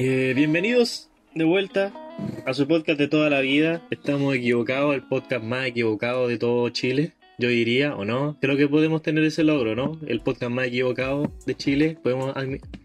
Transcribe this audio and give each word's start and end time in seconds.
Eh, 0.00 0.32
bienvenidos 0.36 1.08
de 1.34 1.42
vuelta 1.44 1.92
a 2.46 2.54
su 2.54 2.68
podcast 2.68 3.00
de 3.00 3.08
toda 3.08 3.30
la 3.30 3.40
vida. 3.40 3.82
Estamos 3.90 4.34
equivocados, 4.36 4.94
el 4.94 5.02
podcast 5.02 5.42
más 5.44 5.66
equivocado 5.66 6.28
de 6.28 6.38
todo 6.38 6.68
Chile, 6.70 7.14
yo 7.36 7.48
diría, 7.48 7.96
o 7.96 8.04
no. 8.04 8.36
Creo 8.40 8.56
que 8.56 8.68
podemos 8.68 9.02
tener 9.02 9.24
ese 9.24 9.42
logro, 9.42 9.74
¿no? 9.74 9.98
El 10.06 10.20
podcast 10.20 10.52
más 10.52 10.68
equivocado 10.68 11.32
de 11.46 11.56
Chile. 11.56 11.98
Podemos 12.00 12.32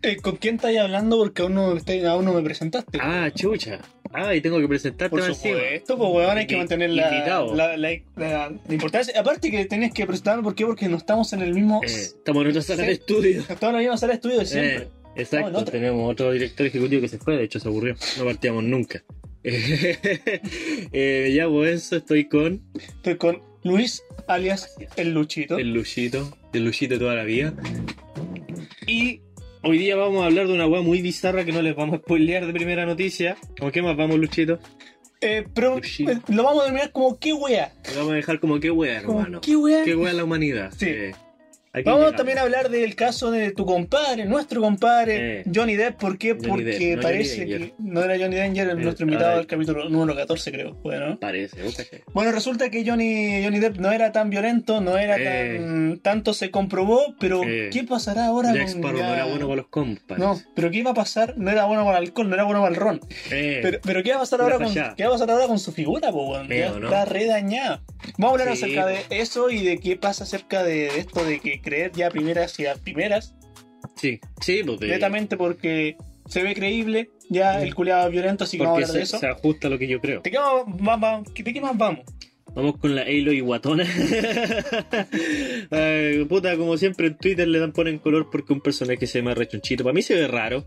Eh, 0.02 0.18
¿Con 0.18 0.38
quién 0.38 0.55
estáis 0.55 0.79
hablando? 0.79 1.20
Porque 1.20 1.44
aún 1.44 1.54
no, 1.54 1.68
aún 2.10 2.26
no 2.26 2.34
me 2.34 2.41
presentaste. 2.41 2.98
Ah, 3.00 3.30
chucha. 3.32 3.80
Ah, 4.11 4.34
y 4.36 4.41
tengo 4.41 4.59
que 4.59 4.68
presentarte 4.68 5.09
Por 5.09 5.23
supuesto, 5.23 5.98
pues 5.98 6.09
weón, 6.11 6.38
hay 6.38 6.48
que 6.48 6.57
mantener 6.57 6.89
la, 6.91 7.45
la, 7.54 7.77
la- 7.77 8.52
importancia. 8.70 9.20
Aparte 9.20 9.52
que 9.52 9.66
tenés 9.66 9.93
que 9.93 10.07
presentarme, 10.07 10.41
¿por 10.43 10.55
qué? 10.55 10.66
Porque 10.66 10.88
no 10.88 10.98
estamos 10.98 11.32
en 11.34 11.41
el 11.43 11.54
mismo... 11.54 11.82
Eh, 11.84 11.88
estamos 11.88 12.43
en 12.43 12.50
otra 12.50 12.61
sala 12.64 12.84
de 12.84 12.91
estudio. 12.93 13.39
Estamos 13.39 13.64
en 13.70 13.73
la 13.73 13.80
misma 13.80 13.98
sala 13.98 14.11
de 14.14 14.16
estudio 14.16 14.39
de 14.39 14.45
siempre. 14.45 14.88
Exacto, 15.16 15.64
tenemos 15.66 16.11
otro 16.11 16.32
director 16.32 16.66
ejecutivo 16.66 17.02
que 17.02 17.07
se 17.07 17.18
fue, 17.18 17.38
de 17.38 17.43
hecho 17.43 17.59
se 17.59 17.68
aburrió, 17.68 17.96
no 18.18 18.25
partíamos 18.25 18.64
nunca. 18.64 19.04
Eh, 19.46 21.33
ya, 21.36 21.50
pues 21.50 21.83
eso, 21.83 21.97
estoy 21.97 22.25
con 22.29 22.61
Estoy 22.75 23.18
con 23.18 23.41
Luis, 23.64 24.02
alias 24.28 24.74
El 24.96 25.14
Luchito. 25.14 25.57
el 25.57 25.74
Luchito, 25.74 26.38
el 26.54 26.64
Luchito 26.65 26.93
de 26.93 27.00
toda 27.00 27.15
la 27.15 27.24
vida. 27.24 27.54
Y 28.88 29.21
hoy 29.64 29.78
día 29.78 29.96
vamos 29.96 30.24
a 30.24 30.28
hablar 30.28 30.47
de 30.47 30.54
una 30.54 30.68
weá 30.68 30.82
muy 30.82 31.02
bizarra 31.02 31.43
que 31.43 31.52
no 31.52 31.61
les 31.61 31.75
vamos 31.75 31.96
a 31.96 31.97
spoilear 32.00 32.45
de 32.45 32.53
primera 32.53 32.86
noticia. 32.86 33.38
¿Con 33.59 33.72
qué 33.72 33.81
más 33.81 33.97
vamos, 33.97 34.17
Luchito? 34.17 34.59
Eh, 35.22 35.45
pero 35.53 35.77
eh, 35.77 36.19
lo 36.27 36.44
vamos 36.44 36.64
a 36.64 36.66
denominar 36.66 36.91
como 36.91 37.17
¿qué 37.17 37.31
wea? 37.33 37.73
Lo 37.94 38.00
vamos 38.00 38.14
a 38.14 38.16
dejar 38.16 38.39
como 38.41 38.59
qué 38.59 38.72
weá, 38.72 39.03
Como, 39.03 39.19
hermano. 39.19 39.41
¿Qué 39.41 39.55
wea? 39.55 39.83
Qué 39.86 39.95
weá 39.95 40.11
la 40.11 40.25
humanidad. 40.25 40.73
Sí. 40.77 40.88
Eh, 40.89 41.16
Vamos 41.86 42.16
también 42.16 42.38
a 42.38 42.41
hablar 42.41 42.69
del 42.69 42.94
caso 42.95 43.31
de 43.31 43.52
tu 43.52 43.66
compadre, 43.66 44.25
nuestro 44.25 44.61
compadre, 44.61 45.39
Eh. 45.39 45.44
Johnny 45.53 45.75
Depp. 45.75 45.99
¿Por 45.99 46.19
qué? 46.19 46.33
Johnny 46.33 46.47
Porque 46.47 46.63
Depp, 46.66 46.95
no 46.97 47.02
parece 47.02 47.38
Johnny 47.52 47.67
que 47.69 47.73
no 47.80 48.03
era 48.03 48.16
Johnny 48.23 48.36
Danger, 48.36 48.69
Eh, 48.69 48.75
nuestro 48.75 49.05
invitado 49.08 49.38
del 49.38 49.47
capítulo 49.47 49.89
número 49.89 50.16
14, 50.16 50.52
creo. 50.52 50.75
Bueno, 50.83 51.17
Parece, 51.19 51.63
¿vos 51.63 51.75
cachai? 51.75 52.03
bueno 52.13 52.31
resulta 52.31 52.69
que 52.69 52.85
Johnny, 52.88 53.43
Johnny 53.43 53.57
Depp 53.59 53.77
no 53.77 53.91
era 53.91 54.11
tan 54.11 54.30
violento, 54.30 54.81
no 54.81 54.99
era 54.99 55.17
Eh. 55.17 55.57
tan. 55.57 55.99
Tanto 56.03 56.35
se 56.35 56.52
comprobó, 56.52 57.15
pero 57.19 57.41
Eh. 57.43 57.69
¿qué 57.73 57.83
pasará 57.83 58.27
ahora 58.27 58.53
Jack 58.53 58.65
con. 58.73 58.81
Sparrow 58.81 58.99
ya- 58.99 59.08
no 59.08 59.13
era 59.15 59.25
bueno 59.25 59.47
con 59.47 59.58
los 59.58 59.67
compas. 59.67 60.19
No, 60.19 60.39
pero 60.53 60.69
¿qué 60.69 60.83
va 60.83 60.91
a 60.91 60.93
pasar? 60.93 61.33
No 61.37 61.49
era 61.49 61.65
bueno 61.65 61.85
para 61.85 61.97
el 61.97 62.03
alcohol, 62.05 62.30
no 62.30 62.35
era 62.35 62.43
bueno 62.43 62.61
para 62.61 62.75
el 62.75 62.80
ron. 62.80 62.99
Pero, 63.30 63.80
pero 63.83 64.03
¿qué 64.03 64.11
va 64.11 64.17
a 64.17 64.19
pasar 64.19 64.41
ahora 64.41 64.58
con. 64.59 64.71
¿qué 64.71 65.03
va 65.03 65.09
a 65.09 65.13
pasar 65.13 65.31
ahora 65.31 65.47
con 65.47 65.58
su 65.58 65.71
figura, 65.71 66.11
po? 66.11 66.33
Ya 66.47 66.69
¿no? 66.71 66.85
está 66.85 67.05
redañada. 67.05 67.81
Vamos 68.17 68.39
a 68.39 68.41
hablar 68.43 68.57
Sí, 68.57 68.63
acerca 68.63 68.85
de 68.85 69.01
eso 69.09 69.49
y 69.49 69.63
de 69.63 69.79
qué 69.79 69.95
pasa 69.97 70.23
acerca 70.23 70.63
de 70.63 70.87
esto 70.99 71.23
de 71.25 71.39
que 71.39 71.61
creer 71.61 71.91
ya 71.93 72.09
primeras 72.09 72.59
y 72.59 72.65
a 72.65 72.75
primeras, 72.75 73.35
sí, 73.95 74.19
sí, 74.41 74.61
porque, 74.65 74.87
netamente 74.87 75.37
porque 75.37 75.95
se 76.27 76.43
ve 76.43 76.53
creíble, 76.53 77.09
ya 77.29 77.59
Mm. 77.59 77.63
el 77.63 77.75
culiado 77.75 78.05
es 78.07 78.11
violento, 78.11 78.43
así 78.45 78.57
que 78.57 78.63
vamos 78.63 78.79
a 78.79 78.81
hablar 78.85 78.93
de 78.93 79.05
se, 79.05 79.15
eso. 79.15 79.19
se 79.19 79.27
ajusta 79.27 79.67
a 79.67 79.71
lo 79.71 79.77
que 79.79 79.87
yo 79.87 79.99
creo. 79.99 80.21
¿De 80.21 80.31
qué 80.31 80.37
más, 80.79 81.23
¿De 81.33 81.53
qué 81.53 81.61
más 81.61 81.77
vamos? 81.77 82.05
Vamos 82.55 82.77
con 82.77 82.93
la 82.95 83.01
Aloy 83.01 83.39
guatona. 83.39 83.83
Ay, 85.71 86.23
puta, 86.25 86.55
como 86.57 86.77
siempre 86.77 87.07
en 87.07 87.17
Twitter 87.17 87.47
le 87.47 87.59
dan 87.59 87.71
ponen 87.71 87.99
color 87.99 88.29
porque 88.31 88.53
un 88.53 88.61
personaje 88.61 89.07
se 89.07 89.19
llama 89.19 89.33
rechonchito. 89.33 89.83
Para 89.83 89.93
mí 89.93 90.01
se 90.01 90.15
ve 90.15 90.27
raro. 90.27 90.63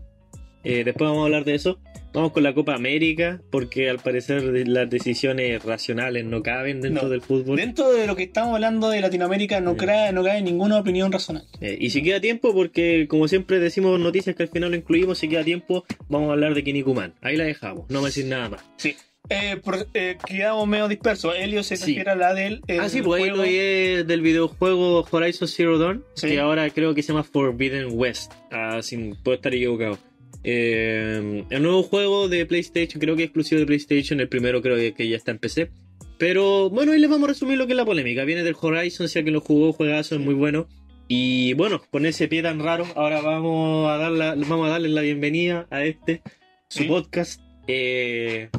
Eh, 0.63 0.83
después 0.83 1.09
vamos 1.09 1.21
a 1.21 1.25
hablar 1.25 1.45
de 1.45 1.55
eso. 1.55 1.79
Vamos 2.17 2.31
con 2.31 2.41
la 2.41 2.55
Copa 2.55 2.73
América 2.73 3.39
porque 3.51 3.91
al 3.91 3.99
parecer 3.99 4.41
las 4.67 4.89
decisiones 4.89 5.63
racionales 5.63 6.25
no 6.25 6.41
caben 6.41 6.81
dentro 6.81 7.03
No. 7.03 7.09
del 7.09 7.21
fútbol. 7.21 7.57
Dentro 7.57 7.91
de 7.93 8.07
lo 8.07 8.15
que 8.15 8.23
estamos 8.23 8.55
hablando 8.55 8.89
de 8.89 9.01
Latinoamérica 9.01 9.61
no, 9.61 9.77
cae, 9.77 10.11
no 10.13 10.23
cae 10.23 10.41
ninguna 10.41 10.79
opinión 10.79 11.11
razonable. 11.11 11.47
Eh, 11.61 11.77
y 11.79 11.91
si 11.91 12.01
queda 12.01 12.19
tiempo, 12.19 12.55
porque 12.55 13.05
como 13.07 13.27
siempre 13.27 13.59
decimos 13.59 13.99
noticias 13.99 14.35
que 14.35 14.41
al 14.41 14.49
final 14.49 14.71
lo 14.71 14.77
incluimos, 14.77 15.19
si 15.19 15.29
queda 15.29 15.43
tiempo, 15.43 15.85
vamos 16.09 16.29
a 16.29 16.33
hablar 16.33 16.55
de 16.55 16.63
Kinnikuman. 16.63 17.13
Ahí 17.21 17.37
la 17.37 17.43
dejamos, 17.43 17.87
no 17.91 17.99
a 17.99 18.05
decir 18.05 18.25
nada 18.25 18.49
más. 18.49 18.65
Sí. 18.77 18.95
Eh, 19.29 19.57
por- 19.63 19.85
eh, 19.93 20.17
quedamos 20.25 20.67
medio 20.67 20.87
dispersos. 20.87 21.35
Helio 21.37 21.61
se 21.61 21.77
Sí. 21.77 21.87
refiere 21.91 22.09
a 22.11 22.15
la 22.15 22.33
del. 22.33 22.61
el 22.67 22.79
ah, 22.79 22.89
sí, 22.89 23.03
pues 23.03 23.21
ahí 23.21 23.29
lo 23.29 23.43
es 23.43 24.07
del 24.07 24.21
videojuego 24.21 25.05
Horizon 25.11 25.47
Zero 25.47 25.77
Dawn, 25.77 26.03
Sí. 26.15 26.29
que 26.29 26.39
ahora 26.39 26.67
creo 26.71 26.95
que 26.95 27.03
se 27.03 27.09
llama 27.09 27.23
Forbidden 27.23 27.89
West. 27.91 28.31
Ah, 28.51 28.79
sin, 28.81 29.15
puedo 29.17 29.35
estar 29.35 29.53
equivocado. 29.53 29.99
Eh, 30.43 31.43
el 31.49 31.61
nuevo 31.63 31.83
juego 31.83 32.27
de 32.29 32.45
PlayStation, 32.45 32.99
creo 32.99 33.15
que 33.15 33.23
es 33.23 33.27
exclusivo 33.27 33.59
de 33.59 33.65
PlayStation. 33.67 34.19
El 34.19 34.29
primero 34.29 34.61
creo 34.61 34.75
que- 34.77 34.93
que 34.93 35.07
ya 35.09 35.17
está 35.17 35.31
en 35.31 35.39
PC. 35.39 35.69
Pero 36.17 36.69
bueno, 36.69 36.93
ahí 36.93 36.99
les 36.99 37.09
vamos 37.09 37.25
a 37.29 37.33
resumir 37.33 37.57
lo 37.57 37.67
que 37.67 37.73
es 37.73 37.77
la 37.77 37.85
polémica. 37.85 38.23
Viene 38.25 38.43
del 38.43 38.55
Horizon, 38.59 39.07
si 39.07 39.19
alguien 39.19 39.33
lo 39.33 39.41
jugó, 39.41 39.71
juegazo, 39.73 40.15
es 40.15 40.21
muy 40.21 40.33
bueno. 40.33 40.67
Y 41.07 41.53
bueno, 41.53 41.81
con 41.91 42.05
ese 42.05 42.27
pie 42.27 42.41
tan 42.41 42.59
raro, 42.59 42.85
ahora 42.95 43.21
vamos 43.21 43.89
a, 43.89 43.97
darla, 43.97 44.35
vamos 44.35 44.67
a 44.67 44.71
darle 44.71 44.89
la 44.89 45.01
bienvenida 45.01 45.67
a 45.69 45.85
este, 45.85 46.21
su 46.69 46.83
Sí. 46.83 46.85
podcast. 46.89 47.41
Eh, 47.67 48.49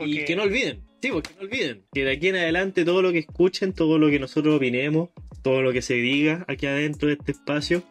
y 0.00 0.24
que 0.24 0.34
no 0.34 0.42
olviden, 0.42 0.80
sí, 1.00 1.10
porque 1.12 1.30
no 1.36 1.42
olviden 1.42 1.82
que 1.92 2.04
de 2.04 2.10
aquí 2.12 2.28
en 2.28 2.36
adelante 2.36 2.84
todo 2.84 3.02
lo 3.02 3.12
que 3.12 3.18
escuchen, 3.20 3.72
todo 3.72 3.98
lo 3.98 4.10
que 4.10 4.18
nosotros 4.18 4.56
opinemos, 4.56 5.10
todo 5.42 5.62
lo 5.62 5.72
que 5.72 5.80
se 5.82 5.94
diga 5.94 6.44
aquí 6.48 6.66
adentro 6.66 7.08
de 7.08 7.14
este 7.14 7.32
espacio, 7.32 7.82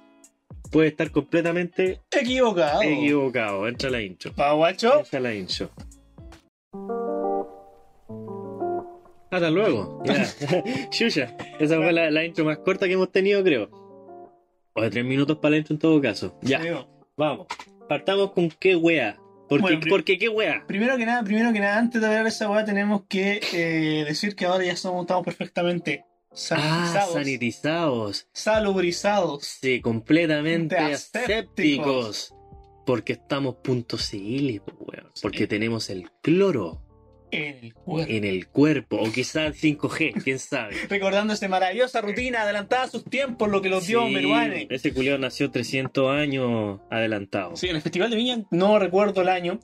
puede 0.71 0.87
estar 0.89 1.11
completamente 1.11 1.99
Equivocado. 2.11 2.81
equivocado. 2.81 3.67
Entra 3.67 3.89
la 3.89 4.01
intro. 4.01 4.33
Pa, 4.33 4.53
guacho. 4.53 4.99
Entra 4.99 5.19
la 5.19 5.33
intro. 5.33 5.69
Hasta 9.31 9.49
luego. 9.49 10.01
Ya. 10.05 10.25
Xuxa. 10.91 11.35
Esa 11.59 11.77
fue 11.77 11.91
la, 11.93 12.11
la 12.11 12.25
intro 12.25 12.43
más 12.45 12.57
corta 12.59 12.87
que 12.87 12.93
hemos 12.93 13.11
tenido, 13.11 13.43
creo. 13.43 13.69
O 14.73 14.81
de 14.81 14.89
tres 14.89 15.05
minutos 15.05 15.37
para 15.37 15.51
la 15.51 15.57
intro 15.57 15.73
en 15.73 15.79
todo 15.79 16.01
caso. 16.01 16.37
Ya, 16.41 16.61
vamos. 17.17 17.47
Partamos 17.87 18.31
con 18.31 18.49
qué 18.49 18.75
wea. 18.75 19.17
Porque, 19.49 19.61
Bueno, 19.63 19.81
porque 19.89 20.17
qué 20.17 20.29
wea. 20.29 20.63
Primero 20.65 20.97
que 20.97 21.05
nada, 21.05 21.23
primero 21.23 21.51
que 21.51 21.59
nada, 21.59 21.77
antes 21.77 21.99
de 21.99 22.07
hablar 22.07 22.23
de 22.23 22.29
esa 22.29 22.49
weá, 22.49 22.63
tenemos 22.63 23.03
que 23.09 23.41
eh, 23.53 24.05
decir 24.05 24.33
que 24.35 24.45
ahora 24.45 24.63
ya 24.63 24.77
somos, 24.77 25.01
estamos 25.01 25.25
perfectamente 25.25 26.05
Ah, 26.31 26.35
sanitizados, 26.37 27.13
sanitizados. 27.13 28.27
salubrizados. 28.31 29.43
Sí, 29.43 29.81
completamente 29.81 30.77
asépticos. 30.77 31.23
asépticos. 31.23 32.35
Porque 32.85 33.13
estamos 33.13 33.55
punto 33.63 33.97
civil, 33.97 34.61
weón. 34.79 35.11
Porque 35.21 35.45
tenemos 35.47 35.89
el 35.89 36.09
cloro 36.21 36.81
en 37.31 37.63
el 37.63 37.73
cuerpo. 37.73 38.11
en 38.11 38.23
el 38.25 38.47
cuerpo. 38.47 38.97
O 38.97 39.11
quizás 39.11 39.55
5G, 39.55 40.23
quién 40.23 40.39
sabe. 40.39 40.75
Recordando 40.89 41.33
esta 41.33 41.47
maravillosa 41.47 42.01
rutina 42.01 42.41
adelantada 42.41 42.83
a 42.83 42.89
sus 42.89 43.03
tiempos, 43.05 43.49
lo 43.49 43.61
que 43.61 43.69
los 43.69 43.87
dio 43.87 44.05
Sí, 44.07 44.13
Meruane. 44.13 44.67
Ese 44.69 44.93
culiao 44.93 45.17
nació 45.17 45.51
300 45.51 46.11
años 46.11 46.79
adelantado. 46.89 47.55
Sí, 47.55 47.67
en 47.69 47.75
el 47.75 47.81
Festival 47.81 48.09
de 48.09 48.17
Viña, 48.17 48.43
no 48.51 48.79
recuerdo 48.79 49.21
el 49.21 49.29
año. 49.29 49.59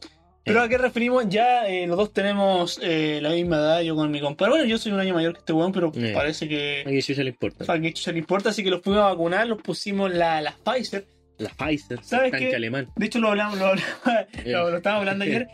Pero 0.47 0.61
Eh. 0.61 0.65
a 0.65 0.69
qué 0.69 0.77
referimos, 0.77 1.29
ya 1.29 1.67
eh, 1.67 1.85
los 1.85 1.97
dos 1.97 2.13
tenemos 2.13 2.79
eh, 2.81 3.19
la 3.21 3.29
misma 3.29 3.57
edad, 3.57 3.81
yo 3.81 3.95
con 3.95 4.09
mi 4.09 4.19
compadre. 4.21 4.51
Bueno, 4.51 4.65
yo 4.65 4.77
soy 4.77 4.91
un 4.93 4.99
año 4.99 5.13
mayor 5.13 5.33
que 5.33 5.39
este 5.39 5.53
weón, 5.53 5.71
pero 5.71 5.91
Eh. 5.95 6.11
parece 6.15 6.47
que 6.47 6.83
A 6.85 6.89
Jesús 6.89 7.17
ya 7.17 7.23
le 7.23 7.29
importa. 7.31 7.71
a 7.71 7.79
que 7.79 7.93
chucha 7.93 8.11
le 8.11 8.19
importa, 8.19 8.49
así 8.49 8.63
que 8.63 8.69
los 8.71 8.81
fuimos 8.81 9.01
a 9.03 9.09
vacunar, 9.09 9.45
los 9.47 9.61
pusimos 9.61 10.11
la, 10.11 10.41
la 10.41 10.55
Pfizer. 10.63 11.05
La 11.37 11.49
Pfizer, 11.49 11.99
¿Sabes 12.03 12.31
qué? 12.35 12.55
alemán. 12.55 12.87
De 12.95 13.05
hecho, 13.05 13.19
lo 13.19 13.29
hablamos, 13.29 13.59
lo, 13.59 13.65
hablamos- 13.67 13.85
lo, 14.45 14.71
lo 14.71 14.77
estábamos 14.77 15.01
hablando 15.01 15.23
ayer. 15.25 15.47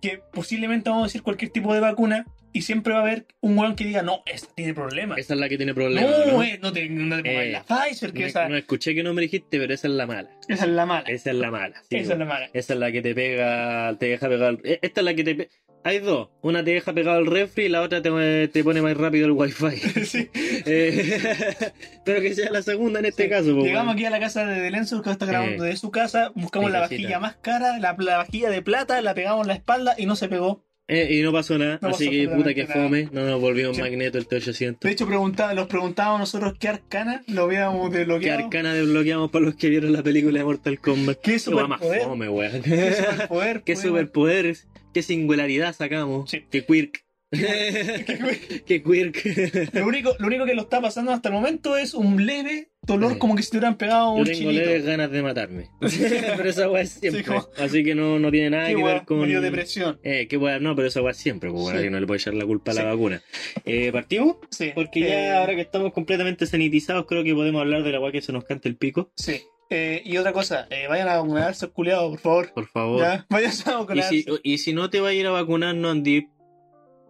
Que 0.00 0.20
posiblemente 0.32 0.90
vamos 0.90 1.04
a 1.04 1.06
decir 1.06 1.22
cualquier 1.22 1.52
tipo 1.52 1.72
de 1.72 1.78
vacuna 1.80 2.26
y 2.52 2.62
siempre 2.62 2.92
va 2.92 3.00
a 3.00 3.02
haber 3.02 3.26
un 3.40 3.56
weón 3.58 3.76
que 3.76 3.84
diga, 3.84 4.02
no, 4.02 4.22
esta 4.26 4.52
tiene 4.54 4.74
problemas. 4.74 5.18
Esa 5.18 5.34
es 5.34 5.40
la 5.40 5.48
que 5.48 5.56
tiene 5.56 5.74
problemas. 5.74 6.10
no, 6.26 6.32
¿no? 6.32 6.42
eh, 6.42 6.58
no 6.62 6.72
te, 6.72 6.88
no 6.88 7.16
te 7.16 7.22
pongas 7.22 7.44
Eh, 7.44 7.50
la 7.52 7.62
Pfizer, 7.64 8.12
que 8.12 8.20
No, 8.20 8.26
esa, 8.26 8.48
no 8.48 8.56
escuché 8.56 8.94
que 8.94 9.02
no 9.02 9.14
me 9.14 9.22
dijiste, 9.22 9.58
pero 9.58 9.72
esa 9.74 9.88
es 9.88 9.94
la 9.94 10.06
mala. 10.06 10.30
esa 10.48 10.64
es 10.64 10.70
la 10.70 10.86
mala. 10.86 11.08
Esa 11.08 11.30
es 11.30 11.36
la 11.36 11.50
mala. 11.50 11.82
sí, 11.88 11.96
esa 11.96 12.12
es 12.14 12.18
la 12.18 12.24
mala. 12.24 12.50
Esa 12.52 12.72
es 12.74 12.78
la 12.78 12.92
que 12.92 13.02
te 13.02 13.14
pega, 13.14 13.96
te 13.98 14.06
deja 14.06 14.28
pegar. 14.28 14.58
eh, 14.64 14.78
Esta 14.82 15.00
es 15.00 15.04
la 15.04 15.14
que 15.14 15.24
te. 15.24 15.48
Hay 15.82 15.98
dos. 16.00 16.28
Una 16.42 16.62
te 16.62 16.72
deja 16.72 16.92
pegado 16.92 17.16
al 17.16 17.24
refri 17.26 17.64
y 17.64 17.68
la 17.70 17.80
otra 17.80 18.02
te, 18.02 18.48
te 18.48 18.62
pone 18.64 18.82
más 18.82 18.94
rápido 18.98 19.24
el 19.26 19.32
wifi. 19.32 19.76
Sí. 20.04 20.28
Eh, 20.66 21.72
pero 22.04 22.20
que 22.20 22.34
sea 22.34 22.50
la 22.50 22.60
segunda 22.62 22.98
en 23.00 23.06
este 23.06 23.24
Sí. 23.24 23.28
caso. 23.30 23.54
po, 23.56 23.62
Llegamos 23.64 23.94
aquí 23.94 24.04
a 24.04 24.10
la 24.10 24.20
casa 24.20 24.44
de 24.44 24.60
Delenzo, 24.60 25.00
que 25.02 25.10
está 25.10 25.24
grabando 25.24 25.64
Eh. 25.64 25.68
de 25.68 25.76
su 25.76 25.90
casa, 25.90 26.32
buscamos 26.34 26.70
la 26.70 26.80
vajilla 26.80 27.18
más 27.18 27.36
cara, 27.36 27.78
la, 27.78 27.96
la 27.98 28.18
vajilla 28.18 28.50
de 28.50 28.60
plata, 28.62 29.00
la 29.00 29.14
pegamos 29.14 29.42
en 29.44 29.48
la 29.48 29.54
espalda 29.54 29.94
y 29.96 30.04
no 30.06 30.16
se 30.16 30.28
pegó. 30.28 30.64
Eh, 30.92 31.14
y 31.14 31.22
no 31.22 31.32
pasó 31.32 31.56
nada. 31.56 31.78
No 31.80 31.88
así 31.88 32.06
pasó 32.06 32.10
que 32.10 32.28
puta 32.28 32.54
que 32.54 32.66
fome. 32.66 33.08
No 33.12 33.24
nos 33.24 33.40
volvimos 33.40 33.76
Sí. 33.76 33.82
magneto 33.82 34.18
el 34.18 34.26
T800. 34.26 34.80
De 34.80 34.90
hecho, 34.90 35.06
preguntaba, 35.06 35.54
los 35.54 35.68
preguntábamos 35.68 36.20
nosotros 36.20 36.54
qué 36.58 36.68
arcana 36.68 37.22
lo 37.28 37.42
habíamos 37.44 37.90
¿Qué 37.90 37.98
desbloqueado. 37.98 38.44
arcana 38.44 38.74
desbloqueamos 38.74 39.30
para 39.30 39.44
los 39.44 39.54
que 39.54 39.68
vieron 39.68 39.92
la 39.92 40.02
película 40.02 40.38
de 40.40 40.44
Mortal 40.44 40.80
Kombat? 40.80 41.18
¿Qué 41.20 41.32
Qué 41.32 41.38
superpoder? 41.38 42.02
fome. 42.02 42.26
¿Qué 42.62 42.92
superpoder? 42.94 43.62
¿Qué 43.64 43.76
superpoderes? 43.76 44.66
¿Qué 44.92 45.02
singularidad 45.02 45.74
sacamos? 45.76 46.28
Sí. 46.30 46.44
¿Qué 46.50 46.64
quirk? 46.64 47.04
¿Qué 48.66 48.82
quirk? 48.82 49.72
Lo 49.74 49.86
único, 49.86 50.16
lo 50.18 50.26
único 50.26 50.44
que 50.46 50.54
lo 50.54 50.62
está 50.62 50.80
pasando 50.80 51.12
hasta 51.12 51.28
el 51.28 51.34
momento 51.34 51.76
es 51.76 51.94
un 51.94 52.26
leve 52.26 52.68
dolor 52.82 53.12
Sí. 53.12 53.18
como 53.18 53.36
que 53.36 53.42
si 53.42 53.50
te 53.50 53.58
hubieran 53.58 53.76
pegado 53.76 54.14
Yo 54.16 54.22
un 54.22 54.24
tengo 54.24 54.50
leves 54.50 54.84
ganas 54.84 55.10
de 55.12 55.22
matarme. 55.22 55.68
pero 55.80 56.48
esa 56.50 56.68
weá 56.68 56.82
es 56.82 56.90
siempre. 56.90 57.22
Sí, 57.22 57.28
como- 57.28 57.46
Así 57.58 57.84
que 57.84 57.94
no, 57.94 58.18
no 58.18 58.30
tiene 58.30 58.50
nada 58.50 58.68
Qué 58.68 58.74
que 58.74 58.82
ver 58.82 59.04
con. 59.04 59.20
me 59.20 59.26
dio 59.28 59.40
depresión. 59.40 60.00
Eh, 60.02 60.26
qué 60.28 60.36
weá, 60.36 60.58
no, 60.58 60.74
pero 60.74 60.88
esa 60.88 61.02
weá 61.02 61.12
es 61.12 61.18
siempre, 61.18 61.50
pues, 61.50 61.68
Sí. 61.76 61.82
que 61.84 61.90
no 61.90 62.00
le 62.00 62.06
puede 62.06 62.18
echar 62.18 62.34
la 62.34 62.44
culpa 62.44 62.72
a 62.72 62.74
la 62.74 62.84
vacuna. 62.84 63.22
Eh, 63.64 63.92
¿Partimos? 63.92 64.36
Sí. 64.50 64.72
Porque 64.74 65.00
Eh, 65.06 65.08
ya 65.08 65.38
ahora 65.40 65.54
que 65.54 65.60
estamos 65.62 65.92
completamente 65.92 66.46
sanitizados, 66.46 67.06
creo 67.06 67.22
que 67.22 67.34
podemos 67.34 67.60
hablar 67.60 67.82
de 67.84 67.92
la 67.92 68.00
weá 68.00 68.10
que 68.12 68.22
se 68.22 68.32
nos 68.32 68.44
canta 68.44 68.68
el 68.68 68.76
pico. 68.76 69.12
Sí. 69.16 69.40
Eh, 69.72 70.02
y 70.04 70.16
otra 70.16 70.32
cosa, 70.32 70.66
eh, 70.70 70.86
vayan 70.88 71.08
a 71.08 71.18
vacunarse, 71.18 71.68
culiados, 71.68 72.10
por 72.10 72.18
favor. 72.20 72.52
Por 72.54 72.66
favor. 72.66 73.00
Ya, 73.02 73.26
vayan 73.30 73.52
a 73.52 73.70
Y 73.70 73.74
vacunarse. 73.74 74.08
si, 74.22 74.24
y 74.42 74.58
si 74.58 74.72
no 74.72 74.90
te 74.90 74.98
va 75.00 75.10
a 75.10 75.12
ir 75.14 75.26
a 75.28 75.30
vacunar, 75.30 75.76
no 75.76 75.90
andí 75.90 76.26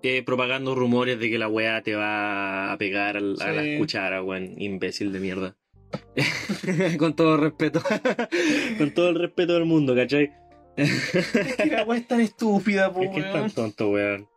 eh, 0.02 0.22
propagando 0.24 0.74
rumores 0.74 1.18
de 1.18 1.28
que 1.30 1.38
la 1.38 1.48
weá 1.48 1.82
te 1.82 1.94
va 1.94 2.72
a 2.72 2.78
pegar 2.78 3.16
al- 3.16 3.36
a 3.40 3.50
Sí. 3.50 3.56
las 3.56 3.78
cucharas, 3.78 4.22
weón. 4.24 4.54
Imbécil 4.60 5.12
de 5.12 5.20
mierda. 5.20 5.56
Con 6.98 7.14
todo 7.14 7.34
el 7.34 7.40
respeto. 7.42 7.82
Con 8.78 8.90
todo 8.92 9.08
el 9.10 9.16
respeto 9.18 9.54
del 9.54 9.64
mundo, 9.64 9.94
¿cachai? 9.94 10.30
Es 10.76 11.56
que 11.56 11.66
la 11.66 11.84
weá 11.84 11.98
es 11.98 12.06
tan 12.06 12.20
estúpida, 12.20 12.92
po, 12.92 13.02
Es 13.02 13.10
que 13.10 13.18
es 13.20 13.24
tan 13.26 13.34
weón. 13.34 13.50
tonto, 13.50 13.90
weón. 13.90 14.28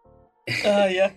Ah, 0.66 0.88
ya. 0.94 1.16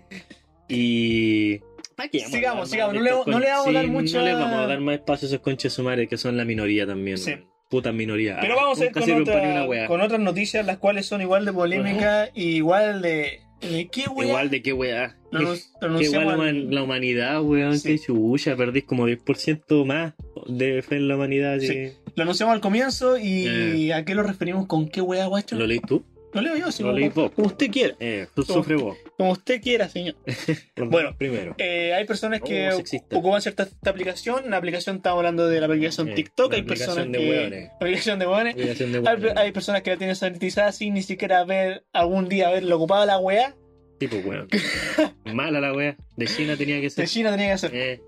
Y. 0.68 1.58
¿Para 1.96 2.08
qué 2.10 2.18
vamos 2.18 2.32
a 2.34 2.36
Sigamos, 2.36 2.70
sigamos, 2.70 2.94
no 2.94 3.00
le- 3.00 3.10
estos 3.10 3.26
no 3.26 3.38
le 3.40 3.46
vamos 3.48 3.66
a 3.68 3.72
dar 3.72 3.84
sí, 3.84 3.90
mucha- 3.90 4.18
No 4.18 4.24
le 4.24 4.34
vamos 4.34 4.58
a 4.58 4.66
dar 4.66 4.80
más 4.80 4.94
espacio 4.96 5.26
a 5.26 5.28
esos 5.30 5.40
conches 5.40 5.72
sumares 5.72 6.08
que 6.08 6.16
son 6.18 6.36
la 6.36 6.44
minoría 6.44 6.86
también. 6.86 7.18
Sí. 7.18 7.30
weón. 7.32 7.46
Putas 7.68 7.92
minorías. 7.94 8.38
Pero 8.40 8.52
Ah, 8.54 8.62
vamos 8.62 8.80
a 8.80 8.84
ir 8.84 8.90
otra- 8.92 9.86
con 9.88 10.00
otras 10.00 10.20
noticias, 10.20 10.64
las 10.64 10.78
cuales 10.78 11.06
son 11.06 11.20
igual 11.20 11.44
de 11.44 11.52
polémicas 11.52 12.30
y 12.34 12.56
igual 12.56 13.02
de. 13.02 13.40
¿De 13.60 13.88
qué 13.88 14.04
weá? 14.08 14.28
Igual 14.28 14.50
de 14.50 14.62
qué 14.62 14.72
weá. 14.72 15.16
Anunciamos 15.32 16.02
igual 16.02 16.26
la, 16.26 16.32
al- 16.32 16.38
human- 16.40 16.74
la 16.74 16.82
humanidad, 16.82 17.42
weón, 17.42 17.78
Sí. 17.78 17.88
que 17.96 17.98
chucha, 17.98 18.56
perdís 18.56 18.84
como 18.84 19.06
10% 19.08 19.84
más 19.84 20.14
de 20.46 20.82
fe 20.82 20.96
en 20.96 21.08
la 21.08 21.16
humanidad. 21.16 21.54
así 21.54 21.66
Sí. 21.68 21.72
que- 21.74 21.92
Lo 22.16 22.22
anunciamos 22.22 22.54
al 22.54 22.60
comienzo 22.60 23.18
y 23.18 23.90
¿a 23.92 24.04
qué 24.04 24.14
lo 24.14 24.22
referimos 24.22 24.66
con 24.66 24.88
qué 24.88 25.00
weá, 25.00 25.26
guacho? 25.26 25.56
¿Lo 25.56 25.66
leís 25.66 25.82
tú? 25.86 26.04
Lo 26.36 26.42
leo 26.42 26.56
yo, 26.56 26.70
sí, 26.72 26.82
Lo 26.82 26.92
leí 26.92 27.08
vos. 27.08 27.30
como 27.32 27.48
usted 27.48 27.70
quiera. 27.70 27.94
Eh, 28.00 28.26
tú 28.34 28.44
Como- 28.44 28.58
sufre 28.60 28.76
vos. 28.76 28.96
Como 29.16 29.32
usted 29.32 29.60
quiera, 29.60 29.88
señor. 29.88 30.14
Bueno, 30.76 31.16
primero. 31.16 31.54
Eh, 31.58 31.92
hay 31.94 32.04
personas 32.04 32.40
que 32.42 32.70
Oh, 32.70 32.82
ocupan 33.18 33.42
cierta 33.42 33.64
esta 33.64 33.90
aplicación. 33.90 34.50
La 34.50 34.58
aplicación, 34.58 34.96
estamos 34.96 35.18
hablando 35.18 35.48
de 35.48 35.60
la 35.60 35.66
aplicación 35.66 36.08
Eh, 36.10 36.14
TikTok. 36.14 36.52
la 36.52 36.56
Hay 36.58 36.62
personas 36.62 36.98
aplicación 36.98 37.12
de 37.12 37.18
que. 37.18 37.30
hueones. 37.30 37.70
Aplicación 37.80 38.18
de 38.18 38.26
hueones. 38.26 38.54
Obligación 38.54 38.92
de 38.92 38.98
Hay, 38.98 39.04
hueones. 39.16 39.36
hay 39.36 39.52
personas 39.52 39.82
que 39.82 39.90
la 39.90 39.96
tienen 39.96 40.16
sanitizada 40.16 40.72
sin 40.72 40.94
ni 40.94 41.02
siquiera 41.02 41.38
haber 41.40 41.84
algún 41.92 42.28
día 42.28 42.48
haberlo 42.48 42.76
ocupado 42.76 43.04
la 43.06 43.18
weá. 43.18 43.54
Sí, 43.98 44.08
pues, 44.08 44.24
weón. 44.26 44.48
Mala 45.24 45.60
la 45.60 45.72
wea. 45.72 45.96
De 46.16 46.26
China 46.26 46.56
tenía 46.56 46.76
que 46.76 46.82
De 46.82 46.90
ser. 46.90 47.08
China 47.08 47.30
tenía 47.30 47.46
que 47.46 47.52
hacer. 47.52 48.00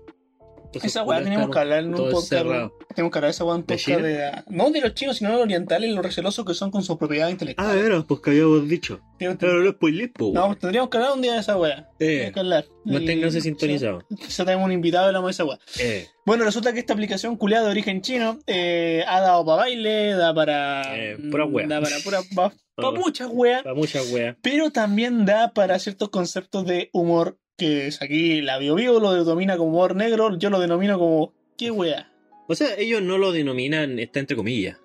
Entonces, 0.69 0.91
Esa 0.91 1.03
weá 1.03 1.23
tenemos 1.23 1.49
que 1.49 1.57
hablar 1.59 1.79
en 1.79 1.95
un 1.95 2.11
podcast. 2.11 2.29
Tenemos 2.29 3.11
que 3.11 3.17
hablar 3.17 3.23
de 3.23 3.29
esa 3.29 3.43
weá 3.43 3.55
en 3.55 3.61
un 3.61 3.65
¿De 3.65 3.73
podcast 3.75 4.01
de. 4.01 4.43
No 4.55 4.69
de 4.69 4.81
los 4.81 4.93
chinos, 4.93 5.17
sino 5.17 5.31
de 5.31 5.35
los 5.37 5.43
orientales, 5.43 5.89
lo 5.91 6.01
recelosos 6.03 6.45
que 6.45 6.53
son 6.53 6.69
con 6.69 6.83
su 6.83 6.95
propiedad 6.95 7.27
intelectual. 7.29 7.67
Ah, 7.71 7.75
era, 7.75 8.01
pues 8.03 8.19
que 8.21 8.29
habíamos 8.29 8.67
dicho. 8.69 8.99
Pero 9.17 9.63
no 9.63 9.71
spoilés, 9.71 10.11
po. 10.13 10.31
No, 10.31 10.55
tendríamos 10.55 10.89
que 10.91 10.97
hablar 10.97 11.13
un 11.13 11.21
día 11.21 11.33
de 11.33 11.39
esa 11.39 11.57
weá. 11.57 11.89
Eh, 11.99 12.31
manténganse 12.85 13.41
sintonizados. 13.41 14.03
Ya 14.09 14.45
tenemos 14.45 14.65
un 14.65 14.71
invitado 14.71 15.05
y 15.05 15.07
hablamos 15.07 15.29
de 15.29 15.31
esa 15.31 15.45
weá. 15.45 15.59
Eh, 15.79 16.07
Bueno, 16.25 16.43
resulta 16.45 16.71
que 16.71 16.79
esta 16.79 16.93
aplicación 16.93 17.35
culiada 17.35 17.65
de 17.65 17.71
origen 17.71 18.01
chino 18.01 18.37
eh, 18.45 19.03
ha 19.07 19.19
dado 19.21 19.43
para 19.45 19.57
baile, 19.63 20.13
da 20.13 20.33
para. 20.35 20.83
Eh, 20.95 21.17
pura 21.31 21.45
wea. 21.45 21.65
Da 21.67 21.81
para 21.81 21.95
pura. 22.03 22.19
pa- 22.35 22.49
pa 22.75 22.87
Ah. 22.87 22.91
muchas 22.95 23.29
weas. 23.31 23.63
para 23.63 23.75
muchas 23.75 24.11
weas. 24.11 24.37
Pero 24.43 24.69
también 24.71 25.25
da 25.25 25.51
para 25.51 25.79
ciertos 25.79 26.09
conceptos 26.09 26.65
de 26.65 26.89
humor. 26.93 27.37
Que 27.59 27.87
es 27.87 28.01
aquí 28.01 28.41
la 28.41 28.57
BioBio 28.57 28.99
lo 28.99 29.13
denomina 29.13 29.57
como 29.57 29.69
humor 29.71 29.95
negro, 29.95 30.37
yo 30.37 30.49
lo 30.49 30.59
denomino 30.59 30.97
como. 30.97 31.33
¿Qué 31.57 31.69
wea? 31.71 32.11
O 32.47 32.55
sea, 32.55 32.69
ellos 32.77 33.01
no 33.01 33.17
lo 33.17 33.31
denominan, 33.31 33.99
está 33.99 34.19
entre 34.19 34.35
comillas, 34.35 34.77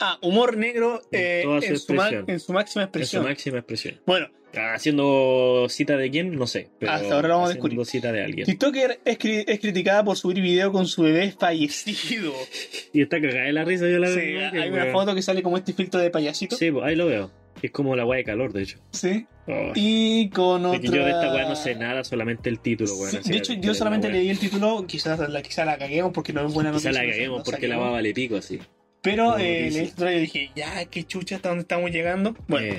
Ah, 0.00 0.18
humor 0.22 0.56
negro 0.56 1.02
En 1.12 1.20
eh, 1.20 1.42
su 1.42 1.50
en, 1.52 1.78
su 1.78 1.94
ma- 1.94 2.02
expresión. 2.04 2.24
en 2.28 2.40
su 2.40 2.52
máxima 2.52 2.82
en 2.82 2.86
su 2.86 2.88
expresión. 2.98 3.24
máxima 3.24 3.58
expresión. 3.58 4.00
Bueno, 4.06 4.28
Haciendo 4.56 5.66
cita 5.68 5.96
de 5.96 6.10
quién, 6.10 6.36
no 6.36 6.46
sé. 6.46 6.70
Pero 6.78 6.92
Hasta 6.92 7.14
ahora 7.14 7.28
lo 7.28 7.34
vamos 7.34 7.50
a 7.50 7.52
descubrir. 7.54 7.84
cita 7.86 8.12
de 8.12 8.22
alguien. 8.22 8.46
TikToker 8.46 9.00
es, 9.04 9.18
cri- 9.18 9.44
es 9.46 9.58
criticada 9.58 10.04
por 10.04 10.16
subir 10.16 10.40
video 10.40 10.70
con 10.70 10.86
su 10.86 11.02
bebé 11.02 11.32
fallecido. 11.32 12.32
Y 12.92 13.02
está 13.02 13.20
cagada 13.20 13.46
de 13.46 13.52
la 13.52 13.64
risa, 13.64 13.88
yo 13.88 13.98
la 13.98 14.08
Sí, 14.08 14.14
veo. 14.20 14.50
hay 14.62 14.70
una 14.70 14.92
foto 14.92 15.14
que 15.14 15.22
sale 15.22 15.42
como 15.42 15.56
este 15.56 15.72
filtro 15.72 16.00
de 16.00 16.10
payasito. 16.10 16.54
Sí, 16.56 16.70
pues 16.70 16.84
ahí 16.84 16.94
lo 16.94 17.06
veo. 17.06 17.30
Es 17.62 17.70
como 17.72 17.96
la 17.96 18.04
wea 18.06 18.18
de 18.18 18.24
calor, 18.24 18.52
de 18.52 18.62
hecho. 18.62 18.78
Sí. 18.92 19.26
Oh. 19.46 19.72
Y 19.74 20.30
con 20.30 20.64
otra... 20.64 20.80
yo 20.80 21.04
de 21.04 21.10
esta 21.10 21.32
weá 21.32 21.48
no 21.48 21.54
sé 21.54 21.74
nada, 21.74 22.02
solamente 22.02 22.48
el 22.48 22.60
título, 22.60 22.94
weón. 22.96 23.22
Sí, 23.22 23.30
de 23.30 23.36
hecho, 23.36 23.52
yo 23.54 23.72
la 23.72 23.74
solamente 23.74 24.08
leí 24.08 24.30
el 24.30 24.38
título, 24.38 24.86
quizás 24.86 25.18
la, 25.28 25.42
quizás 25.42 25.66
la 25.66 25.76
caguemos 25.76 26.12
porque 26.12 26.32
no 26.32 26.46
es 26.46 26.54
buena 26.54 26.70
noticia. 26.70 26.92
la 26.92 27.00
no 27.00 27.04
sé, 27.04 27.10
caguemos 27.12 27.38
no 27.38 27.44
porque 27.44 27.68
la 27.68 27.76
va 27.76 27.90
vale 27.90 28.14
pico 28.14 28.36
así. 28.36 28.58
Pero 29.02 29.36
eh, 29.36 29.70
leí 29.70 29.92
el 29.96 30.16
y 30.16 30.20
dije, 30.20 30.50
ya, 30.56 30.84
qué 30.86 31.04
chucha, 31.04 31.36
hasta 31.36 31.50
dónde 31.50 31.62
estamos 31.62 31.90
llegando. 31.90 32.34
Bueno, 32.48 32.74
Eh, 32.74 32.78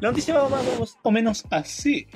la 0.00 0.10
noticia 0.10 0.34
va 0.34 0.48
más 0.48 0.96
o 1.02 1.10
menos 1.10 1.44
así. 1.50 2.06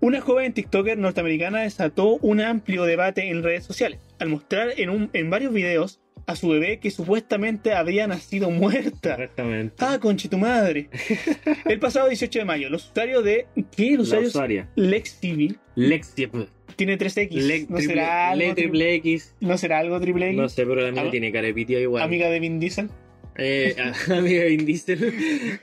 Una 0.00 0.20
joven 0.20 0.52
TikToker 0.54 0.96
norteamericana 0.96 1.60
desató 1.60 2.16
un 2.22 2.40
amplio 2.40 2.84
debate 2.84 3.28
en 3.28 3.42
redes 3.42 3.64
sociales 3.64 4.00
al 4.18 4.28
mostrar 4.28 4.72
en, 4.76 4.90
un, 4.90 5.10
en 5.12 5.28
varios 5.28 5.52
videos 5.52 5.99
a 6.26 6.36
su 6.36 6.48
bebé 6.48 6.78
que 6.78 6.90
supuestamente 6.90 7.72
habría 7.74 8.06
nacido 8.06 8.50
muerta. 8.50 9.12
exactamente. 9.14 9.74
Ah, 9.78 9.98
conche 10.00 10.28
tu 10.28 10.38
madre. 10.38 10.88
El 11.64 11.78
pasado 11.78 12.08
18 12.08 12.38
de 12.40 12.44
mayo, 12.44 12.68
los 12.70 12.90
usuarios 12.90 13.24
de. 13.24 13.46
¿Qué? 13.76 13.96
Los 13.96 14.12
usuarios. 14.12 14.66
LexTV 14.76 15.56
Lexi. 15.76 16.28
tiene 16.76 16.98
3X. 16.98 17.30
Le, 17.32 17.60
¿No, 17.60 17.66
triple, 17.76 17.82
será 17.86 18.30
algo 18.30 18.38
le 18.44 18.50
tri- 18.52 18.54
triple 18.54 18.94
X. 18.94 19.34
¿No 19.40 19.58
será 19.58 19.78
algo 19.78 20.00
triple 20.00 20.26
X? 20.28 20.36
No 20.38 20.48
sé, 20.48 20.66
pero 20.66 20.80
la 20.82 20.92
mía 20.92 21.10
tiene 21.10 21.32
carepitio 21.32 21.80
igual. 21.80 22.02
Amiga 22.02 22.28
de 22.28 22.40
Vin 22.40 22.58
Diesel. 22.60 22.90
Eh, 23.36 23.74
amiga 24.10 24.44
Vin 24.44 24.66
Diesel. 24.66 24.98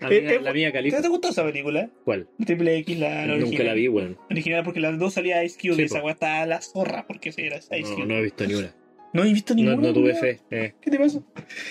Amiga, 0.01 0.31
Eh, 0.31 0.35
eh, 0.35 0.39
la 0.41 0.53
mía 0.53 0.67
¿Te, 0.69 0.73
Califa. 0.73 1.01
te 1.01 1.07
gustó 1.09 1.29
esa 1.29 1.43
película? 1.45 1.89
¿Cuál? 2.05 2.27
Triple 2.45 2.77
X, 2.77 2.97
la, 2.99 3.09
la 3.25 3.33
Nunca 3.33 3.43
original. 3.47 3.65
la 3.67 3.73
vi, 3.73 3.87
weón. 3.87 4.17
Original 4.31 4.63
porque 4.63 4.79
las 4.79 4.97
dos 4.97 5.13
salía 5.13 5.43
Ice 5.43 5.57
Cube 5.61 5.75
Sí, 5.75 5.81
y 5.81 5.85
esa 5.85 5.99
po. 5.99 6.05
weá 6.05 6.13
estaba 6.13 6.41
a 6.41 6.45
la 6.45 6.61
zorra 6.61 7.05
porque 7.07 7.31
sí 7.31 7.41
era 7.43 7.57
Ice 7.57 7.71
No, 7.81 7.95
Cube. 7.95 8.05
no 8.07 8.15
he 8.15 8.21
visto 8.23 8.47
ni 8.47 8.53
una. 8.55 8.73
¿No 9.17 9.23
he 9.29 9.33
visto 9.33 9.53
No, 9.53 9.61
ninguna. 9.61 9.87
no 9.87 9.93
tuve 9.93 10.09
weón? 10.11 10.17
fe. 10.19 10.39
Eh, 10.51 10.73
¿Qué 10.81 10.91
te 10.91 10.97
pasa? 10.97 11.19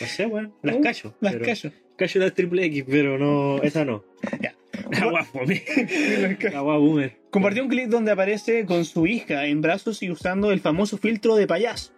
no 0.00 0.06
sé, 0.06 0.26
weón. 0.26 0.52
Las 0.62 0.76
¿No? 0.76 0.80
callo. 0.82 1.14
Las 1.20 1.32
pero- 1.34 1.44
callo. 1.44 1.72
Callo 1.96 2.20
las 2.20 2.34
triple 2.34 2.64
X, 2.66 2.84
pero 2.88 3.18
no. 3.18 3.62
Esa 3.62 3.84
no. 3.84 4.04
Ya. 4.42 4.54
Agua. 5.00 5.26
Agua 6.54 6.76
boomer. 6.78 7.16
Compartió 7.30 7.62
un 7.62 7.68
clip 7.70 7.88
donde 7.88 8.12
aparece 8.12 8.66
con 8.66 8.84
su 8.84 9.06
hija 9.06 9.46
en 9.46 9.62
brazos 9.62 10.02
y 10.02 10.10
usando 10.10 10.52
el 10.52 10.60
famoso 10.60 10.98
filtro 10.98 11.36
de 11.36 11.46
payaso. 11.46 11.92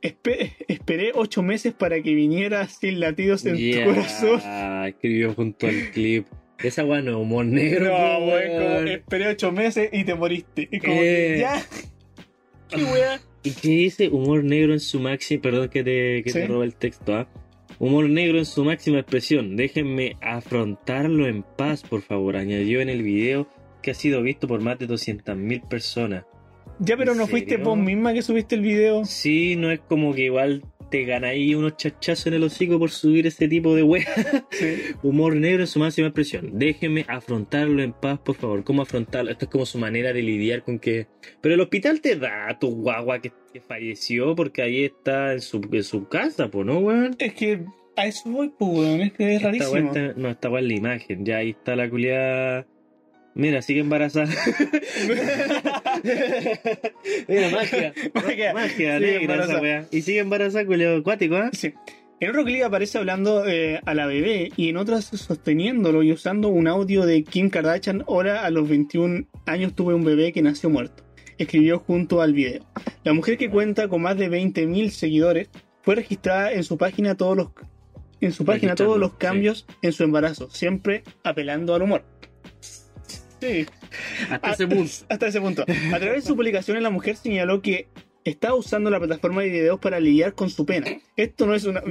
Espe- 0.00 0.52
esperé 0.68 1.10
ocho 1.14 1.42
meses 1.42 1.74
para 1.74 2.00
que 2.00 2.14
viniera 2.14 2.66
sin 2.68 3.00
latidos 3.00 3.44
en 3.44 3.56
Yeah, 3.56 3.84
tu 3.84 3.90
corazón. 3.90 4.40
escribió 4.86 5.34
junto 5.34 5.66
al 5.66 5.90
clip. 5.92 6.26
Esa 6.62 6.84
weá 6.84 7.02
no 7.02 7.20
humor 7.20 7.44
negro. 7.44 7.86
No, 7.96 8.26
weón, 8.26 8.88
esperé 8.88 9.28
ocho 9.28 9.52
meses 9.52 9.90
y 9.92 10.04
te 10.04 10.14
moriste. 10.14 10.68
Es 10.72 10.80
como 10.82 10.94
que, 11.00 11.34
Eh. 11.36 11.38
ya. 11.40 11.62
¿Qué 12.70 12.82
weá? 12.84 13.20
¿Y 13.48 13.52
qué 13.52 13.68
dice 13.68 14.08
humor 14.10 14.44
negro 14.44 14.74
en 14.74 14.80
su 14.80 15.00
máxima? 15.00 15.40
Perdón 15.40 15.68
que 15.70 15.82
te, 15.82 16.22
que 16.22 16.30
Sí. 16.30 16.40
te 16.40 16.46
robe 16.46 16.66
el 16.66 16.74
texto, 16.74 17.14
¿ah? 17.14 17.26
Humor 17.78 18.10
negro 18.10 18.36
en 18.38 18.44
su 18.44 18.62
máxima 18.62 18.98
expresión. 18.98 19.56
Déjenme 19.56 20.16
afrontarlo 20.20 21.26
en 21.26 21.42
paz, 21.56 21.82
por 21.82 22.02
favor. 22.02 22.36
Añadió 22.36 22.80
en 22.82 22.90
el 22.90 23.02
video 23.02 23.48
que 23.82 23.92
ha 23.92 23.94
sido 23.94 24.20
visto 24.20 24.46
por 24.48 24.60
más 24.60 24.78
de 24.78 24.86
200.000 24.86 25.66
personas. 25.66 26.24
Ya, 26.78 26.96
pero 26.98 27.12
¿En 27.12 27.18
no 27.18 27.26
fuiste 27.26 27.56
vos 27.56 27.78
misma 27.78 28.12
que 28.12 28.20
subiste 28.20 28.54
el 28.54 28.60
video. 28.60 29.04
Sí, 29.06 29.56
no 29.56 29.70
es 29.70 29.80
como 29.80 30.12
que 30.12 30.24
igual 30.26 30.62
te 30.90 31.04
ganáis 31.04 31.54
unos 31.54 31.76
chachazos 31.76 32.26
en 32.28 32.34
el 32.34 32.42
hocico 32.44 32.78
por 32.78 32.90
subir 32.90 33.26
ese 33.26 33.48
tipo 33.48 33.74
de 33.74 33.82
wea. 33.82 34.06
Sí. 34.50 34.76
Humor 35.02 35.36
negro 35.36 35.62
en 35.62 35.66
su 35.66 35.78
máxima 35.78 36.08
expresión. 36.08 36.58
Déjenme 36.58 37.04
afrontarlo 37.08 37.82
en 37.82 37.92
paz, 37.92 38.18
por 38.18 38.36
favor. 38.36 38.64
¿Cómo 38.64 38.82
afrontarlo? 38.82 39.30
Esto 39.30 39.44
es 39.46 39.50
como 39.50 39.66
su 39.66 39.78
manera 39.78 40.12
de 40.12 40.22
lidiar 40.22 40.62
con 40.62 40.78
que. 40.78 41.06
Pero 41.40 41.54
el 41.54 41.60
hospital 41.60 42.00
te 42.00 42.16
da 42.16 42.48
a 42.48 42.58
tu 42.58 42.70
guagua 42.70 43.20
que, 43.20 43.32
que 43.52 43.60
falleció 43.60 44.34
porque 44.34 44.62
ahí 44.62 44.84
está 44.84 45.32
en 45.32 45.40
su, 45.40 45.60
en 45.72 45.84
su 45.84 46.08
casa, 46.08 46.50
pues, 46.50 46.66
¿no, 46.66 46.78
weón? 46.78 47.16
Es 47.18 47.34
que 47.34 47.64
a 47.96 48.06
eso 48.06 48.30
voy, 48.30 48.52
pues, 48.58 48.70
weón. 48.72 49.00
Es 49.00 49.12
que 49.12 49.28
es 49.30 49.36
Esta 49.36 49.48
rarísimo. 49.48 49.92
no, 50.16 50.30
está 50.30 50.48
en 50.48 50.68
la 50.68 50.74
imagen. 50.74 51.24
Ya 51.24 51.38
ahí 51.38 51.50
está 51.50 51.76
la 51.76 51.88
culiada. 51.90 52.66
Mira, 53.38 53.62
sigue 53.62 53.80
embarazada. 53.80 54.26
Mira, 57.28 57.50
magia. 57.50 57.94
Magia. 58.12 58.52
Magia, 58.52 58.98
esa 58.98 59.60
weá. 59.60 59.86
Y 59.92 60.02
sigue 60.02 60.18
embarazada, 60.18 60.66
culiado 60.66 60.96
acuático, 60.98 61.36
¿ah? 61.36 61.50
Sí. 61.52 61.72
En 62.18 62.30
otro 62.30 62.44
clip 62.44 62.64
aparece 62.64 62.98
hablando 62.98 63.46
eh, 63.46 63.80
a 63.86 63.94
la 63.94 64.06
bebé 64.06 64.50
y 64.56 64.70
en 64.70 64.76
otras 64.76 65.04
sosteniéndolo 65.04 66.02
y 66.02 66.10
usando 66.10 66.48
un 66.48 66.66
audio 66.66 67.06
de 67.06 67.22
Kim 67.22 67.48
Kardashian. 67.48 68.02
Ahora 68.08 68.44
a 68.44 68.50
los 68.50 68.68
21 68.68 69.26
años 69.46 69.72
tuve 69.72 69.94
un 69.94 70.02
bebé 70.02 70.32
que 70.32 70.42
nació 70.42 70.68
muerto. 70.68 71.04
Escribió 71.38 71.78
junto 71.78 72.20
al 72.20 72.32
video. 72.32 72.66
La 73.04 73.12
mujer 73.12 73.38
que 73.38 73.50
cuenta 73.50 73.86
con 73.86 74.02
más 74.02 74.18
de 74.18 74.28
20.000 74.28 74.88
seguidores 74.90 75.48
fue 75.82 75.94
registrada 75.94 76.50
en 76.52 76.64
su 76.64 76.76
página 76.76 77.14
todos 77.14 77.36
los 77.36 77.50
en 78.20 78.32
su 78.32 78.44
página 78.44 78.74
todos 78.74 78.98
los 78.98 79.10
sí. 79.10 79.16
cambios 79.20 79.64
en 79.80 79.92
su 79.92 80.02
embarazo, 80.02 80.50
siempre 80.50 81.04
apelando 81.22 81.72
al 81.76 81.82
humor. 81.82 82.02
Sí. 83.40 83.66
Hasta 84.30 84.48
Ah, 84.48 84.52
ese 84.52 84.66
punto. 84.66 84.92
Hasta 85.08 85.26
ese 85.26 85.40
punto. 85.40 85.62
A 85.62 85.98
través 85.98 86.22
de 86.24 86.28
su 86.28 86.36
publicación, 86.36 86.82
la 86.82 86.90
mujer 86.90 87.16
señaló 87.16 87.62
que 87.62 87.88
estaba 88.24 88.54
usando 88.54 88.90
la 88.90 88.98
plataforma 88.98 89.42
de 89.42 89.48
videos 89.48 89.78
para 89.80 90.00
lidiar 90.00 90.34
con 90.34 90.50
su 90.50 90.66
pena. 90.66 90.86
Esto 91.16 91.46
no 91.46 91.54
es 91.54 91.64
una. 91.64 91.82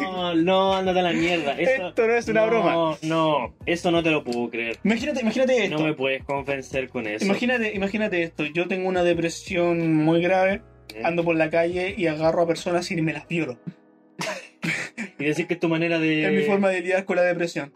No, 0.00 0.34
no, 0.34 0.74
ándate 0.74 1.00
a 1.00 1.02
la 1.02 1.12
mierda. 1.12 1.52
Eso, 1.58 1.88
Esto 1.88 2.06
no 2.06 2.14
es 2.14 2.28
una 2.28 2.40
no, 2.42 2.46
broma. 2.46 2.96
No, 3.02 3.54
eso 3.66 3.90
no 3.90 4.02
te 4.02 4.10
lo 4.10 4.24
puedo 4.24 4.48
creer. 4.48 4.78
Imagínate, 4.84 5.20
imagínate 5.20 5.64
esto. 5.64 5.78
No 5.78 5.84
me 5.84 5.94
puedes 5.94 6.24
convencer 6.24 6.88
con 6.88 7.06
eso. 7.06 7.24
Imagínate, 7.24 7.74
imagínate 7.74 8.22
esto. 8.22 8.46
Yo 8.46 8.68
tengo 8.68 8.88
una 8.88 9.02
depresión 9.04 9.94
muy 9.94 10.22
grave 10.22 10.62
ando 11.04 11.24
por 11.24 11.36
la 11.36 11.50
calle 11.50 11.94
y 11.96 12.06
agarro 12.06 12.42
a 12.42 12.46
personas 12.46 12.90
y 12.90 13.00
me 13.02 13.12
las 13.12 13.28
violo. 13.28 13.58
Y 15.18 15.24
decir 15.24 15.46
que 15.46 15.54
es 15.54 15.60
tu 15.60 15.68
manera 15.68 15.98
de. 15.98 16.24
Es 16.26 16.32
mi 16.32 16.42
forma 16.42 16.68
de 16.68 16.80
lidiar 16.82 17.06
con 17.06 17.16
la 17.16 17.22
depresión. 17.22 17.72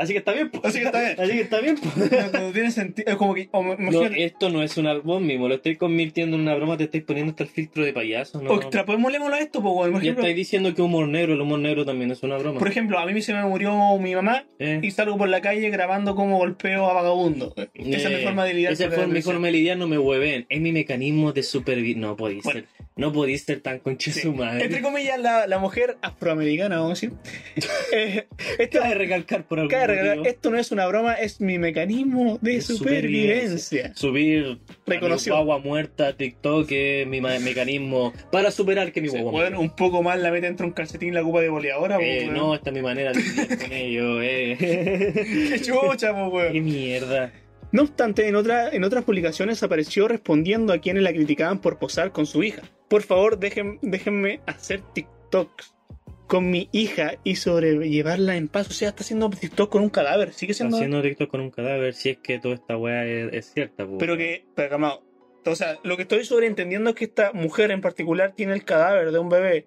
Así 0.00 0.12
que 0.14 0.18
está 0.20 0.32
bien, 0.32 0.50
po. 0.50 0.60
Así 0.64 0.78
que 0.80 0.86
está 0.86 1.00
bien. 1.00 1.20
Así 1.20 1.32
que 1.32 1.40
está 1.42 1.60
bien, 1.60 1.76
po. 1.76 1.88
No, 2.32 2.40
no 2.46 2.52
tiene 2.52 2.70
sentido. 2.70 3.10
Es 3.10 3.16
como 3.16 3.34
que. 3.34 3.48
o 3.52 3.62
No, 3.62 4.04
esto 4.06 4.48
no 4.50 4.62
es 4.62 4.76
una. 4.76 4.94
Vos 4.94 5.20
mismo 5.20 5.46
lo 5.48 5.56
estoy 5.56 5.76
convirtiendo 5.76 6.36
en 6.36 6.42
una 6.42 6.54
broma, 6.54 6.76
te 6.76 6.84
estáis 6.84 7.04
poniendo 7.04 7.30
hasta 7.30 7.44
el 7.44 7.50
filtro 7.50 7.84
de 7.84 7.92
payaso, 7.92 8.40
¿no? 8.42 8.54
extrapolémoslo 8.54 9.34
a 9.34 9.38
esto, 9.40 9.62
pues, 9.62 9.74
por 9.74 9.92
Ya 9.92 9.98
ejemplo, 9.98 10.22
estáis 10.22 10.36
diciendo 10.36 10.74
que 10.74 10.82
humor 10.82 11.06
negro, 11.08 11.34
el 11.34 11.40
humor 11.40 11.58
negro 11.60 11.84
también 11.84 12.10
es 12.10 12.22
una 12.22 12.36
broma. 12.38 12.58
por 12.58 12.68
ejemplo, 12.68 12.98
a 12.98 13.06
mí 13.06 13.20
se 13.22 13.34
me 13.34 13.44
murió 13.44 13.98
mi 13.98 14.14
mamá 14.14 14.44
Eh, 14.58 14.80
y 14.82 14.90
salgo 14.90 15.18
por 15.18 15.28
la 15.28 15.40
calle 15.40 15.68
grabando 15.70 16.14
como 16.14 16.38
golpeo 16.38 16.86
a 16.88 16.94
vagabundo. 16.94 17.54
Esa 17.74 18.08
es 18.08 18.08
mi 18.08 18.14
eh, 18.14 18.24
forma 18.24 18.44
de 18.44 18.54
lidiar 18.54 18.72
Esa 18.72 18.88
la 18.88 19.06
mi 19.06 19.22
forma 19.22 19.46
de 19.48 19.52
lidiar, 19.52 19.76
no 19.76 19.86
me 19.86 19.98
hueven. 19.98 20.46
Es 20.48 20.60
mi 20.60 20.72
mecanismo 20.72 21.32
de 21.32 21.42
supervivencia. 21.42 22.00
No 22.00 22.16
podéis 22.16 22.42
Bueno. 22.44 22.60
ser. 22.60 22.68
No 22.96 23.12
podéis 23.12 23.44
ser 23.44 23.60
tan 23.60 23.78
concha 23.78 24.12
Sí. 24.12 24.20
su 24.20 24.34
madre. 24.34 24.64
Entre 24.64 24.82
comillas, 24.82 25.18
la, 25.18 25.46
la 25.46 25.58
mujer 25.58 25.96
afroamericana, 26.02 26.76
vamos 26.80 27.02
a 27.02 27.06
decir. 27.06 27.12
Eh, 27.92 28.26
esto, 28.58 28.78
Cabe 28.80 28.94
recalcar 28.94 29.44
por 29.44 29.58
algún 29.58 29.70
esto 29.92 30.50
no 30.50 30.58
es 30.58 30.72
una 30.72 30.86
broma, 30.86 31.14
es 31.14 31.40
mi 31.40 31.58
mecanismo 31.58 32.38
de 32.40 32.60
supervivencia. 32.60 33.92
Subir 33.94 34.58
Reconoció. 34.86 35.34
a 35.34 35.38
mi 35.38 35.44
guagua 35.44 35.62
muerta 35.64 36.16
TikTok 36.16 36.66
es 36.70 37.06
mi 37.06 37.20
mecanismo 37.20 38.12
para 38.32 38.50
superar 38.50 38.92
que 38.92 39.00
mi 39.00 39.08
guagua 39.08 39.30
bueno, 39.32 39.56
muera. 39.56 39.58
un 39.58 39.70
poco 39.76 40.02
más 40.02 40.18
la 40.18 40.30
mete 40.30 40.46
entre 40.46 40.66
un 40.66 40.72
calcetín 40.72 41.10
y 41.10 41.12
la 41.12 41.22
copa 41.22 41.40
de 41.40 41.48
boleadora, 41.48 41.98
Eh, 42.00 42.28
no, 42.30 42.54
esta 42.54 42.70
es 42.70 42.74
mi 42.74 42.82
manera 42.82 43.12
de 43.12 43.20
lidiar 43.20 43.58
con 43.58 43.72
ello, 43.72 44.22
eh. 44.22 44.56
Qué 45.50 45.60
chucha, 45.62 46.12
po, 46.14 46.28
weón. 46.28 46.52
Qué 46.52 46.60
mierda. 46.60 47.32
No 47.72 47.82
obstante, 47.82 48.26
en, 48.26 48.34
otra, 48.34 48.70
en 48.70 48.82
otras 48.82 49.04
publicaciones 49.04 49.62
apareció 49.62 50.08
respondiendo 50.08 50.72
a 50.72 50.78
quienes 50.78 51.02
la 51.04 51.12
criticaban 51.12 51.60
por 51.60 51.78
posar 51.78 52.10
con 52.10 52.26
su 52.26 52.42
hija. 52.42 52.62
Por 52.88 53.02
favor, 53.02 53.38
dejen, 53.38 53.78
déjenme 53.82 54.40
hacer 54.46 54.80
TikToks 54.92 55.74
con 56.30 56.48
mi 56.48 56.68
hija 56.70 57.14
y 57.24 57.34
sobrellevarla 57.34 58.36
en 58.36 58.46
paz. 58.46 58.68
O 58.68 58.72
sea, 58.72 58.90
está 58.90 59.02
haciendo 59.02 59.28
TikTok 59.28 59.68
con 59.68 59.82
un 59.82 59.90
cadáver. 59.90 60.32
Sigue 60.32 60.54
siendo... 60.54 60.76
Haciendo 60.76 61.02
TikTok 61.02 61.28
con 61.28 61.40
un 61.40 61.50
cadáver, 61.50 61.92
si 61.92 62.10
es 62.10 62.18
que 62.18 62.38
toda 62.38 62.54
esta 62.54 62.76
weá 62.76 63.04
es, 63.04 63.32
es 63.32 63.52
cierta, 63.52 63.84
po. 63.84 63.98
Pero 63.98 64.16
que, 64.16 64.44
pero 64.54 64.70
calmado. 64.70 65.02
O 65.44 65.56
sea, 65.56 65.78
lo 65.82 65.96
que 65.96 66.02
estoy 66.02 66.24
sobreentendiendo 66.24 66.90
es 66.90 66.96
que 66.96 67.04
esta 67.06 67.32
mujer 67.32 67.72
en 67.72 67.80
particular 67.80 68.32
tiene 68.36 68.52
el 68.52 68.64
cadáver 68.64 69.10
de 69.10 69.18
un 69.18 69.28
bebé 69.28 69.66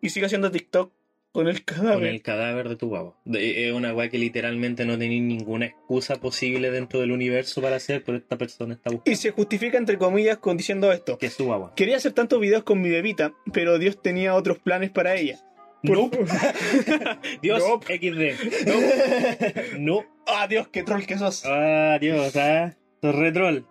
y 0.00 0.08
sigue 0.10 0.26
haciendo 0.26 0.50
TikTok 0.50 0.92
con 1.30 1.46
el 1.46 1.62
Con 1.64 1.76
cadáver. 1.76 2.08
el 2.08 2.22
cadáver 2.22 2.68
de 2.70 2.74
tu 2.76 2.88
guagua. 2.88 3.16
De- 3.24 3.68
Es 3.68 3.72
una 3.72 3.94
weá 3.94 4.08
que 4.08 4.18
literalmente 4.18 4.84
no 4.84 4.98
tenéis 4.98 5.22
ninguna 5.22 5.66
excusa 5.66 6.16
posible 6.16 6.70
dentro 6.72 6.98
del 7.00 7.12
universo 7.12 7.60
para 7.62 7.76
hacer, 7.76 8.02
pero 8.02 8.18
esta 8.18 8.36
persona 8.36 8.74
está 8.74 8.90
buscando 8.90 9.12
Y 9.12 9.14
se 9.14 9.30
justifica 9.30 9.78
entre 9.78 9.96
comillas 9.98 10.38
con 10.38 10.56
diciendo 10.56 10.90
esto. 10.90 11.18
que 11.18 11.26
es 11.26 11.36
tu 11.36 11.44
guagua. 11.44 11.74
Quería 11.76 11.96
hacer 11.98 12.12
tantos 12.12 12.40
videos 12.40 12.64
con 12.64 12.80
mi 12.80 12.88
bebita, 12.88 13.34
pero 13.52 13.78
Dios 13.78 14.02
tenía 14.02 14.34
otros 14.34 14.58
planes 14.58 14.90
para 14.90 15.14
ella. 15.14 15.38
Por- 15.82 16.10
Dios, 17.42 17.62
Nope. 17.66 17.98
XD. 17.98 19.74
No. 19.78 20.04
Ah, 20.26 20.46
Dios, 20.48 20.68
qué 20.68 20.82
troll 20.82 21.04
que 21.06 21.16
sos. 21.18 21.44
Ah, 21.46 21.98
Dios, 22.00 22.36
ah. 22.36 22.74
Sos 23.00 23.14
retrol. 23.14 23.66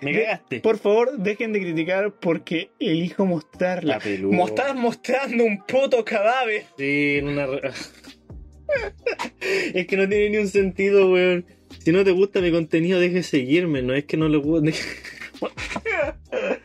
Me 0.00 0.12
De- 0.12 0.22
cagaste. 0.24 0.60
Por 0.60 0.78
favor, 0.78 1.18
dejen 1.18 1.52
de 1.52 1.60
criticar 1.60 2.12
porque 2.20 2.70
elijo 2.78 3.26
mostrarla. 3.26 3.94
La 3.94 4.00
peluda. 4.00 4.36
Mo- 4.36 4.46
Estás 4.48 4.74
mostrando 4.74 5.44
un 5.44 5.58
puto 5.66 6.04
cadáver. 6.04 6.64
Sí, 6.78 7.16
en 7.18 7.28
una. 7.28 7.46
re- 7.46 7.70
es 9.74 9.86
que 9.86 9.96
no 9.96 10.08
tiene 10.08 10.30
ni 10.30 10.36
un 10.38 10.48
sentido, 10.48 11.10
weón. 11.10 11.46
Si 11.80 11.92
no 11.92 12.04
te 12.04 12.12
gusta 12.12 12.40
mi 12.40 12.50
contenido, 12.50 12.98
deje 13.00 13.16
de 13.16 13.22
seguirme. 13.22 13.82
No 13.82 13.94
es 13.94 14.04
que 14.04 14.16
no 14.16 14.28
le 14.28 14.38
guste. 14.38 14.72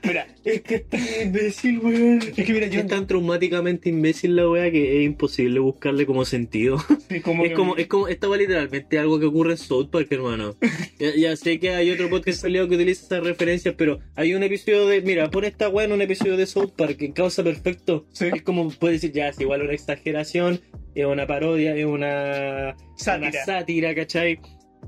Mira, 0.03 0.27
Es 0.43 0.61
que 0.61 0.75
es 0.75 0.89
tan 0.89 1.01
imbécil, 1.23 1.79
weón. 1.79 2.19
es 2.21 2.31
que 2.45 2.53
mira, 2.53 2.67
yo 2.67 2.81
Es 2.81 2.87
tan 2.87 3.07
traumáticamente 3.07 3.89
imbécil 3.89 4.35
la 4.35 4.49
wea 4.49 4.69
que 4.71 4.99
es 4.99 5.05
imposible 5.05 5.59
buscarle 5.59 6.05
como 6.05 6.25
sentido. 6.25 6.77
Sí, 7.09 7.21
como 7.21 7.43
es 7.43 7.49
que- 7.49 7.55
como, 7.55 7.75
es 7.77 7.87
como, 7.87 8.07
esta 8.07 8.27
va 8.27 8.37
literalmente 8.37 8.99
algo 8.99 9.19
que 9.19 9.25
ocurre 9.25 9.51
en 9.51 9.57
South 9.57 9.89
Park, 9.91 10.07
hermano. 10.11 10.55
Ya, 10.99 11.15
ya 11.15 11.35
sé 11.35 11.59
que 11.59 11.71
hay 11.71 11.91
otro 11.91 12.09
podcast 12.09 12.41
salido 12.41 12.67
que 12.69 12.75
utiliza 12.75 13.05
esas 13.05 13.23
referencias, 13.23 13.75
pero 13.77 13.99
hay 14.15 14.33
un 14.35 14.43
episodio 14.43 14.87
de, 14.87 15.01
mira, 15.01 15.29
pon 15.31 15.43
esta 15.43 15.67
wea 15.69 15.85
en 15.85 15.91
un 15.91 16.01
episodio 16.01 16.37
de 16.37 16.45
South 16.45 16.71
Park 16.77 16.97
que 16.97 17.11
causa 17.13 17.43
perfecto. 17.43 18.05
Sí. 18.13 18.27
Es 18.33 18.41
como, 18.43 18.69
puede 18.69 18.93
decir, 18.93 19.11
ya, 19.11 19.29
es 19.29 19.39
igual 19.39 19.61
una 19.63 19.73
exageración, 19.73 20.61
es 20.95 21.05
una 21.05 21.25
parodia, 21.27 21.75
es 21.75 21.85
una 21.85 22.75
Sátira. 22.95 23.29
una 23.29 23.45
sátira 23.45 23.95
¿cachai? 23.95 24.39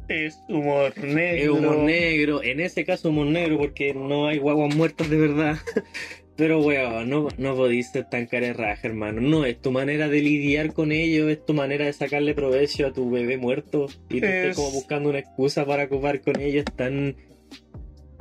Es 0.07 0.39
humor 0.47 0.93
negro. 0.97 1.43
Es 1.43 1.49
humor 1.59 1.77
negro, 1.79 2.43
en 2.43 2.59
ese 2.59 2.85
caso 2.85 3.09
humor 3.09 3.27
negro 3.27 3.57
porque 3.57 3.93
no 3.93 4.27
hay 4.27 4.37
guaguas 4.37 4.75
muertas 4.75 5.09
de 5.09 5.17
verdad. 5.17 5.57
Pero 6.37 6.59
weón, 6.59 7.09
no, 7.09 7.29
no 7.37 7.55
podéis 7.55 7.91
ser 7.91 8.09
tan 8.09 8.25
carerraja, 8.25 8.87
hermano. 8.87 9.21
No, 9.21 9.45
es 9.45 9.61
tu 9.61 9.71
manera 9.71 10.09
de 10.09 10.21
lidiar 10.21 10.73
con 10.73 10.91
ello, 10.91 11.29
es 11.29 11.45
tu 11.45 11.53
manera 11.53 11.85
de 11.85 11.93
sacarle 11.93 12.33
provecho 12.33 12.87
a 12.87 12.91
tu 12.91 13.09
bebé 13.09 13.37
muerto. 13.37 13.87
Y 14.09 14.19
tú 14.19 14.25
Es- 14.27 14.33
estás 14.33 14.55
como 14.57 14.71
buscando 14.71 15.09
una 15.09 15.19
excusa 15.19 15.65
para 15.65 15.85
ocupar 15.85 16.19
con 16.21 16.39
ello, 16.41 16.59
es 16.59 16.75
tan... 16.75 17.15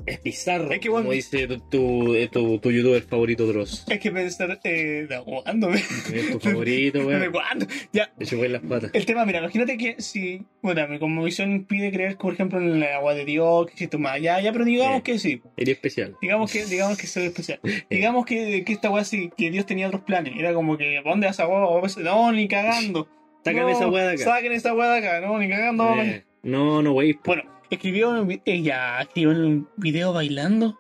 Es 0.07 0.23
bizarro, 0.23 0.71
Es 0.71 0.81
que, 0.81 0.89
bueno, 0.91 1.05
como 1.07 1.15
dice 1.15 1.47
tu, 1.47 1.59
tu, 1.61 2.15
eh, 2.15 2.29
tu, 2.31 2.59
tu 2.59 2.71
youtuber 2.71 3.03
favorito, 3.03 3.47
Dross. 3.47 3.85
Es 3.89 3.99
que 3.99 4.11
pensar, 4.13 4.61
eh, 4.65 5.07
¿de 5.09 5.23
cuándo? 5.25 5.69
¿De 5.69 5.77
Es 5.79 6.31
tu 6.33 6.41
favorito, 6.41 6.99
weón. 7.07 7.33
cuándo? 7.33 7.67
Ya, 7.93 8.13
De 8.19 8.25
hecho, 8.25 8.37
las 8.47 8.61
patas. 8.63 8.91
el 8.93 9.07
tema, 9.07 9.25
mira, 9.25 9.39
imagínate 9.39 9.79
que 9.79 9.97
si, 10.03 10.43
bueno, 10.61 10.87
mi 10.89 10.99
conmovisión 10.99 11.53
impide 11.53 11.91
creer, 11.91 12.17
por 12.19 12.35
ejemplo, 12.35 12.61
en 12.61 12.75
el 12.75 12.83
agua 12.83 13.15
de 13.15 13.25
Dios, 13.25 13.67
que 13.67 13.73
existe 13.73 13.97
más, 13.97 14.21
ya, 14.21 14.41
ya, 14.41 14.53
pero 14.53 14.65
digamos 14.67 14.97
Sí. 14.97 15.03
que 15.03 15.19
sí. 15.19 15.43
Sería 15.57 15.73
especial. 15.75 16.17
Digamos 16.21 16.53
que, 16.53 16.67
digamos 16.67 16.99
que 16.99 17.07
soy 17.07 17.25
especial. 17.25 17.61
Digamos 17.91 18.27
que, 18.27 18.63
que 18.65 18.73
esta 18.75 18.91
weá 18.91 19.05
sí, 19.05 19.31
que 19.39 19.51
Dios 19.51 19.65
tenía 19.65 19.87
otros 19.87 20.03
planes. 20.03 20.35
Era 20.37 20.53
como 20.53 20.77
que, 20.77 21.01
¿pa' 21.03 21.11
¿dónde 21.11 21.27
vas 21.29 21.41
a 21.41 21.47
weá? 21.49 21.81
No, 22.03 22.31
ni 22.33 22.47
cagando. 22.47 23.09
Sácame 23.45 23.63
No, 23.73 23.77
esa 23.79 23.89
weá 23.89 24.07
de 24.09 24.15
acá. 24.15 24.25
Saquen 24.25 24.53
esa 24.53 24.75
weá 24.75 24.91
de 24.93 24.99
acá, 24.99 25.21
no, 25.27 25.39
ni 25.39 25.49
cagando. 25.49 25.95
Eh, 26.03 26.25
no, 26.43 26.83
no, 26.83 26.93
wey. 26.93 27.19
Bueno, 27.25 27.43
escribió, 27.75 28.17
en 28.17 28.23
un 28.23 28.43
ella 28.45 29.01
escribió 29.01 29.31
un 29.31 29.69
video 29.77 30.13
bailando. 30.13 30.79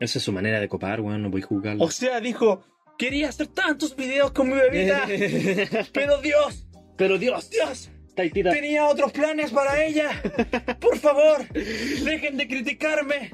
Esa 0.00 0.18
es 0.18 0.24
su 0.24 0.32
manera 0.32 0.60
de 0.60 0.68
copar, 0.68 1.00
weón, 1.00 1.22
no 1.22 1.30
podéis 1.30 1.46
juzgarlo. 1.46 1.84
O 1.84 1.90
sea, 1.90 2.20
dijo, 2.20 2.62
quería 2.98 3.28
hacer 3.28 3.46
tantos 3.48 3.94
videos 3.96 4.32
con 4.32 4.48
mi 4.48 4.54
bebita, 4.54 5.06
pero 5.92 6.20
Dios, 6.20 6.66
Pero 6.96 7.16
Dios, 7.18 7.48
Dios, 7.50 7.90
Taitita. 8.14 8.50
tenía 8.50 8.86
otros 8.86 9.12
planes 9.12 9.50
para 9.52 9.84
ella. 9.84 10.10
Por 10.80 10.98
favor, 10.98 11.48
dejen 11.52 12.36
de 12.36 12.46
criticarme, 12.48 13.30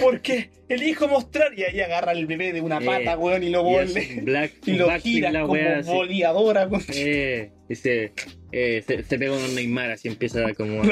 porque 0.00 0.50
elijo 0.68 1.08
mostrar. 1.08 1.56
Y 1.58 1.62
ahí 1.64 1.80
agarra 1.80 2.12
el 2.12 2.26
bebé 2.26 2.52
de 2.52 2.60
una 2.60 2.78
Eh, 2.78 2.84
pata, 2.86 3.16
weón, 3.16 3.42
y 3.44 3.50
lo 3.50 3.62
vuelve. 3.64 4.20
Black, 4.22 4.52
Y 4.66 4.72
lo 4.72 4.90
gira 5.00 5.30
la 5.30 5.40
como 5.42 5.52
wea, 5.54 5.82
boleadora 5.82 6.68
con 6.68 6.82
Eh, 6.94 7.52
y 7.68 7.74
se, 7.74 8.12
eh, 8.52 8.82
se, 8.86 9.02
se 9.02 9.18
pega 9.18 9.32
un 9.32 9.54
Neymar 9.54 9.90
así 9.90 10.08
empieza 10.08 10.52
como 10.54 10.82
a, 10.82 10.84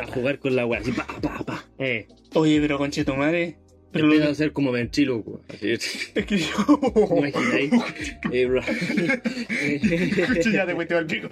a 0.00 0.06
jugar 0.06 0.38
con 0.38 0.56
la 0.56 0.66
wea, 0.66 0.80
así 0.80 0.92
pa, 0.92 1.06
pa, 1.06 1.44
pa. 1.44 1.64
Eh, 1.78 2.06
Oye, 2.34 2.60
pero 2.60 2.78
conchetumare. 2.78 3.56
Pero 3.92 4.06
empieza 4.06 4.24
a 4.24 4.28
lo 4.28 4.32
hacer 4.32 4.52
como 4.52 4.72
ventriloquio. 4.72 5.42
Así, 5.48 5.72
es 5.72 6.14
que 6.14 6.24
¿te 6.24 6.38
imagináis? 6.38 7.70
Eh, 8.32 8.46
bro. 8.46 8.62
ya 10.52 10.66
te 10.66 10.74
fuiste 10.74 10.94
al 10.94 11.06
pico. 11.06 11.28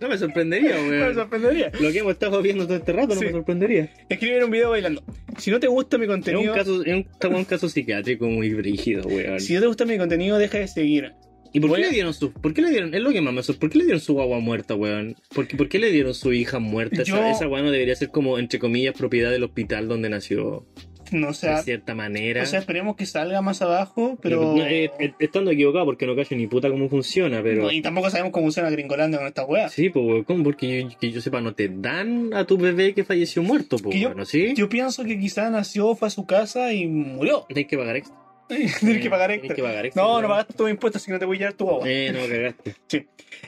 no 0.00 0.08
me 0.08 0.18
sorprendería, 0.18 0.76
Me 0.78 0.88
weón. 0.88 1.14
sorprendería. 1.14 1.70
Lo 1.80 1.92
que 1.92 1.98
hemos 2.00 2.12
estado 2.14 2.42
viendo 2.42 2.66
todo 2.66 2.76
este 2.76 2.92
rato 2.92 3.14
no 3.14 3.20
me 3.20 3.30
sorprendería. 3.30 3.92
Escribir 4.08 4.42
un 4.42 4.50
video 4.50 4.70
bailando. 4.70 5.04
Si 5.38 5.52
no 5.52 5.60
te 5.60 5.68
gusta 5.68 5.98
mi 5.98 6.04
Es 6.04 6.08
un 6.08 6.14
contenido, 6.16 6.52
caso, 6.52 6.82
es 6.82 6.92
un, 6.92 7.06
estamos 7.12 7.34
en 7.36 7.38
un 7.38 7.44
caso 7.44 7.68
psiquiátrico 7.68 8.26
muy 8.26 8.52
brígido, 8.52 9.06
weón. 9.06 9.38
si 9.38 9.54
no 9.54 9.60
te 9.60 9.66
gusta 9.68 9.84
mi 9.84 9.98
contenido, 9.98 10.38
deja 10.38 10.58
de 10.58 10.66
seguir. 10.66 11.12
¿Y 11.52 11.60
por 11.60 11.74
qué 11.74 11.80
le 11.82 11.90
dieron 11.90 12.14
su.? 12.14 12.32
¿Por 12.32 12.52
qué 12.54 12.62
le 12.62 12.70
dieron.? 12.70 12.94
Es 12.94 13.00
lo 13.00 13.10
que 13.12 13.20
más 13.20 13.32
me 13.34 13.54
¿Por 13.54 13.70
qué 13.70 13.78
le 13.78 13.84
dieron 13.84 14.00
su 14.00 14.14
guagua 14.14 14.40
muerta, 14.40 14.74
weón? 14.74 15.16
¿Por 15.34 15.46
qué, 15.46 15.56
por 15.56 15.68
qué 15.68 15.78
le 15.78 15.90
dieron 15.90 16.14
su 16.14 16.32
hija 16.32 16.58
muerta? 16.58 17.02
Yo- 17.02 17.16
Esa, 17.16 17.30
esa 17.30 17.48
weá 17.48 17.62
no 17.62 17.70
debería 17.70 17.94
ser 17.96 18.10
como, 18.10 18.38
entre 18.38 18.58
comillas, 18.58 18.94
propiedad 18.94 19.30
del 19.30 19.44
hospital 19.44 19.88
donde 19.88 20.08
nació. 20.08 20.66
No, 21.12 21.32
sea, 21.34 21.58
de 21.58 21.62
cierta 21.62 21.94
manera. 21.94 22.42
o 22.42 22.46
sea, 22.46 22.58
esperemos 22.58 22.96
que 22.96 23.06
salga 23.06 23.40
más 23.40 23.62
abajo, 23.62 24.18
pero. 24.20 24.56
No, 24.56 24.66
eh, 24.66 24.90
eh, 24.98 25.12
estando 25.20 25.52
equivocado 25.52 25.84
porque 25.84 26.04
no 26.04 26.16
cacho 26.16 26.34
ni 26.34 26.48
puta 26.48 26.68
cómo 26.68 26.88
funciona, 26.88 27.42
pero. 27.44 27.62
No, 27.62 27.70
y 27.70 27.80
tampoco 27.80 28.10
sabemos 28.10 28.32
cómo 28.32 28.46
funciona 28.46 28.70
Gringolandia 28.70 29.18
con 29.20 29.28
esta 29.28 29.44
wea. 29.44 29.68
Sí, 29.68 29.88
pues, 29.88 30.04
weón, 30.04 30.24
¿cómo? 30.24 30.42
Porque 30.42 30.82
yo, 30.82 30.98
que 30.98 31.12
yo 31.12 31.20
sepa, 31.20 31.40
no 31.40 31.54
te 31.54 31.68
dan 31.68 32.34
a 32.34 32.44
tu 32.44 32.58
bebé 32.58 32.92
que 32.92 33.04
falleció 33.04 33.42
muerto, 33.44 33.76
pues, 33.78 34.02
bueno, 34.02 34.24
¿sí? 34.24 34.54
Yo 34.56 34.68
pienso 34.68 35.04
que 35.04 35.16
quizás 35.18 35.48
nació, 35.52 35.94
fue 35.94 36.08
a 36.08 36.10
su 36.10 36.26
casa 36.26 36.72
y 36.72 36.88
murió. 36.88 37.44
Tienes 37.46 37.68
que 37.68 37.78
pagar 37.78 37.96
extra. 37.96 38.16
Tienes 38.80 39.02
que 39.02 39.10
pagar 39.10 39.28
Tienes 39.30 39.44
extra. 39.44 39.56
que 39.56 39.62
pagar 39.62 39.86
extra. 39.86 40.02
No, 40.02 40.22
no 40.22 40.28
pagaste 40.28 40.54
tus 40.54 40.70
impuestos, 40.70 41.04
que 41.04 41.12
no 41.12 41.18
te 41.18 41.24
voy 41.24 41.36
a 41.36 41.40
llevar 41.40 41.54
tu 41.54 41.64
guagua. 41.64 41.88
Eh, 41.90 42.12
no, 42.12 42.20
cagaste. 42.28 42.74
Sí. 42.88 43.06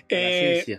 Eh, 0.09 0.78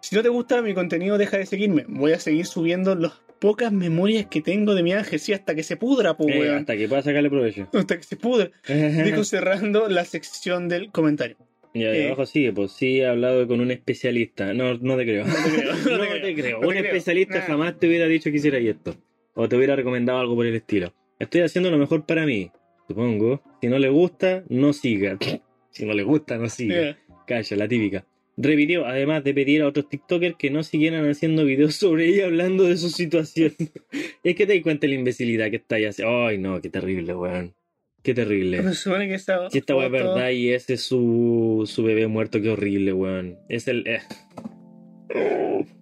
si 0.00 0.16
no 0.16 0.22
te 0.22 0.28
gusta 0.28 0.62
mi 0.62 0.74
contenido, 0.74 1.18
deja 1.18 1.36
de 1.38 1.46
seguirme. 1.46 1.84
Voy 1.88 2.12
a 2.12 2.18
seguir 2.20 2.46
subiendo 2.46 2.94
las 2.94 3.12
pocas 3.38 3.72
memorias 3.72 4.26
que 4.26 4.40
tengo 4.42 4.74
de 4.74 4.82
mi 4.82 4.92
ángel, 4.92 5.18
sí, 5.18 5.32
hasta 5.32 5.54
que 5.54 5.62
se 5.62 5.76
pudra, 5.76 6.16
pues, 6.16 6.34
Eh, 6.34 6.50
hasta 6.54 6.76
que 6.76 6.88
pueda 6.88 7.02
sacarle 7.02 7.30
provecho. 7.30 7.68
Hasta 7.74 7.96
que 7.96 8.02
se 8.02 8.16
pudra. 8.16 8.50
Dijo 8.66 9.24
cerrando 9.24 9.88
la 9.88 10.04
sección 10.04 10.68
del 10.68 10.90
comentario. 10.90 11.36
Y 11.72 11.84
ahí 11.84 11.98
Eh. 12.00 12.06
abajo 12.08 12.26
sigue, 12.26 12.52
pues 12.52 12.72
sí 12.72 13.00
he 13.00 13.06
hablado 13.06 13.46
con 13.46 13.60
un 13.60 13.70
especialista. 13.70 14.52
No, 14.52 14.74
no 14.78 14.96
te 14.96 15.04
creo. 15.04 15.24
No 15.24 15.32
te 15.34 15.50
creo. 15.60 15.74
No 15.98 16.20
te 16.20 16.34
creo. 16.34 16.60
No 16.60 16.68
Un 16.68 16.74
te 16.74 16.80
especialista 16.80 17.42
jamás 17.42 17.78
te 17.78 17.86
hubiera 17.86 18.06
dicho 18.06 18.30
que 18.30 18.38
hicieras 18.38 18.62
esto. 18.62 18.96
O 19.34 19.48
te 19.48 19.56
hubiera 19.56 19.76
recomendado 19.76 20.18
algo 20.18 20.34
por 20.34 20.46
el 20.46 20.56
estilo. 20.56 20.92
Estoy 21.18 21.42
haciendo 21.42 21.70
lo 21.70 21.78
mejor 21.78 22.04
para 22.04 22.26
mí. 22.26 22.50
Supongo. 22.90 23.40
Si 23.60 23.68
no 23.68 23.78
le 23.78 23.88
gusta, 23.88 24.42
no 24.48 24.72
siga. 24.72 25.16
si 25.70 25.86
no 25.86 25.92
le 25.94 26.02
gusta, 26.02 26.36
no 26.38 26.48
siga. 26.48 26.74
Yeah. 26.74 26.98
Calla, 27.26 27.56
la 27.56 27.68
típica. 27.68 28.04
Revidió, 28.36 28.86
además 28.86 29.22
de 29.22 29.34
pedir 29.34 29.62
a 29.62 29.68
otros 29.68 29.88
TikTokers 29.88 30.36
que 30.36 30.50
no 30.50 30.62
siguieran 30.62 31.08
haciendo 31.08 31.44
videos 31.44 31.74
sobre 31.76 32.06
ella 32.08 32.26
hablando 32.26 32.64
de 32.64 32.76
su 32.76 32.88
situación. 32.88 33.52
es 34.24 34.34
que 34.34 34.46
te 34.46 34.54
das 34.54 34.62
cuenta 34.62 34.86
de 34.86 34.94
la 34.94 34.98
imbecilidad 34.98 35.50
que 35.50 35.56
está 35.56 35.76
ahí 35.76 35.84
haciendo. 35.84 36.26
Ay, 36.26 36.38
no, 36.38 36.60
qué 36.60 36.68
terrible, 36.70 37.14
weón. 37.14 37.54
Qué 38.02 38.14
terrible. 38.14 38.56
Pero 38.56 38.74
supone 38.74 39.08
que 39.08 39.14
esta, 39.14 39.50
Si 39.50 39.58
esta 39.58 39.76
weá 39.76 39.86
es 39.86 39.92
verdad 39.92 40.30
y 40.30 40.50
ese 40.50 40.74
es 40.74 40.82
su, 40.82 41.64
su 41.66 41.82
bebé 41.84 42.06
muerto, 42.06 42.40
qué 42.40 42.50
horrible, 42.50 42.92
weón. 42.92 43.38
Es 43.48 43.68
el. 43.68 43.86
eh. 43.86 44.00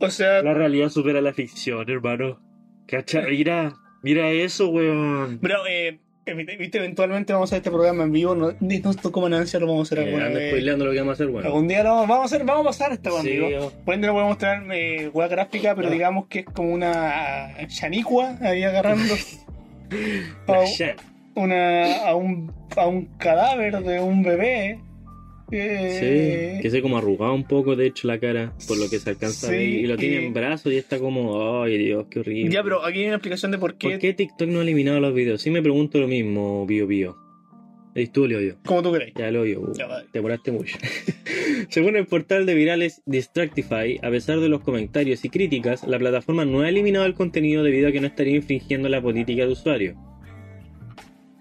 O 0.01 0.11
sea, 0.11 0.43
La 0.43 0.53
realidad 0.53 0.89
supera 0.89 1.21
la 1.21 1.33
ficción, 1.33 1.89
hermano. 1.89 2.41
Cacha, 2.89 3.23
mira, 3.29 3.77
mira 4.03 4.31
eso, 4.33 4.69
weón. 4.69 5.39
bro, 5.41 5.67
eh, 5.69 6.01
viste, 6.35 6.79
eventualmente 6.79 7.33
vamos 7.33 7.49
a 7.53 7.57
hacer 7.57 7.59
este 7.59 7.71
programa 7.71 8.05
en 8.05 8.13
vivo. 8.13 8.35
No, 8.35 8.53
nos 8.61 8.97
tocó 8.97 9.23
ganancia, 9.23 9.59
lo 9.61 9.67
vamos 9.67 9.91
a 9.91 9.95
hacer 9.95 9.99
Eh, 10.07 10.09
alguna 10.09 10.29
vez. 10.29 10.49
spoileando 10.51 10.85
lo 10.87 10.93
que 10.93 10.99
vamos 11.01 11.21
a 11.21 11.25
hacer. 11.25 11.37
Algún 11.47 11.69
día 11.69 11.83
lo 11.83 11.91
vamos 11.95 12.19
a 12.21 12.25
hacer, 12.25 12.45
vamos 12.45 12.65
a 12.67 12.69
pasar 12.69 12.93
esta 12.93 13.11
Sí, 13.23 13.37
amigo. 13.37 13.73
ende 13.87 14.07
no 14.07 14.13
voy 14.15 14.23
a 14.23 14.27
mostrar 14.27 14.63
eh, 14.73 15.11
weá 15.13 15.29
gráfica, 15.29 15.75
pero 15.75 15.89
Ah. 15.89 15.91
digamos 15.93 16.27
que 16.29 16.41
es 16.41 16.45
como 16.47 16.73
una 16.73 17.55
chanicua 17.69 18.37
ahí 18.41 18.63
agarrando 18.65 19.15
a, 20.47 20.65
una, 21.35 22.07
a, 22.07 22.15
un, 22.15 22.53
a 22.77 22.87
un 22.87 23.07
cadáver 23.19 23.81
de 23.83 24.01
un 24.01 24.23
bebé. 24.23 24.81
Eh, 25.51 26.57
Sí, 26.59 26.63
que 26.63 26.71
se 26.71 26.83
como 26.83 26.99
arrugado 26.99 27.33
un 27.35 27.45
poco, 27.45 27.75
de 27.77 27.87
hecho, 27.87 28.07
la 28.07 28.19
cara, 28.19 28.53
por 28.67 28.79
lo 28.79 28.89
que 28.91 28.99
se 28.99 29.11
alcanza 29.11 29.49
a 29.49 29.51
ver. 29.51 29.63
Y 29.63 29.87
lo 29.87 29.97
tiene 29.97 30.27
en 30.27 30.35
brazos 30.35 30.73
y 30.73 30.77
está 30.77 30.99
como, 30.99 31.63
ay 31.63 31.79
Dios, 31.79 32.07
qué 32.11 32.21
horrible. 32.21 32.53
Ya, 32.53 32.63
pero 32.63 32.85
aquí 32.85 33.01
hay 33.01 33.07
una 33.07 33.17
explicación 33.17 33.53
de 33.53 33.59
por 33.59 33.77
qué, 33.77 33.91
¿Por 33.91 33.99
qué 33.99 34.13
TikTok 34.15 34.49
no 34.49 34.61
ha 34.61 34.63
eliminado 34.63 35.01
los 35.01 35.15
videos? 35.15 35.41
Sí 35.41 35.51
me 35.51 35.63
pregunto 35.63 35.99
lo 35.99 36.09
mismo, 36.09 36.67
Bio 36.67 36.87
Bio. 36.87 37.17
Eres 37.95 38.13
tú, 38.13 38.29
Leo 38.29 38.41
yo. 38.41 38.55
como 38.65 38.83
tú 38.83 38.93
queréis. 38.93 39.15
Ya 39.17 39.31
lo 39.31 39.41
vale. 39.41 40.05
te 40.13 40.19
demoraste 40.19 40.53
mucho. 40.53 40.79
Según 41.71 41.97
el 41.97 42.07
portal 42.07 42.47
de 42.47 42.55
virales 42.55 43.03
Distractify, 43.07 43.99
a 44.03 44.11
pesar 44.11 44.39
de 44.41 44.49
los 44.49 44.61
comentarios 44.61 45.25
y 45.25 45.31
críticas, 45.31 45.85
la 45.85 45.99
plataforma 45.99 46.45
no 46.45 46.61
ha 46.61 46.69
eliminado 46.69 47.07
el 47.07 47.15
contenido 47.15 47.65
debido 47.65 47.89
a 47.89 47.93
que 47.93 48.01
no 48.01 48.07
estaría 48.07 48.37
infringiendo 48.37 48.89
la 48.89 49.03
política 49.03 49.47
de 49.47 49.53
usuario. 49.53 49.97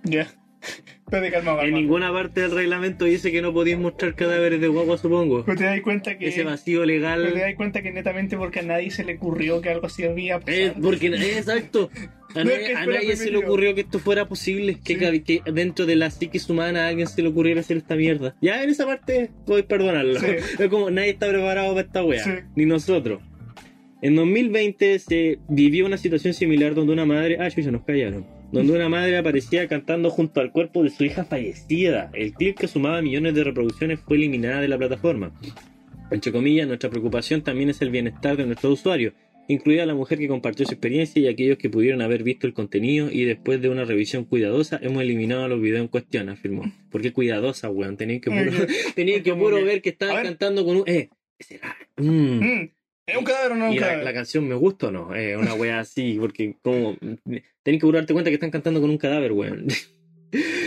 Ya. 0.04 0.28
Espérate, 1.08 1.32
calma, 1.32 1.52
calma. 1.56 1.64
En 1.70 1.74
ninguna 1.74 2.12
parte 2.12 2.42
del 2.42 2.52
reglamento 2.52 3.06
dice 3.06 3.32
que 3.32 3.42
no 3.42 3.54
podéis 3.54 3.78
mostrar 3.78 4.14
cadáveres 4.14 4.60
de 4.60 4.68
guagua, 4.68 4.98
supongo. 4.98 5.46
Pero 5.46 5.58
te 5.58 5.64
das 5.64 5.80
cuenta 5.80 6.18
que. 6.18 6.28
Ese 6.28 6.44
vacío 6.44 6.82
pero 6.82 6.88
te 6.88 6.94
legal. 6.96 7.34
das 7.34 7.56
cuenta 7.56 7.82
que 7.82 7.92
netamente 7.94 8.36
porque 8.36 8.60
a 8.60 8.64
nadie 8.64 8.92
se 8.92 9.06
le 9.06 9.16
ocurrió 9.16 9.62
que 9.62 9.70
algo 9.70 9.88
así 9.88 10.04
había 10.04 10.40
pasado. 10.42 10.58
Eh, 10.58 10.74
porque, 10.82 11.08
eh, 11.08 11.38
exacto. 11.38 11.90
A, 12.36 12.44
No, 12.44 12.52
nadie, 12.86 13.14
a 13.14 13.16
se 13.16 13.32
le 13.32 13.38
ocurrió 13.38 13.74
que 13.74 13.82
esto 13.82 14.00
fuera 14.00 14.28
posible. 14.28 14.80
Que, 14.84 14.96
Sí. 14.96 15.00
cabe- 15.00 15.24
que 15.24 15.42
dentro 15.50 15.86
de 15.86 15.96
la 15.96 16.12
psiquis 16.12 16.50
humana 16.50 16.86
a 16.86 16.88
alguien 16.90 17.08
se 17.08 17.22
le 17.22 17.30
ocurriera 17.30 17.62
hacer 17.62 17.78
esta 17.78 17.96
mierda. 17.96 18.36
Ya 18.42 18.62
en 18.62 18.70
esa 18.70 18.86
parte 18.86 19.30
voy 19.46 19.62
a 19.62 19.66
perdonarlo. 19.66 20.20
Sí. 20.20 20.26
Es 20.60 20.68
como 20.68 20.92
nadie 20.92 21.12
está 21.12 21.30
preparado 21.30 21.74
para 21.74 21.88
esta 21.88 22.04
wea. 22.04 22.22
Sí. 22.22 22.32
Ni 22.58 22.66
nosotros. 22.66 23.22
En 24.02 24.16
2020 24.18 25.00
se 25.00 25.40
vivió 25.48 25.86
una 25.86 25.98
situación 25.98 26.34
similar 26.34 26.76
donde 26.76 26.92
una 26.92 27.06
madre. 27.06 27.38
Ah, 27.40 27.48
ya 27.48 27.72
nos 27.72 27.84
callaron. 27.84 28.26
Donde 28.52 28.74
una 28.74 28.90
madre 28.90 29.18
aparecía 29.18 29.68
cantando 29.68 30.10
junto 30.10 30.40
al 30.40 30.52
cuerpo 30.52 30.84
de 30.84 30.90
su 30.90 31.04
hija 31.04 31.26
fallecida. 31.26 32.10
El 32.14 32.34
clip 32.34 32.58
que 32.58 32.68
sumaba 32.68 33.02
millones 33.02 33.36
de 33.36 33.44
reproducciones 33.44 34.00
fue 34.00 34.18
eliminada 34.18 34.62
de 34.62 34.68
la 34.70 34.78
plataforma. 34.78 35.34
Entre 36.12 36.32
comillas, 36.32 36.68
nuestra 36.68 36.90
preocupación 36.90 37.42
también 37.42 37.70
es 37.70 37.82
el 37.82 37.90
bienestar 37.90 38.38
de 38.38 38.46
nuestros 38.46 38.80
usuarios, 38.80 39.14
incluida 39.48 39.86
la 39.86 39.96
mujer 39.96 40.18
que 40.18 40.28
compartió 40.28 40.66
su 40.66 40.74
experiencia 40.74 41.22
y 41.22 41.28
aquellos 41.28 41.58
que 41.58 41.70
pudieron 41.70 42.02
haber 42.02 42.24
visto 42.24 42.48
el 42.48 42.54
contenido 42.54 43.10
y 43.12 43.26
después 43.26 43.62
de 43.62 43.70
una 43.70 43.86
revisión 43.86 44.26
cuidadosa 44.26 44.80
hemos 44.82 45.02
eliminado 45.02 45.48
los 45.48 45.62
videos 45.62 45.82
en 45.82 45.88
cuestión, 45.88 46.30
afirmó. 46.30 46.64
¿Por 46.90 47.02
qué 47.02 47.12
cuidadosa, 47.12 47.70
weón? 47.70 47.98
Tenían 47.98 48.22
que 48.22 48.32
puro, 48.32 48.52
tenían 48.96 49.24
que 49.24 49.34
puro 49.34 49.64
ver 49.64 49.82
que 49.82 49.90
estaban 49.90 50.24
cantando 50.24 50.66
con 50.66 50.78
un... 50.78 50.84
Eh, 50.86 51.10
será... 51.40 51.76
Mm. 51.98 52.40
Mm, 52.40 52.70
¿Es 53.08 53.18
un 53.18 53.24
cadáver 53.24 53.54
o 53.54 53.56
no 53.56 53.66
es 53.66 53.70
un 53.72 53.76
Y 53.78 53.80
cadáver? 53.80 54.04
la 54.04 54.14
canción 54.14 54.48
me 54.48 54.56
gusta 54.56 54.88
o 54.88 54.92
no, 54.92 55.16
es 55.16 55.38
una 55.38 55.54
wea 55.54 55.80
así, 55.80 56.18
porque 56.20 56.56
como 56.62 56.98
tenés 57.64 57.82
que 57.82 57.92
darte 57.92 58.12
cuenta 58.14 58.30
que 58.30 58.36
están 58.36 58.52
cantando 58.52 58.82
con 58.82 58.90
un 58.90 58.98
cadáver, 58.98 59.32
weón. 59.32 59.68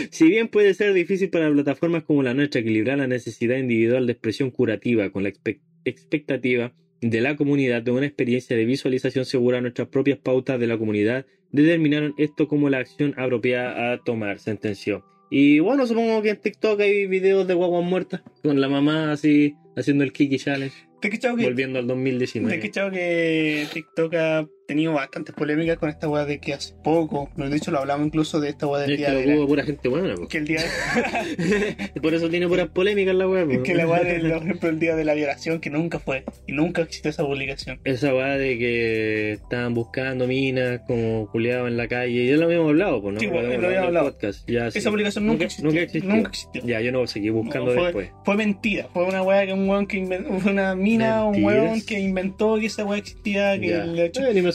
Si 0.09 0.25
bien 0.25 0.47
puede 0.47 0.73
ser 0.73 0.91
difícil 0.93 1.29
para 1.29 1.51
plataformas 1.51 2.03
como 2.03 2.23
la 2.23 2.33
nuestra 2.33 2.61
equilibrar 2.61 2.97
la 2.97 3.05
necesidad 3.05 3.57
individual 3.57 4.07
de 4.07 4.13
expresión 4.13 4.49
curativa 4.49 5.11
con 5.11 5.21
la 5.21 5.29
expec- 5.29 5.61
expectativa 5.85 6.73
de 6.99 7.21
la 7.21 7.35
comunidad 7.35 7.83
de 7.83 7.91
una 7.91 8.07
experiencia 8.07 8.57
de 8.57 8.65
visualización 8.65 9.23
segura, 9.25 9.61
nuestras 9.61 9.87
propias 9.89 10.17
pautas 10.17 10.59
de 10.59 10.65
la 10.65 10.79
comunidad 10.79 11.27
determinaron 11.51 12.15
esto 12.17 12.47
como 12.47 12.69
la 12.71 12.79
acción 12.79 13.13
apropiada 13.17 13.93
a 13.93 14.03
tomar, 14.03 14.39
sentenció. 14.39 15.05
Y 15.29 15.59
bueno, 15.59 15.85
supongo 15.85 16.21
que 16.23 16.31
en 16.31 16.37
TikTok 16.37 16.79
hay 16.81 17.05
videos 17.05 17.47
de 17.47 17.53
guaguas 17.53 17.85
muertas 17.85 18.23
con 18.41 18.59
la 18.59 18.67
mamá 18.67 19.11
así 19.11 19.53
haciendo 19.77 20.03
el 20.03 20.11
Kiki 20.11 20.37
Challenge, 20.39 20.75
¿Te 21.01 21.09
cachado 21.09 21.35
que, 21.35 21.43
volviendo 21.45 21.79
al 21.79 21.87
te 21.87 21.93
2019. 21.93 22.55
has 22.55 22.61
cachado 22.61 22.91
que 22.91 23.67
TikTok 23.73 24.13
ha 24.13 24.47
tenido 24.67 24.93
bastantes 24.93 25.35
polémicas 25.35 25.77
con 25.77 25.89
esta 25.89 26.07
weá 26.07 26.25
de 26.25 26.39
que 26.39 26.53
hace 26.53 26.73
poco, 26.83 27.29
de 27.35 27.55
hecho 27.55 27.71
lo 27.71 27.79
hablamos 27.79 28.07
incluso 28.07 28.39
de 28.39 28.49
esta 28.49 28.67
weá 28.67 28.81
del 28.83 28.91
Es 28.91 28.97
día 28.99 29.09
que 29.09 29.15
de 29.15 29.25
la, 29.27 29.35
hubo 29.35 29.47
pura 29.47 29.63
gente 29.63 29.89
buena, 29.89 30.15
po. 30.15 30.27
que 30.27 30.37
el 30.37 30.45
día 30.45 30.59
Por 32.01 32.13
eso 32.13 32.29
tiene 32.29 32.47
puras 32.47 32.69
polémicas 32.69 33.15
la 33.15 33.27
weá, 33.27 33.45
po. 33.45 33.63
que 33.63 33.75
la 33.75 33.87
weá 33.87 34.03
del 34.03 34.21
por 34.31 34.43
ejemplo, 34.43 34.69
el 34.69 34.79
día 34.79 34.95
de 34.95 35.03
la 35.05 35.13
violación 35.13 35.59
que 35.59 35.69
nunca 35.69 35.99
fue 35.99 36.23
y 36.47 36.53
nunca 36.53 36.81
existió 36.83 37.09
esa 37.09 37.25
publicación. 37.25 37.79
Esa 37.83 38.13
weá 38.13 38.37
de 38.37 38.57
que 38.57 39.31
estaban 39.33 39.73
buscando 39.73 40.27
minas 40.27 40.81
como 40.87 41.29
culiados 41.31 41.67
en 41.67 41.77
la 41.77 41.87
calle. 41.87 42.25
Ya 42.27 42.37
lo 42.37 42.45
habíamos 42.45 42.69
hablado, 42.69 43.01
pues, 43.01 43.13
¿no? 43.15 43.19
Sí, 43.19 43.27
Lo 43.27 43.39
habíamos 43.39 43.61
lo 43.61 43.67
habíamos 43.67 43.73
en 43.73 43.79
el 43.79 43.97
hablado. 43.97 44.11
podcast. 44.13 44.49
Ya, 44.49 44.71
sí. 44.71 44.79
Esa 44.79 44.89
publicación 44.89 45.27
nunca 45.27 45.43
existió. 45.45 45.65
Nunca 45.69 45.81
existió. 45.81 46.09
Nunca 46.13 46.29
existió. 46.29 46.61
Ya, 46.65 46.81
yo 46.81 46.91
no 46.91 47.07
seguí 47.07 47.29
buscando 47.29 47.67
No, 47.67 47.73
fue, 47.75 47.83
después. 47.85 48.09
fue 48.23 48.35
mentira, 48.37 48.87
fue 48.93 49.05
una 49.05 49.21
weá 49.21 49.45
que 49.45 49.53
un 49.53 49.67
weón 49.69 49.87
que 49.87 49.97
inventó, 49.97 50.39
fue 50.39 50.51
una 50.51 50.75
mina, 50.75 51.25
un 51.25 51.43
weón 51.43 51.81
que 51.81 51.99
inventó 51.99 52.57
que 52.59 52.67
esa 52.67 52.85
weá 52.85 52.99
existía, 52.99 53.59
que 53.59 53.67
le 53.85 54.11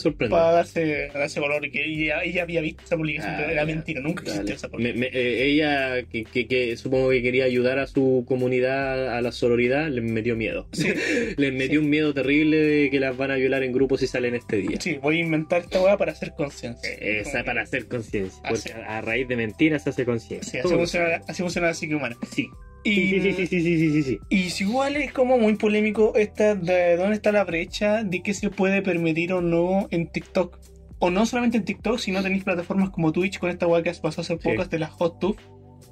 Eh, 0.09 0.29
para 0.29 0.51
darse, 0.51 1.09
darse 1.13 1.39
color 1.39 1.65
y 1.65 1.71
que 1.71 1.83
ella, 1.85 2.23
ella 2.23 2.43
había 2.43 2.61
visto 2.61 2.83
esa 2.83 2.95
publicación, 2.97 3.33
Ah, 3.33 3.37
pero 3.39 3.51
era 3.51 3.61
ya. 3.61 3.65
mentira, 3.65 4.01
nunca 4.01 4.23
Dale. 4.23 4.31
existió 4.33 4.55
esa 4.55 4.69
publicación. 4.69 4.99
me- 4.99 5.07
eh, 5.13 5.45
ella, 5.47 6.03
que, 6.11 6.23
que, 6.23 6.47
que 6.47 6.77
supongo 6.77 7.09
que 7.09 7.21
quería 7.21 7.45
ayudar 7.45 7.79
a 7.79 7.87
su 7.87 8.25
comunidad, 8.27 9.15
a 9.17 9.21
la 9.21 9.31
sororidad, 9.31 9.89
les 9.89 10.03
metió 10.03 10.35
miedo. 10.35 10.67
Sí, 10.73 10.87
Les 11.37 11.53
metió 11.53 11.79
un 11.79 11.89
miedo 11.89 12.13
terrible 12.13 12.57
de 12.57 12.89
que 12.89 12.99
las 12.99 13.15
van 13.17 13.31
a 13.31 13.35
violar 13.35 13.63
en 13.63 13.71
grupos 13.73 13.99
si 13.99 14.07
salen 14.07 14.35
este 14.35 14.57
día. 14.57 14.79
sí, 14.79 14.97
voy 15.01 15.17
a 15.17 15.19
inventar 15.21 15.61
esta 15.61 15.81
weá 15.81 15.97
para 15.97 16.11
hacer 16.11 16.33
conciencia. 16.37 16.89
Esa 16.99 17.31
Como 17.31 17.45
para 17.45 17.61
hacer 17.61 17.87
conciencia. 17.87 18.41
Porque 18.47 18.73
a 18.73 19.01
raíz 19.01 19.27
de 19.27 19.35
mentiras 19.35 19.83
se 19.83 19.89
hace 19.91 20.05
conciencia. 20.05 20.51
Sí, 20.51 20.57
así 20.59 20.67
funciona, 20.75 21.21
así 21.27 21.41
funciona 21.41 21.67
la 21.67 21.73
psique 21.73 21.95
humana. 21.95 22.17
Sí. 22.31 22.47
Y, 22.89 22.95
Sí, 22.95 23.21
sí, 23.21 23.33
sí, 23.33 23.47
sí, 23.47 23.61
sí, 23.61 23.77
sí, 23.77 23.91
sí, 23.91 24.03
sí. 24.03 24.19
y 24.29 24.49
si 24.49 24.63
igual 24.63 24.95
es 24.95 25.11
como 25.11 25.37
muy 25.37 25.55
polémico 25.55 26.13
esta 26.15 26.55
de 26.55 26.95
dónde 26.97 27.15
está 27.15 27.31
la 27.31 27.43
brecha 27.43 28.03
de 28.03 28.21
qué 28.23 28.33
se 28.33 28.49
puede 28.49 28.81
permitir 28.81 29.33
o 29.33 29.41
no 29.41 29.87
en 29.91 30.07
TikTok. 30.07 30.57
O 30.99 31.09
no 31.11 31.25
solamente 31.25 31.57
en 31.57 31.65
TikTok, 31.65 31.99
sino 31.99 32.23
tenéis 32.23 32.43
plataformas 32.43 32.89
como 32.89 33.11
Twitch 33.11 33.39
con 33.39 33.49
esta 33.49 33.67
weá 33.67 33.83
que 33.83 33.91
pasó 34.01 34.21
hace 34.21 34.33
Sí. 34.33 34.39
pocas 34.41 34.69
de 34.69 34.79
las 34.79 34.91
HotTube. 34.97 35.37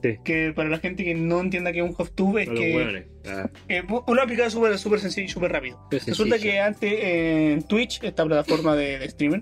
Sí. 0.02 0.16
Que 0.24 0.52
para 0.56 0.70
la 0.70 0.80
gente 0.80 1.04
que 1.04 1.14
no 1.16 1.40
entienda 1.42 1.72
que 1.72 1.80
es 1.80 1.86
un 1.86 1.94
HotTube 1.96 2.40
es 2.42 2.48
A 2.50 2.52
los 2.52 2.60
que. 2.60 3.06
Ah, 3.28 3.50
eh, 3.70 3.84
una 4.08 4.24
aplicada 4.24 4.50
súper 4.50 4.78
súper 4.78 5.00
sencilla 5.00 5.26
y 5.26 5.30
súper 5.30 5.52
rápido. 5.52 5.80
Resulta 5.92 6.40
que 6.40 6.60
antes 6.60 6.92
eh, 6.92 7.54
en 7.54 7.64
Twitch, 7.64 8.04
esta 8.04 8.26
plataforma 8.26 8.76
de, 8.76 9.00
de 9.00 9.10
streamer, 9.10 9.42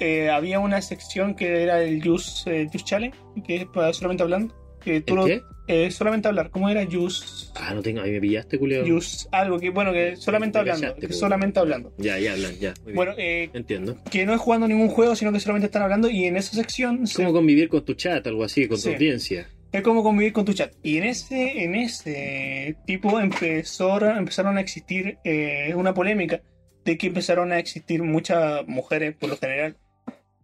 eh, 0.00 0.28
había 0.30 0.58
una 0.60 0.80
sección 0.82 1.34
que 1.34 1.62
era 1.62 1.82
el 1.82 2.06
Use, 2.08 2.50
eh, 2.62 2.66
Use 2.74 2.84
Challenge, 2.84 3.16
que 3.46 3.56
es 3.56 3.64
para 3.66 3.92
solamente 3.92 4.22
hablando. 4.22 4.54
Que 4.84 5.00
tú 5.00 5.14
¿El 5.14 5.20
lo- 5.20 5.26
qué? 5.26 5.42
eh, 5.68 5.90
solamente 5.90 6.26
hablar, 6.26 6.50
¿cómo 6.50 6.68
era? 6.68 6.82
Use, 6.82 7.50
Ah, 7.54 7.74
no 7.74 7.82
tengo. 7.82 8.00
Ahí 8.00 8.10
me 8.10 8.20
pillaste, 8.20 8.58
culiao. 8.58 8.84
use 8.86 9.28
algo 9.30 9.58
que, 9.58 9.70
bueno, 9.70 9.92
que 9.92 10.16
solamente 10.16 10.56
Me 10.56 10.60
hablando. 10.60 10.80
callaste, 10.88 11.06
que 11.06 11.12
solamente 11.12 11.60
hablando. 11.60 11.92
Ya, 11.98 12.18
ya 12.18 12.32
hablan, 12.32 12.54
ya. 12.58 12.70
Muy 12.78 12.84
bien. 12.86 12.96
Bueno, 12.96 13.12
eh, 13.18 13.50
Entiendo. 13.52 13.96
que 14.10 14.24
no 14.26 14.32
es 14.34 14.40
jugando 14.40 14.66
ningún 14.66 14.88
juego, 14.88 15.14
sino 15.14 15.32
que 15.32 15.40
solamente 15.40 15.66
están 15.66 15.82
hablando. 15.82 16.08
Y 16.08 16.24
en 16.24 16.36
esa 16.36 16.54
sección 16.56 17.04
Es 17.04 17.10
se- 17.10 17.16
como 17.16 17.32
convivir 17.32 17.68
con 17.68 17.84
tu 17.84 17.94
chat, 17.94 18.26
algo 18.26 18.42
así, 18.44 18.66
con 18.66 18.78
Sí. 18.78 18.88
tu 18.88 18.94
audiencia. 18.94 19.48
es 19.72 19.82
como 19.82 20.02
convivir 20.02 20.32
con 20.32 20.44
tu 20.44 20.52
chat. 20.52 20.72
Y 20.82 20.96
en 20.96 21.04
ese, 21.04 21.62
en 21.62 21.76
ese 21.76 22.74
tipo 22.86 23.20
empezó, 23.20 24.00
empezaron 24.04 24.58
a 24.58 24.60
existir 24.60 25.18
eh, 25.22 25.72
una 25.76 25.94
polémica 25.94 26.42
de 26.84 26.98
que 26.98 27.06
empezaron 27.06 27.52
a 27.52 27.58
existir 27.60 28.02
muchas 28.02 28.66
mujeres, 28.66 29.14
por 29.14 29.28
lo 29.28 29.36
general, 29.36 29.76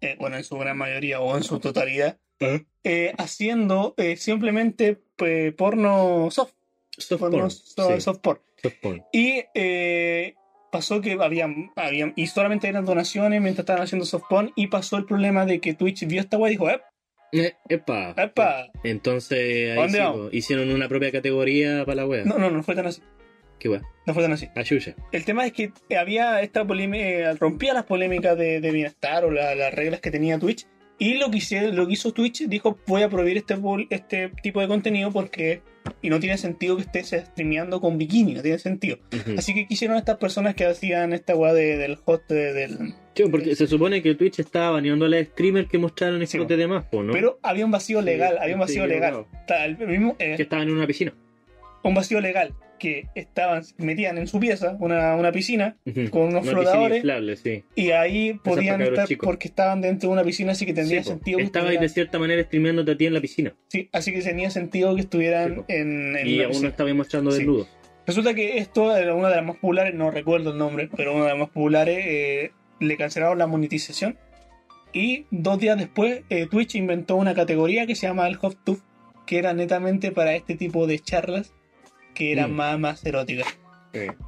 eh, 0.00 0.14
bueno, 0.20 0.36
en 0.36 0.44
su 0.44 0.56
gran 0.58 0.76
mayoría 0.78 1.18
o 1.20 1.36
en 1.36 1.42
su 1.42 1.58
totalidad, 1.58 2.18
eh, 2.40 3.12
haciendo 3.18 3.94
eh, 3.96 4.16
simplemente 4.16 4.98
eh, 5.18 5.52
porno 5.56 6.28
soft, 6.30 6.52
Soft 6.98 7.20
porno 7.20 7.38
porn. 7.38 7.50
so- 7.50 7.88
Sí, 7.94 8.00
soft 8.00 8.20
porn. 8.20 8.40
soft 8.62 8.76
porn. 8.80 9.02
Y 9.12 9.42
pasó 10.72 11.00
que 11.00 11.12
habían, 11.20 11.70
habían, 11.76 12.12
y 12.16 12.26
solamente 12.26 12.68
eran 12.68 12.84
donaciones 12.84 13.40
mientras 13.40 13.62
estaban 13.64 13.82
haciendo 13.82 14.04
soft 14.04 14.24
porn, 14.28 14.52
y 14.56 14.66
pasó 14.66 14.96
el 14.98 15.04
problema 15.06 15.46
de 15.46 15.60
que 15.60 15.74
Twitch 15.74 16.06
vio 16.06 16.20
esta 16.20 16.36
weá 16.36 16.50
y 16.50 16.54
dijo, 16.54 16.68
"Ep, 16.70 16.82
Eh, 17.32 17.54
epa. 17.68 18.14
epa, 18.16 18.66
Entonces, 18.84 19.76
hicieron 20.32 20.70
una 20.70 20.88
propia 20.88 21.10
categoría 21.12 21.84
para 21.84 21.96
la 21.96 22.06
wea. 22.06 22.24
no, 22.24 22.38
no, 22.38 22.50
no 22.50 22.62
fue 22.62 22.74
tan 22.74 22.86
así, 22.86 23.02
Qué 23.58 23.68
wea. 23.68 23.82
no 24.06 24.14
fue 24.14 24.22
tan 24.22 24.32
así. 24.32 24.48
Ayuya. 24.54 24.94
El 25.12 25.24
tema 25.24 25.46
es 25.46 25.52
que 25.52 25.72
había 25.98 26.40
esta 26.42 26.66
polémica, 26.66 27.34
rompía 27.34 27.72
las 27.74 27.84
polémicas 27.84 28.36
de, 28.36 28.60
de 28.60 28.70
bienestar 28.70 29.24
o 29.24 29.30
la- 29.30 29.54
las 29.54 29.72
reglas 29.74 30.00
que 30.00 30.10
tenía 30.10 30.38
Twitch 30.38 30.66
Y 30.98 31.14
lo 31.14 31.30
que, 31.30 31.38
hice- 31.38 31.72
lo 31.72 31.86
que 31.86 31.92
hizo 31.92 32.12
Twitch 32.12 32.46
dijo, 32.48 32.78
voy 32.86 33.02
a 33.02 33.08
prohibir 33.10 33.36
este, 33.36 33.54
este 33.90 34.30
tipo 34.42 34.60
de 34.60 34.68
contenido 34.68 35.10
porque... 35.12 35.60
Y 36.02 36.10
no 36.10 36.18
tiene 36.18 36.36
sentido 36.36 36.74
que 36.76 36.82
estés 36.82 37.10
streameando 37.28 37.80
con 37.80 37.96
bikini, 37.96 38.34
no 38.34 38.42
tiene 38.42 38.58
sentido. 38.58 38.98
Así 39.38 39.54
que 39.54 39.68
quisieron 39.68 39.96
estas 39.96 40.16
personas 40.16 40.54
que 40.56 40.64
hacían 40.64 41.12
esta 41.12 41.36
weá 41.36 41.52
de- 41.52 41.76
del 41.76 41.98
host 42.04 42.28
de- 42.28 42.52
del... 42.54 42.94
Sí, 43.14 43.22
porque 43.30 43.54
se 43.54 43.66
supone 43.68 44.02
que 44.02 44.14
Twitch 44.14 44.40
estaba 44.40 44.70
baneando 44.70 45.04
a 45.04 45.08
los 45.08 45.24
streamers 45.26 45.68
que 45.68 45.78
mostraron 45.78 46.18
Sí, 46.26 46.36
escote 46.38 46.56
de 46.56 46.66
más, 46.66 46.84
po, 46.86 47.02
¿no? 47.02 47.12
Pero 47.12 47.38
había 47.42 47.64
un 47.64 47.70
vacío 47.70 48.00
Sí, 48.00 48.04
legal, 48.06 48.36
había 48.40 48.54
un 48.56 48.60
vacío 48.60 48.86
legal. 48.86 49.26
mismo, 49.86 50.16
eh, 50.18 50.34
Que 50.36 50.42
estaban 50.42 50.66
en 50.68 50.74
una 50.74 50.86
piscina. 50.86 51.14
un 51.84 51.94
vacío 51.94 52.20
legal 52.20 52.52
que 52.78 53.06
estaban, 53.14 53.62
metían 53.78 54.18
en 54.18 54.26
su 54.26 54.38
pieza 54.38 54.76
una, 54.80 55.14
una 55.16 55.32
piscina 55.32 55.76
con 56.10 56.22
unos 56.28 56.42
Una 56.42 56.52
flotadores 56.52 57.40
sí. 57.42 57.64
y 57.74 57.90
ahí 57.92 58.34
podían 58.44 58.82
estar 58.82 59.06
chicos. 59.08 59.24
porque 59.26 59.48
estaban 59.48 59.80
dentro 59.80 60.08
de 60.08 60.12
una 60.14 60.24
piscina, 60.24 60.52
así 60.52 60.66
que 60.66 60.72
tendría 60.74 61.02
Sí, 61.02 61.08
sentido 61.08 61.38
que 61.38 61.44
Estabais 61.44 61.80
de 61.80 61.88
cierta 61.88 62.18
manera 62.18 62.42
streameándote 62.42 62.90
a 62.92 62.96
ti 62.96 63.06
en 63.06 63.14
la 63.14 63.20
piscina. 63.20 63.54
sí, 63.68 63.88
así 63.92 64.12
que 64.12 64.20
tenía 64.22 64.50
sentido 64.50 64.94
que 64.94 65.00
estuvieran 65.02 65.64
Sí, 65.68 65.74
en, 65.74 66.16
en 66.16 66.26
y 66.26 66.42
aún 66.42 66.60
no 66.62 66.68
estabais 66.68 66.94
mostrando 66.94 67.30
Sí. 67.30 67.38
desnudos. 67.38 67.68
Resulta 68.06 68.34
que 68.34 68.58
esto 68.58 68.96
era 68.96 69.14
una 69.14 69.30
de 69.30 69.36
las 69.36 69.44
más 69.44 69.56
populares, 69.56 69.94
no 69.94 70.10
recuerdo 70.10 70.52
el 70.52 70.58
nombre, 70.58 70.88
pero 70.96 71.12
una 71.14 71.24
de 71.24 71.30
las 71.30 71.38
más 71.38 71.48
populares, 71.48 71.98
eh, 72.06 72.52
le 72.78 72.96
cancelaron 72.96 73.38
la 73.38 73.46
monetización 73.48 74.16
y 74.92 75.26
dos 75.30 75.58
días 75.58 75.76
después 75.78 76.22
eh, 76.30 76.46
Twitch 76.50 76.74
inventó 76.76 77.16
una 77.16 77.34
categoría 77.34 77.86
que 77.86 77.94
se 77.96 78.06
llama 78.06 78.28
el 78.28 78.36
Hot 78.36 78.56
Tub, 78.64 78.80
que 79.26 79.38
era 79.38 79.52
netamente 79.54 80.12
para 80.12 80.34
este 80.36 80.54
tipo 80.54 80.86
de 80.86 80.98
charlas 81.00 81.52
que 82.16 82.32
eran 82.32 82.50
Mm. 82.52 82.56
más, 82.56 82.78
más 82.78 83.06
eróticas. 83.06 83.46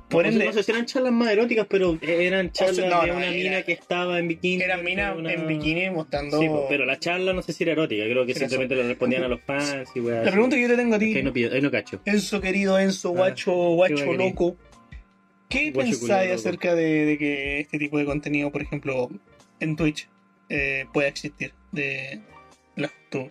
Por 0.09 0.25
ende- 0.25 0.47
no 0.47 0.53
sé 0.55 0.63
si 0.63 0.71
eran 0.73 0.87
charlas 0.87 1.13
más 1.13 1.31
eróticas, 1.31 1.67
pero 1.69 1.99
eran 2.01 2.51
charlas 2.53 2.79
no, 2.89 3.03
de 3.05 3.11
una 3.13 3.27
era- 3.27 3.33
mina 3.33 3.63
que 3.63 3.73
estaba 3.73 4.19
en 4.19 4.27
bikini. 4.29 4.63
Eran 4.63 4.83
minas 4.83 5.15
una- 5.15 5.31
en 5.33 5.47
bikini 5.47 5.91
mostrando... 5.91 6.41
Sí, 6.41 6.49
po, 6.49 6.65
pero 6.71 6.87
la 6.87 6.99
charla 6.99 7.35
no 7.35 7.43
sé 7.43 7.53
si 7.53 7.65
era 7.65 7.73
erótica, 7.73 8.05
creo 8.05 8.25
que 8.25 8.35
simplemente 8.35 8.75
le 8.75 8.85
respondían 8.85 9.25
a 9.25 9.29
los 9.29 9.43
fans 9.43 9.91
y 9.95 10.01
La 10.01 10.23
pregunta 10.31 10.57
que 10.57 10.63
yo 10.63 10.69
te 10.69 10.77
tengo 10.77 10.95
a 10.95 10.99
ti, 10.99 11.07
Es 11.09 11.13
que 11.13 11.19
ahí 11.19 11.25
no, 11.25 11.33
pillo- 11.35 11.53
ahí 11.53 11.61
no 11.61 11.71
cacho. 11.71 12.01
Enzo 12.07 12.41
querido, 12.41 12.79
Enzo, 12.79 13.11
Ah, 13.11 13.17
guacho, 13.19 13.53
guacho 13.53 14.13
loco, 14.15 14.57
¿qué 15.51 15.71
Guacho 15.71 15.91
pensáis 15.91 16.31
loco. 16.31 16.41
acerca 16.41 16.75
de, 16.75 17.05
de 17.05 17.19
que 17.19 17.61
este 17.61 17.79
tipo 17.79 17.99
de 17.99 18.07
contenido, 18.07 18.51
por 18.51 18.63
ejemplo, 18.63 19.11
en 19.61 19.77
Twitch, 19.77 20.09
eh, 20.49 20.87
pueda 20.95 21.09
existir? 21.09 21.53
De 21.73 22.21
la 22.77 22.91
tú? 23.11 23.29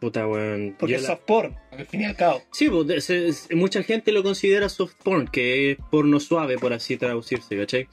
Puta, 0.00 0.26
weón. 0.28 0.76
Porque 0.78 0.94
es 0.94 1.02
la- 1.02 1.08
soft 1.08 1.22
porn, 1.26 1.56
al 1.72 1.86
fin 1.86 2.02
y 2.02 2.04
al 2.04 2.14
cabo. 2.16 2.42
Sí, 2.52 2.68
pues, 2.68 3.04
se- 3.04 3.32
se- 3.32 3.54
mucha 3.56 3.82
gente 3.82 4.12
lo 4.12 4.22
considera 4.22 4.68
soft 4.68 4.94
porn, 5.02 5.26
que 5.26 5.72
es 5.72 5.78
porno 5.90 6.20
suave, 6.20 6.56
por 6.58 6.72
así 6.72 6.96
traducirse, 6.96 7.56
¿cachai? 7.56 7.88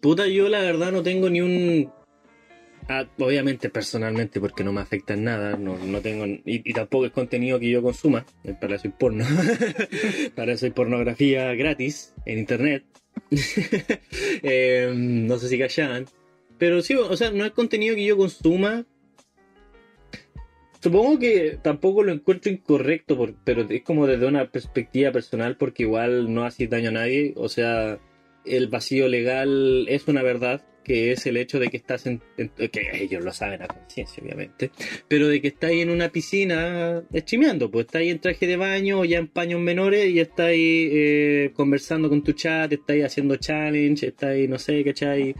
Puta, 0.00 0.26
yo 0.28 0.48
la 0.48 0.60
verdad 0.60 0.92
no 0.92 1.02
tengo 1.02 1.28
ni 1.28 1.40
un... 1.40 1.90
ah, 2.88 3.04
obviamente 3.18 3.68
personalmente, 3.70 4.38
porque 4.40 4.62
no 4.62 4.72
me 4.72 4.80
afecta 4.80 5.14
en 5.14 5.24
nada, 5.24 5.56
no, 5.56 5.76
no 5.76 6.00
tengo... 6.00 6.24
Y, 6.26 6.40
y 6.44 6.72
tampoco 6.72 7.06
es 7.06 7.10
contenido 7.12 7.58
que 7.58 7.68
yo 7.70 7.82
consuma, 7.82 8.24
eh, 8.44 8.54
para 8.58 8.76
eso 8.76 8.86
hay 8.86 8.94
porno. 8.96 9.24
para 10.36 10.52
eso 10.52 10.66
hay 10.66 10.70
pornografía 10.72 11.52
gratis 11.54 12.14
en 12.24 12.38
internet. 12.38 12.84
Eh, 14.42 14.92
no 14.94 15.38
sé 15.38 15.48
si 15.48 15.58
callaban. 15.58 16.06
Pero 16.58 16.82
sí, 16.82 16.94
o 16.94 17.16
sea, 17.16 17.30
no 17.32 17.44
es 17.44 17.50
contenido 17.52 17.94
que 17.96 18.04
yo 18.04 18.16
consuma, 18.16 18.84
Supongo 20.80 21.18
que 21.18 21.58
tampoco 21.60 22.04
lo 22.04 22.12
encuentro 22.12 22.52
incorrecto, 22.52 23.34
pero 23.44 23.66
es 23.68 23.82
como 23.82 24.06
desde 24.06 24.26
una 24.26 24.50
perspectiva 24.50 25.10
personal, 25.10 25.56
porque 25.56 25.82
igual 25.82 26.32
no 26.32 26.44
hace 26.44 26.68
daño 26.68 26.90
a 26.90 26.92
nadie. 26.92 27.32
O 27.36 27.48
sea, 27.48 27.98
el 28.44 28.68
vacío 28.68 29.08
legal 29.08 29.86
es 29.88 30.06
una 30.06 30.22
verdad, 30.22 30.62
que 30.84 31.12
es 31.12 31.26
el 31.26 31.36
hecho 31.36 31.58
de 31.58 31.68
que 31.68 31.76
estás 31.76 32.06
en. 32.06 32.22
que 32.36 32.90
ellos 32.94 33.24
lo 33.24 33.32
saben 33.32 33.60
a 33.62 33.66
conciencia, 33.66 34.22
obviamente. 34.22 34.70
Pero 35.08 35.28
de 35.28 35.42
que 35.42 35.48
estáis 35.48 35.82
en 35.82 35.90
una 35.90 36.10
piscina 36.10 37.02
streameando, 37.12 37.70
pues 37.70 37.86
estáis 37.86 38.12
en 38.12 38.20
traje 38.20 38.46
de 38.46 38.56
baño 38.56 39.00
o 39.00 39.04
ya 39.04 39.18
en 39.18 39.26
paños 39.26 39.60
menores 39.60 40.08
y 40.08 40.20
estáis 40.20 40.90
eh, 40.92 41.50
conversando 41.54 42.08
con 42.08 42.22
tu 42.22 42.32
chat, 42.32 42.72
estáis 42.72 43.04
haciendo 43.04 43.36
challenge, 43.36 44.06
estáis, 44.06 44.48
no 44.48 44.58
sé, 44.58 44.84
¿cachai? 44.84 45.34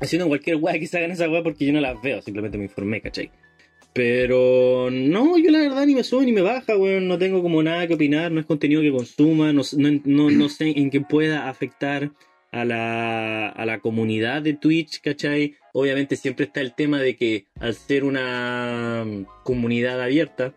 Haciendo 0.00 0.28
cualquier 0.28 0.56
weá 0.56 0.78
que 0.78 0.86
se 0.86 0.98
hagan 0.98 1.12
esa 1.12 1.28
weá 1.30 1.42
porque 1.42 1.64
yo 1.64 1.72
no 1.72 1.80
las 1.80 2.00
veo, 2.02 2.20
simplemente 2.20 2.58
me 2.58 2.64
informé, 2.64 3.00
¿cachai? 3.00 3.30
Pero 3.98 4.90
no, 4.92 5.38
yo 5.38 5.50
la 5.50 5.58
verdad 5.58 5.84
ni 5.84 5.96
me 5.96 6.04
sube 6.04 6.24
ni 6.24 6.30
me 6.30 6.40
baja, 6.40 6.76
weón. 6.76 7.08
No 7.08 7.18
tengo 7.18 7.42
como 7.42 7.64
nada 7.64 7.88
que 7.88 7.94
opinar, 7.94 8.30
no 8.30 8.38
es 8.38 8.46
contenido 8.46 8.80
que 8.80 8.92
consuma, 8.92 9.52
no, 9.52 9.62
no, 9.76 10.00
no, 10.04 10.30
no 10.30 10.48
sé 10.48 10.72
en 10.78 10.90
qué 10.90 11.00
pueda 11.00 11.48
afectar 11.48 12.12
a 12.52 12.64
la, 12.64 13.48
a 13.48 13.66
la 13.66 13.80
comunidad 13.80 14.42
de 14.42 14.54
Twitch, 14.54 15.00
¿cachai? 15.00 15.56
Obviamente 15.72 16.14
siempre 16.14 16.46
está 16.46 16.60
el 16.60 16.76
tema 16.76 17.00
de 17.00 17.16
que 17.16 17.46
al 17.58 17.74
ser 17.74 18.04
una 18.04 19.04
mm, 19.04 19.26
comunidad 19.42 20.00
abierta, 20.00 20.54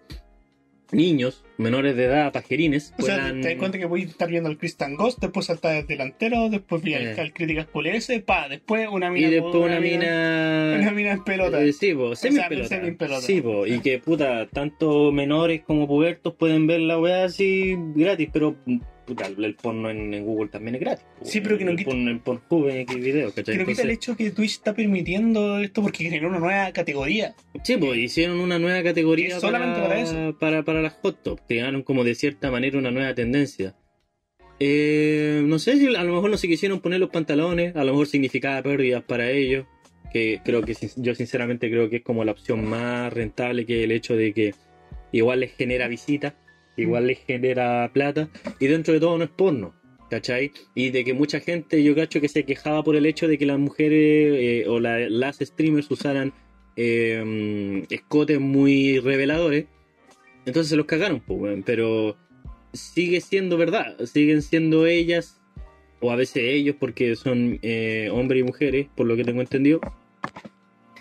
niños 0.93 1.43
menores 1.58 1.95
de 1.95 2.06
edad, 2.06 2.32
pajerines, 2.32 2.93
O 2.97 3.04
sea, 3.04 3.32
te 3.34 3.49
das 3.49 3.56
cuenta 3.56 3.77
que 3.77 3.86
voy 3.86 4.01
a 4.01 4.06
estar 4.06 4.27
viendo 4.30 4.49
al 4.49 4.58
Christian 4.58 4.95
Ghost, 4.95 5.19
después 5.21 5.45
saltar 5.45 5.75
el 5.75 5.86
delantero, 5.86 6.49
después 6.49 6.82
vi 6.82 6.95
al, 6.95 7.08
Eh. 7.08 7.15
al 7.19 7.34
Críticas 7.34 7.67
QLS, 7.71 8.21
pa, 8.25 8.49
después 8.49 8.88
una 8.91 9.08
y 9.08 9.12
mina. 9.12 9.30
después 9.30 9.56
una 9.56 9.80
mina... 9.80 10.75
Una 10.80 10.91
mina 10.91 11.12
en 11.12 11.23
pelota. 11.23 11.62
Eh, 11.62 11.71
sí, 11.73 11.93
po, 11.93 12.15
semi 12.15 12.38
sea, 12.38 12.49
pelota. 12.49 12.67
semi 12.69 12.88
en 12.88 12.97
pelota. 12.97 13.21
Sí, 13.21 13.41
po, 13.41 13.67
y 13.67 13.80
que 13.80 13.99
puta, 13.99 14.47
tanto 14.47 15.12
menores 15.12 15.62
como 15.62 15.88
pubertos 15.88 16.34
pueden 16.36 16.65
ver 16.65 16.80
la 16.82 16.99
weá 16.99 17.25
así 17.25 17.75
gratis, 17.95 18.30
pero 18.34 18.56
el 19.43 19.55
porno 19.55 19.89
en, 19.89 20.13
en 20.13 20.25
Google 20.25 20.49
también 20.49 20.75
es 20.75 20.81
gratis. 20.81 21.05
Sí, 21.21 21.41
pero 21.41 21.57
que 21.57 21.65
no 21.65 21.71
el 21.71 21.77
quita- 21.77 21.89
porno 21.89 22.11
en 22.11 22.19
Pornhub 22.19 22.69
en 22.69 22.77
X 22.77 22.95
videos, 22.97 23.33
¿cachai? 23.33 23.57
Que 23.57 23.65
quita 23.65 23.81
el 23.81 23.89
hecho 23.91 24.15
que 24.15 24.31
Twitch 24.31 24.51
está 24.53 24.73
permitiendo 24.73 25.59
esto 25.59 25.81
porque 25.81 26.05
generó 26.05 26.29
una 26.29 26.39
nueva 26.39 26.71
categoría. 26.71 27.35
Sí, 27.63 27.77
pues 27.77 27.97
hicieron 27.97 28.39
una 28.39 28.59
nueva 28.59 28.81
categoría 28.83 29.35
Es 29.35 29.41
solamente 29.41 29.81
para 29.81 29.99
eso. 29.99 30.37
para, 30.39 30.63
para 30.63 30.81
las 30.81 30.93
hot 31.01 31.21
top, 31.23 31.39
crearon 31.47 31.83
como 31.83 32.03
de 32.03 32.15
cierta 32.15 32.51
manera 32.51 32.77
una 32.77 32.91
nueva 32.91 33.13
tendencia. 33.13 33.75
Eh, 34.59 35.41
no 35.45 35.57
sé 35.59 35.77
si 35.77 35.87
a 35.95 36.03
lo 36.03 36.13
mejor 36.13 36.29
no 36.29 36.37
se 36.37 36.47
quisieron 36.47 36.81
poner 36.81 36.99
los 36.99 37.09
pantalones, 37.09 37.75
a 37.75 37.83
lo 37.83 37.91
mejor 37.93 38.07
significaba 38.07 38.61
pérdidas 38.61 39.03
para 39.03 39.31
ellos, 39.31 39.65
que 40.13 40.39
creo 40.45 40.61
que 40.61 40.75
yo 40.97 41.15
sinceramente 41.15 41.69
creo 41.71 41.89
que 41.89 41.97
es 41.97 42.03
como 42.03 42.23
la 42.23 42.33
opción 42.33 42.65
más 42.65 43.11
rentable 43.11 43.65
que 43.65 43.83
el 43.83 43.91
hecho 43.91 44.15
de 44.15 44.33
que 44.33 44.53
igual 45.11 45.39
les 45.39 45.53
genera 45.55 45.87
igual 46.81 47.07
les 47.07 47.19
genera 47.19 47.89
plata, 47.93 48.29
y 48.59 48.67
dentro 48.67 48.93
de 48.93 48.99
todo 48.99 49.17
no 49.17 49.23
es 49.23 49.29
porno. 49.29 49.73
¿Cachai? 50.09 50.51
Y 50.75 50.89
de 50.89 51.05
que 51.05 51.13
mucha 51.13 51.39
gente, 51.39 51.81
yo 51.81 51.95
cacho 51.95 52.19
que 52.19 52.27
se 52.27 52.43
quejaba 52.43 52.83
por 52.83 52.97
el 52.97 53.05
hecho 53.05 53.29
de 53.29 53.37
que 53.37 53.45
las 53.45 53.57
mujeres 53.57 54.35
eh, 54.37 54.65
o 54.67 54.79
la- 54.81 55.07
las 55.09 55.37
streamers 55.39 55.89
usaran 55.89 56.33
eh, 56.75 57.85
escotes 57.89 58.39
muy 58.41 58.99
reveladores. 58.99 59.65
Entonces 60.45 60.69
se 60.69 60.75
los 60.75 60.85
cagaron, 60.85 61.21
pues. 61.21 61.63
Pero 61.65 62.17
sigue 62.73 63.21
siendo 63.21 63.55
verdad. 63.57 63.97
Siguen 64.05 64.41
siendo 64.41 64.85
ellas, 64.85 65.39
o 66.01 66.11
a 66.11 66.17
veces 66.17 66.43
ellos, 66.43 66.75
porque 66.77 67.15
son 67.15 67.59
eh, 67.61 68.09
hombres 68.11 68.41
y 68.41 68.43
mujeres, 68.43 68.87
por 68.93 69.05
lo 69.07 69.15
que 69.15 69.23
tengo 69.23 69.39
entendido. 69.39 69.79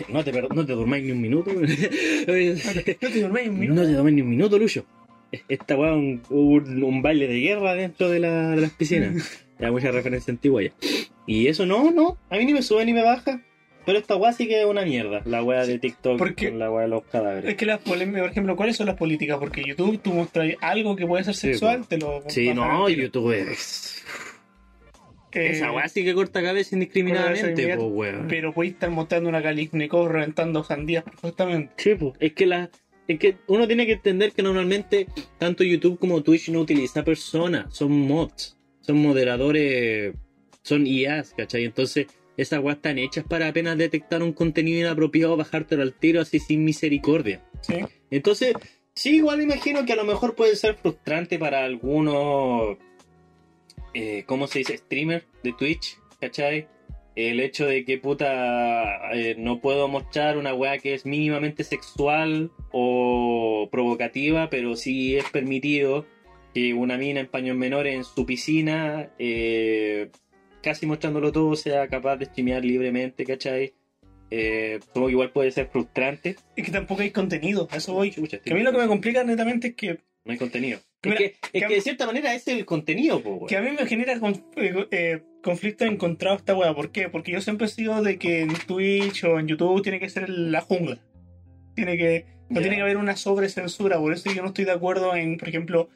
No 0.08 0.22
te, 0.24 0.30
no 0.32 0.64
te 0.64 0.72
durmáis 0.72 1.04
ni 1.04 1.10
un 1.10 1.20
minuto. 1.20 1.52
No 1.52 1.66
te 1.66 3.22
dormís 3.22 3.48
un 3.48 3.58
minuto. 3.58 3.82
no 3.82 3.86
te 4.04 4.10
ni 4.12 4.20
un 4.22 4.28
minuto, 4.30 4.58
Lucho. 4.58 4.84
Esta 5.48 5.76
weá 5.76 5.92
un, 5.94 6.22
un, 6.30 6.82
un 6.82 7.02
baile 7.02 7.28
de 7.28 7.40
guerra 7.40 7.74
dentro 7.74 8.08
de, 8.10 8.18
la- 8.20 8.50
de 8.50 8.60
las 8.62 8.70
piscinas. 8.72 9.44
Hay 9.60 9.70
mucha 9.70 9.90
referencia 9.90 10.32
antigua 10.32 10.62
ya. 10.62 10.70
Y 11.26 11.46
eso 11.48 11.66
no, 11.66 11.90
no. 11.90 12.16
A 12.30 12.36
mí 12.36 12.44
ni 12.46 12.54
me 12.54 12.62
sube 12.62 12.84
ni 12.84 12.92
me 12.92 13.02
baja. 13.02 13.40
Pero 13.86 13.98
esta 13.98 14.16
weá 14.16 14.32
sí 14.32 14.46
que 14.46 14.60
es 14.60 14.66
una 14.66 14.82
mierda. 14.84 15.22
La 15.24 15.42
weá 15.42 15.64
de 15.66 15.78
TikTok 15.78 16.18
porque- 16.18 16.50
con 16.50 16.58
la 16.58 16.70
weá 16.70 16.82
de 16.82 16.88
los 16.88 17.02
cadáveres. 17.04 17.50
Es 17.50 17.56
que 17.56 17.66
las 17.66 17.78
polémicas, 17.80 18.22
por 18.22 18.30
ejemplo, 18.30 18.56
¿cuáles 18.56 18.76
son 18.76 18.86
las 18.86 18.96
políticas? 18.96 19.38
Porque 19.38 19.62
YouTube, 19.64 19.98
tú 20.02 20.12
mostras 20.12 20.52
algo 20.60 20.96
que 20.96 21.06
puede 21.06 21.24
ser 21.24 21.34
sexual, 21.34 21.80
po. 21.80 21.86
te 21.86 21.98
lo. 21.98 22.22
Sí, 22.28 22.52
no. 22.54 22.88
YouTube 22.88 23.32
es... 23.32 24.04
Eh, 25.32 25.50
Esa 25.52 25.70
weá 25.70 25.88
sí 25.88 26.04
que 26.04 26.12
corta 26.12 26.42
cabeza 26.42 26.74
indiscriminadamente, 26.74 27.76
pues 27.76 27.88
weón. 27.90 28.26
Pero 28.28 28.52
podéis 28.52 28.74
estar 28.74 28.90
mostrando 28.90 29.28
una 29.28 29.40
Kalishnikov 29.42 30.08
reventando 30.08 30.64
sandías 30.64 31.04
perfectamente. 31.04 31.72
Sí, 31.76 31.94
pues, 31.94 32.14
es 32.18 32.32
que 32.32 32.46
la... 32.46 32.68
Es 33.10 33.18
que 33.18 33.38
uno 33.48 33.66
tiene 33.66 33.86
que 33.86 33.94
entender 33.94 34.30
que 34.30 34.40
normalmente 34.40 35.08
tanto 35.36 35.64
YouTube 35.64 35.98
como 35.98 36.22
Twitch 36.22 36.48
no 36.50 36.60
utiliza 36.60 37.02
personas, 37.02 37.74
son 37.74 37.90
mods, 37.90 38.56
son 38.82 38.98
moderadores, 38.98 40.14
son 40.62 40.86
IAs, 40.86 41.34
¿cachai? 41.36 41.64
Entonces, 41.64 42.06
esas 42.36 42.60
weas 42.60 42.76
están 42.76 42.98
hechas 42.98 43.24
para 43.28 43.48
apenas 43.48 43.76
detectar 43.76 44.22
un 44.22 44.32
contenido 44.32 44.78
inapropiado, 44.78 45.36
bajártelo 45.36 45.82
al 45.82 45.92
tiro 45.92 46.20
así 46.20 46.38
sin 46.38 46.64
misericordia. 46.64 47.42
¿sí? 47.62 47.80
Entonces, 48.12 48.54
sí, 48.94 49.16
igual 49.16 49.38
me 49.38 49.42
imagino 49.42 49.84
que 49.84 49.94
a 49.94 49.96
lo 49.96 50.04
mejor 50.04 50.36
puede 50.36 50.54
ser 50.54 50.76
frustrante 50.76 51.36
para 51.36 51.64
algunos, 51.64 52.78
eh, 53.92 54.22
¿cómo 54.24 54.46
se 54.46 54.60
dice? 54.60 54.76
Streamer 54.76 55.24
de 55.42 55.52
Twitch, 55.52 55.98
¿cachai? 56.20 56.68
El 57.16 57.40
hecho 57.40 57.66
de 57.66 57.84
que 57.84 57.98
puta 57.98 59.12
eh, 59.12 59.34
no 59.36 59.60
puedo 59.60 59.88
mostrar 59.88 60.38
una 60.38 60.54
weá 60.54 60.78
que 60.78 60.94
es 60.94 61.04
mínimamente 61.04 61.64
sexual 61.64 62.50
o 62.72 63.68
provocativa, 63.70 64.48
pero 64.48 64.76
sí 64.76 65.16
es 65.16 65.24
permitido 65.30 66.06
que 66.54 66.72
una 66.74 66.96
mina 66.96 67.20
en 67.20 67.26
paños 67.26 67.56
menores 67.56 67.94
en 67.94 68.04
su 68.04 68.24
piscina, 68.26 69.10
eh, 69.18 70.10
casi 70.62 70.86
mostrándolo 70.86 71.32
todo, 71.32 71.56
sea 71.56 71.88
capaz 71.88 72.16
de 72.16 72.26
streamear 72.26 72.64
libremente, 72.64 73.24
¿cachai? 73.24 73.74
Eh, 74.30 74.78
que 74.94 75.00
igual 75.10 75.32
puede 75.32 75.50
ser 75.50 75.66
frustrante. 75.66 76.36
Es 76.56 76.64
que 76.64 76.70
tampoco 76.70 77.02
hay 77.02 77.10
contenido, 77.10 77.68
a 77.70 77.76
eso 77.76 77.92
voy. 77.92 78.12
Chucha, 78.12 78.38
Que 78.38 78.52
a 78.52 78.56
mí 78.56 78.62
lo 78.62 78.70
que 78.72 78.78
me 78.78 78.86
complica 78.86 79.24
netamente 79.24 79.68
es 79.68 79.74
que, 79.74 79.98
No 80.24 80.32
hay 80.32 80.38
contenido. 80.38 80.78
Mira, 81.02 81.16
es 81.16 81.20
que, 81.20 81.26
es 81.26 81.62
que- 81.62 81.68
que 81.68 81.74
de 81.74 81.80
cierta 81.80 82.06
manera 82.06 82.34
es 82.34 82.46
el 82.46 82.64
contenido, 82.64 83.20
po, 83.22 83.46
que 83.46 83.56
a 83.56 83.62
mí 83.62 83.70
me 83.72 83.86
genera 83.86 84.12
eh, 84.56 84.86
eh, 84.90 85.22
conflicto 85.42 85.84
encontrado 85.84 86.36
esta 86.36 86.54
weá. 86.54 86.74
¿Por 86.74 86.92
qué? 86.92 87.08
Porque 87.08 87.32
yo 87.32 87.40
siempre 87.40 87.66
he 87.66 87.70
sido 87.70 88.02
de 88.02 88.18
que 88.18 88.42
en 88.42 88.54
Twitch 88.66 89.24
o 89.24 89.38
en 89.38 89.48
YouTube 89.48 89.82
tiene 89.82 90.00
que 90.00 90.08
ser 90.08 90.28
la 90.28 90.60
jungla. 90.60 90.98
Tiene 91.74 91.96
que, 91.96 92.26
no 92.48 92.60
tiene 92.60 92.76
que 92.76 92.82
haber 92.82 92.96
una 92.96 93.16
sobrecensura. 93.16 93.98
Por 93.98 94.12
eso 94.12 94.30
yo 94.32 94.42
no 94.42 94.48
estoy 94.48 94.64
de 94.64 94.72
acuerdo 94.72 95.14
en, 95.14 95.38
por 95.38 95.48
ejemplo, 95.48 95.88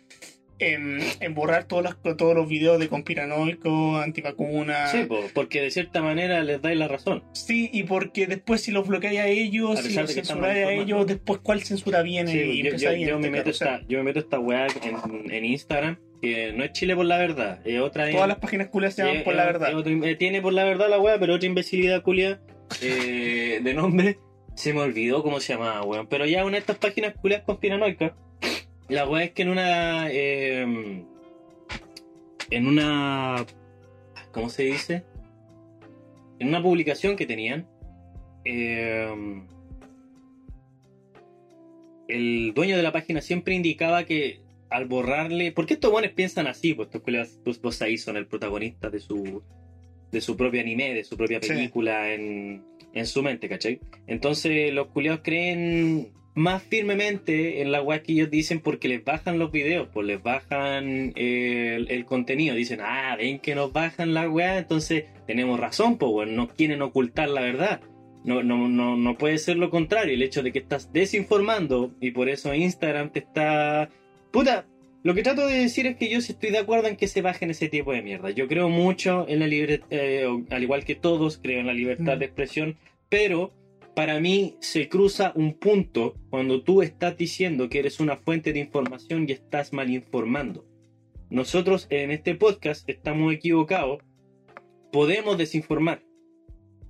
en, 0.59 1.01
en 1.21 1.35
borrar 1.35 1.65
todos 1.65 1.83
los, 1.83 2.17
todos 2.17 2.35
los 2.35 2.49
videos 2.49 2.79
de 2.79 2.89
conspiranoicos, 2.89 4.03
antivacunas. 4.03 4.91
Sí, 4.91 5.05
po, 5.05 5.21
porque 5.35 5.61
de 5.61 5.71
cierta 5.71 6.01
manera 6.01 6.43
les 6.45 6.63
dais 6.63 6.79
la 6.79 6.89
razón. 6.89 7.25
Sí, 7.33 7.71
y 7.73 7.83
porque 7.85 8.27
después 8.27 8.63
si 8.63 8.71
los 8.71 8.87
bloqueáis 8.87 9.21
a 9.21 9.27
ellos, 9.27 9.79
A 9.79 9.83
si 9.83 9.95
los 9.95 10.13
censuráis 10.13 10.67
a 10.67 10.73
ellos, 10.73 11.07
después 11.07 11.41
cuál 11.43 11.63
censura 11.63 12.03
viene 12.03 12.33
Sí, 12.33 12.39
y 12.39 12.63
yo, 12.63 12.77
yo, 12.77 12.93
yo 12.93 13.19
me 13.19 13.31
meto 13.31 13.51
esta, 13.51 13.83
yo 13.89 13.99
me 13.99 14.05
meto 14.05 14.21
esta 14.21 14.39
weá 14.39 14.67
en, 14.83 15.31
en 15.31 15.45
Instagram, 15.45 15.99
que 16.25 16.53
no 16.53 16.65
es 16.65 16.73
Chile 16.73 16.95
por 16.97 17.05
la 17.07 17.19
verdad, 17.19 17.61
otra 17.83 18.11
Todas 18.11 18.29
las 18.29 18.39
páginas 18.39 18.69
culias 18.69 18.95
se 18.95 19.03
llaman 19.03 19.17
eh, 19.19 19.23
por 19.25 19.35
la 19.35 19.45
verdad. 19.45 19.71
eh, 19.71 19.75
otro- 19.75 20.17
tiene 20.19 20.41
por 20.43 20.53
la 20.53 20.65
verdad 20.65 20.89
la 20.89 20.99
weá, 20.99 21.19
pero 21.19 21.35
otra 21.35 21.47
imbecilidad 21.47 22.03
culia 22.03 22.41
eh, 22.83 23.61
de 23.63 23.75
nombre. 23.75 24.19
Se 24.55 24.73
me 24.73 24.81
olvidó 24.81 25.23
cómo 25.23 25.41
se 25.41 25.53
llamaba, 25.55 25.83
weón. 25.83 26.07
Pero 26.07 26.27
ya 26.27 26.43
una 26.45 26.53
de 26.53 26.59
estas 26.61 26.77
páginas 26.79 27.15
culias 27.21 27.43
conspiranoicas. 27.43 28.13
La 28.89 29.09
weá 29.09 29.25
es 29.25 29.33
que 29.33 29.43
en 29.43 29.49
una. 29.49 30.09
eh, 30.11 31.05
en 32.51 32.67
una. 32.67 33.45
¿Cómo 34.33 34.49
se 34.51 34.65
dice? 34.65 35.05
En 36.39 36.49
una 36.49 36.63
publicación 36.63 37.17
que 37.17 37.27
tenían. 37.27 37.67
eh, 38.45 39.13
el 42.09 42.53
dueño 42.55 42.77
de 42.77 42.83
la 42.83 42.93
página 42.93 43.21
siempre 43.21 43.55
indicaba 43.55 44.05
que 44.05 44.41
al 44.75 44.87
borrarle. 44.87 45.53
¿Por 45.53 45.67
qué 45.67 45.75
estos 45.75 45.91
buenos 45.91 46.13
piensan 46.13 46.47
así? 46.47 46.75
Pues 46.75 46.89
estos 46.89 47.03
culiados, 47.03 47.39
pues, 47.45 47.61
vos 47.61 47.81
ahí 47.83 47.97
son 47.99 48.17
el 48.17 48.27
protagonista 48.27 48.91
de 48.91 49.01
su. 49.01 49.43
de 50.13 50.21
su 50.21 50.37
propio 50.37 50.61
anime, 50.61 50.95
de 50.95 51.03
su 51.05 51.17
propia 51.17 51.41
Sí. 51.43 51.49
película 51.49 52.13
en, 52.15 52.63
en 52.93 53.07
su 53.07 53.23
mente, 53.23 53.49
¿cachai? 53.49 53.81
Entonces 54.07 54.73
los 54.73 54.87
culiados 54.89 55.21
creen 55.25 56.13
más 56.37 56.63
firmemente 56.63 57.61
en 57.63 57.71
la 57.73 57.81
weá 57.83 58.03
que 58.03 58.13
ellos 58.13 58.31
dicen 58.31 58.61
porque 58.61 58.89
les 58.89 59.05
bajan 59.05 59.39
los 59.41 59.51
videos, 59.53 59.89
pues 59.93 60.07
les 60.07 60.23
bajan 60.23 61.13
el, 61.17 61.87
el 61.91 62.05
contenido. 62.05 62.55
Dicen, 62.55 62.81
ah, 62.81 63.17
ven 63.17 63.39
que 63.41 63.55
nos 63.57 63.73
bajan 63.73 64.15
la 64.15 64.29
weá, 64.29 64.59
entonces 64.59 65.05
tenemos 65.27 65.59
razón, 65.59 65.97
pues 65.99 66.11
bueno, 66.13 66.33
no 66.33 66.49
quieren 66.49 66.83
ocultar 66.83 67.29
la 67.29 67.41
verdad. 67.41 67.81
No, 68.25 68.43
no, 68.43 68.69
no, 68.69 68.97
no 68.97 69.19
puede 69.19 69.39
ser 69.39 69.57
lo 69.59 69.69
contrario, 69.71 70.15
el 70.15 70.23
hecho 70.23 70.43
de 70.43 70.51
que 70.53 70.59
estás 70.61 70.93
desinformando 70.93 71.93
y 72.01 72.11
por 72.13 72.29
eso 72.29 72.55
Instagram 72.55 73.11
te 73.11 73.19
está... 73.19 73.91
Puta, 74.35 74.67
lo 75.05 75.15
que 75.15 75.23
trato 75.23 75.47
de 75.47 75.61
decir 75.61 75.87
es 75.87 75.97
que 75.97 76.11
yo 76.11 76.21
sí 76.21 76.33
estoy 76.33 76.51
de 76.51 76.59
acuerdo 76.59 76.89
en 76.89 76.97
que 76.97 77.07
se 77.07 77.23
bajen 77.23 77.51
ese 77.51 77.69
tipo 77.69 77.93
de 77.93 78.03
mierda. 78.03 78.31
Yo 78.31 78.49
creo 78.49 78.69
mucho 78.69 79.27
en 79.29 79.39
la 79.39 79.47
libertad, 79.47 79.87
al 80.51 80.63
igual 80.65 80.85
que 80.85 80.97
todos, 80.97 81.39
creo 81.41 81.61
en 81.61 81.69
la 81.69 81.73
libertad 81.73 82.17
Mm. 82.17 82.19
de 82.19 82.25
expresión, 82.25 82.77
pero 83.09 83.53
para 83.95 84.19
mí 84.19 84.57
se 84.59 84.89
cruza 84.89 85.31
un 85.37 85.55
punto 85.55 86.17
cuando 86.31 86.65
tú 86.65 86.83
estás 86.83 87.17
diciendo 87.17 87.69
que 87.69 87.79
eres 87.79 88.01
una 88.01 88.17
fuente 88.17 88.53
de 88.53 88.59
información 88.59 89.25
y 89.29 89.33
estás 89.35 89.73
mal 89.73 89.89
informando. 89.89 90.67
Nosotros 91.31 91.87
en 91.91 92.11
este 92.11 92.35
podcast 92.35 92.89
estamos 92.89 93.33
equivocados, 93.33 94.03
podemos 94.91 95.39
desinformar. 95.39 96.03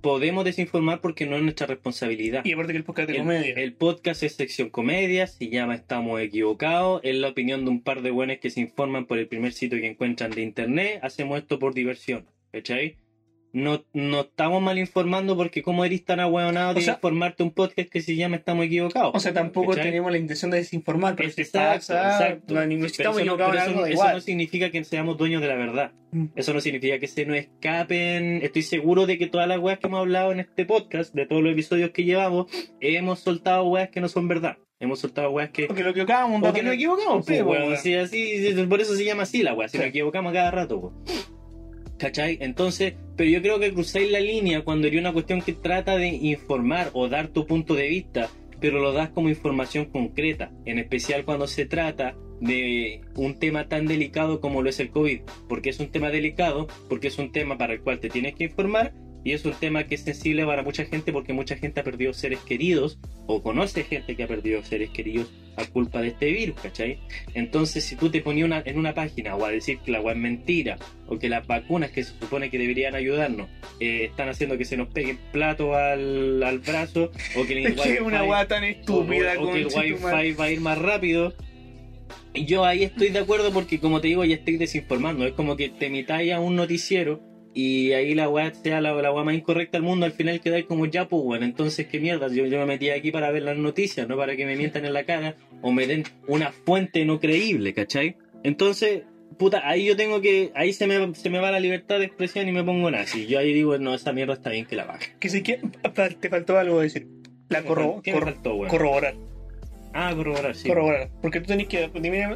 Podemos 0.05 0.45
desinformar 0.45 1.01
porque 1.01 1.25
no 1.25 1.35
es 1.35 1.41
nuestra 1.41 1.65
responsabilidad. 1.65 2.45
Y 2.45 2.53
aparte 2.53 2.73
que 2.73 2.77
el 2.77 2.83
podcast 2.83 3.09
de 3.09 3.15
El, 3.15 3.21
comedia. 3.23 3.53
el 3.55 3.73
podcast 3.73 4.21
es 4.21 4.35
sección 4.35 4.69
comedia, 4.69 5.25
se 5.25 5.49
llama 5.49 5.73
Estamos 5.73 6.21
Equivocados, 6.21 7.01
es 7.03 7.15
la 7.15 7.29
opinión 7.29 7.65
de 7.65 7.71
un 7.71 7.81
par 7.81 8.03
de 8.03 8.11
buenos 8.11 8.37
que 8.37 8.51
se 8.51 8.61
informan 8.61 9.07
por 9.07 9.17
el 9.17 9.27
primer 9.27 9.53
sitio 9.53 9.79
que 9.79 9.87
encuentran 9.87 10.29
de 10.29 10.43
internet, 10.43 10.99
hacemos 11.01 11.39
esto 11.39 11.57
por 11.57 11.73
diversión, 11.73 12.27
¿cachai? 12.51 12.97
No, 13.57 13.85
no 13.93 14.19
estamos 14.21 14.61
mal 14.61 14.77
informando 14.77 15.37
porque 15.37 15.61
como 15.63 15.85
eres 15.85 16.03
tan 16.03 16.19
ahueonado 16.19 16.73
de 16.73 16.81
sea- 16.81 16.95
informarte 16.95 17.41
un 17.41 17.51
podcast 17.51 17.87
que 17.87 18.01
se 18.01 18.13
llama 18.17 18.35
Estamos 18.35 18.65
Equivocados. 18.65 19.11
o 19.15 19.19
sea, 19.21 19.31
tampoco 19.33 19.69
¿cachai? 19.69 19.85
tenemos 19.85 20.11
la 20.11 20.17
intención 20.17 20.51
de 20.51 20.57
desinformar, 20.57 21.15
pero 21.15 21.29
si 21.29 21.41
Exacto, 21.41 21.93
pasa, 21.93 22.25
exacto. 22.27 22.53
no, 22.53 22.65
ni 22.65 22.75
Pero 22.75 22.87
estamos 22.87 23.21
eso 23.21 23.37
no- 23.37 23.85
eso 23.85 24.03
no- 24.03 24.09
eso 24.09 24.19
significa 24.19 24.69
que 24.71 24.83
seamos 24.83 25.17
dueños 25.17 25.41
de 25.41 25.47
la 25.47 25.55
verdad. 25.55 25.91
Mm. 26.11 26.25
Eso 26.35 26.53
no 26.53 26.59
significa 26.59 26.99
que 26.99 27.07
se 27.07 27.25
nos 27.25 27.37
escapen. 27.37 28.41
Estoy 28.43 28.61
seguro 28.61 29.05
de 29.05 29.17
que 29.17 29.27
todas 29.27 29.47
las 29.47 29.59
weas 29.59 29.79
que 29.79 29.87
hemos 29.87 30.01
hablado 30.01 30.33
en 30.33 30.41
este 30.41 30.65
podcast, 30.65 31.13
de 31.15 31.25
todos 31.25 31.41
los 31.41 31.53
episodios 31.53 31.91
que 31.91 32.03
llevamos, 32.03 32.47
hemos 32.81 33.19
soltado 33.21 33.63
weas 33.69 33.89
que 33.89 34.01
no 34.01 34.09
son 34.09 34.27
verdad. 34.27 34.57
Hemos 34.81 34.99
soltado 34.99 35.29
weas 35.31 35.51
que. 35.51 35.67
Porque 35.67 35.83
lo 35.83 35.91
equivocábamos 35.91 36.35
un 36.35 36.41
Porque 36.41 36.61
nos 36.61 36.73
equivocamos, 36.73 37.25
Sí, 37.81 37.93
así, 37.93 38.53
sí, 38.53 38.63
por 38.67 38.81
eso 38.81 38.93
se 38.95 39.05
llama 39.05 39.23
así 39.23 39.43
la 39.43 39.53
wea. 39.53 39.69
Si 39.69 39.77
Sí. 39.77 39.77
nos 39.77 39.87
equivocamos 39.87 40.33
cada 40.33 40.51
rato, 40.51 40.81
pues. 40.81 41.31
¿Cachai? 41.97 42.37
Entonces, 42.41 42.93
pero 43.15 43.29
yo 43.29 43.41
creo 43.41 43.59
que 43.59 43.73
cruzáis 43.73 44.11
la 44.11 44.19
línea 44.19 44.63
cuando 44.63 44.87
hay 44.87 44.97
una 44.97 45.13
cuestión 45.13 45.41
que 45.41 45.53
trata 45.53 45.95
de 45.97 46.07
informar 46.09 46.89
o 46.93 47.07
dar 47.07 47.29
tu 47.29 47.45
punto 47.45 47.73
de 47.73 47.87
vista, 47.87 48.29
pero 48.59 48.79
lo 48.79 48.91
das 48.91 49.09
como 49.09 49.29
información 49.29 49.85
concreta, 49.85 50.51
en 50.65 50.79
especial 50.79 51.23
cuando 51.23 51.47
se 51.47 51.65
trata 51.65 52.15
de 52.41 53.01
un 53.15 53.39
tema 53.39 53.69
tan 53.69 53.85
delicado 53.85 54.41
como 54.41 54.61
lo 54.61 54.69
es 54.69 54.79
el 54.81 54.89
COVID, 54.89 55.21
porque 55.47 55.69
es 55.69 55.79
un 55.79 55.87
tema 55.87 56.09
delicado, 56.09 56.67
porque 56.89 57.07
es 57.07 57.17
un 57.17 57.31
tema 57.31 57.57
para 57.57 57.73
el 57.73 57.81
cual 57.81 57.99
te 57.99 58.09
tienes 58.09 58.35
que 58.35 58.45
informar 58.45 58.93
y 59.25 59.33
es 59.33 59.43
un 59.43 59.51
tema 59.53 59.83
que 59.85 59.95
es 59.95 60.01
sensible 60.01 60.45
para 60.45 60.63
mucha 60.63 60.85
gente 60.85 61.11
porque 61.11 61.33
mucha 61.33 61.57
gente 61.57 61.81
ha 61.81 61.83
perdido 61.83 62.13
seres 62.13 62.39
queridos 62.39 62.97
o 63.27 63.41
conoce 63.43 63.83
gente 63.83 64.15
que 64.15 64.23
ha 64.23 64.27
perdido 64.27 64.63
seres 64.63 64.91
queridos 64.91 65.27
a 65.57 65.65
culpa 65.65 66.01
de 66.01 66.09
este 66.09 66.31
virus, 66.31 66.59
¿cachai? 66.61 66.99
Entonces, 67.33 67.83
si 67.83 67.95
tú 67.95 68.09
te 68.09 68.21
ponías 68.21 68.45
una- 68.45 68.61
en 68.65 68.77
una 68.77 68.93
página 68.93 69.35
o 69.35 69.43
a 69.43 69.49
decir 69.51 69.79
que 69.79 69.91
la 69.91 69.97
agua 69.97 70.11
es 70.11 70.17
mentira 70.19 70.77
o 71.07 71.17
que 71.17 71.27
las 71.27 71.45
vacunas 71.47 71.89
que 71.91 72.03
se 72.03 72.11
supone 72.19 72.49
que 72.49 72.57
deberían 72.59 72.93
ayudarnos 72.95 73.49
eh, 73.79 74.05
están 74.05 74.29
haciendo 74.29 74.57
que 74.57 74.65
se 74.65 74.77
nos 74.77 74.87
peguen 74.89 75.17
platos 75.31 75.75
al, 75.75 76.43
al 76.43 76.59
brazo 76.59 77.11
o 77.35 77.45
que 77.45 77.53
el 77.65 77.73
una 78.03 78.23
wifi- 78.23 78.47
tan 78.47 78.63
estúpida 78.63 79.33
o- 79.39 79.49
o 79.49 79.51
que 79.53 79.57
el 79.59 79.63
concha 79.67 79.81
tu 79.95 80.01
madre. 80.03 80.17
wifi 80.29 80.37
va 80.39 80.45
a 80.45 80.51
ir 80.51 80.61
más 80.61 80.77
rápido. 80.77 81.33
Yo 82.33 82.65
ahí 82.65 82.83
estoy 82.83 83.09
de 83.09 83.19
acuerdo 83.19 83.51
porque, 83.53 83.79
como 83.79 84.01
te 84.01 84.07
digo, 84.09 84.23
ya 84.25 84.35
estoy 84.35 84.57
desinformando. 84.57 85.25
Es 85.25 85.33
como 85.33 85.55
que 85.55 85.69
te 85.69 85.87
imitáis 85.87 86.33
a 86.33 86.39
un 86.41 86.55
noticiero 86.55 87.21
y 87.55 87.93
ahí 87.93 88.13
la 88.13 88.29
weá 88.29 88.53
sea 88.53 88.81
la, 88.81 88.93
la 88.93 89.11
weá 89.11 89.23
más 89.23 89.33
incorrecta 89.33 89.77
del 89.79 89.83
mundo. 89.87 90.05
Al 90.05 90.11
final 90.11 90.39
quedáis 90.41 90.65
como 90.65 90.85
ya, 90.85 91.07
pues 91.07 91.23
bueno, 91.23 91.45
entonces 91.45 91.87
qué 91.87 91.99
mierda. 91.99 92.27
Yo, 92.27 92.45
yo 92.45 92.59
me 92.59 92.65
metí 92.67 92.89
aquí 92.91 93.11
para 93.11 93.31
ver 93.31 93.41
las 93.43 93.57
noticias, 93.57 94.07
no 94.07 94.15
para 94.17 94.35
que 94.35 94.45
me 94.45 94.55
mientan 94.55 94.85
en 94.85 94.93
la 94.93 95.05
cara 95.05 95.35
o 95.63 95.71
me 95.71 95.87
den 95.87 96.03
una 96.27 96.51
fuente 96.51 97.03
no 97.05 97.19
creíble, 97.19 97.73
¿cachai? 97.73 98.17
Entonces, 98.43 99.03
puta, 99.39 99.67
ahí 99.67 99.85
yo 99.85 99.95
tengo 99.95 100.21
que. 100.21 100.51
Ahí 100.53 100.73
se 100.73 100.85
me, 100.85 101.15
se 101.15 101.29
me 101.31 101.39
va 101.39 101.49
la 101.49 101.59
libertad 101.59 101.97
de 101.99 102.05
expresión 102.05 102.47
y 102.47 102.51
me 102.51 102.63
pongo 102.63 102.91
nazi. 102.91 103.25
Yo 103.25 103.39
ahí 103.39 103.53
digo, 103.53 103.77
no, 103.79 103.95
esa 103.95 104.11
mierda 104.13 104.33
está 104.33 104.49
bien 104.51 104.65
que 104.65 104.75
la 104.75 104.85
baje. 104.85 105.13
Que 105.19 105.29
si 105.29 105.41
que 105.41 105.59
te 106.19 106.29
faltó 106.29 106.59
algo 106.59 106.81
decir. 106.81 107.07
La 107.49 107.63
corro- 107.63 108.01
¿Qué 108.03 108.11
me 108.11 108.19
corro- 108.19 108.33
faltó, 108.33 108.57
corroborar. 108.67 109.15
Ah, 109.93 110.11
corroborar, 110.15 110.55
sí. 110.55 110.67
Corroborar. 110.67 111.09
Porque 111.21 111.39
tú 111.39 111.45
tenés 111.47 111.67
que, 111.67 111.87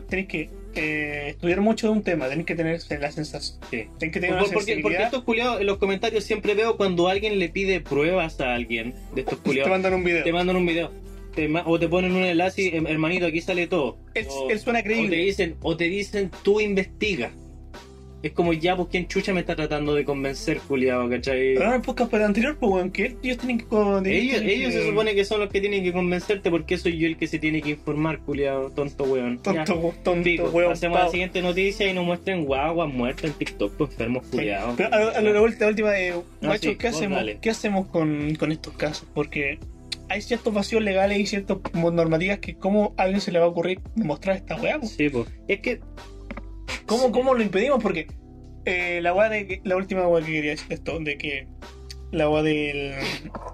tenés 0.08 0.28
que 0.28 0.50
eh, 0.76 1.28
estudiar 1.30 1.62
mucho 1.62 1.88
de 1.88 1.94
un 1.94 2.04
tema, 2.04 2.28
tenés 2.30 2.46
que 2.46 2.56
tener 2.56 2.80
la 3.00 3.12
sensación. 3.12 3.60
Sí. 3.72 3.88
Tenés 3.98 4.14
que 4.14 4.20
tener 4.20 4.32
una 4.36 4.40
porque, 4.42 4.54
porque 4.54 4.66
sensibilidad. 4.74 5.04
estos 5.06 5.24
culiados 5.24 5.60
en 5.62 5.68
los 5.68 5.78
comentarios 5.78 6.24
siempre 6.24 6.54
veo 6.54 6.78
cuando 6.78 7.08
alguien 7.08 7.40
le 7.40 7.50
pide 7.50 7.82
pruebas 7.82 8.40
a 8.42 8.54
alguien 8.54 8.94
de 9.16 9.22
estos 9.22 9.40
te 9.40 9.44
culiados. 9.44 9.70
mandan 9.72 9.94
un 9.94 10.04
video. 10.04 10.24
Te 10.24 10.32
mandan 10.34 10.56
un 10.56 10.66
video. 10.66 10.92
Te 11.36 11.48
ma- 11.48 11.64
o 11.66 11.80
te 11.80 11.88
ponen 11.88 12.12
un 12.14 12.24
enlace 12.24 12.62
y, 12.64 12.72
"Hem- 12.72 12.88
hermanito, 12.90 13.26
aquí 13.26 13.40
sale 13.42 13.68
todo. 13.68 13.98
O, 14.30 14.50
él 14.50 14.60
suena 14.60 14.80
o 14.80 14.84
te 14.84 15.16
dicen, 15.16 15.56
o 15.62 15.78
te 15.78 15.84
dicen, 15.86 16.32
tú 16.44 16.60
investiga. 16.60 17.32
Es 18.22 18.34
como 18.34 18.52
ya, 18.52 18.76
pues, 18.76 18.90
¿quién 18.92 19.08
chucha 19.08 19.34
me 19.34 19.40
está 19.40 19.56
tratando 19.56 19.96
de 19.96 20.04
convencer, 20.04 20.60
culiado, 20.60 21.10
cachai? 21.10 21.54
Pero 21.54 21.70
en 21.70 21.76
el 21.76 21.82
podcast 21.82 22.12
para 22.12 22.24
el 22.24 22.28
anterior, 22.28 22.58
pues, 22.60 22.72
weón, 22.72 22.92
que 22.92 23.16
ellos 23.24 23.38
tienen 23.38 23.60
que. 23.60 23.66
Ellos, 24.06 24.42
ellos 24.42 24.74
se 24.74 24.86
supone 24.88 25.16
que 25.16 25.24
son 25.24 25.40
los 25.40 25.50
que 25.50 25.62
tienen 25.62 25.84
que 25.84 25.94
convencerte 25.94 26.52
porque 26.52 26.78
soy 26.78 26.98
yo 26.98 27.08
el 27.08 27.16
que 27.16 27.28
se 27.28 27.40
tiene 27.40 27.62
que 27.62 27.70
informar, 27.72 28.20
culiado, 28.20 28.72
tonto 28.72 29.06
weón. 29.06 29.40
Ya. 29.44 29.64
Tonto, 29.64 29.94
tonto, 30.04 30.24
Pico, 30.24 30.50
weón. 30.50 30.72
pasemos 30.72 31.00
a 31.00 31.06
la 31.06 31.10
siguiente 31.10 31.42
noticia 31.42 31.90
y 31.90 31.94
nos 31.94 32.06
muestren 32.06 32.44
guaguas 32.46 32.92
muertas 32.94 33.26
en 33.26 33.34
TikTok, 33.34 33.74
pues 33.78 33.92
enfermos 33.92 34.28
culiados. 34.28 34.76
Pero 34.76 34.94
a, 34.94 34.98
a 35.12 35.22
la 35.22 35.42
última, 35.42 35.66
la 35.66 35.68
última 35.68 35.92
de, 35.92 36.16
macho, 36.42 36.72
sí, 36.72 36.76
¿qué 36.76 36.88
hacemos. 36.90 37.24
¿qué 37.42 37.50
hacemos 37.50 37.88
con, 37.88 38.36
con 38.36 38.52
estos 38.52 38.74
casos? 38.74 39.08
Porque 39.14 39.60
hay 40.10 40.22
ciertos 40.22 40.54
vacíos 40.54 40.84
legales 40.84 41.20
y 41.20 41.26
ciertas 41.26 41.58
normativas 41.74 42.40
que, 42.40 42.56
¿cómo 42.56 42.94
a 42.98 43.04
alguien 43.04 43.22
se 43.22 43.32
le 43.32 43.40
va 43.40 43.46
a 43.46 43.50
ocurrir 43.50 43.80
demostrar 43.96 44.36
esta 44.36 44.56
weá? 44.58 44.80
po? 44.80 44.88
Sí, 44.88 45.10
pues. 45.10 45.28
Es 45.48 45.62
que 45.62 45.80
¿Cómo, 46.86 47.12
¿Cómo 47.12 47.34
lo 47.34 47.42
impedimos? 47.44 47.82
Porque 47.82 48.08
eh, 48.66 49.00
la 49.02 49.14
weá 49.14 49.30
de 49.30 49.62
la 49.64 49.76
última 49.76 50.08
weá 50.08 50.26
que 50.26 50.32
quería 50.32 50.52
decir 50.52 50.74
esto, 50.74 51.00
de 51.00 51.18
que 51.18 51.48
la 52.12 52.28
weá 52.30 52.42
del, 52.44 52.94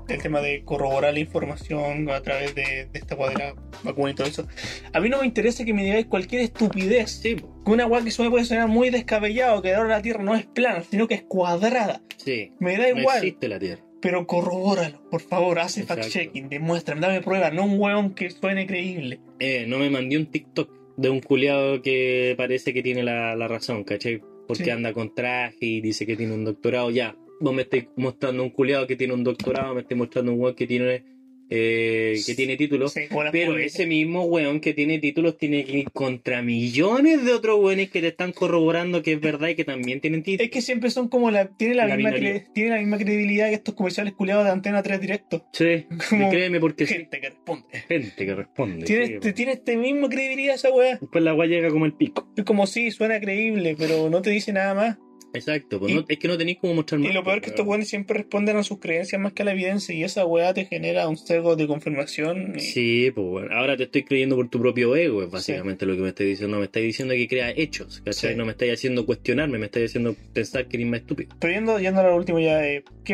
del 0.07 0.21
tema 0.21 0.39
de 0.41 0.63
corroborar 0.63 1.13
la 1.13 1.19
información 1.19 2.09
a 2.09 2.21
través 2.21 2.55
de, 2.55 2.87
de 2.91 2.99
esta 2.99 3.15
weá 3.15 3.29
de 3.31 3.35
la 3.37 3.55
vacuna 3.83 4.11
y 4.11 4.15
todo 4.15 4.27
eso. 4.27 4.47
A 4.93 4.99
mí 4.99 5.09
no 5.09 5.19
me 5.19 5.25
interesa 5.25 5.65
que 5.65 5.73
me 5.73 5.83
digáis 5.83 6.05
cualquier 6.05 6.41
estupidez. 6.41 7.11
Sí. 7.21 7.35
Que 7.35 7.71
una 7.71 7.85
weá 7.85 8.03
que 8.03 8.11
suene 8.11 8.31
puede 8.31 8.45
sonar 8.45 8.67
muy 8.67 8.89
descabellado, 8.89 9.61
que 9.61 9.73
ahora 9.73 9.89
la 9.89 10.01
Tierra 10.01 10.23
no 10.23 10.35
es 10.35 10.45
plana, 10.45 10.83
sino 10.89 11.07
que 11.07 11.15
es 11.15 11.23
cuadrada. 11.23 12.01
sí. 12.17 12.51
Me 12.59 12.77
da 12.77 12.89
No 12.93 12.99
igual. 13.01 13.17
existe 13.17 13.47
la 13.49 13.59
Tierra. 13.59 13.81
Pero 14.01 14.27
corrobóralo, 14.27 15.01
por 15.09 15.21
favor, 15.21 15.57
Exacto. 15.57 15.95
fact-checking, 15.95 16.47
demuéstrame, 16.47 17.01
dame 17.01 17.21
pruebas, 17.21 17.51
no 17.53 17.65
un 17.65 17.79
weón 17.79 18.13
que 18.13 18.29
suene 18.29 18.67
creíble. 18.67 19.19
Eh, 19.39 19.65
no 19.67 19.79
me 19.79 19.89
mandé 19.89 20.15
un 20.17 20.27
TikTok 20.27 20.69
de 20.97 21.09
un 21.09 21.19
culiado 21.19 21.81
que 21.81 22.33
parece 22.37 22.73
que 22.73 22.81
tiene 22.83 23.03
la, 23.03 23.35
la 23.35 23.47
razón, 23.47 23.83
¿cachai? 23.83 24.21
Porque 24.47 24.65
Sí. 24.65 24.69
anda 24.69 24.93
con 24.93 25.13
traje 25.13 25.57
y 25.61 25.81
dice 25.81 26.05
que 26.05 26.15
tiene 26.15 26.33
un 26.33 26.45
doctorado. 26.45 26.91
Ya, 26.91 27.15
vos 27.39 27.53
me 27.53 27.63
estáis 27.63 27.87
mostrando 27.97 28.43
un 28.43 28.49
culiado 28.51 28.87
que 28.87 28.95
tiene 28.95 29.13
un 29.13 29.23
doctorado, 29.23 29.73
me 29.73 29.81
estáis 29.81 29.97
mostrando 29.97 30.31
un 30.33 30.39
weón 30.39 30.55
que 30.55 30.67
tiene, 30.67 31.03
eh, 31.49 32.19
que 32.25 32.35
tiene 32.35 32.57
títulos. 32.57 32.93
Sí, 32.93 33.01
Pero 33.31 33.57
ese 33.57 33.85
mismo 33.85 34.23
weón 34.25 34.59
que 34.59 34.73
tiene 34.73 34.99
títulos 34.99 35.37
tiene 35.37 35.63
que 35.65 35.77
ir 35.79 35.91
contra 35.91 36.41
millones 36.41 37.23
de 37.23 37.33
otros 37.33 37.59
weones 37.59 37.89
que 37.91 38.01
le 38.01 38.09
están 38.09 38.31
corroborando 38.31 39.01
que 39.03 39.13
es 39.13 39.21
verdad 39.21 39.49
y 39.49 39.55
que 39.55 39.63
también 39.65 40.01
tienen 40.01 40.23
títulos. 40.23 40.45
Es 40.45 40.51
que 40.51 40.61
siempre 40.61 40.89
son 40.89 41.07
como 41.07 41.29
la. 41.31 41.47
Tiene 41.47 41.75
la, 41.75 41.87
La 41.87 41.95
misma, 41.97 42.11
cre- 42.11 42.47
tiene 42.53 42.69
la 42.71 42.77
misma 42.77 42.97
credibilidad 42.97 43.49
que 43.49 43.55
estos 43.55 43.75
comerciales 43.75 44.13
culiados 44.13 44.45
de 44.45 44.51
Antena 44.51 44.81
3 44.83 44.99
directo. 45.01 45.45
Sí, 45.53 45.85
Como 46.09 46.29
créeme 46.29 46.59
porque 46.59 46.87
sí. 46.87 46.93
gente 46.95 47.19
que 47.21 47.29
responde. 47.29 47.65
Gente 47.87 48.25
que 48.25 48.35
responde. 48.35 48.85
Tiene, 48.85 49.05
sí, 49.07 49.13
este, 49.13 49.33
tiene 49.33 49.51
este 49.53 49.77
mismo 49.77 50.09
credibilidad 50.09 50.55
esa 50.55 50.71
weá. 50.71 50.97
Después 50.99 51.23
la 51.23 51.33
weá 51.33 51.47
llega 51.47 51.69
como 51.69 51.85
el 51.85 51.93
pico. 51.93 52.27
Es 52.35 52.43
como 52.43 52.65
sí, 52.67 52.91
suena 52.91 53.19
creíble, 53.19 53.75
pero 53.77 54.09
no 54.09 54.21
te 54.21 54.29
dice 54.31 54.51
nada 54.53 54.73
más. 54.73 54.97
Exacto, 55.35 55.79
pues 55.79 55.91
Y- 55.91 55.95
no- 55.95 56.05
es 56.07 56.17
que 56.17 56.27
no 56.27 56.37
tenéis 56.37 56.57
como 56.59 56.73
mostrar 56.75 56.99
más. 56.99 57.09
Y 57.11 57.13
lo 57.13 57.23
peor 57.23 57.37
es 57.37 57.43
que 57.43 57.49
estos 57.51 57.65
weones 57.67 57.87
siempre 57.89 58.17
responden 58.17 58.57
a 58.57 58.63
sus 58.63 58.79
creencias 58.79 59.21
más 59.21 59.33
que 59.33 59.41
a 59.41 59.45
la 59.45 59.51
evidencia 59.51 59.93
y 59.95 60.03
esa 60.03 60.25
weá 60.25 60.53
te 60.53 60.65
genera 60.65 61.07
un 61.07 61.17
sesgo 61.17 61.55
de 61.55 61.67
confirmación. 61.67 62.53
y- 62.55 62.59
Sí, 62.59 63.11
pues 63.13 63.27
bueno, 63.27 63.55
ahora 63.55 63.77
te 63.77 63.83
estoy 63.83 64.03
creyendo 64.03 64.35
por 64.35 64.49
tu 64.49 64.59
propio 64.59 64.95
ego, 64.95 65.23
es 65.23 65.29
básicamente 65.31 65.85
lo 65.85 65.95
que 65.95 66.01
me 66.01 66.09
estás 66.09 66.25
diciendo. 66.27 66.55
No 66.55 66.59
me 66.59 66.65
estás 66.65 66.83
diciendo 66.83 67.13
que 67.13 67.27
crea 67.27 67.51
hechos, 67.51 68.01
¿cachai? 68.03 68.31
Sí. 68.31 68.37
No 68.37 68.45
me 68.45 68.51
estás 68.51 68.69
haciendo 68.69 69.05
cuestionarme, 69.05 69.57
me 69.57 69.65
estás 69.65 69.83
haciendo 69.83 70.15
pensar 70.33 70.67
que 70.67 70.77
eres 70.77 70.87
más 70.87 71.01
estúpido. 71.01 71.35
Pero 71.39 71.53
yendo, 71.53 71.79
yendo 71.79 72.01
a 72.01 72.03
lo 72.03 72.15
último 72.15 72.39
ya, 72.39 72.65
eh, 72.67 72.83
aquí, 73.01 73.13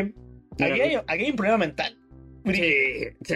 hay, 0.58 0.94
aquí 1.06 1.24
hay 1.24 1.30
un 1.30 1.36
problema 1.36 1.58
mental. 1.58 1.96
Sí, 2.44 2.72
sí. 3.24 3.34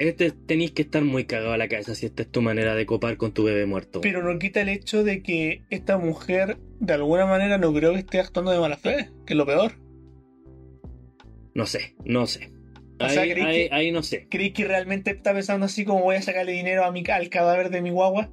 Este 0.00 0.30
tenéis 0.32 0.72
que 0.72 0.82
estar 0.82 1.02
muy 1.04 1.24
cagado 1.26 1.52
a 1.52 1.58
la 1.58 1.68
cabeza 1.68 1.94
si 1.94 2.06
esta 2.06 2.22
es 2.22 2.30
tu 2.30 2.40
manera 2.42 2.74
de 2.74 2.86
copar 2.86 3.16
con 3.18 3.32
tu 3.32 3.44
bebé 3.44 3.66
muerto. 3.66 4.00
Pero 4.00 4.22
no 4.22 4.38
quita 4.38 4.62
el 4.62 4.70
hecho 4.70 5.04
de 5.04 5.22
que 5.22 5.62
esta 5.70 5.98
mujer, 5.98 6.56
de 6.80 6.94
alguna 6.94 7.26
manera, 7.26 7.58
no 7.58 7.72
creo 7.74 7.92
que 7.92 7.98
esté 8.00 8.18
actuando 8.18 8.50
de 8.50 8.58
mala 8.60 8.76
fe, 8.78 9.10
que 9.26 9.34
es 9.34 9.36
lo 9.36 9.44
peor. 9.46 9.72
No 11.54 11.66
sé, 11.66 11.94
no 12.04 12.26
sé. 12.26 12.50
O 12.98 13.04
Ahí, 13.04 13.10
sea, 13.14 13.22
¿crees 13.24 13.46
ahí- 13.46 13.68
que- 13.68 13.74
ahí 13.74 13.92
no 13.92 14.02
sé. 14.02 14.26
¿Crees 14.30 14.52
que 14.52 14.64
realmente 14.64 15.10
está 15.10 15.32
pensando 15.34 15.66
así 15.66 15.84
como 15.84 16.02
voy 16.02 16.16
a 16.16 16.22
sacarle 16.22 16.52
dinero 16.52 16.84
a 16.84 16.92
mi, 16.92 17.02
al 17.12 17.28
cadáver 17.28 17.70
de 17.70 17.82
mi 17.82 17.90
guagua? 17.90 18.30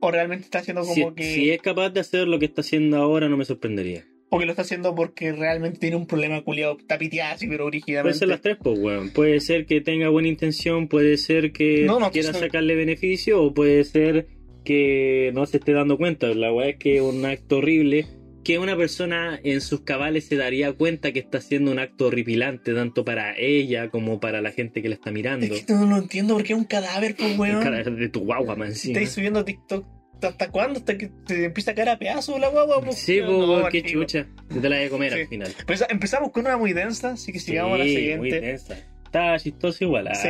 ¿O 0.00 0.10
realmente 0.10 0.44
está 0.44 0.58
haciendo 0.60 0.82
como 0.82 0.94
Si, 0.94 1.14
que... 1.14 1.22
si 1.34 1.50
es 1.50 1.60
capaz 1.62 1.90
de 1.90 2.00
hacer 2.00 2.28
lo 2.28 2.38
que 2.38 2.46
está 2.46 2.60
haciendo 2.62 2.96
ahora, 2.98 3.28
no 3.28 3.36
me 3.36 3.44
sorprendería. 3.44 4.04
O 4.30 4.38
que 4.38 4.46
lo 4.46 4.52
está 4.52 4.62
haciendo 4.62 4.94
porque 4.94 5.32
realmente 5.32 5.78
tiene 5.78 5.96
un 5.96 6.06
problema 6.06 6.42
culiado, 6.42 6.76
está 6.78 6.98
así, 7.30 7.46
pero 7.46 7.64
Puede 7.64 7.72
rígidamente. 7.72 8.18
ser 8.18 8.28
las 8.28 8.40
tres, 8.40 8.56
pues, 8.60 8.78
weón. 8.78 9.10
Puede 9.10 9.40
ser 9.40 9.66
que 9.66 9.80
tenga 9.80 10.08
buena 10.08 10.28
intención, 10.28 10.88
puede 10.88 11.16
ser 11.18 11.52
que 11.52 11.84
No, 11.84 12.00
no, 12.00 12.10
quiera 12.10 12.32
sacarle 12.32 12.74
beneficio, 12.74 13.42
o 13.42 13.54
puede 13.54 13.84
ser 13.84 14.26
que 14.64 15.30
no 15.34 15.46
se 15.46 15.58
esté 15.58 15.72
dando 15.72 15.96
cuenta. 15.98 16.26
La 16.34 16.52
weá 16.52 16.70
es 16.70 16.76
que 16.76 16.96
es 16.96 17.02
un 17.02 17.24
acto 17.24 17.58
horrible, 17.58 18.06
que 18.44 18.58
una 18.58 18.76
persona 18.76 19.40
en 19.42 19.60
sus 19.60 19.80
cabales 19.80 20.26
se 20.26 20.36
daría 20.36 20.72
cuenta 20.72 21.12
que 21.12 21.18
está 21.18 21.38
haciendo 21.38 21.70
un 21.70 21.78
acto 21.78 22.06
horripilante, 22.06 22.74
tanto 22.74 23.04
para 23.04 23.36
ella 23.38 23.88
como 23.90 24.20
para 24.20 24.42
la 24.42 24.52
gente 24.52 24.82
que 24.82 24.88
la 24.88 24.96
está 24.96 25.10
mirando. 25.10 25.46
Es 25.46 25.64
que 25.64 25.72
no 25.72 25.86
lo 25.86 25.96
entiendo 25.96 26.34
porque 26.34 26.52
es 26.52 26.58
un 26.58 26.64
cadáver, 26.66 27.16
pues, 27.16 27.38
weón. 27.38 27.62
Cara 27.62 27.82
de 27.82 28.08
tu 28.08 28.20
guagua, 28.20 28.56
man. 28.56 28.70
Estáis 28.72 29.10
subiendo 29.10 29.44
TikTok. 29.44 29.86
¿Hasta 30.28 30.50
cuándo? 30.50 30.78
¿Hasta 30.78 30.96
que 30.98 31.10
te 31.26 31.44
empieza 31.44 31.70
a 31.72 31.74
caer 31.74 31.88
a 31.90 31.98
pedazos 31.98 32.38
la 32.40 32.48
guagua? 32.48 32.80
pues? 32.82 32.96
Sí, 32.98 33.20
pues, 33.24 33.30
No, 33.36 33.68
qué 33.70 33.82
chucha. 33.82 34.26
Te 34.48 34.68
la 34.68 34.76
voy 34.76 34.86
a 34.86 34.90
comer 34.90 35.12
Sí. 35.12 35.20
al 35.20 35.26
final. 35.28 35.52
Pues 35.66 35.84
empezamos 35.88 36.30
con 36.30 36.44
una 36.46 36.56
muy 36.56 36.72
densa, 36.72 37.12
así 37.12 37.32
que 37.32 37.38
sigamos 37.40 37.74
a 37.74 37.78
la 37.78 37.84
Sí, 37.84 37.90
muy 37.90 38.30
siguiente. 38.30 38.40
densa. 38.40 38.76
Está 39.04 39.38
chistoso 39.38 39.84
igual. 39.84 40.08
ah. 40.08 40.14
Sí. 40.14 40.28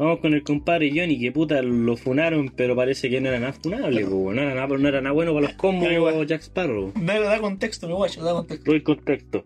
Vamos 0.00 0.20
con 0.20 0.32
el 0.32 0.44
compadre 0.44 0.90
Johnny, 0.94 1.18
que 1.18 1.32
puta 1.32 1.60
lo 1.60 1.96
funaron, 1.96 2.50
pero 2.54 2.76
parece 2.76 3.10
que 3.10 3.20
no 3.20 3.30
era 3.30 3.40
nada 3.40 3.52
funable, 3.52 4.04
po, 4.06 4.32
no 4.32 4.40
era 4.42 4.54
nada, 4.54 4.68
no 4.68 4.88
era 4.88 5.00
nada 5.00 5.12
bueno 5.12 5.34
para 5.34 5.46
los 5.48 5.56
combos. 5.56 5.88
Jack 6.28 6.42
Sparrow. 6.42 6.92
Da, 6.94 7.18
da 7.18 7.40
contexto, 7.40 7.88
mi 7.88 7.94
guacho, 7.94 8.22
da 8.22 8.32
contexto. 8.32 8.72
El 8.72 8.82
contexto. 8.84 9.44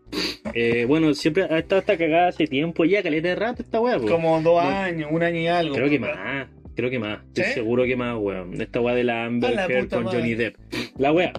Eh, 0.53 0.85
bueno, 0.87 1.15
siempre 1.15 1.45
ha 1.45 1.59
estado 1.59 1.79
esta 1.81 1.97
cagada 1.97 2.29
hace 2.29 2.47
tiempo 2.47 2.85
ya, 2.85 3.03
caleta 3.03 3.29
de 3.29 3.35
rato 3.35 3.63
esta 3.63 3.81
weá. 3.81 3.99
Como 3.99 4.43
dos 4.43 4.63
No. 4.63 4.69
años, 4.69 5.09
un 5.11 5.23
año 5.23 5.41
y 5.41 5.47
algo. 5.47 5.75
Creo 5.75 5.89
que 5.89 5.99
más, 5.99 6.49
creo 6.75 6.91
que 6.91 6.99
más. 6.99 7.21
Estoy 7.27 7.45
seguro 7.53 7.85
que 7.85 7.97
más, 7.97 8.17
weón. 8.19 8.61
Esta 8.61 8.81
weá 8.81 8.95
de 8.95 9.05
la 9.05 9.25
Amber 9.25 9.55
la 9.55 9.67
Heard 9.67 9.89
con 9.89 10.05
madre. 10.05 10.19
Johnny 10.19 10.35
Depp. 10.35 10.57
La 10.99 11.13
weá. 11.13 11.33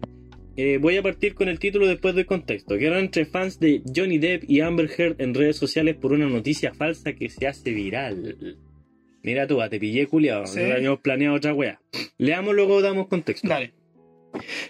Eh, 0.56 0.78
voy 0.80 0.98
a 0.98 1.02
partir 1.02 1.34
con 1.34 1.50
el 1.50 1.58
título 1.58 1.88
después 1.88 2.14
del 2.16 2.26
contexto. 2.26 2.76
Guerra 2.76 3.00
entre 3.00 3.26
fans 3.26 3.60
de 3.60 3.82
Johnny 3.96 4.20
Depp 4.20 4.44
y 4.48 4.62
Amber 4.62 4.90
Heard 4.96 5.16
en 5.20 5.34
redes 5.34 5.58
sociales 5.58 5.96
por 5.96 6.14
una 6.14 6.28
noticia 6.28 6.74
falsa 6.74 7.14
que 7.14 7.30
se 7.30 7.48
hace 7.48 7.72
viral. 7.72 8.58
Mira 9.24 9.48
tú, 9.48 9.62
ah, 9.62 9.70
te 9.70 9.80
pillé 9.80 10.06
culiado. 10.06 10.46
Sí. 10.46 10.60
No 10.60 10.74
habíamos 10.74 11.00
planeado 11.00 11.36
otra 11.36 11.54
weá. 11.54 11.82
Leamos 12.18 12.54
luego 12.54 12.82
damos 12.82 13.08
contexto. 13.08 13.48
Dale. 13.48 13.74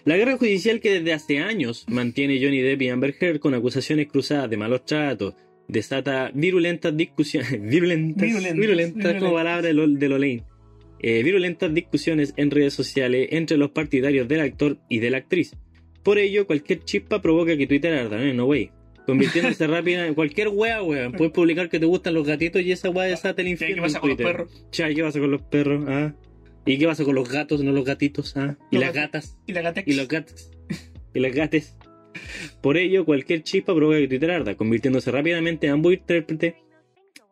La 0.06 0.18
guerra 0.18 0.38
judicial 0.38 0.80
que 0.80 0.92
desde 1.00 1.14
hace 1.14 1.40
años 1.40 1.86
mantiene 1.88 2.40
Johnny 2.42 2.62
Depp 2.62 2.82
y 2.82 2.90
Amber 2.90 3.16
Heard 3.20 3.40
con 3.40 3.54
acusaciones 3.54 4.08
cruzadas 4.08 4.50
de 4.50 4.58
malos 4.58 4.86
tratos 4.86 5.36
desata 5.68 6.32
virulentas 6.34 6.96
discusiones 6.96 7.52
virulentas, 7.62 8.24
Virulentas, 8.24 8.58
virulentas, 8.58 9.16
como 9.16 9.34
palabra 9.34 9.62
de, 9.62 9.74
lo, 9.74 9.88
de 9.88 10.10
Lolaine. 10.10 10.44
Eh, 11.04 11.22
virulentas 11.22 11.74
discusiones 11.74 12.34
en 12.38 12.50
redes 12.50 12.74
sociales 12.74 13.28
entre 13.32 13.58
los 13.58 13.72
partidarios 13.72 14.28
del 14.28 14.40
actor 14.40 14.80
y 14.90 15.00
de 15.00 15.10
la 15.10 15.18
actriz. 15.18 15.56
Por 16.02 16.18
ello, 16.18 16.48
cualquier 16.48 16.84
chispa 16.84 17.22
provoca 17.22 17.56
que 17.58 17.68
Twitter 17.68 17.94
arda, 17.94 18.18
¿no? 18.18 18.34
No, 18.34 18.46
wey. 18.46 18.72
Convirtiéndose 19.06 19.68
rápida 19.68 20.08
en 20.08 20.14
cualquier 20.16 20.48
wea, 20.48 20.82
weón. 20.82 21.12
Puedes 21.12 21.34
publicar 21.34 21.70
que 21.70 21.80
te 21.80 21.86
gustan 21.86 22.14
los 22.14 22.26
gatitos 22.26 22.62
y 22.62 22.72
esa 22.72 22.90
wea 22.90 23.06
desata 23.06 23.42
el 23.42 23.48
¿Qué, 23.48 23.52
infierno. 23.52 23.76
qué 23.76 23.82
pasa 23.82 23.98
en 23.98 24.02
con 24.02 24.10
los 24.10 24.18
perros? 24.18 24.66
Cha, 24.72 24.94
¿qué 24.94 25.04
pasa 25.04 25.20
con 25.20 25.32
los 25.32 25.42
perros? 25.42 25.86
¿Ah? 25.88 26.16
¿Y 26.66 26.78
qué 26.78 26.86
pasa 26.88 27.04
con 27.04 27.16
los 27.16 27.30
gatos, 27.30 27.62
no 27.64 27.74
los 27.74 27.84
gatitos? 27.84 28.38
¿Ah? 28.38 28.58
¿Y 28.72 28.76
Los 28.76 28.86
las 28.86 28.94
gatas? 28.94 29.38
Y 29.46 29.52
la 29.52 29.62
gatex. 29.62 29.88
y 29.88 29.94
los 29.96 30.08
gatos 30.08 30.52
y 31.14 31.20
los 31.20 31.32
gates. 31.34 31.76
Por 32.62 32.78
ello, 32.78 33.06
cualquier 33.06 33.44
chispa 33.44 33.76
provoca 33.76 33.98
que 34.00 34.08
Twitter 34.08 34.32
arda, 34.32 34.56
convirtiéndose 34.56 35.12
rápidamente 35.12 35.68
en 35.68 35.74
ambos 35.74 35.94
intérprete 35.94 36.56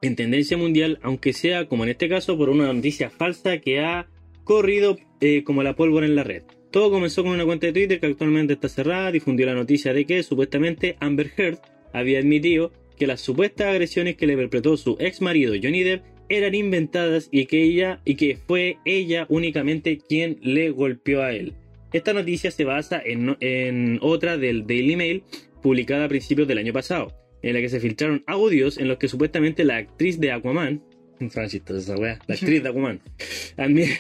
en 0.01 0.15
tendencia 0.15 0.57
mundial, 0.57 0.99
aunque 1.03 1.33
sea, 1.33 1.67
como 1.67 1.83
en 1.83 1.91
este 1.91 2.09
caso, 2.09 2.37
por 2.37 2.49
una 2.49 2.71
noticia 2.71 3.09
falsa 3.09 3.59
que 3.59 3.79
ha 3.79 4.07
corrido 4.43 4.97
eh, 5.21 5.43
como 5.43 5.63
la 5.63 5.75
pólvora 5.75 6.05
en 6.05 6.15
la 6.15 6.23
red. 6.23 6.43
Todo 6.71 6.89
comenzó 6.89 7.23
con 7.23 7.33
una 7.33 7.45
cuenta 7.45 7.67
de 7.67 7.73
Twitter 7.73 7.99
que 7.99 8.07
actualmente 8.07 8.53
está 8.53 8.69
cerrada, 8.69 9.11
difundió 9.11 9.45
la 9.45 9.53
noticia 9.53 9.93
de 9.93 10.05
que 10.05 10.23
supuestamente 10.23 10.95
Amber 10.99 11.31
Heard 11.37 11.59
había 11.93 12.19
admitido 12.19 12.71
que 12.97 13.07
las 13.07 13.21
supuestas 13.21 13.67
agresiones 13.67 14.15
que 14.15 14.27
le 14.27 14.37
perpetró 14.37 14.77
su 14.77 14.95
ex 14.99 15.21
marido 15.21 15.53
Johnny 15.61 15.83
Depp 15.83 16.03
eran 16.29 16.55
inventadas 16.55 17.27
y 17.31 17.45
que 17.45 17.61
ella 17.61 17.99
y 18.05 18.15
que 18.15 18.37
fue 18.37 18.77
ella 18.85 19.25
únicamente 19.27 19.97
quien 19.97 20.37
le 20.41 20.69
golpeó 20.69 21.21
a 21.21 21.33
él. 21.33 21.53
Esta 21.91 22.13
noticia 22.13 22.51
se 22.51 22.63
basa 22.63 23.01
en, 23.03 23.35
en 23.41 23.99
otra 24.01 24.37
del 24.37 24.65
Daily 24.65 24.95
Mail 24.95 25.23
publicada 25.61 26.05
a 26.05 26.09
principios 26.09 26.47
del 26.47 26.57
año 26.59 26.71
pasado, 26.71 27.11
en 27.41 27.53
la 27.53 27.59
que 27.61 27.69
se 27.69 27.79
filtraron 27.79 28.23
audios 28.27 28.77
en 28.77 28.87
los 28.87 28.97
que 28.97 29.07
supuestamente 29.07 29.63
la 29.63 29.77
actriz 29.77 30.19
de 30.19 30.31
Aquaman, 30.31 30.81
chistosa 31.47 31.79
esa 31.79 31.95
wea, 31.95 32.19
la 32.27 32.35
actriz 32.35 32.63
de 32.63 32.69
Aquaman, 32.69 33.01
admi- 33.57 33.97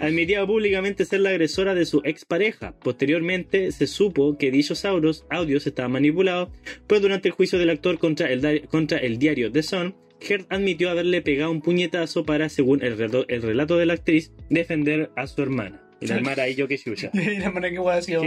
admitía 0.00 0.46
públicamente 0.46 1.04
ser 1.04 1.20
la 1.20 1.30
agresora 1.30 1.74
de 1.74 1.86
su 1.86 2.02
expareja. 2.04 2.78
Posteriormente 2.78 3.72
se 3.72 3.86
supo 3.86 4.36
que 4.36 4.50
dichos 4.50 4.84
audios, 4.84 5.24
estaban 5.66 5.92
manipulados, 5.92 6.50
pues 6.86 7.00
durante 7.00 7.28
el 7.28 7.32
juicio 7.34 7.58
del 7.58 7.70
actor 7.70 7.98
contra 7.98 8.30
el, 8.30 8.66
contra 8.68 8.98
el 8.98 9.18
diario 9.18 9.50
The 9.50 9.62
Sun, 9.62 9.94
Heard 10.20 10.46
admitió 10.50 10.90
haberle 10.90 11.22
pegado 11.22 11.50
un 11.52 11.62
puñetazo 11.62 12.24
para, 12.24 12.48
según 12.48 12.82
el 12.82 12.98
relato, 12.98 13.24
el 13.28 13.40
relato 13.40 13.76
de 13.78 13.86
la 13.86 13.92
actriz, 13.94 14.32
defender 14.50 15.10
a 15.16 15.26
su 15.28 15.40
hermana. 15.42 15.80
Y 16.00 16.06
la 16.06 16.16
hermana 16.16 16.42
ahí 16.44 16.54
yo 16.54 16.68
que 16.68 16.76
chucha. 16.78 17.10
Y 17.14 17.38
la 17.38 17.50
manera 17.50 17.72
que 17.72 17.78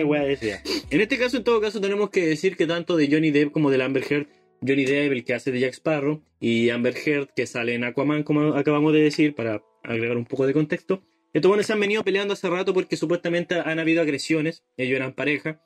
wea 0.04 0.24
decía. 0.24 0.62
En 0.89 1.02
este 1.02 1.17
caso, 1.17 1.38
en 1.38 1.43
todo 1.43 1.62
caso, 1.62 1.80
tenemos 1.82 2.10
que 2.10 2.26
decir 2.26 2.56
que 2.58 2.65
tanto 2.65 2.95
de 2.97 3.10
Johnny 3.12 3.32
Depp 3.32 3.52
como 3.52 3.69
de 3.71 3.82
Amber 3.84 4.04
Heard, 4.10 4.28
Johnny 4.65 4.86
Depp, 4.86 5.12
el 5.12 5.24
que 5.24 5.34
hace 5.34 5.52
de 5.52 5.60
Jack 5.60 5.74
Sparrow, 5.74 6.21
y 6.39 6.69
Amber 6.69 6.95
Heard, 6.95 7.30
que 7.36 7.47
sale 7.47 7.74
en 7.74 7.84
Aquaman, 7.84 8.24
como 8.24 8.54
acabamos 8.54 8.94
de 8.94 9.02
decir, 9.02 9.36
para 9.36 9.63
agregar 9.83 10.17
un 10.17 10.25
poco 10.25 10.46
de 10.46 10.54
contexto, 10.54 11.04
estos 11.33 11.48
buenos 11.48 11.65
se 11.65 11.73
han 11.73 11.79
venido 11.79 12.04
peleando 12.04 12.33
hace 12.33 12.50
rato 12.50 12.73
porque 12.73 12.98
supuestamente 12.98 13.56
han 13.56 13.79
habido 13.79 14.02
agresiones, 14.02 14.63
ellos 14.75 14.98
eran 14.98 15.13
pareja. 15.13 15.62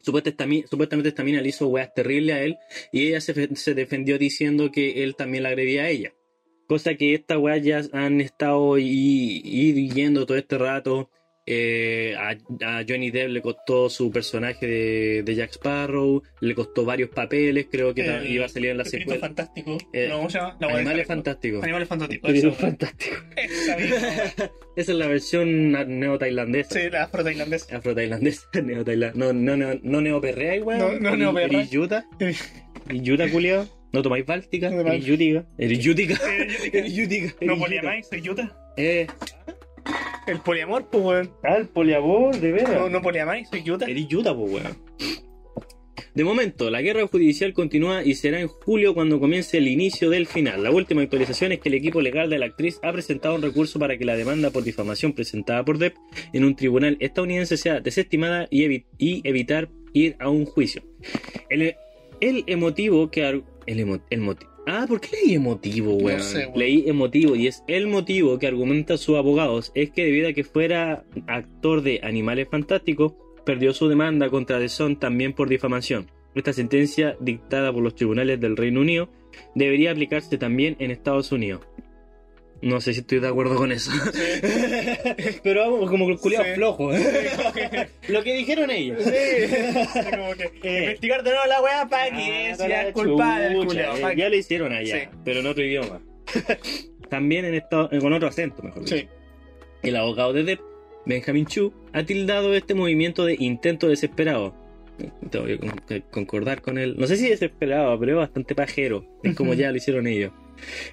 Supuestamente 0.00 0.66
supuestamente 0.68 1.08
esta 1.08 1.22
mina 1.22 1.40
le 1.40 1.48
hizo 1.48 1.68
weas 1.68 1.94
terribles 1.94 2.34
a 2.34 2.42
él 2.42 2.56
y 2.92 3.08
ella 3.08 3.20
se 3.20 3.74
defendió 3.74 4.18
diciendo 4.18 4.70
que 4.72 5.04
él 5.04 5.14
también 5.14 5.44
la 5.44 5.50
agredía 5.50 5.84
a 5.84 5.88
ella. 5.88 6.14
Cosa 6.66 6.94
que 6.96 7.14
estas 7.14 7.38
weas 7.38 7.62
ya 7.62 7.82
han 7.92 8.20
estado 8.20 8.76
y, 8.78 9.40
y 9.44 9.90
yendo 9.90 10.26
todo 10.26 10.36
este 10.36 10.58
rato. 10.58 11.10
Eh, 11.50 12.14
a, 12.18 12.36
a 12.78 12.84
Johnny 12.86 13.10
Depp 13.10 13.30
le 13.30 13.40
costó 13.40 13.88
su 13.88 14.10
personaje 14.10 14.66
de, 14.66 15.22
de 15.22 15.34
Jack 15.34 15.52
Sparrow, 15.52 16.22
le 16.42 16.54
costó 16.54 16.84
varios 16.84 17.08
papeles, 17.08 17.68
creo 17.72 17.94
que 17.94 18.04
El 18.04 18.30
iba 18.30 18.44
a 18.44 18.48
salir 18.50 18.70
en 18.70 18.76
la 18.76 18.84
secuela. 18.84 19.18
fantástico. 19.18 19.78
Eh, 19.94 20.08
No, 20.10 20.28
Animales. 20.68 21.06
Fantásticos. 21.06 21.62
Animales 21.62 21.88
fantásticos. 21.88 22.56
Fantástico. 22.56 23.16
Esa 24.76 24.92
es 24.92 24.98
la 24.98 25.06
versión 25.06 25.72
neo-tailandesa. 25.72 26.78
Sí, 26.78 26.90
la 26.90 27.04
afro-tailandesa. 27.04 27.76
Afro-tailandesa, 27.78 28.42
neo-tailandesa. 28.62 29.18
No, 29.18 29.32
no, 29.32 29.56
no, 29.56 29.80
no 29.82 30.00
neoperrea 30.02 30.54
igual. 30.56 30.78
No, 30.78 30.92
no 31.00 31.16
neoperrea. 31.16 31.62
¿Y 31.62 31.68
Yuta? 31.68 32.04
¿Y 32.90 33.00
Yuta, 33.00 33.30
culiao? 33.30 33.66
No 33.94 34.02
tomáis 34.02 34.26
báltica, 34.26 34.68
No 34.68 34.82
tomáis-. 34.84 35.08
Eh, 35.08 35.44
Eres 35.56 35.78
yútica. 35.82 36.14
No 37.40 37.56
poliamáis, 37.58 38.06
soy 38.06 38.20
yuta. 38.20 38.54
Eh, 38.76 39.06
El 40.26 40.40
poliamor, 40.40 40.86
pues, 40.90 41.04
weón. 41.04 41.30
ah, 41.44 41.56
el 41.56 41.68
poliamor, 41.68 42.36
de 42.38 42.52
veras. 42.52 42.72
No, 42.74 42.88
no 42.90 43.00
poliamáis, 43.02 43.48
soy 43.48 43.62
yuta. 43.62 43.86
Eres 43.86 44.06
yuta, 44.08 44.34
pues, 44.36 44.52
weón. 44.52 44.76
De 46.14 46.24
momento, 46.24 46.68
la 46.68 46.82
guerra 46.82 47.06
judicial 47.06 47.52
continúa 47.52 48.02
y 48.02 48.14
será 48.14 48.40
en 48.40 48.48
julio 48.48 48.92
cuando 48.92 49.20
comience 49.20 49.56
el 49.58 49.68
inicio 49.68 50.10
del 50.10 50.26
final. 50.26 50.64
La 50.64 50.70
última 50.72 51.00
actualización 51.02 51.52
es 51.52 51.60
que 51.60 51.68
el 51.68 51.76
equipo 51.76 52.00
legal 52.00 52.28
de 52.28 52.38
la 52.40 52.46
actriz 52.46 52.80
ha 52.82 52.92
presentado 52.92 53.36
un 53.36 53.42
recurso 53.42 53.78
para 53.78 53.96
que 53.96 54.04
la 54.04 54.16
demanda 54.16 54.50
por 54.50 54.64
difamación 54.64 55.12
presentada 55.12 55.64
por 55.64 55.78
Depp 55.78 55.94
en 56.32 56.44
un 56.44 56.56
tribunal 56.56 56.96
estadounidense 56.98 57.56
sea 57.56 57.80
desestimada 57.80 58.48
y, 58.50 58.64
evi- 58.64 58.84
y 58.98 59.20
evitar 59.28 59.68
ir 59.92 60.16
a 60.18 60.28
un 60.28 60.44
juicio. 60.44 60.82
El, 61.50 61.76
el 62.20 62.42
emotivo 62.48 63.10
que... 63.10 63.28
El, 63.28 63.44
emo- 63.78 64.02
el 64.10 64.20
Ah, 64.70 64.84
¿por 64.86 65.00
qué 65.00 65.16
leí 65.24 65.34
emotivo, 65.34 65.94
weón? 65.94 66.20
sé, 66.20 66.40
weón. 66.40 66.58
Leí 66.58 66.84
emotivo 66.86 67.34
y 67.34 67.46
es 67.46 67.64
el 67.68 67.86
motivo 67.86 68.38
que 68.38 68.46
argumenta 68.46 68.98
sus 68.98 69.16
abogados 69.16 69.72
es 69.74 69.90
que 69.90 70.04
debido 70.04 70.28
a 70.28 70.34
que 70.34 70.44
fuera 70.44 71.04
actor 71.26 71.80
de 71.80 72.00
Animales 72.02 72.48
Fantásticos, 72.50 73.14
perdió 73.46 73.72
su 73.72 73.88
demanda 73.88 74.28
contra 74.28 74.58
The 74.58 74.68
Sun 74.68 74.96
también 74.96 75.32
por 75.32 75.48
difamación. 75.48 76.10
Esta 76.34 76.52
sentencia, 76.52 77.16
dictada 77.18 77.72
por 77.72 77.82
los 77.82 77.94
tribunales 77.94 78.40
del 78.40 78.58
Reino 78.58 78.82
Unido, 78.82 79.08
debería 79.54 79.90
aplicarse 79.90 80.36
también 80.36 80.76
en 80.80 80.90
Estados 80.90 81.32
Unidos. 81.32 81.62
No 82.60 82.80
sé 82.80 82.92
si 82.92 83.00
estoy 83.00 83.20
de 83.20 83.28
acuerdo 83.28 83.54
con 83.56 83.70
eso. 83.70 83.90
Pero 85.42 85.60
vamos, 85.70 85.90
como 85.90 86.16
culiado 86.18 86.44
Sí. 86.44 86.50
flojo. 86.54 86.90
Lo 88.08 88.22
que 88.24 88.34
dijeron 88.34 88.70
ellos. 88.70 89.02
Sí, 89.02 89.10
como 90.10 90.32
que 90.62 90.68
Eh. 90.78 90.80
investigar 90.84 91.22
de 91.22 91.30
nuevo 91.30 91.46
la 91.46 91.60
weá 91.62 91.88
para 91.88 92.10
que 92.16 92.50
Ah, 92.50 92.54
sea 92.56 92.92
culpable 92.92 93.60
eh, 93.80 94.14
Ya 94.16 94.28
lo 94.28 94.36
hicieron 94.36 94.72
allá, 94.72 95.00
Sí. 95.00 95.08
pero 95.24 95.40
en 95.40 95.46
otro 95.46 95.64
idioma. 95.64 96.00
También 97.08 97.44
en 97.44 97.54
estado, 97.54 97.88
con 98.00 98.12
otro 98.12 98.28
acento, 98.28 98.62
mejor 98.62 98.84
dicho. 98.84 98.96
Sí. 98.96 99.08
El 99.82 99.96
abogado 99.96 100.32
de 100.32 100.42
Depp, 100.44 100.60
Benjamin 101.06 101.46
Chu, 101.46 101.72
ha 101.92 102.02
tildado 102.02 102.54
este 102.54 102.74
movimiento 102.74 103.24
de 103.24 103.36
intento 103.38 103.88
desesperado. 103.88 104.54
Tengo 105.30 105.46
que 105.46 105.58
con- 105.58 105.70
que 105.86 106.02
concordar 106.10 106.60
con 106.60 106.76
él. 106.76 106.96
No 106.98 107.06
sé 107.06 107.16
si 107.16 107.28
desesperado, 107.28 107.98
pero 108.00 108.12
es 108.12 108.18
bastante 108.18 108.54
pajero. 108.56 109.04
Es 109.22 109.36
como 109.36 109.54
ya 109.54 109.70
lo 109.70 109.76
hicieron 109.76 110.08
ellos. 110.08 110.32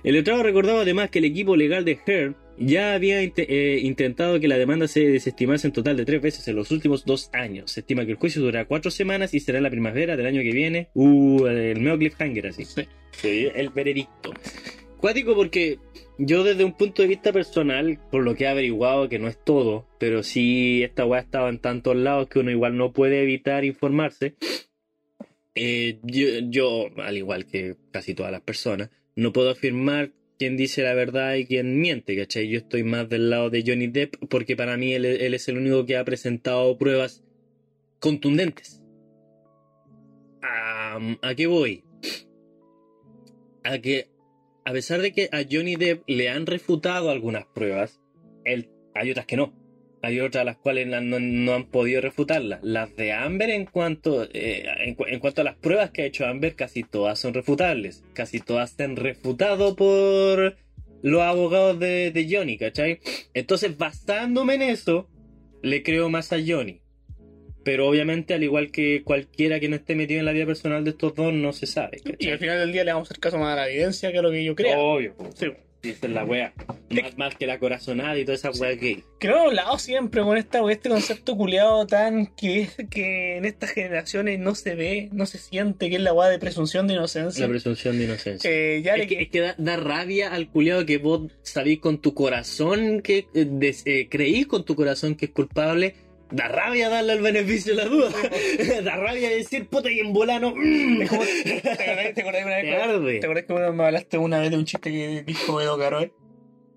El 0.04 0.14
letrado 0.14 0.44
recordaba 0.44 0.82
además 0.82 1.10
que 1.10 1.20
el 1.20 1.26
equipo 1.26 1.56
legal 1.56 1.86
de 1.86 2.00
Hearn 2.06 2.36
ya 2.58 2.94
había 2.94 3.22
eh, 3.22 3.80
intentado 3.82 4.40
que 4.40 4.48
la 4.48 4.58
demanda 4.58 4.88
se 4.88 5.02
desestimase 5.02 5.68
en 5.68 5.74
total 5.74 5.98
de 5.98 6.06
tres 6.06 6.22
veces 6.22 6.48
en 6.48 6.56
los 6.56 6.72
últimos 6.72 7.06
dos 7.06 7.30
años. 7.34 7.72
Se 7.72 7.82
estima 7.82 8.06
que 8.06 8.12
el 8.12 8.18
juicio 8.18 8.42
durará 8.42 8.66
cuatro 8.66 8.92
semanas 8.92 9.34
y 9.34 9.40
será 9.40 9.58
en 9.58 9.64
la 9.64 9.70
primavera 9.70 10.16
del 10.16 10.26
año 10.26 10.42
que 10.42 10.52
viene. 10.52 10.90
Uh, 10.94 11.46
el 11.48 11.80
medio 11.82 11.98
cliffhanger 11.98 12.48
así. 12.48 12.66
Sí. 12.66 12.88
Sí, 13.12 13.50
el 13.54 13.70
veredicto. 13.70 14.34
Cuático 14.98 15.36
porque 15.36 15.80
yo 16.18 16.44
desde 16.44 16.64
un 16.64 16.74
punto 16.74 17.02
de 17.02 17.08
vista 17.08 17.32
personal, 17.34 18.00
por 18.12 18.24
lo 18.24 18.36
que 18.36 18.46
he 18.46 18.48
averiguado, 18.48 19.10
que 19.10 19.20
no 19.20 19.28
es 19.28 19.38
todo, 19.44 19.88
pero 20.00 20.24
sí 20.24 20.84
esta 20.84 21.06
weá 21.06 21.22
estaba 21.22 21.50
en 21.50 21.60
tantos 21.60 21.96
lados 21.96 22.28
que 22.30 22.40
uno 22.40 22.52
igual 22.52 22.78
no 22.78 22.94
puede 22.94 23.22
evitar 23.22 23.66
informarse. 23.66 24.36
Eh, 25.54 26.00
yo, 26.04 26.28
yo, 26.50 26.88
al 26.98 27.18
igual 27.18 27.46
que 27.46 27.76
casi 27.92 28.14
todas 28.14 28.32
las 28.32 28.42
personas, 28.42 28.90
no 29.16 29.34
puedo 29.34 29.50
afirmar 29.50 30.12
quién 30.38 30.58
dice 30.58 30.84
la 30.84 30.94
verdad 30.94 31.36
y 31.36 31.46
quién 31.46 31.80
miente, 31.80 32.18
¿cachai? 32.18 32.48
Yo 32.50 32.58
estoy 32.58 32.84
más 32.84 33.10
del 33.10 33.30
lado 33.30 33.50
de 33.50 33.64
Johnny 33.66 33.88
Depp 33.88 34.16
porque 34.30 34.56
para 34.56 34.78
mí 34.78 34.94
él, 34.94 35.06
es 35.06 35.48
el 35.48 35.58
único 35.58 35.86
que 35.86 35.98
ha 35.98 36.06
presentado 36.06 36.78
pruebas 36.78 37.24
contundentes. 38.00 38.82
Am, 40.42 41.18
¿A 41.22 41.34
qué 41.36 41.48
voy? 41.48 41.84
A 43.64 43.80
que, 43.80 44.10
a 44.66 44.74
pesar 44.74 45.02
de 45.02 45.12
que 45.12 45.30
a 45.32 45.44
Johnny 45.50 45.76
Depp 45.76 46.04
le 46.08 46.30
han 46.30 46.46
refutado 46.46 47.10
algunas 47.10 47.46
pruebas, 47.46 48.02
él, 48.44 48.70
hay 48.94 49.12
otras 49.12 49.26
que 49.26 49.38
no. 49.38 49.65
Hay 50.02 50.20
otras 50.20 50.46
las 50.46 50.58
cuales 50.58 50.86
no, 50.88 51.02
no 51.02 51.54
han 51.56 51.66
podido 51.66 52.00
refutarlas. 52.02 52.60
Las 52.62 52.96
de 52.96 53.12
Amber, 53.12 53.50
en 53.50 53.66
cuanto, 53.66 54.28
eh, 54.34 54.66
en, 54.86 54.94
cu- 54.96 55.06
en 55.08 55.20
cuanto 55.20 55.42
a 55.42 55.44
las 55.44 55.56
pruebas 55.56 55.90
que 55.92 56.04
ha 56.04 56.06
hecho 56.06 56.26
Amber, 56.28 56.56
casi 56.56 56.84
todas 56.84 57.18
son 57.20 57.34
refutables. 57.34 58.04
Casi 58.14 58.40
todas 58.40 58.72
se 58.72 58.84
han 58.84 58.98
refutado 58.98 59.76
por 59.76 60.58
los 61.02 61.22
abogados 61.22 61.80
de, 61.80 62.12
de 62.12 62.28
Johnny, 62.30 62.58
¿cachai? 62.58 63.00
Entonces, 63.34 63.78
basándome 63.78 64.56
en 64.56 64.62
eso, 64.64 65.10
le 65.64 65.82
creo 65.82 66.10
más 66.10 66.32
a 66.34 66.38
Johnny. 66.46 66.82
Pero 67.64 67.88
obviamente, 67.88 68.36
al 68.36 68.44
igual 68.44 68.70
que 68.72 69.02
cualquiera 69.04 69.60
que 69.60 69.70
no 69.70 69.76
esté 69.76 69.96
metido 69.96 70.20
en 70.20 70.26
la 70.26 70.34
vida 70.34 70.46
personal 70.46 70.84
de 70.84 70.92
estos 70.92 71.16
dos, 71.16 71.34
no 71.34 71.52
se 71.52 71.66
sabe. 71.66 71.98
Y 72.06 72.12
¿cachai? 72.12 72.32
al 72.34 72.38
final 72.40 72.60
del 72.60 72.72
día 72.72 72.84
le 72.84 72.94
vamos 72.94 73.10
a 73.10 73.12
hacer 73.12 73.20
caso 73.20 73.40
más 73.40 73.54
a 73.54 73.56
la 73.62 73.70
evidencia 73.70 74.12
que 74.12 74.20
a 74.20 74.22
lo 74.22 74.30
que 74.30 74.44
yo 74.44 74.54
crea. 74.54 74.78
Obvio. 74.78 75.16
Sí. 75.34 75.48
Esa 75.86 76.08
es 76.08 76.12
la 76.14 76.26
wea. 76.26 76.54
Más, 76.90 77.18
más 77.18 77.36
que 77.36 77.48
la 77.48 77.60
corazonada 77.60 78.18
y 78.18 78.24
toda 78.26 78.36
esa 78.36 78.52
wea 78.52 78.72
gay. 78.76 79.04
Que 79.20 79.28
hemos 79.28 79.48
hablado 79.48 79.78
siempre 79.80 80.22
con 80.22 80.38
esta, 80.38 80.60
este 80.72 80.90
concepto 80.90 81.36
culiado 81.36 81.86
tan 81.88 82.28
que, 82.36 82.68
que 82.90 83.38
en 83.38 83.46
estas 83.46 83.72
generaciones 83.72 84.40
no 84.40 84.56
se 84.56 84.76
ve, 84.76 85.10
no 85.12 85.26
se 85.26 85.38
siente, 85.38 85.90
que 85.90 85.96
es 85.96 86.02
la 86.02 86.14
weá 86.14 86.30
de 86.30 86.40
presunción 86.40 86.88
de 86.88 86.94
inocencia. 86.96 87.42
La 87.46 87.50
presunción 87.50 87.98
de 87.98 88.06
inocencia. 88.06 88.50
Eh, 88.50 88.82
ya 88.84 88.96
le 88.96 89.04
es 89.04 89.10
que, 89.10 89.22
es 89.24 89.30
que 89.30 89.42
da, 89.42 89.56
da 89.58 89.78
rabia 89.78 90.34
al 90.34 90.50
culiado 90.50 90.86
que 90.86 90.98
vos 90.98 91.32
sabís 91.42 91.80
con 91.80 91.98
tu 92.00 92.14
corazón 92.14 93.02
que 93.02 93.28
eh, 93.34 93.46
des- 93.50 93.84
eh, 93.86 94.08
creís 94.10 94.48
con 94.48 94.64
tu 94.66 94.76
corazón 94.76 95.16
que 95.16 95.26
es 95.26 95.32
culpable. 95.32 95.96
Da 96.36 96.48
rabia 96.50 96.90
darle 96.90 97.14
el 97.14 97.22
beneficio 97.22 97.74
de 97.76 97.84
la 97.84 97.90
duda. 97.90 98.10
da 98.84 98.96
rabia 98.98 99.30
decir 99.30 99.68
puta 99.68 99.90
y 99.90 100.00
en 100.00 100.12
volano. 100.12 100.54
mm. 100.56 101.02
Es 101.04 101.10
como- 101.10 101.22
¿Te 101.44 101.70
acordás, 101.70 102.14
te 102.14 102.22
acordás 102.22 102.46
una 102.46 102.56
vez 102.58 102.64
Te 102.66 102.70
que- 102.70 102.76
arde. 102.76 103.20
¿Te 103.20 103.26
acordás 103.26 103.46
que 103.46 103.54
me 103.54 103.84
hablaste 103.86 104.18
una 104.18 104.40
vez 104.40 104.52
de 104.52 104.58
un 104.58 104.66
chiste 104.66 104.92
que 104.92 105.24
dijo 105.26 105.62
Edo 105.62 105.78
Caroe 105.78 106.12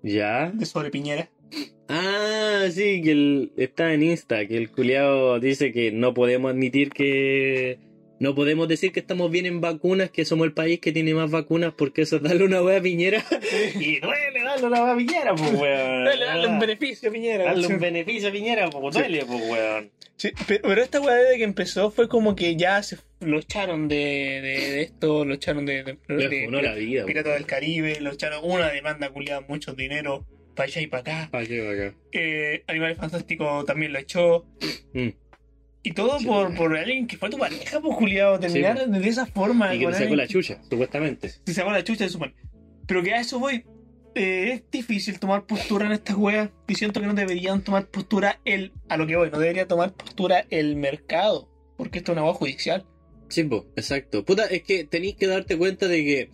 ¿Ya? 0.01 0.51
de 0.53 0.65
sobre 0.65 0.91
Piñera? 0.91 1.29
Ah, 1.89 2.67
sí, 2.71 3.01
que 3.01 3.11
el, 3.11 3.51
está 3.57 3.93
en 3.93 4.03
Insta, 4.03 4.45
que 4.45 4.55
el 4.55 4.69
culiado 4.71 5.39
dice 5.39 5.71
que 5.73 5.91
no 5.91 6.13
podemos 6.13 6.51
admitir 6.51 6.91
que... 6.91 7.79
No 8.19 8.35
podemos 8.35 8.67
decir 8.67 8.91
que 8.91 8.99
estamos 8.99 9.31
bien 9.31 9.45
en 9.45 9.61
vacunas, 9.61 10.09
que 10.09 10.25
somos 10.25 10.45
el 10.45 10.53
país 10.53 10.79
que 10.79 10.91
tiene 10.91 11.13
más 11.13 11.31
vacunas, 11.31 11.73
porque 11.75 12.01
eso 12.01 12.17
es 12.17 12.23
darle 12.23 12.43
una 12.43 12.61
wea 12.61 12.79
a 12.79 12.81
Piñera. 12.81 13.23
y 13.79 13.99
duele 13.99 14.43
darle 14.43 14.67
una 14.67 14.83
wea 14.83 14.93
a 14.93 14.97
Piñera, 14.97 15.35
pues 15.35 15.53
weón. 15.53 16.05
Dale, 16.05 16.25
dale 16.25 16.47
un 16.47 16.59
beneficio 16.59 17.09
a 17.09 17.13
Piñera. 17.13 17.43
Darle 17.45 17.67
un 17.67 17.79
beneficio 17.79 18.29
a 18.29 18.31
Piñera, 18.31 18.69
pues 18.69 18.93
duele, 18.95 19.25
pues 19.25 19.41
weón. 19.49 19.91
Sí, 20.17 20.31
pero, 20.47 20.81
esta 20.81 20.99
weá 20.99 21.15
desde 21.15 21.37
que 21.37 21.43
empezó 21.45 21.91
fue 21.91 22.09
como 22.09 22.35
que 22.35 22.57
ya 22.57 22.83
se, 22.83 22.97
lo 23.21 23.39
echaron 23.39 23.87
de, 23.87 23.95
de, 23.95 24.71
de 24.71 24.81
esto, 24.81 25.23
lo 25.23 25.33
echaron 25.33 25.65
de, 25.65 25.83
de, 25.83 25.97
de- 26.09 26.61
la 26.61 26.73
vida, 26.73 27.05
Piratas 27.05 27.35
del 27.35 27.45
Caribe, 27.45 28.01
lo 28.01 28.11
echaron 28.11 28.41
una 28.43 28.69
demanda 28.69 29.09
culiada, 29.11 29.39
mucho 29.47 29.73
dinero, 29.75 30.25
para 30.55 30.67
allá 30.67 30.81
y 30.81 30.87
para 30.87 31.01
acá. 31.01 31.29
Ah, 31.31 31.43
qué 31.47 31.61
bacán. 31.61 31.95
Eh, 32.11 32.63
Animales 32.67 32.97
Fantásticos 32.97 33.65
también 33.65 33.93
lo 33.93 33.99
echó. 33.99 34.45
Mm. 34.93 35.07
Y 35.81 35.91
todo 35.93 36.19
Sí, 36.19 36.25
por, 36.25 36.53
por 36.55 36.77
alguien 36.77 37.07
que 37.07 37.17
fue 37.17 37.29
tu 37.29 37.37
pareja, 37.37 37.79
pues 37.79 37.95
culiado, 37.97 38.39
terminar 38.39 38.85
de 38.87 39.07
esa 39.07 39.25
forma. 39.25 39.73
Y 39.73 39.79
que 39.79 39.87
te 39.87 39.93
sacó 39.93 40.15
la 40.15 40.27
chucha, 40.27 40.61
supuestamente. 40.69 41.29
Se 41.45 41.53
sacó 41.53 41.71
la 41.71 41.83
chucha 41.83 42.03
de 42.03 42.09
su 42.09 42.19
pan. 42.19 42.33
Pero 42.85 43.01
que 43.03 43.13
a 43.13 43.21
eso 43.21 43.39
voy. 43.39 43.63
eh, 44.15 44.51
es 44.53 44.63
difícil 44.71 45.19
tomar 45.19 45.45
postura 45.45 45.85
en 45.85 45.93
estas 45.93 46.17
weas. 46.17 46.49
Y 46.67 46.75
siento 46.75 46.99
que 46.99 47.07
no 47.07 47.13
deberían 47.13 47.63
tomar 47.63 47.87
postura 47.87 48.41
el. 48.43 48.73
A 48.89 48.97
lo 48.97 49.07
que 49.07 49.15
voy, 49.15 49.29
no 49.31 49.39
debería 49.39 49.67
tomar 49.67 49.93
postura 49.93 50.45
el 50.49 50.75
mercado. 50.75 51.47
Porque 51.77 51.99
esto 51.99 52.11
es 52.11 52.17
una 52.17 52.25
wea 52.25 52.33
judicial. 52.33 52.85
Sí, 53.29 53.43
po, 53.43 53.65
exacto. 53.77 54.25
Puta, 54.25 54.45
es 54.45 54.63
que 54.63 54.83
tenéis 54.83 55.15
que 55.15 55.27
darte 55.27 55.57
cuenta 55.57 55.87
de 55.87 56.03
que, 56.03 56.29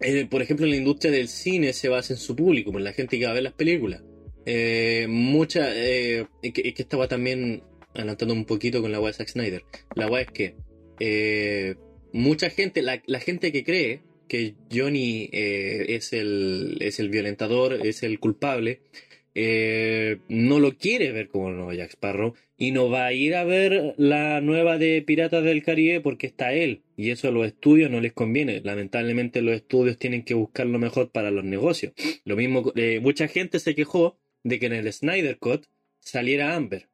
eh, 0.00 0.26
por 0.26 0.42
ejemplo, 0.42 0.66
la 0.66 0.76
industria 0.76 1.10
del 1.12 1.28
cine 1.28 1.72
se 1.72 1.88
basa 1.88 2.12
en 2.12 2.18
su 2.18 2.36
público, 2.36 2.76
en 2.76 2.84
la 2.84 2.92
gente 2.92 3.18
que 3.18 3.24
va 3.24 3.30
a 3.30 3.34
ver 3.34 3.44
las 3.44 3.52
películas. 3.54 4.02
Eh, 4.44 5.06
mucha, 5.08 5.74
eh, 5.74 6.26
es 6.42 6.52
que, 6.52 6.74
que 6.74 6.82
estaba 6.82 7.06
también 7.08 7.62
adelantando 7.98 8.34
un 8.34 8.44
poquito 8.44 8.80
con 8.80 8.92
la 8.92 9.00
web 9.00 9.12
de 9.12 9.18
Zack 9.18 9.28
Snyder. 9.28 9.64
La 9.94 10.06
web 10.06 10.26
es 10.26 10.32
que 10.32 10.54
eh, 11.00 11.74
mucha 12.12 12.50
gente, 12.50 12.82
la, 12.82 13.20
gente 13.20 13.52
que 13.52 13.64
cree 13.64 14.00
que 14.28 14.54
Johnny 14.72 15.28
eh, 15.32 15.86
es, 15.88 16.12
el, 16.12 16.76
es 16.80 17.00
el 17.00 17.08
violentador, 17.08 17.86
es 17.86 18.02
el 18.02 18.18
culpable, 18.20 18.80
eh, 19.34 20.18
no 20.28 20.58
lo 20.58 20.76
quiere 20.76 21.12
ver 21.12 21.28
como 21.28 21.50
nuevo 21.50 21.72
Jack 21.72 21.90
Sparrow 21.92 22.34
y 22.56 22.72
no 22.72 22.90
va 22.90 23.06
a 23.06 23.12
ir 23.12 23.36
a 23.36 23.44
ver 23.44 23.94
la 23.96 24.40
nueva 24.40 24.78
de 24.78 25.00
Piratas 25.02 25.44
del 25.44 25.62
Caribe 25.62 26.00
porque 26.00 26.26
está 26.26 26.52
él. 26.52 26.82
Y 26.96 27.10
eso 27.10 27.28
a 27.28 27.30
los 27.30 27.46
estudios 27.46 27.90
no 27.90 28.00
les 28.00 28.12
conviene. 28.12 28.60
Lamentablemente 28.64 29.42
los 29.42 29.54
estudios 29.54 29.96
tienen 29.96 30.24
que 30.24 30.34
buscar 30.34 30.66
lo 30.66 30.80
mejor 30.80 31.12
para 31.12 31.30
los 31.30 31.44
negocios. 31.44 31.92
Lo 32.24 32.34
mismo, 32.34 32.72
mucha 33.00 33.28
gente 33.28 33.60
se 33.60 33.76
quejó 33.76 34.18
de 34.42 34.58
que 34.58 34.66
en 34.66 34.72
el 34.72 34.92
Snyder 34.92 35.38
Cut 35.38 35.66
saliera 36.00 36.56
Amber. 36.56 36.87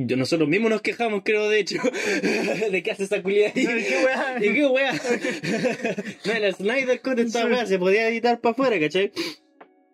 Yo- 0.00 0.16
nosotros 0.16 0.48
mismos 0.48 0.70
nos 0.70 0.80
quejamos, 0.82 1.22
creo, 1.24 1.48
de 1.48 1.58
hecho, 1.60 1.78
de 2.70 2.82
que 2.84 2.90
hace 2.92 3.04
esa 3.04 3.20
culiada 3.22 3.52
ahí. 3.56 3.64
¿Qué 3.66 4.04
wea? 4.04 4.36
¿Y 4.40 4.54
qué 4.54 4.66
wea? 4.66 4.92
no, 6.24 6.32
el 6.32 6.54
Snyder 6.54 7.00
Cut 7.02 7.18
esta 7.18 7.44
wea 7.46 7.66
se 7.66 7.78
podía 7.78 8.08
editar 8.08 8.40
para 8.40 8.52
afuera, 8.52 8.78
¿cachai? 8.78 9.10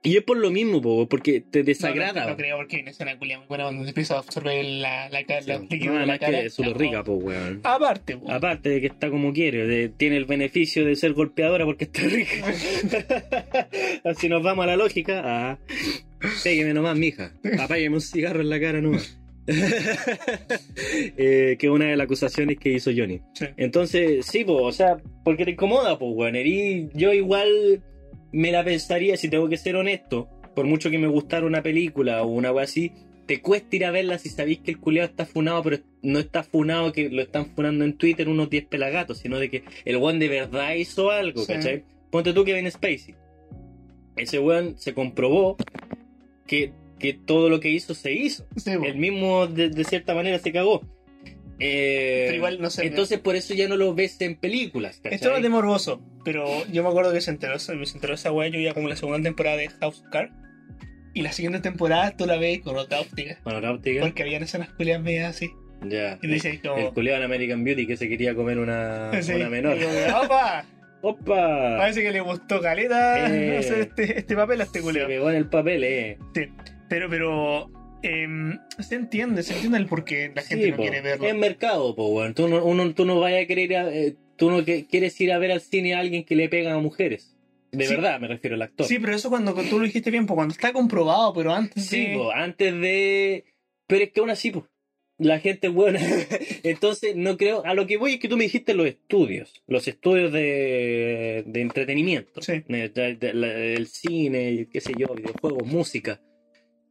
Y 0.07 0.18
es 0.18 0.22
por 0.22 0.36
lo 0.36 0.50
mismo, 0.50 0.82
po, 0.82 1.09
porque 1.09 1.40
te 1.40 1.62
desagrada. 1.62 2.12
No, 2.12 2.20
no, 2.24 2.30
no 2.32 2.36
creo 2.36 2.57
porque 2.59 2.76
en 2.80 2.88
escena 2.88 3.18
culia 3.18 3.38
muy 3.38 3.46
buena 3.46 3.64
cuando 3.64 3.84
se 3.84 3.88
empieza 3.88 4.16
a 4.16 4.18
absorber 4.18 4.62
la, 4.62 5.09
la, 5.09 5.22
la, 5.22 5.59
Sí, 5.61 5.66
líquidos 5.70 5.86
no, 5.86 5.92
la 5.94 5.98
además 6.00 6.18
cara. 6.18 6.40
que 6.40 6.46
es 6.46 6.52
súper 6.52 6.72
No. 6.72 6.78
rica, 6.78 7.02
po, 7.05 7.12
weón. 7.14 7.61
Aparte, 7.64 8.18
po. 8.18 8.30
Aparte 8.30 8.68
de 8.68 8.80
que 8.82 8.88
está 8.88 9.09
como 9.09 9.32
quiere, 9.32 9.66
de- 9.66 9.88
tiene 9.88 10.18
el 10.18 10.26
beneficio 10.26 10.84
de 10.84 10.94
ser 10.96 11.14
golpeadora 11.14 11.64
porque 11.64 11.84
está 11.84 12.02
rica. 12.02 12.34
Así 14.05 14.28
nos 14.28 14.42
vamos 14.42 14.64
a 14.64 14.66
la 14.66 14.76
lógica. 14.76 15.22
Ah, 15.24 15.59
pégueme 16.42 16.74
nomás, 16.74 16.98
mija. 16.98 17.32
Apágueme 17.59 17.96
un 17.96 18.02
cigarro 18.02 18.42
en 18.42 18.50
la 18.50 18.61
cara 18.61 18.82
nomás. 18.82 19.18
eh, 21.16 21.57
que 21.59 21.66
es 21.66 21.72
una 21.72 21.86
de 21.86 21.97
las 21.97 22.05
acusaciones 22.05 22.59
que 22.59 22.70
hizo 22.72 22.90
Johnny. 22.97 23.20
Sí. 23.34 23.47
Entonces, 23.57 24.26
sí, 24.26 24.45
po, 24.45 24.62
o 24.62 24.72
sea, 24.72 24.97
porque 25.24 25.45
te 25.45 25.53
incomoda, 25.53 25.99
pues, 25.99 26.12
weón. 26.14 26.36
Y 26.36 26.88
yo 26.95 27.12
igual 27.12 27.82
me 28.32 28.51
la 28.53 28.64
pensaría, 28.64 29.16
si 29.16 29.28
tengo 29.28 29.49
que 29.49 29.57
ser 29.57 29.76
honesto, 29.76 30.28
por 30.55 30.66
mucho 30.66 30.90
que 30.90 30.99
me 30.99 31.09
gustara 31.09 31.47
una 31.47 31.62
película 31.62 32.22
o 32.22 32.28
una 32.28 32.53
wea 32.53 32.64
así, 32.64 32.92
te 33.26 33.40
cuesta 33.40 33.74
ir 33.76 33.84
a 33.86 33.90
verla 33.90 34.18
si 34.18 34.28
sabéis 34.28 34.59
que 34.59 34.70
el 34.72 34.78
culiado 34.78 35.09
está 35.09 35.24
funado, 35.24 35.62
pero 35.62 35.78
no 36.03 36.18
está 36.18 36.42
funado 36.42 36.92
que 36.92 37.09
lo 37.09 37.22
están 37.22 37.47
funando 37.55 37.84
en 37.84 37.95
Twitter 37.97 38.28
unos 38.28 38.51
10 38.51 38.66
pelagatos, 38.66 39.18
sino 39.18 39.38
de 39.38 39.51
que 39.51 39.64
el 39.84 39.97
weón 39.97 40.18
de 40.18 40.28
verdad 40.28 40.74
hizo 40.74 41.11
algo, 41.11 41.42
Sí. 41.42 41.53
¿cachai? 41.55 41.84
Ponte 42.11 42.32
tú 42.32 42.45
Kevin 42.45 42.70
Spacey. 42.70 43.14
Ese 44.16 44.38
weón 44.38 44.78
se 44.78 44.95
comprobó 44.95 45.57
que, 46.47 46.72
que 47.05 47.12
todo 47.14 47.48
lo 47.48 47.61
que 47.61 47.68
hizo 47.70 47.94
se 47.94 48.12
hizo. 48.12 48.46
Sí. 48.57 48.70
El 48.72 48.96
mismo, 48.96 49.46
de, 49.46 49.68
de 49.70 49.84
cierta 49.84 50.14
manera, 50.14 50.38
se 50.38 50.52
cagó. 50.52 50.82
Eh, 51.61 52.24
Pero 52.26 52.36
igual, 52.36 52.61
no 52.61 52.68
sé, 52.70 52.84
Entonces, 52.86 53.20
por 53.20 53.36
eso 53.36 53.55
ya 53.55 53.68
no 53.68 53.76
lo 53.76 53.94
ves 53.94 54.20
en 54.20 54.36
películas. 54.36 54.96
¿cachai? 54.96 55.14
Esto 55.14 55.30
no 55.30 55.36
es 55.36 55.42
de 55.42 55.48
morboso, 55.48 56.00
pero 56.24 56.46
yo 56.72 56.82
me 56.82 56.88
acuerdo 56.88 57.12
que 57.12 57.20
se 57.20 57.30
enteró, 57.30 57.59
se 57.61 57.72
enteró 57.74 58.14
esa 58.14 58.32
weá, 58.32 58.48
yo 58.48 58.59
ya 58.59 58.74
como 58.74 58.88
la 58.88 58.96
segunda 58.96 59.22
temporada 59.22 59.57
de 59.59 59.68
House 59.68 60.00
of 60.00 60.11
Cards. 60.11 60.32
Y 61.14 61.22
la 61.22 61.30
siguiente 61.30 61.61
temporada 61.61 62.16
tú 62.16 62.26
la 62.26 62.36
ves 62.38 62.61
con 62.61 62.76
otra 62.76 63.00
óptica. 63.00 63.38
Bueno, 63.44 63.61
la 63.61 63.70
óptica, 63.72 64.00
Porque 64.00 64.24
habían 64.24 64.42
escenas 64.42 64.70
culias 64.72 65.00
medias 65.00 65.36
así. 65.36 65.48
ya. 65.88 66.18
Y 66.22 66.26
dices 66.26 66.55
El 66.55 66.61
como... 66.68 66.92
culiado 66.92 67.18
en 67.18 67.24
American 67.26 67.62
Beauty 67.62 67.86
que 67.86 67.96
se 67.96 68.09
quería 68.09 68.34
comer 68.34 68.59
una, 68.59 69.12
Sí, 69.22 69.32
una 69.34 69.48
menor. 69.48 69.76
y 69.76 69.80
como, 69.82 70.24
¡Opa! 70.24 70.64
¡Opa! 71.02 71.76
Parece 71.78 72.02
que 72.02 72.11
le 72.11 72.20
gustó 72.20 72.61
caleta 72.61 73.28
Eh. 73.32 73.59
hacer 73.59 73.78
este, 73.82 74.18
este 74.18 74.34
papel 74.34 74.61
a 74.61 74.64
este 74.64 74.80
Se 74.80 74.84
culeo. 74.84 75.07
pegó 75.07 75.30
en 75.30 75.36
el 75.36 75.46
papel, 75.48 75.84
eh. 75.84 76.18
Pero, 76.89 77.09
pero... 77.09 77.70
em, 78.03 78.59
se 78.80 78.95
entiende, 78.97 79.43
se 79.43 79.55
entiende 79.55 79.78
el 79.78 79.87
por 79.87 80.05
qué 80.05 80.30
la 80.35 80.43
gente 80.43 80.64
Sí, 80.66 80.70
no 80.70 80.76
po. 80.76 80.82
quiere 80.82 81.01
verlo. 81.01 81.26
Es 81.26 81.35
mercado, 81.35 81.95
po, 81.95 82.09
weón. 82.09 82.35
Tú 82.35 82.49
no, 82.49 82.64
uno, 82.64 82.93
tú 82.95 83.05
no 83.05 83.18
vayas 83.20 83.45
a 83.45 83.47
querer 83.47 83.70
ir 83.70 83.76
a- 83.76 83.95
eh, 83.95 84.14
tú 84.37 84.51
no 84.51 84.64
que- 84.64 84.87
quieres 84.87 85.18
ir 85.20 85.32
a 85.32 85.39
ver 85.39 85.53
al 85.53 85.61
cine 85.61 85.95
a 85.95 86.01
alguien 86.01 86.24
que 86.24 86.37
le 86.37 86.49
pega 86.49 86.74
a 86.74 86.78
mujeres. 86.78 87.30
De 87.72 87.87
Sí. 87.87 87.95
verdad, 87.95 88.20
me 88.20 88.28
refiero 88.28 88.55
al 88.55 88.62
actor. 88.62 88.87
Sí, 88.87 88.99
pero 89.01 89.14
eso 89.16 89.30
cuando 89.30 89.53
tú 89.55 89.78
lo 89.78 89.85
dijiste 89.85 90.11
bien, 90.11 90.26
pues 90.26 90.37
cuando 90.37 90.53
está 90.53 90.72
comprobado, 90.72 91.32
pero 91.35 91.53
antes 91.53 91.87
Sí, 91.87 92.07
de... 92.07 92.14
po, 92.14 92.30
antes 92.30 92.72
de. 92.72 93.45
Pero 93.89 94.05
es 94.05 94.12
que 94.12 94.20
aún 94.20 94.30
así, 94.30 94.51
po, 94.53 94.68
la 95.18 95.41
gente 95.41 95.66
es 95.68 95.72
buena. 95.74 95.99
Entonces, 96.62 97.16
no 97.16 97.37
creo. 97.37 97.64
A 97.64 97.74
lo 97.74 97.87
que 97.87 97.97
voy 97.97 98.12
es 98.14 98.20
que 98.20 98.28
tú 98.28 98.37
me 98.37 98.45
dijiste 98.45 98.74
los 98.74 98.87
estudios. 98.87 99.62
Los 99.66 99.89
estudios 99.89 100.30
de, 100.32 101.43
de 101.47 101.61
entretenimiento. 101.61 102.43
Sí. 102.43 102.62
De- 102.68 102.89
de- 102.91 103.74
el 103.74 103.87
cine, 103.89 104.68
qué 104.72 104.80
sé 104.80 104.93
yo, 104.97 105.09
videojuegos, 105.14 105.66
música. 105.66 106.20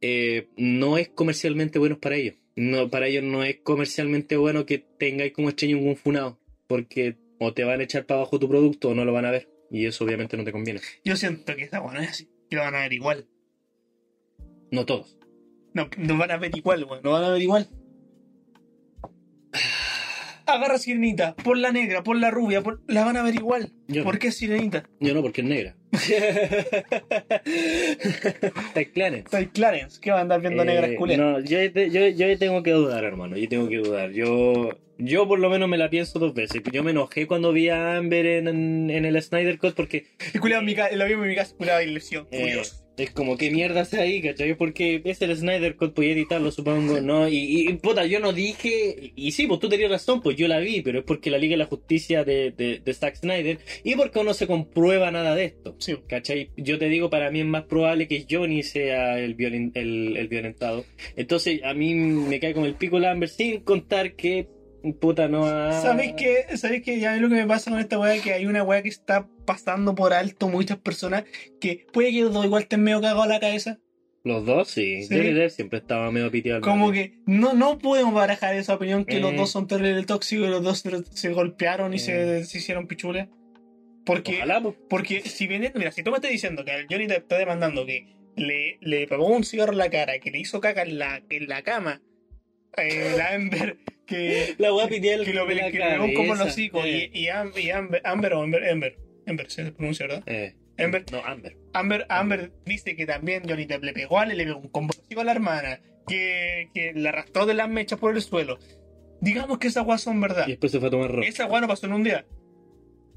Eh, 0.06 0.48
no 0.58 0.98
es 0.98 1.08
comercialmente 1.08 1.78
bueno 1.78 1.98
para 1.98 2.16
ellos. 2.16 2.34
No, 2.56 2.90
para 2.90 3.06
ellos 3.06 3.24
no 3.24 3.42
es 3.42 3.56
comercialmente 3.62 4.36
bueno 4.36 4.66
que 4.66 4.76
tengáis 4.78 5.32
como 5.32 5.48
estrella 5.48 5.78
un 5.78 5.96
funado. 5.96 6.38
Porque 6.66 7.16
o 7.38 7.54
te 7.54 7.64
van 7.64 7.80
a 7.80 7.84
echar 7.84 8.04
para 8.04 8.20
abajo 8.20 8.38
tu 8.38 8.46
producto 8.46 8.90
o 8.90 8.94
no 8.94 9.06
lo 9.06 9.14
van 9.14 9.24
a 9.24 9.30
ver. 9.30 9.48
Y 9.70 9.86
eso 9.86 10.04
obviamente 10.04 10.36
no 10.36 10.44
te 10.44 10.52
conviene. 10.52 10.80
Yo 11.06 11.16
siento 11.16 11.56
que 11.56 11.62
esta 11.62 11.80
weá 11.80 11.94
no 11.94 12.00
es 12.02 12.10
así. 12.10 12.28
Que 12.50 12.56
lo 12.56 12.62
van 12.62 12.74
a 12.74 12.80
ver 12.80 12.92
igual. 12.92 13.26
No 14.70 14.84
todos. 14.84 15.16
No, 15.72 15.88
no 15.96 16.18
van 16.18 16.32
a 16.32 16.36
ver 16.36 16.54
igual. 16.54 16.86
No 17.02 17.12
van 17.12 17.24
a 17.24 17.30
ver 17.30 17.40
igual. 17.40 17.70
Agarra 20.46 20.78
Sirenita, 20.78 21.34
por 21.36 21.56
la 21.56 21.72
negra, 21.72 22.02
por 22.02 22.16
la 22.16 22.30
rubia, 22.30 22.62
por... 22.62 22.80
la 22.86 23.04
van 23.04 23.16
a 23.16 23.22
ver 23.22 23.34
igual. 23.34 23.72
Yo 23.88 24.00
no. 24.00 24.04
¿Por 24.04 24.18
qué 24.18 24.30
Sirenita? 24.30 24.84
Yo 25.00 25.14
no, 25.14 25.22
porque 25.22 25.40
es 25.40 25.46
negra. 25.46 25.76
Está 27.44 28.84
claro. 28.92 29.22
Soy 29.30 29.46
Clarence, 29.46 30.00
que 30.00 30.10
va 30.10 30.18
a 30.18 30.22
andar 30.22 30.40
viendo 30.40 30.62
Eh, 30.62 30.66
negras 30.66 30.90
culeras. 30.98 31.26
No, 31.26 31.40
yo, 31.40 31.58
yo, 31.64 32.08
yo 32.08 32.38
tengo 32.38 32.62
que 32.62 32.72
dudar, 32.72 33.04
hermano. 33.04 33.36
Yo 33.36 33.48
tengo 33.48 33.68
que 33.68 33.76
dudar. 33.78 34.10
Yo, 34.10 34.70
yo 34.98 35.26
por 35.28 35.38
lo 35.38 35.50
menos 35.50 35.68
me 35.68 35.78
la 35.78 35.90
pienso 35.90 36.18
dos 36.18 36.34
veces. 36.34 36.62
Yo 36.72 36.82
me 36.82 36.90
enojé 36.90 37.26
cuando 37.26 37.52
vi 37.52 37.68
a 37.68 37.96
Amber 37.96 38.26
en, 38.26 38.48
en, 38.48 38.90
en 38.90 39.04
el 39.04 39.22
Snyder 39.22 39.58
Cut 39.58 39.74
porque 39.74 40.06
El 40.32 40.40
culeado 40.40 40.60
en 40.60 40.66
mi 40.66 40.74
casa, 40.74 40.94
lo 40.96 41.06
vimos 41.06 41.24
en 41.24 41.30
mi 41.30 41.36
casa, 41.36 41.54
culeado 41.56 41.82
y 41.82 41.86
lesión, 41.86 42.26
eh, 42.30 42.40
furioso. 42.40 42.83
Es 42.96 43.10
como, 43.10 43.36
¿qué 43.36 43.50
mierda 43.50 43.80
hace 43.82 44.00
ahí, 44.00 44.20
cachai? 44.22 44.54
Porque 44.56 45.02
es 45.04 45.20
el 45.22 45.36
Snyder 45.36 45.76
Cut, 45.76 45.94
podía 45.94 46.12
editarlo, 46.12 46.50
supongo, 46.50 47.00
¿no? 47.00 47.28
Y, 47.28 47.68
y, 47.68 47.72
puta, 47.74 48.06
yo 48.06 48.20
no 48.20 48.32
dije. 48.32 49.12
Y 49.16 49.32
sí, 49.32 49.46
pues 49.46 49.60
tú 49.60 49.68
tenías 49.68 49.90
razón, 49.90 50.22
pues 50.22 50.36
yo 50.36 50.46
la 50.48 50.58
vi, 50.60 50.80
pero 50.82 51.00
es 51.00 51.04
porque 51.04 51.30
la 51.30 51.38
Liga 51.38 51.52
de 51.54 51.58
la 51.58 51.66
Justicia 51.66 52.24
de, 52.24 52.52
de, 52.52 52.80
de 52.84 52.94
Zack 52.94 53.16
Snyder 53.16 53.58
y 53.82 53.96
porque 53.96 54.22
no 54.22 54.32
se 54.34 54.46
comprueba 54.46 55.10
nada 55.10 55.34
de 55.34 55.44
esto. 55.46 55.74
Sí. 55.78 55.96
¿Cachai? 56.08 56.50
Yo 56.56 56.78
te 56.78 56.88
digo, 56.88 57.10
para 57.10 57.30
mí 57.30 57.40
es 57.40 57.46
más 57.46 57.64
probable 57.64 58.06
que 58.08 58.26
Johnny 58.30 58.62
sea 58.62 59.18
el, 59.18 59.36
violen- 59.36 59.72
el, 59.74 60.16
el 60.16 60.28
violentado. 60.28 60.84
Entonces, 61.16 61.60
a 61.64 61.74
mí 61.74 61.94
me 61.94 62.38
cae 62.40 62.54
como 62.54 62.66
el 62.66 62.74
pico 62.74 62.98
Lambert 62.98 63.32
sin 63.32 63.60
contar 63.60 64.14
que 64.14 64.46
puta 64.92 65.28
no 65.28 65.46
ha... 65.46 65.72
¿Sabéis 65.80 66.12
que, 66.14 66.56
¿Sabéis 66.56 66.82
que 66.82 66.98
ya 67.00 67.12
ves 67.12 67.20
lo 67.22 67.28
que 67.28 67.36
me 67.36 67.46
pasa 67.46 67.70
con 67.70 67.80
esta 67.80 67.98
weá? 67.98 68.20
Que 68.22 68.32
hay 68.34 68.46
una 68.46 68.62
weá 68.62 68.82
que 68.82 68.88
está 68.90 69.26
pasando 69.46 69.94
por 69.94 70.12
alto 70.12 70.48
muchas 70.48 70.78
personas 70.78 71.24
que 71.60 71.86
puede 71.92 72.10
que 72.12 72.20
los 72.22 72.32
dos 72.34 72.44
igual 72.44 72.62
estén 72.62 72.82
medio 72.82 73.00
cagados 73.00 73.24
a 73.24 73.28
la 73.28 73.40
cabeza. 73.40 73.78
Los 74.24 74.46
dos, 74.46 74.68
sí. 74.68 75.02
Sí. 75.02 75.14
Johnny 75.16 75.32
Depp 75.32 75.50
siempre 75.50 75.78
estaba 75.80 76.10
medio 76.10 76.30
piteado. 76.30 76.60
Como 76.62 76.88
medio. 76.90 77.02
que 77.04 77.18
no, 77.26 77.52
no 77.54 77.78
podemos 77.78 78.14
barajar 78.14 78.54
esa 78.54 78.74
opinión 78.74 79.04
que 79.04 79.20
los 79.20 79.32
Eh. 79.32 79.36
dos 79.36 79.50
son 79.50 79.66
terribles 79.66 80.06
tóxicos 80.06 80.46
y 80.46 80.50
los 80.50 80.62
dos 80.62 80.82
se, 81.12 81.30
golpearon 81.32 81.92
y 81.92 81.98
se, 81.98 82.44
se 82.44 82.58
hicieron 82.58 82.86
pichules. 82.86 83.28
Porque, 84.06 84.36
Ojalá, 84.36 84.62
pues. 84.62 84.74
porque 84.88 85.20
si 85.22 85.46
viene, 85.46 85.72
mira, 85.74 85.90
si 85.92 86.02
tú 86.02 86.10
me 86.10 86.16
estás 86.18 86.30
diciendo 86.30 86.64
que 86.64 86.86
Johnny 86.90 87.06
te 87.06 87.16
está 87.16 87.38
demandando 87.38 87.84
que 87.86 88.14
le, 88.36 88.78
le 88.80 89.06
pegó 89.06 89.26
un 89.26 89.44
cigarro 89.44 89.72
en 89.72 89.78
la 89.78 89.90
cara, 89.90 90.18
que 90.18 90.30
le 90.30 90.38
hizo 90.40 90.60
caca 90.60 90.82
en 90.82 90.98
la, 90.98 91.22
en 91.30 91.48
la 91.48 91.62
cama, 91.62 92.00
eh, 92.76 93.14
la 93.16 93.34
Amber, 93.34 93.78
que, 94.06 94.54
La 94.58 94.72
weá 94.74 94.86
piteada 94.88 95.24
que 95.24 95.32
lo 95.32 95.46
que 95.46 96.14
como 96.14 96.34
los 96.34 96.48
hocicos, 96.48 96.84
Eh. 96.84 97.10
y, 97.12 97.20
y, 97.24 97.28
Am- 97.28 97.52
y 97.56 97.70
Amber, 97.70 98.00
Amber 98.04 98.32
o 98.34 98.42
Amber, 98.42 98.68
Amber, 98.68 98.98
Amber 99.26 99.50
se 99.50 99.72
pronuncia, 99.72 100.06
¿verdad? 100.06 100.22
Eh. 100.26 100.54
Amber, 100.78 101.04
No, 101.12 101.24
Amber. 101.24 101.56
Amber, 101.72 102.06
Amber 102.08 102.52
dice 102.66 102.96
que 102.96 103.06
también 103.06 103.42
Johnny 103.48 103.64
Depp 103.64 103.84
le 103.84 103.92
pegó 103.92 104.18
a 104.20 104.24
él, 104.24 104.36
le 104.36 104.44
pegó 104.44 104.58
un 104.58 104.68
combo 104.68 104.92
a 105.16 105.24
la 105.24 105.32
hermana, 105.32 105.80
que, 106.08 106.68
que 106.74 106.92
la 106.94 107.10
arrastró 107.10 107.46
de 107.46 107.54
las 107.54 107.68
mechas 107.68 107.98
por 107.98 108.14
el 108.14 108.20
suelo. 108.22 108.58
Digamos 109.20 109.58
que 109.58 109.68
esas 109.68 109.84
guas 109.84 110.02
son 110.02 110.20
verdad. 110.20 110.46
Y 110.46 110.50
después 110.50 110.72
se 110.72 110.78
fue 110.80 110.88
a 110.88 110.90
tomar 110.90 111.10
rock. 111.12 111.24
Esa 111.24 111.46
guas 111.46 111.62
no 111.62 111.68
pasó 111.68 111.86
en 111.86 111.92
un 111.94 112.02
día. 112.02 112.26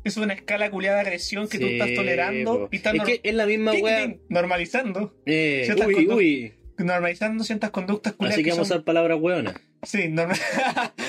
Es 0.04 0.16
una 0.16 0.34
escala 0.36 0.70
culiada 0.70 0.98
de 0.98 1.02
agresión 1.02 1.50
que 1.50 1.60
tú 1.60 1.66
Sí, 1.66 1.74
estás 1.74 1.94
tolerando 1.96 2.60
po. 2.60 2.70
y 2.72 2.78
estás 2.78 2.94
Es 2.96 3.04
que 3.04 3.20
es 3.24 3.34
la 3.34 3.46
misma 3.46 3.72
ting, 3.74 4.18
normalizando. 4.30 5.14
Eh, 5.26 5.64
Ciertas 5.66 5.88
uy, 5.88 5.94
conductas- 5.96 6.18
uy. 6.18 6.54
Normalizando 6.78 7.44
ciertas 7.44 7.72
conductas 7.72 8.14
culiadas. 8.14 8.36
Así 8.36 8.44
que 8.44 8.52
vamos 8.52 8.68
a 8.68 8.70
son- 8.70 8.78
usar 8.78 8.86
palabras 8.86 9.18
weonas. 9.20 9.56
Sí, 9.84 10.08
norma- 10.10 10.36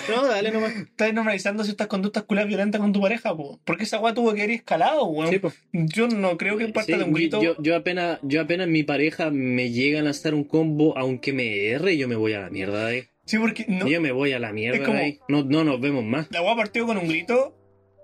No, 0.08 0.26
dale 0.26 0.50
nomás. 0.50 0.74
estás 0.76 1.12
normalizando 1.14 1.64
ciertas 1.64 1.86
conductas 1.86 2.22
culiadas 2.24 2.48
violentas 2.48 2.80
con 2.80 2.92
tu 2.92 3.00
pareja, 3.00 3.36
po. 3.36 3.60
Porque 3.64 3.84
esa 3.84 3.98
guay 3.98 4.14
tuvo 4.14 4.34
que 4.34 4.44
ir 4.44 4.50
escalado, 4.50 5.04
weón. 5.06 5.30
Sí. 5.30 5.40
Yo 5.72 6.08
no 6.08 6.36
creo 6.36 6.56
que 6.56 6.68
parte 6.68 6.92
Sí, 6.92 6.98
de 6.98 7.04
un 7.04 7.12
grito. 7.12 7.42
Yo, 7.42 7.56
yo 7.60 7.76
apenas, 7.76 8.18
yo 8.22 8.40
apenas 8.40 8.68
mi 8.68 8.82
pareja 8.82 9.30
me 9.30 9.70
llega 9.70 10.00
a 10.00 10.02
lanzar 10.02 10.34
un 10.34 10.44
combo, 10.44 10.96
aunque 10.96 11.32
me 11.32 11.66
erre, 11.68 11.96
yo 11.96 12.08
me 12.08 12.16
voy 12.16 12.32
a 12.34 12.40
la 12.40 12.50
mierda 12.50 12.86
de 12.86 12.94
ahí. 12.96 13.02
Sí, 13.24 13.36
porque 13.38 13.66
no, 13.68 13.86
Yo 13.86 14.00
me 14.00 14.10
voy 14.12 14.32
a 14.32 14.38
la 14.38 14.52
mierda 14.54 14.78
Es 14.78 14.84
como- 14.84 14.96
de 14.98 15.04
ahí. 15.04 15.18
No, 15.28 15.44
no 15.44 15.62
nos 15.64 15.80
vemos 15.80 16.04
más. 16.04 16.28
la 16.30 16.40
guay 16.40 16.56
partió 16.56 16.86
con 16.86 16.96
un 16.96 17.08
grito. 17.08 17.54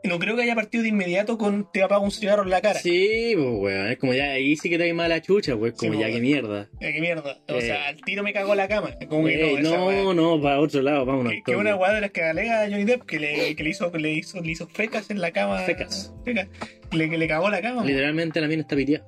No 0.04 0.18
creo 0.18 0.36
que 0.36 0.42
haya 0.42 0.54
partido 0.54 0.82
de 0.82 0.90
inmediato 0.90 1.38
con 1.38 1.70
te 1.72 1.82
apago 1.82 2.04
un 2.04 2.10
cigarro 2.10 2.42
en 2.42 2.50
la 2.50 2.60
cara. 2.60 2.78
Sí, 2.78 3.32
pues 3.34 3.46
weón. 3.48 3.88
Es 3.88 3.98
como 3.98 4.12
ya 4.14 4.32
ahí 4.32 4.54
sí 4.56 4.68
que 4.68 4.76
te 4.76 4.84
hay 4.84 4.92
mala 4.92 5.20
chucha, 5.22 5.56
pues. 5.56 5.72
Como 5.72 5.92
Sí, 5.94 5.98
ya 5.98 6.04
pues, 6.06 6.14
que 6.16 6.20
mierda. 6.20 6.68
Eh, 6.80 6.92
qué 6.92 7.00
mierda. 7.00 7.38
O 7.48 7.54
Eh. 7.56 7.60
sea, 7.62 7.88
al 7.88 8.00
tiro 8.02 8.22
me 8.22 8.32
cagó 8.34 8.54
la 8.54 8.68
cama. 8.68 8.90
Como 9.08 9.26
que 9.26 9.34
Ey, 9.34 9.62
no, 9.62 9.90
esa 9.90 10.14
no, 10.14 10.40
para 10.42 10.60
otro 10.60 10.82
lado, 10.82 11.06
vámonos. 11.06 11.32
Que, 11.32 11.42
que 11.44 11.56
una 11.56 11.74
weá 11.76 11.92
de 11.92 12.00
las 12.02 12.10
que 12.10 12.22
alega 12.22 12.66
Johnny 12.68 12.84
Depp 12.84 13.02
que 13.06 13.18
le, 13.18 13.56
que 13.56 13.64
le 13.64 13.70
hizo, 13.70 13.90
le 13.96 14.12
hizo, 14.12 14.40
le 14.42 14.52
hizo 14.52 14.66
fecas 14.68 15.10
en 15.10 15.20
la 15.20 15.30
cama. 15.32 15.58
Fecas. 15.60 16.12
Fecas. 16.24 16.48
Le, 16.92 17.08
que 17.08 17.16
le 17.18 17.26
cagó 17.26 17.48
la 17.48 17.62
cama. 17.62 17.82
Literalmente 17.84 18.40
la 18.40 18.46
mina 18.48 18.60
está 18.62 18.76
piteada. 18.76 19.06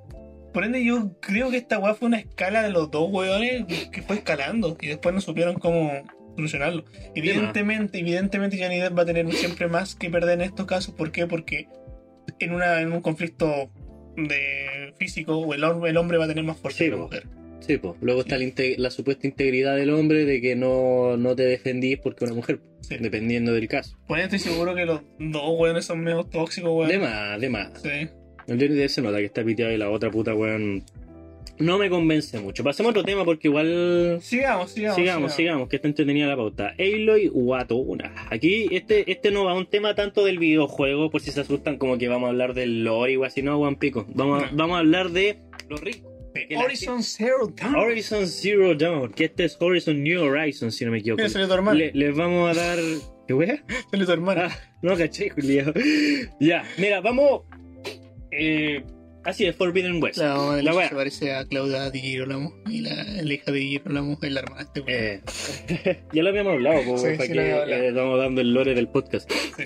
Por 0.54 0.64
ende, 0.64 0.82
yo 0.82 1.10
creo 1.20 1.50
que 1.50 1.58
esta 1.58 1.78
weá 1.78 1.92
fue 1.94 2.08
una 2.08 2.18
escala 2.20 2.62
de 2.62 2.70
los 2.70 2.90
dos 2.90 3.10
weones 3.12 3.64
que 3.92 4.00
fue 4.00 4.16
escalando 4.16 4.78
y 4.80 4.86
después 4.86 5.14
no 5.14 5.20
supieron 5.20 5.56
cómo 5.56 5.92
solucionarlo. 6.36 6.84
Evidentemente, 7.14 7.98
evidentemente 7.98 8.58
Johnny 8.62 8.78
Depp 8.78 8.96
va 8.96 9.02
a 9.02 9.06
tener 9.06 9.30
siempre 9.32 9.66
más 9.66 9.94
que 9.94 10.10
perder 10.10 10.40
en 10.40 10.42
estos 10.42 10.66
casos. 10.66 10.94
¿Por 10.94 11.10
qué? 11.10 11.26
Porque 11.26 11.66
en, 12.38 12.52
una, 12.54 12.80
en 12.80 12.92
un 12.92 13.00
conflicto 13.00 13.70
de 14.16 14.94
físico 14.98 15.52
el 15.54 15.64
hombre, 15.64 15.90
el 15.90 15.96
hombre 15.96 16.18
va 16.18 16.24
a 16.24 16.28
tener 16.28 16.44
más 16.44 16.56
fuerza 16.58 16.78
Sí, 16.78 16.84
que 16.84 16.90
la 16.90 16.96
mujer. 16.96 17.26
Sí, 17.60 17.78
pues. 17.78 17.94
Luego 18.00 18.20
está 18.20 18.36
la, 18.76 18.90
supuesta 18.90 19.26
integridad 19.26 19.76
del 19.76 19.90
hombre 19.90 20.24
de 20.24 20.40
que 20.40 20.54
no, 20.54 21.16
no 21.16 21.34
te 21.34 21.44
defendís 21.44 21.98
porque 21.98 22.24
una 22.24 22.34
mujer, 22.34 22.60
Sí. 22.80 22.96
dependiendo 23.00 23.52
del 23.52 23.66
caso. 23.66 23.98
Por 24.06 24.18
eso 24.18 24.26
estoy 24.26 24.52
seguro 24.52 24.74
que 24.74 24.84
los 24.84 25.00
dos 25.18 25.58
weones 25.58 25.84
son 25.84 26.00
menos 26.00 26.30
tóxicos, 26.30 26.70
weón. 26.70 26.88
De 26.88 26.98
más, 26.98 27.40
de 27.40 27.50
más. 27.50 27.70
Sí. 27.82 28.08
El 28.46 28.60
Johnny 28.60 28.76
Depp 28.76 28.90
se 28.90 29.02
nota 29.02 29.18
que 29.18 29.24
está 29.24 29.42
piteado 29.42 29.72
y 29.72 29.76
la 29.76 29.90
otra 29.90 30.10
puta, 30.10 30.34
weón, 30.34 30.84
no 31.58 31.78
me 31.78 31.88
convence 31.90 32.38
mucho. 32.38 32.62
Pasemos 32.64 32.88
a 32.88 32.90
otro 32.90 33.04
tema 33.04 33.24
porque 33.24 33.48
igual. 33.48 34.18
Sigamos, 34.20 34.70
sigamos. 34.72 34.96
Sigamos, 34.96 35.32
sigamos, 35.34 35.68
que 35.68 35.76
está 35.76 35.88
entretenida 35.88 36.26
la 36.26 36.36
pauta. 36.36 36.74
Aloy 36.78 37.28
Watuna. 37.32 38.14
Aquí, 38.30 38.66
este, 38.70 39.10
este 39.10 39.30
no 39.30 39.44
va 39.44 39.52
a 39.52 39.54
un 39.54 39.66
tema 39.66 39.94
tanto 39.94 40.24
del 40.24 40.38
videojuego, 40.38 41.10
por 41.10 41.20
si 41.20 41.30
se 41.30 41.40
asustan, 41.40 41.78
como 41.78 41.98
que 41.98 42.08
vamos 42.08 42.26
a 42.26 42.30
hablar 42.30 42.54
del 42.54 42.84
lore 42.84 43.16
o 43.16 43.24
así, 43.24 43.42
no, 43.42 43.58
Juan 43.58 43.76
Pico. 43.76 44.06
Vamos, 44.14 44.42
a- 44.42 44.50
No. 44.50 44.56
vamos 44.56 44.76
a 44.76 44.80
hablar 44.80 45.10
de 45.10 45.38
los 45.68 45.80
ricos. 45.80 46.12
Horizon 46.62 47.02
Zero 47.02 47.46
Dawn. 47.56 47.74
Horizon 47.76 48.26
Zero 48.26 48.74
Dawn, 48.74 49.10
que 49.12 49.24
este 49.24 49.44
es 49.46 49.56
Horizon 49.58 50.02
New 50.02 50.22
Horizon, 50.22 50.70
si 50.70 50.84
no 50.84 50.90
me 50.90 50.98
equivoco. 50.98 51.22
Hermano. 51.22 51.72
Le- 51.78 51.92
les 51.94 52.14
vamos 52.14 52.50
a 52.50 52.60
dar. 52.60 52.78
¿Qué 53.26 53.32
wea? 53.32 53.64
Salió 53.90 54.04
tu 54.06 54.12
hermano. 54.12 54.42
Ah, 54.44 54.56
no 54.82 54.96
caché, 54.96 55.30
Julio. 55.30 55.72
ya, 56.38 56.62
mira, 56.76 57.00
vamos. 57.00 57.42
Eh, 58.30 58.82
así 59.26 59.44
es, 59.46 59.54
Forbidden 59.56 60.02
West. 60.02 60.18
La 60.18 60.34
mamá 60.36 60.56
de 60.56 60.62
La 60.62 60.74
wea. 60.74 60.88
se 60.88 60.94
parece 60.94 61.34
a 61.34 61.44
Claudia 61.44 61.90
Di 61.90 62.00
Girolamo. 62.00 62.54
Y 62.70 62.80
la, 62.80 62.94
la 63.04 63.34
hija 63.34 63.52
de 63.52 63.60
Girolamo 63.60 64.18
es 64.22 64.32
la 64.32 64.40
hermana 64.40 64.64
de 64.74 64.80
este. 64.80 65.90
Eh, 65.90 66.02
ya 66.12 66.22
lo 66.22 66.28
habíamos 66.30 66.52
hablado, 66.54 66.82
po, 66.84 66.98
Sí, 66.98 67.04
para 67.16 67.26
sí, 67.26 67.32
que 67.32 67.52
hablado. 67.52 67.82
eh, 67.82 67.88
estamos 67.88 68.18
dando 68.18 68.40
el 68.40 68.54
lore 68.54 68.74
del 68.74 68.88
podcast. 68.88 69.30
Sí. 69.56 69.64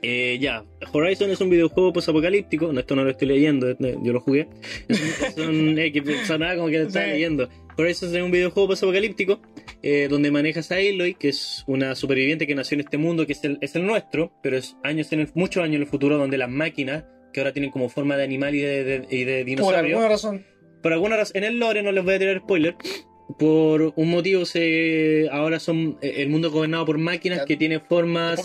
Eh, 0.00 0.38
ya, 0.40 0.64
Horizon 0.92 1.28
es 1.32 1.40
un 1.40 1.50
videojuego 1.50 1.92
posapocalíptico. 1.92 2.72
No, 2.72 2.78
esto 2.80 2.94
no 2.94 3.02
lo 3.04 3.10
estoy 3.10 3.28
leyendo, 3.28 3.68
eh, 3.68 3.76
yo 4.02 4.12
lo 4.12 4.20
jugué. 4.20 4.46
Un- 5.38 5.76
eh, 5.78 5.90
que 5.92 6.02
sonaba 6.24 6.54
como 6.56 6.68
que 6.68 6.78
lo 6.78 6.86
estaba 6.86 7.06
leyendo. 7.06 7.48
Horizon 7.76 8.14
es 8.16 8.22
un 8.22 8.30
videojuego 8.30 8.68
posapocalíptico 8.68 9.40
eh, 9.82 10.06
donde 10.10 10.30
manejas 10.30 10.70
a 10.72 10.76
Aloy, 10.76 11.14
que 11.14 11.28
es 11.30 11.64
una 11.66 11.94
superviviente 11.94 12.46
que 12.46 12.54
nació 12.54 12.76
en 12.76 12.80
este 12.80 12.96
mundo, 12.98 13.26
que 13.26 13.32
es 13.32 13.44
el, 13.44 13.58
es 13.60 13.74
el 13.76 13.86
nuestro, 13.86 14.32
pero 14.42 14.56
es 14.56 14.76
años 14.84 15.12
en 15.12 15.20
el, 15.20 15.28
muchos 15.34 15.62
años 15.62 15.76
en 15.76 15.82
el 15.82 15.88
futuro, 15.88 16.16
donde 16.18 16.38
las 16.38 16.50
máquinas, 16.50 17.04
que 17.38 17.40
ahora 17.42 17.52
tienen 17.52 17.70
como 17.70 17.88
forma 17.88 18.16
de 18.16 18.24
animal 18.24 18.54
y 18.54 18.60
de, 18.60 18.84
de- 18.84 19.06
y 19.16 19.24
de 19.24 19.36
Por 19.38 19.44
dinosaurio, 19.46 19.96
alguna 19.96 20.08
razón. 20.08 20.46
por 20.82 20.92
alguna 20.92 21.16
razón, 21.16 21.36
en 21.38 21.44
el 21.44 21.58
lore 21.58 21.82
no 21.82 21.92
les 21.92 22.04
voy 22.04 22.14
a 22.14 22.18
tirar 22.18 22.38
spoiler. 22.40 22.74
Por 23.38 23.92
un 23.94 24.08
motivo 24.10 24.46
se 24.46 25.28
ahora 25.30 25.60
son 25.60 25.98
eh, 26.00 26.14
el 26.18 26.30
mundo 26.30 26.50
gobernado 26.50 26.86
por 26.86 26.96
máquinas 26.96 27.40
Ya. 27.40 27.44
que 27.44 27.56
tienen 27.58 27.82
formas 27.82 28.40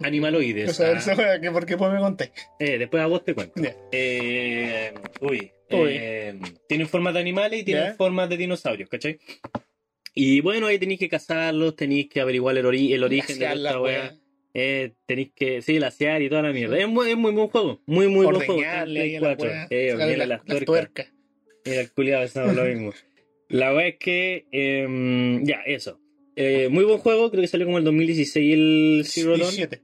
animaloides. 0.00 0.68
O 0.70 0.74
sea, 0.74 0.92
Ah, 0.98 1.14
wea 1.18 1.40
que 1.40 1.50
porque 1.50 1.72
después 1.74 1.90
me 1.92 1.98
contáis. 1.98 2.30
eh, 2.58 2.76
después 2.78 3.02
a 3.02 3.06
vos 3.06 3.24
te 3.24 3.34
cuento. 3.34 3.54
Eh, 3.90 4.92
uy. 5.22 5.50
Uy. 5.70 5.90
eh, 5.92 6.38
tienen 6.68 6.88
formas 6.88 7.14
de 7.14 7.20
animales 7.20 7.60
y 7.60 7.64
tienen 7.64 7.94
formas 7.96 8.28
de 8.28 8.36
dinosaurios, 8.36 8.88
¿cachai? 8.90 9.18
Y 10.14 10.40
bueno, 10.40 10.66
ahí 10.66 10.78
tenéis 10.78 10.98
que 11.00 11.08
cazarlos, 11.08 11.76
tenéis 11.76 12.08
que 12.08 12.20
averiguar 12.20 12.56
el, 12.58 12.66
ori- 12.66 12.92
el 12.92 13.04
origen 13.04 13.38
de 13.38 13.46
esta 13.46 13.80
wea. 13.80 14.00
wea. 14.02 14.14
Eh, 14.60 14.92
tenéis 15.06 15.30
que, 15.36 15.62
sí, 15.62 15.78
lasear 15.78 16.20
y 16.22 16.28
toda 16.28 16.42
la 16.42 16.52
mierda. 16.52 16.76
Es 16.78 16.88
muy, 16.88 17.10
es 17.10 17.16
muy 17.16 17.32
buen 17.32 17.48
juego. 17.48 17.80
Muy, 17.86 18.08
muy 18.08 18.24
buen 18.26 18.40
juego. 18.40 18.60
A 18.66 18.84
la 18.86 19.18
4. 19.20 19.48
wea. 19.48 19.66
Eh, 19.70 19.94
la- 19.96 20.16
las 20.16 20.28
las 20.28 20.44
tuercas. 20.44 20.64
tuercas. 20.66 21.12
Mira, 21.64 21.80
el 21.80 21.92
culiado 21.92 22.22
pensamos 22.22 22.56
lo 22.56 22.64
mismo. 22.64 22.92
La 23.48 23.74
wea 23.74 23.86
es 23.88 23.96
que, 23.98 24.46
em, 24.50 25.44
ya, 25.44 25.60
eso. 25.66 26.00
Eh, 26.36 26.68
muy 26.70 26.84
buen 26.84 26.98
juego, 26.98 27.30
creo 27.30 27.40
que 27.42 27.48
salió 27.48 27.66
como 27.66 27.78
el 27.78 27.84
2016 27.84 28.54
el 28.54 29.02
Zero 29.06 29.30
Dawn. 29.38 29.40
17. 29.50 29.82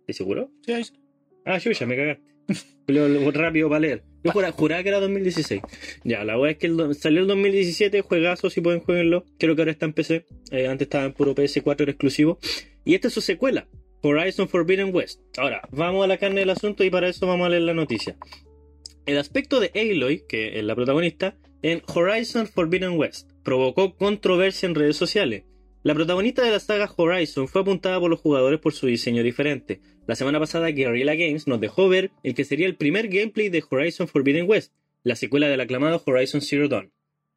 ¿Estás 0.00 0.16
seguro? 0.16 0.50
Sí, 0.64 0.72
ahí 0.72 0.80
está. 0.82 0.98
Ah, 1.44 1.60
chucha, 1.60 1.86
me 1.86 1.96
cagaste. 1.96 2.22
Lo- 2.86 3.08
lo- 3.08 3.30
rápido 3.30 3.68
para 3.68 3.80
leer. 3.80 4.02
Yo 4.22 4.30
juraba, 4.32 4.52
juraba 4.52 4.82
que 4.82 4.88
era 4.90 5.00
2016. 5.00 5.60
Ya, 6.04 6.24
la 6.24 6.38
wea 6.38 6.52
es 6.52 6.58
que 6.58 6.66
el 6.66 6.94
salió 6.94 7.20
el 7.20 7.26
2017, 7.26 8.00
juegazo, 8.02 8.48
si 8.50 8.60
pueden 8.60 8.80
jugarlo. 8.80 9.24
Creo 9.38 9.54
que 9.56 9.62
ahora 9.62 9.72
está 9.72 9.86
en 9.86 9.92
PC. 9.94 10.24
Eh, 10.50 10.66
antes 10.66 10.86
estaba 10.86 11.04
en 11.04 11.12
puro 11.14 11.34
PS4, 11.34 11.82
era 11.82 11.90
exclusivo. 11.92 12.38
Y 12.84 12.94
esta 12.94 13.08
es 13.08 13.14
su 13.14 13.20
secuela, 13.22 13.66
Horizon 14.06 14.48
Forbidden 14.48 14.94
West. 14.94 15.20
Ahora, 15.38 15.66
vamos 15.72 16.04
a 16.04 16.06
la 16.06 16.18
carne 16.18 16.40
del 16.40 16.50
asunto 16.50 16.84
y 16.84 16.90
para 16.90 17.08
eso 17.08 17.26
vamos 17.26 17.46
a 17.46 17.48
leer 17.48 17.62
la 17.62 17.72
noticia. 17.72 18.16
El 19.06 19.16
aspecto 19.16 19.60
de 19.60 19.70
Aloy, 19.74 20.24
que 20.28 20.58
es 20.58 20.64
la 20.64 20.74
protagonista, 20.74 21.38
en 21.62 21.82
Horizon 21.86 22.46
Forbidden 22.46 22.98
West 22.98 23.30
provocó 23.42 23.96
controversia 23.96 24.66
en 24.66 24.74
redes 24.74 24.98
sociales. 24.98 25.44
La 25.82 25.94
protagonista 25.94 26.42
de 26.42 26.50
la 26.50 26.60
saga 26.60 26.90
Horizon 26.94 27.48
fue 27.48 27.62
apuntada 27.62 27.98
por 27.98 28.10
los 28.10 28.20
jugadores 28.20 28.60
por 28.60 28.74
su 28.74 28.86
diseño 28.86 29.22
diferente. 29.22 29.80
La 30.06 30.16
semana 30.16 30.38
pasada 30.38 30.68
Guerrilla 30.68 31.14
Games 31.14 31.46
nos 31.46 31.60
dejó 31.60 31.88
ver 31.88 32.10
el 32.22 32.34
que 32.34 32.44
sería 32.44 32.66
el 32.66 32.76
primer 32.76 33.08
gameplay 33.08 33.48
de 33.48 33.64
Horizon 33.68 34.06
Forbidden 34.06 34.46
West, 34.46 34.74
la 35.02 35.16
secuela 35.16 35.48
del 35.48 35.60
aclamado 35.60 36.02
Horizon 36.04 36.42
Zero 36.42 36.68
Dawn. 36.68 36.92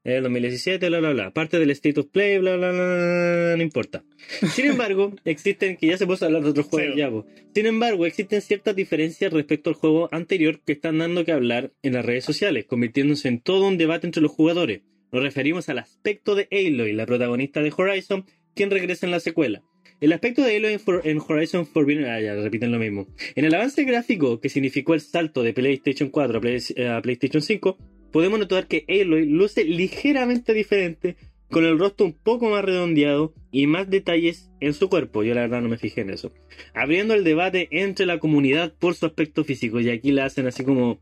En 0.07 0.13
el 0.13 0.23
2017, 0.23 0.87
bla 0.87 0.99
bla 0.99 1.11
bla. 1.11 1.31
Parte 1.31 1.59
del 1.59 1.69
State 1.71 1.99
of 1.99 2.07
Play, 2.07 2.37
bla 2.39 2.55
bla 2.55 2.71
bla, 2.71 3.55
no 3.57 3.61
importa. 3.61 4.05
Sin 4.53 4.65
embargo, 4.71 5.13
existen, 5.25 5.75
que 5.75 5.87
ya 5.87 5.97
se 5.97 6.07
puede 6.07 6.25
hablar 6.25 6.43
de 6.43 6.49
otros 6.51 6.65
juegos 6.67 6.93
Sí. 6.93 6.99
ya, 6.99 7.09
po. 7.11 7.25
Sin 7.53 7.65
embargo, 7.65 8.05
existen 8.05 8.41
ciertas 8.41 8.73
diferencias 8.75 9.33
respecto 9.33 9.69
al 9.69 9.75
juego 9.75 10.07
anterior 10.13 10.61
que 10.65 10.71
están 10.71 10.97
dando 10.99 11.25
que 11.25 11.33
hablar 11.33 11.73
en 11.83 11.93
las 11.93 12.05
redes 12.05 12.23
sociales, 12.23 12.65
convirtiéndose 12.65 13.27
en 13.27 13.41
todo 13.41 13.67
un 13.67 13.77
debate 13.77 14.07
entre 14.07 14.21
los 14.21 14.31
jugadores. 14.31 14.81
Nos 15.11 15.21
referimos 15.23 15.67
al 15.67 15.79
aspecto 15.79 16.35
de 16.35 16.47
Aloy, 16.51 16.93
la 16.93 17.05
protagonista 17.05 17.61
de 17.61 17.73
Horizon, 17.75 18.25
quien 18.55 18.71
regresa 18.71 19.05
en 19.05 19.11
la 19.11 19.19
secuela. 19.19 19.61
El 19.99 20.13
aspecto 20.13 20.41
de 20.41 20.55
Aloy 20.55 20.73
en, 20.73 20.79
For- 20.79 21.01
en 21.05 21.19
Horizon 21.19 21.65
Forbidden... 21.65 22.05
Ah, 22.05 22.21
ya, 22.21 22.33
repiten 22.35 22.71
lo 22.71 22.79
mismo. 22.79 23.07
En 23.35 23.43
el 23.45 23.53
avance 23.53 23.83
gráfico 23.83 24.39
que 24.39 24.47
significó 24.49 24.93
el 24.93 25.01
salto 25.01 25.43
de 25.43 25.53
PlayStation 25.53 26.09
4 26.09 26.37
a, 26.37 26.41
Play- 26.41 26.87
a 26.87 27.01
PlayStation 27.01 27.41
5, 27.41 27.77
podemos 28.11 28.39
notar 28.39 28.67
que 28.67 28.85
Aloy 28.87 29.25
luce 29.25 29.63
ligeramente 29.63 30.53
diferente, 30.53 31.15
con 31.49 31.65
el 31.65 31.79
rostro 31.79 32.05
un 32.05 32.13
poco 32.13 32.49
más 32.49 32.63
redondeado 32.63 33.33
y 33.51 33.67
más 33.67 33.89
detalles 33.89 34.49
en 34.59 34.73
su 34.73 34.89
cuerpo. 34.89 35.23
Yo 35.23 35.33
la 35.33 35.41
verdad 35.41 35.61
no 35.61 35.69
me 35.69 35.77
fijé 35.77 36.01
en 36.01 36.09
eso. 36.09 36.33
Abriendo 36.73 37.13
el 37.13 37.23
debate 37.23 37.67
entre 37.71 38.05
la 38.05 38.19
comunidad 38.19 38.73
por 38.77 38.95
su 38.95 39.05
aspecto 39.05 39.43
físico, 39.43 39.79
y 39.79 39.89
aquí 39.89 40.11
la 40.11 40.25
hacen 40.25 40.47
así 40.47 40.63
como... 40.63 40.99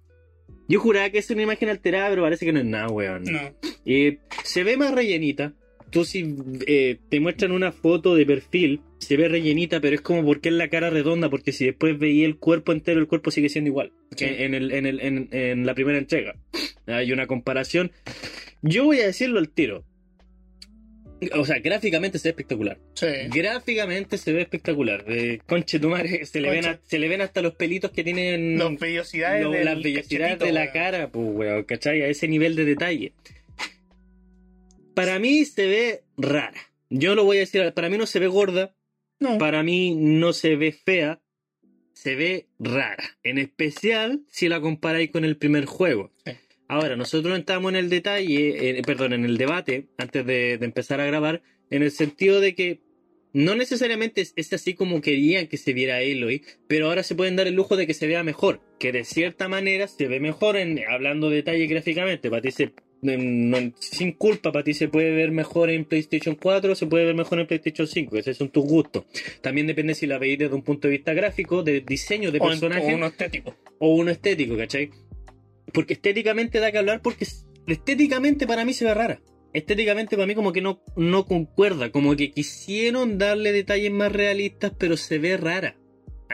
Yo 0.68 0.80
juraba 0.80 1.10
que 1.12 1.20
es 1.20 1.30
una 1.30 1.44
imagen 1.44 1.70
alterada, 1.70 2.10
pero 2.10 2.24
parece 2.24 2.46
que 2.46 2.52
no 2.52 2.60
es 2.60 2.66
nada, 2.66 2.90
weón. 2.90 3.24
No. 3.24 3.40
Eh, 3.86 4.20
se 4.44 4.64
ve 4.64 4.78
más 4.78 4.94
rellenita. 4.94 5.54
Tú 5.92 6.06
si 6.06 6.36
eh, 6.66 6.98
te 7.10 7.20
muestran 7.20 7.52
una 7.52 7.72
foto 7.72 8.16
de 8.16 8.26
perfil, 8.26 8.82
se 9.06 9.16
ve 9.18 9.28
rellenita, 9.30 9.80
pero 9.80 9.96
es 9.96 10.02
como 10.02 10.24
porque 10.26 10.50
es 10.50 10.56
la 10.56 10.68
cara 10.70 10.90
redonda, 10.90 11.30
porque 11.30 11.52
si 11.54 11.66
después 11.66 11.98
veía 11.98 12.26
el 12.26 12.38
cuerpo 12.38 12.72
entero, 12.74 13.00
el 13.00 13.08
cuerpo 13.08 13.32
sigue 13.32 13.50
siendo 13.50 13.70
igual 13.70 13.92
Sí. 14.16 14.26
que 14.26 14.46
en, 14.46 14.54
el, 14.54 14.72
en, 14.72 14.86
el, 14.86 15.00
en, 15.00 15.30
en 15.32 15.66
la 15.66 15.74
primera 15.74 15.98
entrega. 15.98 16.36
Hay 16.88 17.12
una 17.12 17.26
comparación. 17.28 17.92
Yo 18.62 18.84
voy 18.86 19.00
a 19.00 19.06
decirlo 19.08 19.40
al 19.40 19.50
tiro. 19.50 19.86
O 21.34 21.46
sea, 21.46 21.60
gráficamente 21.60 22.20
se 22.20 22.28
ve 22.28 22.32
espectacular. 22.32 22.78
Sí. 22.94 23.08
Gráficamente 23.34 24.18
se 24.18 24.34
ve 24.34 24.42
espectacular. 24.42 25.06
Eh, 25.08 25.40
conche 25.48 25.80
tu 25.80 25.90
madre, 25.90 26.26
se 26.26 26.42
le, 26.42 26.52
ven 26.52 26.66
a- 26.66 26.80
se 26.84 27.00
le 27.00 27.08
ven 27.08 27.22
hasta 27.22 27.42
los 27.42 27.56
pelitos 27.56 27.92
que 27.92 28.04
tienen 28.04 28.58
Los 28.60 28.78
vellosidades 28.78 29.44
lo- 29.44 29.54
las 29.54 29.82
vellosidades 29.82 30.40
de 30.40 30.52
la 30.52 30.62
weón. 30.64 30.74
cara, 30.74 31.08
pues, 31.10 31.26
weón, 31.32 31.64
¿cachai? 31.64 32.02
A 32.02 32.08
ese 32.10 32.28
nivel 32.28 32.56
de 32.56 32.66
detalle. 32.66 33.14
Para 34.94 35.18
mí 35.20 35.46
se 35.46 35.66
ve 35.68 36.04
rara. 36.18 36.54
Yo 36.90 37.16
lo 37.16 37.24
voy 37.24 37.38
a 37.38 37.42
decir, 37.42 37.74
para 37.74 37.90
mí 37.90 37.98
no 37.98 38.06
se 38.06 38.20
ve 38.20 38.28
gorda, 38.28 38.75
No. 39.20 39.38
para 39.38 39.64
mí 39.64 39.96
no 39.96 40.34
se 40.34 40.56
ve 40.56 40.72
fea, 40.72 41.22
se 41.94 42.16
ve 42.16 42.48
rara. 42.60 43.18
En 43.24 43.38
especial 43.38 44.24
si 44.28 44.50
la 44.50 44.60
comparáis 44.60 45.12
con 45.12 45.24
el 45.26 45.38
primer 45.38 45.66
juego. 45.66 46.12
Sí. 46.26 46.34
Ahora, 46.68 46.96
nosotros 46.96 47.38
entramos 47.38 47.70
en 47.70 47.76
el 47.76 47.90
detalle, 47.90 48.80
eh, 48.80 48.82
perdón, 48.84 49.14
en 49.14 49.24
el 49.24 49.38
debate, 49.38 49.88
antes 49.98 50.26
de, 50.26 50.58
de 50.58 50.66
empezar 50.66 51.00
a 51.00 51.06
grabar, 51.06 51.44
en 51.70 51.84
el 51.84 51.92
sentido 51.92 52.40
de 52.42 52.56
que 52.56 52.82
no 53.34 53.54
necesariamente 53.54 54.22
es, 54.22 54.34
es 54.36 54.54
así 54.54 54.74
como 54.74 55.02
querían 55.02 55.48
que 55.48 55.58
se 55.58 55.74
viera 55.74 56.02
Eloy, 56.02 56.44
pero 56.68 56.88
ahora 56.88 57.04
se 57.04 57.16
pueden 57.16 57.36
dar 57.36 57.48
el 57.48 57.54
lujo 57.54 57.76
de 57.76 57.86
que 57.86 57.94
se 57.94 58.08
vea 58.08 58.24
mejor, 58.24 58.62
que 58.80 58.92
de 58.92 59.04
cierta 59.04 59.48
manera 59.48 59.88
se 59.88 60.08
ve 60.08 60.20
mejor 60.20 60.56
en 60.56 60.80
hablando 60.90 61.30
detalle 61.30 61.68
gráficamente. 61.68 62.30
Para 62.30 62.42
ti 62.42 62.52
se, 62.52 62.72
no- 63.06 63.72
sin 63.80 64.12
culpa, 64.14 64.52
para 64.52 64.64
ti 64.64 64.74
se 64.74 64.88
puede 64.88 65.12
ver 65.12 65.32
mejor 65.32 65.70
en 65.70 65.86
PlayStation 65.86 66.36
4, 66.36 66.76
se 66.76 66.88
puede 66.88 67.06
ver 67.06 67.16
mejor 67.16 67.40
en 67.40 67.48
PlayStation 67.48 67.88
5, 67.88 68.18
esos 68.18 68.38
son 68.38 68.50
tus 68.50 68.66
gustos. 68.66 69.06
También 69.42 69.68
depende 69.68 69.94
si 69.96 70.08
la 70.08 70.18
veis 70.18 70.38
desde 70.40 70.56
un 70.56 70.62
punto 70.64 70.88
de 70.88 70.94
vista 70.94 71.14
gráfico, 71.14 71.64
de 71.64 71.82
diseño 71.82 72.32
de 72.32 72.40
personaje 72.40 72.92
o 72.94 72.96
uno 72.96 73.08
estético. 73.08 73.56
o 73.80 73.96
uno 73.96 74.12
estético, 74.12 74.58
¿cachai? 74.58 74.90
Porque 75.74 75.94
estéticamente 75.94 76.60
da 76.60 76.72
que 76.72 76.78
hablar 76.78 77.02
porque 77.02 77.26
estéticamente 77.68 78.48
para 78.48 78.66
mí 78.66 78.74
se 78.74 78.86
ve 78.86 78.94
rara. 78.94 79.20
Estéticamente 79.54 80.16
para 80.18 80.28
mí 80.28 80.36
como 80.36 80.52
que 80.52 80.62
no, 80.62 80.82
no 80.98 81.26
concuerda, 81.26 81.90
como 81.92 82.16
que 82.16 82.32
quisieron 82.32 83.18
darle 83.18 83.52
detalles 83.54 83.92
más 83.92 84.12
realistas, 84.12 84.74
pero 84.78 84.98
se 84.98 85.18
ve 85.18 85.38
rara. 85.38 85.76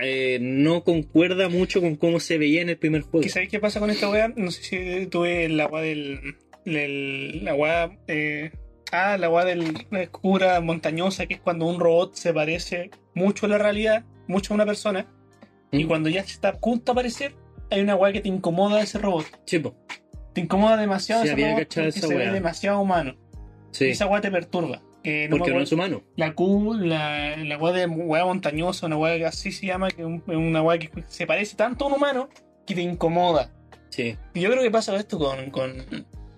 Eh, 0.02 0.40
no 0.42 0.84
concuerda 0.84 1.48
mucho 1.50 1.82
con 1.82 1.96
cómo 1.98 2.20
se 2.20 2.38
veía 2.38 2.62
en 2.62 2.70
el 2.70 2.78
primer 2.78 3.02
juego. 3.02 3.26
¿Y 3.26 3.30
sabéis 3.30 3.52
qué 3.52 3.60
pasa 3.60 3.80
con 3.80 3.90
esta 3.90 4.10
weá? 4.10 4.30
No 4.36 4.50
sé 4.50 4.64
si 4.64 5.06
tuve 5.08 5.46
el 5.46 5.60
agua 5.60 5.82
del. 5.82 6.20
La 6.66 7.56
weá. 7.56 7.98
eh, 8.08 8.52
ah, 8.92 9.18
la 9.18 9.30
weá 9.30 9.46
del 9.46 9.88
la 9.90 10.02
escura 10.02 10.60
montañosa, 10.62 11.26
que 11.26 11.36
es 11.36 11.42
cuando 11.42 11.66
un 11.66 11.80
robot 11.80 12.16
se 12.16 12.34
parece 12.34 12.90
mucho 13.16 13.46
a 13.46 13.50
la 13.50 13.58
realidad, 13.58 14.04
mucho 14.28 14.54
a 14.54 14.56
una 14.56 14.66
persona, 14.66 15.08
y 15.72 15.84
Mm. 15.84 15.88
cuando 15.88 16.10
ya 16.10 16.24
se 16.24 16.34
está 16.34 16.50
a 16.50 16.54
punto 16.60 16.86
de 16.86 17.00
aparecer, 17.00 17.36
hay 17.70 17.82
una 17.82 17.96
weá 17.96 18.12
que 18.14 18.22
te 18.22 18.28
incomoda 18.30 18.78
de 18.78 18.84
ese 18.84 18.98
robot. 19.00 19.26
Sí, 19.46 19.60
po. 19.60 19.76
Te 20.34 20.42
incomoda 20.42 20.78
demasiado 20.78 21.24
Sí, 21.24 21.30
ese 21.30 21.42
robot 21.52 21.78
esa 21.78 22.08
se 22.08 22.16
ve 22.16 22.32
demasiado 22.32 22.80
humano. 22.82 23.16
Sí. 23.72 23.86
Y 23.86 23.90
esa 23.92 24.08
weá 24.08 24.22
te 24.22 24.32
perturba. 24.32 24.82
No 25.04 25.12
me 25.12 25.30
porque 25.30 25.52
no 25.52 25.62
es 25.62 25.72
humano. 25.72 26.04
la 26.16 26.36
Q, 26.36 26.76
la, 26.76 27.36
la 27.38 27.58
weá 27.58 27.74
de 27.74 27.88
weá 27.88 28.24
montañosa, 28.24 28.86
una 28.86 28.98
weá 28.98 29.18
que 29.18 29.26
así 29.26 29.52
se 29.52 29.66
llama, 29.66 29.90
que 29.90 30.02
es 30.04 30.08
un- 30.08 30.24
una 30.28 30.62
weá 30.62 30.78
que 30.78 30.92
se 31.08 31.26
parece 31.26 31.56
tanto 31.56 31.86
a 31.86 31.88
un 31.88 31.94
humano 31.96 32.30
que 32.68 32.76
te 32.76 32.82
incomoda. 32.82 33.50
Sí. 33.90 34.16
Y 34.36 34.42
yo 34.42 34.52
creo 34.52 34.62
que 34.62 34.70
pasa 34.70 34.96
esto 34.96 35.18
con, 35.18 35.50
con, 35.50 35.74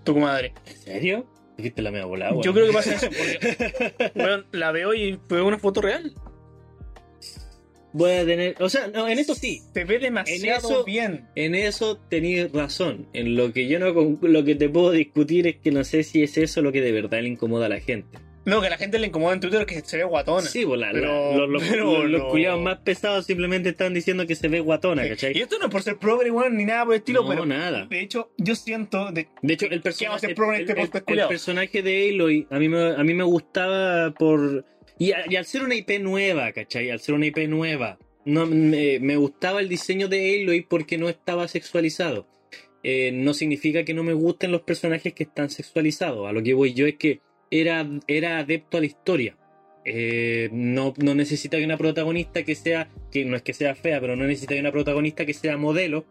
tu 0.04 0.14
comadre. 0.14 0.52
¿En 0.66 0.76
serio? 0.78 1.26
Dijiste 1.56 1.82
la 1.82 1.90
media 1.92 2.04
volada, 2.06 2.32
Yo 2.42 2.52
creo 2.52 2.66
que 2.66 2.72
pasa 2.72 2.94
eso 2.94 3.06
porque 3.08 4.10
bueno, 4.14 4.44
la 4.52 4.72
veo 4.72 4.92
y 4.94 5.18
fue 5.28 5.40
una 5.42 5.58
foto 5.58 5.80
real. 5.82 6.12
Voy 7.92 8.10
a 8.10 8.26
tener. 8.26 8.56
O 8.60 8.68
sea, 8.68 8.88
no, 8.88 9.08
en 9.08 9.20
eso 9.20 9.36
sí. 9.36 9.62
Te 9.72 9.84
ve 9.84 10.00
demasiado 10.00 10.42
En 10.44 10.56
eso- 10.56 10.84
bien. 10.84 11.28
En 11.36 11.54
eso 11.54 11.96
tenías 12.08 12.50
razón. 12.50 13.06
En 13.12 13.36
lo 13.36 13.52
que 13.52 13.68
yo 13.68 13.78
no 13.78 13.92
lo 14.20 14.44
que 14.44 14.56
te 14.56 14.68
puedo 14.68 14.90
discutir 14.90 15.46
es 15.46 15.56
que 15.56 15.70
no 15.70 15.84
sé 15.84 16.02
si 16.02 16.24
es 16.24 16.36
eso 16.36 16.60
lo 16.60 16.72
que 16.72 16.80
de 16.80 16.90
verdad 16.90 17.20
le 17.22 17.28
incomoda 17.28 17.66
a 17.66 17.68
la 17.68 17.78
gente. 17.80 18.18
No, 18.46 18.60
que 18.60 18.66
a 18.66 18.70
la 18.70 18.76
gente 18.76 18.98
le 18.98 19.06
incomoda 19.06 19.32
en 19.34 19.40
Twitter 19.40 19.64
que 19.64 19.80
se 19.80 19.96
ve 19.96 20.04
guatona. 20.04 20.42
Sí, 20.46 20.66
pues 20.66 20.78
la- 20.78 20.92
la- 20.92 21.00
Pero- 21.00 21.36
los, 21.38 21.48
los, 21.48 21.62
pero 21.68 22.02
los- 22.02 22.10
los 22.10 22.20
no. 22.22 22.28
culiados 22.28 22.60
más 22.60 22.78
pesados 22.80 23.24
simplemente 23.26 23.70
están 23.70 23.94
diciendo 23.94 24.26
que 24.26 24.34
se 24.36 24.48
ve 24.48 24.60
guatona, 24.60 25.02
Sí. 25.04 25.08
¿cachai? 25.10 25.36
Y 25.38 25.40
esto 25.40 25.56
no 25.58 25.66
es 25.66 25.70
por 25.72 25.82
ser 25.82 25.96
progre, 25.96 26.30
weón, 26.30 26.56
ni 26.56 26.64
nada 26.66 26.84
por 26.84 26.94
el 26.94 26.98
estilo, 26.98 27.22
no, 27.22 27.28
pero 27.28 27.46
nada. 27.46 27.86
de 27.86 28.00
hecho, 28.00 28.32
yo 28.36 28.54
siento 28.54 29.10
de 29.12 29.28
De 29.42 29.54
hecho, 29.54 29.66
el 29.70 29.80
personaje, 29.80 30.26
este 30.30 30.42
el- 30.72 30.78
el- 30.78 30.90
el 30.92 31.02
culiao? 31.04 31.28
personaje 31.28 31.82
de 31.82 32.10
Aloy 32.10 32.46
a 32.50 32.58
mí 32.58 32.68
me, 32.68 32.94
a 32.94 33.02
mí 33.02 33.14
me 33.14 33.24
gustaba 33.24 34.12
por... 34.12 34.64
Y, 34.98 35.12
a- 35.12 35.24
y 35.28 35.36
al 35.36 35.44
ser 35.46 35.62
una 35.62 35.74
IP 35.74 35.98
nueva, 35.98 36.52
¿cachai? 36.52 36.90
Al 36.90 37.00
ser 37.00 37.14
una 37.14 37.26
IP 37.26 37.48
nueva, 37.48 37.98
no, 38.26 38.46
me, 38.46 38.98
me 39.00 39.16
gustaba 39.16 39.60
el 39.60 39.68
diseño 39.68 40.06
de 40.08 40.42
Aloy 40.42 40.60
porque 40.62 40.98
no 40.98 41.08
estaba 41.08 41.48
sexualizado. 41.48 42.26
Eh, 42.82 43.10
no 43.12 43.32
significa 43.32 43.84
que 43.84 43.94
no 43.94 44.02
me 44.04 44.12
gusten 44.12 44.52
los 44.52 44.60
personajes 44.60 45.14
que 45.14 45.22
están 45.22 45.48
sexualizados. 45.48 46.28
A 46.28 46.32
lo 46.32 46.42
que 46.42 46.52
voy 46.52 46.74
yo 46.74 46.86
es 46.86 46.96
que 46.96 47.20
era, 47.50 47.88
era 48.06 48.38
adepto 48.38 48.76
a 48.76 48.80
la 48.80 48.86
historia. 48.86 49.36
Eh, 49.84 50.48
no, 50.52 50.94
no 50.96 51.14
necesita 51.14 51.56
de 51.58 51.64
una 51.64 51.76
protagonista 51.76 52.42
que 52.42 52.54
sea, 52.54 52.88
que 53.10 53.24
no 53.24 53.36
es 53.36 53.42
que 53.42 53.52
sea 53.52 53.74
fea, 53.74 54.00
pero 54.00 54.16
no 54.16 54.24
necesita 54.26 54.54
de 54.54 54.60
una 54.60 54.72
protagonista 54.72 55.26
que 55.26 55.34
sea 55.34 55.56
modelo 55.58 56.06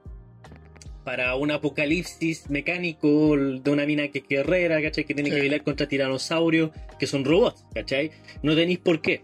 para 1.03 1.35
un 1.35 1.51
apocalipsis 1.51 2.49
mecánico 2.49 3.35
de 3.35 3.69
una 3.71 3.85
mina 3.85 4.07
que 4.09 4.19
es 4.19 4.27
guerrera, 4.27 4.81
¿cachai? 4.81 5.03
Que 5.05 5.13
tiene 5.13 5.29
Sí. 5.31 5.35
que 5.35 5.41
pelear 5.41 5.63
contra 5.63 5.87
tiranosaurios, 5.87 6.71
que 6.99 7.07
son 7.07 7.25
robots, 7.25 7.65
¿cachai? 7.73 8.11
No 8.41 8.55
tenéis 8.55 8.79
por 8.79 9.01
qué, 9.01 9.21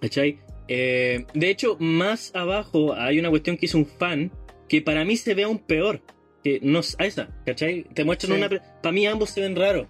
¿cachai? 0.00 0.38
Eh, 0.68 1.24
de 1.34 1.50
hecho, 1.50 1.76
más 1.80 2.32
abajo 2.34 2.94
hay 2.94 3.18
una 3.18 3.30
cuestión 3.30 3.56
que 3.56 3.66
hizo 3.66 3.78
un 3.78 3.86
fan 3.86 4.30
que 4.68 4.82
para 4.82 5.04
mí 5.04 5.16
se 5.16 5.34
ve 5.34 5.44
aún 5.44 5.58
peor. 5.58 6.00
Que 6.42 6.58
no 6.62 6.80
esa, 6.80 7.28
¿cachai? 7.44 7.84
Te 7.94 8.02
muestran 8.04 8.38
Sí. 8.38 8.42
una. 8.44 8.62
Para 8.82 8.92
mí 8.92 9.06
ambos 9.06 9.30
se 9.30 9.42
ven 9.42 9.56
raros. 9.56 9.88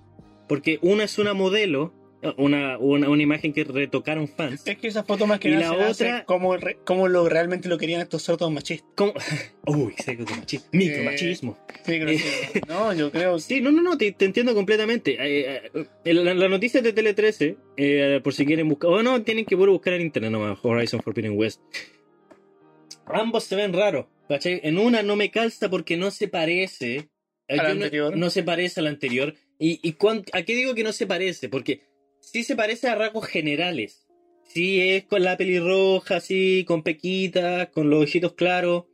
Porque 0.51 0.79
una 0.83 1.05
es 1.05 1.17
una 1.19 1.33
modelo, 1.33 1.95
una, 2.37 2.77
una, 2.77 3.09
una 3.09 3.23
imagen 3.23 3.53
que 3.55 3.65
retocaron 3.65 4.29
fans. 4.29 4.67
es 4.67 4.77
que 4.77 4.89
esa 4.89 5.05
foto 5.05 5.27
más 5.27 5.39
que 5.41 5.49
Y 5.49 5.53
nada 5.55 5.75
la 5.77 5.95
se 5.95 6.05
otra- 6.05 6.25
como, 6.27 6.55
re- 6.57 6.77
como 6.85 7.09
lo 7.09 7.27
realmente 7.29 7.69
lo 7.69 7.79
querían 7.79 8.01
estos 8.03 8.23
sordos 8.23 8.51
machistas. 8.53 8.91
¿Cómo? 8.97 9.15
Uy, 9.67 9.95
micromachismo. 10.07 10.69
Micromachismo. 10.73 11.57
Que- 12.53 12.61
no, 12.69 12.93
yo 12.93 13.11
creo 13.11 13.39
Sí, 13.39 13.61
no, 13.63 13.71
no, 13.73 13.81
no, 13.81 13.97
te, 13.97 14.13
te 14.13 14.25
entiendo 14.27 14.55
completamente. 14.55 15.17
Eh, 15.19 15.71
eh, 16.05 16.13
la, 16.15 16.35
la 16.35 16.49
noticia 16.49 16.83
de 16.83 16.93
Tele 16.93 17.15
13, 17.15 17.57
eh, 17.79 18.21
por 18.23 18.35
si 18.35 18.45
quieren 18.45 18.69
buscar, 18.69 18.91
o 18.91 19.03
no, 19.03 19.23
tienen 19.23 19.47
que 19.47 19.55
buscar 19.55 19.95
en 19.95 20.03
internet 20.03 20.31
nomás, 20.33 20.59
Horizon 20.63 21.01
Forbidden 21.01 21.39
West. 21.39 21.61
Ambos 23.07 23.45
se 23.45 23.57
ven 23.57 23.73
raros, 23.73 24.07
¿cachai? 24.29 24.61
En 24.63 24.79
una 24.79 25.03
no 25.03 25.17
me 25.17 25.31
calza 25.31 25.69
porque 25.71 25.97
no 25.97 26.11
se 26.11 26.29
parece. 26.29 26.97
eh, 26.97 27.09
¿A 27.49 27.57
la 27.57 27.63
no- 27.75 27.85
anterior? 27.85 28.17
No, 28.17 28.31
se 28.31 28.43
parece 28.43 28.81
a 28.81 28.83
la 28.83 28.91
anterior. 28.91 29.35
¿Y, 29.61 29.79
y 29.87 29.93
cuán- 29.93 30.25
a 30.33 30.43
qué 30.43 30.57
digo 30.57 30.75
que 30.75 30.83
no 30.83 30.93
se 30.93 31.07
parece? 31.07 31.49
Porque 31.49 31.83
sí 32.21 32.43
se 32.43 32.57
parece 32.57 32.89
a 32.89 32.95
rasgos 32.97 33.27
generales. 33.27 34.07
Sí 34.49 34.81
es 34.81 35.05
con 35.05 35.23
la 35.23 35.37
pelirroja, 35.37 36.17
así, 36.17 36.65
con 36.67 36.83
pequitas, 36.83 37.69
con 37.69 37.89
los 37.91 38.03
ojitos 38.03 38.33
claros. 38.33 38.87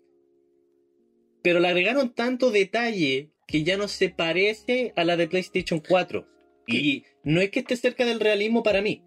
Pero 1.42 1.60
le 1.60 1.68
agregaron 1.68 2.12
tanto 2.14 2.50
detalle 2.50 3.30
que 3.46 3.62
ya 3.62 3.76
no 3.76 3.88
se 3.88 4.08
parece 4.10 4.92
a 4.96 5.04
la 5.04 5.16
de 5.16 5.28
PlayStation 5.28 5.80
4. 5.80 6.26
Y 6.66 7.04
no 7.22 7.40
es 7.40 7.50
que 7.50 7.60
esté 7.60 7.76
cerca 7.76 8.04
del 8.04 8.18
realismo 8.20 8.62
para 8.64 8.82
mí. 8.82 9.02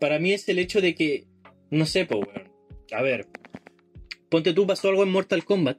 Para 0.00 0.18
mí 0.18 0.32
es 0.32 0.48
el 0.48 0.58
hecho 0.58 0.80
de 0.80 0.94
que, 0.94 1.26
no 1.70 1.84
sé, 1.84 2.06
pues, 2.06 2.20
weón. 2.26 2.50
A 2.92 3.02
ver, 3.02 3.28
ponte 4.30 4.52
tú, 4.54 4.66
pasó 4.66 4.88
algo 4.88 5.02
en 5.02 5.10
Mortal 5.10 5.44
Kombat. 5.44 5.78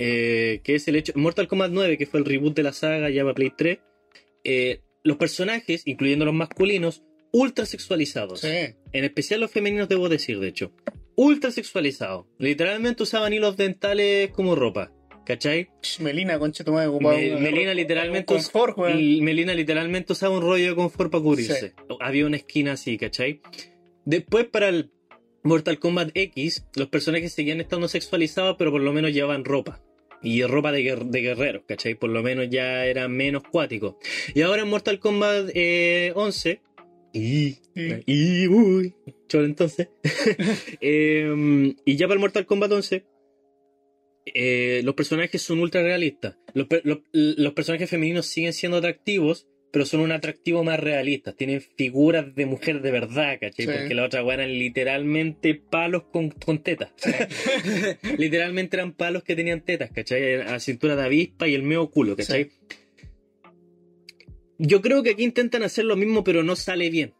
eh, 0.00 0.60
que 0.62 0.76
es 0.76 0.86
el 0.86 0.94
hecho. 0.94 1.12
Mortal 1.16 1.48
Kombat 1.48 1.72
9, 1.72 1.98
que 1.98 2.06
fue 2.06 2.20
el 2.20 2.26
reboot 2.26 2.54
de 2.54 2.62
la 2.62 2.72
saga, 2.72 3.10
ya 3.10 3.22
para 3.24 3.34
Play 3.34 3.52
3. 3.56 3.78
Eh, 4.50 4.80
los 5.04 5.16
personajes, 5.16 5.82
incluyendo 5.86 6.24
los 6.24 6.34
masculinos, 6.34 7.02
ultra 7.32 7.66
sexualizados. 7.66 8.40
Sí. 8.40 8.48
En 8.92 9.04
especial 9.04 9.40
los 9.40 9.50
femeninos, 9.50 9.88
debo 9.88 10.08
decir, 10.08 10.40
de 10.40 10.48
hecho. 10.48 10.72
Ultra 11.14 11.50
sexualizados. 11.50 12.26
Literalmente 12.38 13.02
usaban 13.02 13.32
hilos 13.32 13.56
dentales 13.56 14.30
como 14.30 14.54
ropa. 14.54 14.92
¿Cachai? 15.26 15.68
Ch, 15.82 16.00
Melina, 16.00 16.38
concha 16.38 16.64
tu 16.64 16.72
madre, 16.72 16.88
Me- 17.00 17.38
Melina 17.38 17.74
literalmente 17.74 18.24
confort, 18.24 18.78
Melina 18.78 19.52
literalmente 19.52 20.14
usaba 20.14 20.34
un 20.34 20.40
rollo 20.42 20.70
de 20.70 20.74
confort 20.74 21.12
para 21.12 21.22
cubrirse. 21.22 21.74
Había 22.00 22.24
una 22.24 22.38
esquina 22.38 22.72
así, 22.72 22.96
¿cachai? 22.96 23.42
Después 24.06 24.46
para 24.46 24.70
el 24.70 24.90
Mortal 25.42 25.78
Kombat 25.78 26.12
X, 26.14 26.64
los 26.76 26.88
personajes 26.88 27.34
seguían 27.34 27.60
estando 27.60 27.88
sexualizados, 27.88 28.56
pero 28.58 28.70
por 28.70 28.80
lo 28.80 28.90
menos 28.94 29.12
llevaban 29.12 29.44
ropa. 29.44 29.82
Y 30.22 30.42
ropa 30.42 30.72
de, 30.72 30.80
guer- 30.82 31.04
de 31.10 31.20
guerreros, 31.20 31.62
¿cachai? 31.66 31.94
Por 31.94 32.10
lo 32.10 32.22
menos 32.22 32.48
ya 32.50 32.84
eran 32.86 33.12
menos 33.16 33.42
cuáticos. 33.44 33.96
Y 34.34 34.42
ahora 34.42 34.62
en 34.62 34.68
Mortal 34.68 34.98
Kombat 34.98 35.50
eh, 35.54 36.12
11... 36.14 36.60
Y, 37.10 37.56
y 38.06 38.46
uy, 38.48 38.94
cholo 39.28 39.46
entonces. 39.46 39.88
Em, 40.80 41.74
y 41.84 41.96
ya 41.96 42.06
para 42.06 42.14
el 42.16 42.20
Mortal 42.20 42.44
Kombat 42.46 42.70
11, 42.70 43.06
eh, 44.26 44.82
los 44.84 44.94
personajes 44.94 45.40
son 45.40 45.58
ultra 45.60 45.82
realistas. 45.82 46.36
Los, 46.54 46.66
los- 46.84 47.00
los 47.12 47.52
personajes 47.54 47.88
femeninos 47.88 48.26
siguen 48.26 48.52
siendo 48.52 48.76
atractivos, 48.78 49.46
pero 49.70 49.84
son 49.84 50.00
un 50.00 50.12
atractivo 50.12 50.64
más 50.64 50.80
realistas. 50.80 51.36
Tienen 51.36 51.60
figuras 51.60 52.34
de 52.34 52.46
mujer 52.46 52.80
de 52.80 52.90
verdad, 52.90 53.38
¿cachai? 53.40 53.66
Sí. 53.66 53.72
Porque 53.72 53.94
la 53.94 54.04
otra 54.04 54.24
weá 54.24 54.34
eran 54.34 54.50
literalmente 54.52 55.54
palos 55.54 56.04
con, 56.10 56.30
con 56.30 56.62
tetas. 56.62 56.90
literalmente 58.18 58.76
eran 58.76 58.92
palos 58.92 59.22
que 59.24 59.36
tenían 59.36 59.60
tetas, 59.60 59.90
¿cachai? 59.90 60.36
A 60.40 60.58
cintura 60.58 60.96
de 60.96 61.02
avispa 61.04 61.46
y 61.48 61.54
el 61.54 61.62
medio 61.62 61.90
culo, 61.90 62.16
¿cachai? 62.16 62.50
Yo 64.58 64.80
creo 64.82 65.02
que 65.02 65.10
aquí 65.10 65.22
intentan 65.22 65.62
hacer 65.62 65.84
lo 65.84 65.96
mismo, 65.96 66.24
pero 66.24 66.42
no 66.42 66.56
sale 66.56 66.90
bien. 66.90 67.12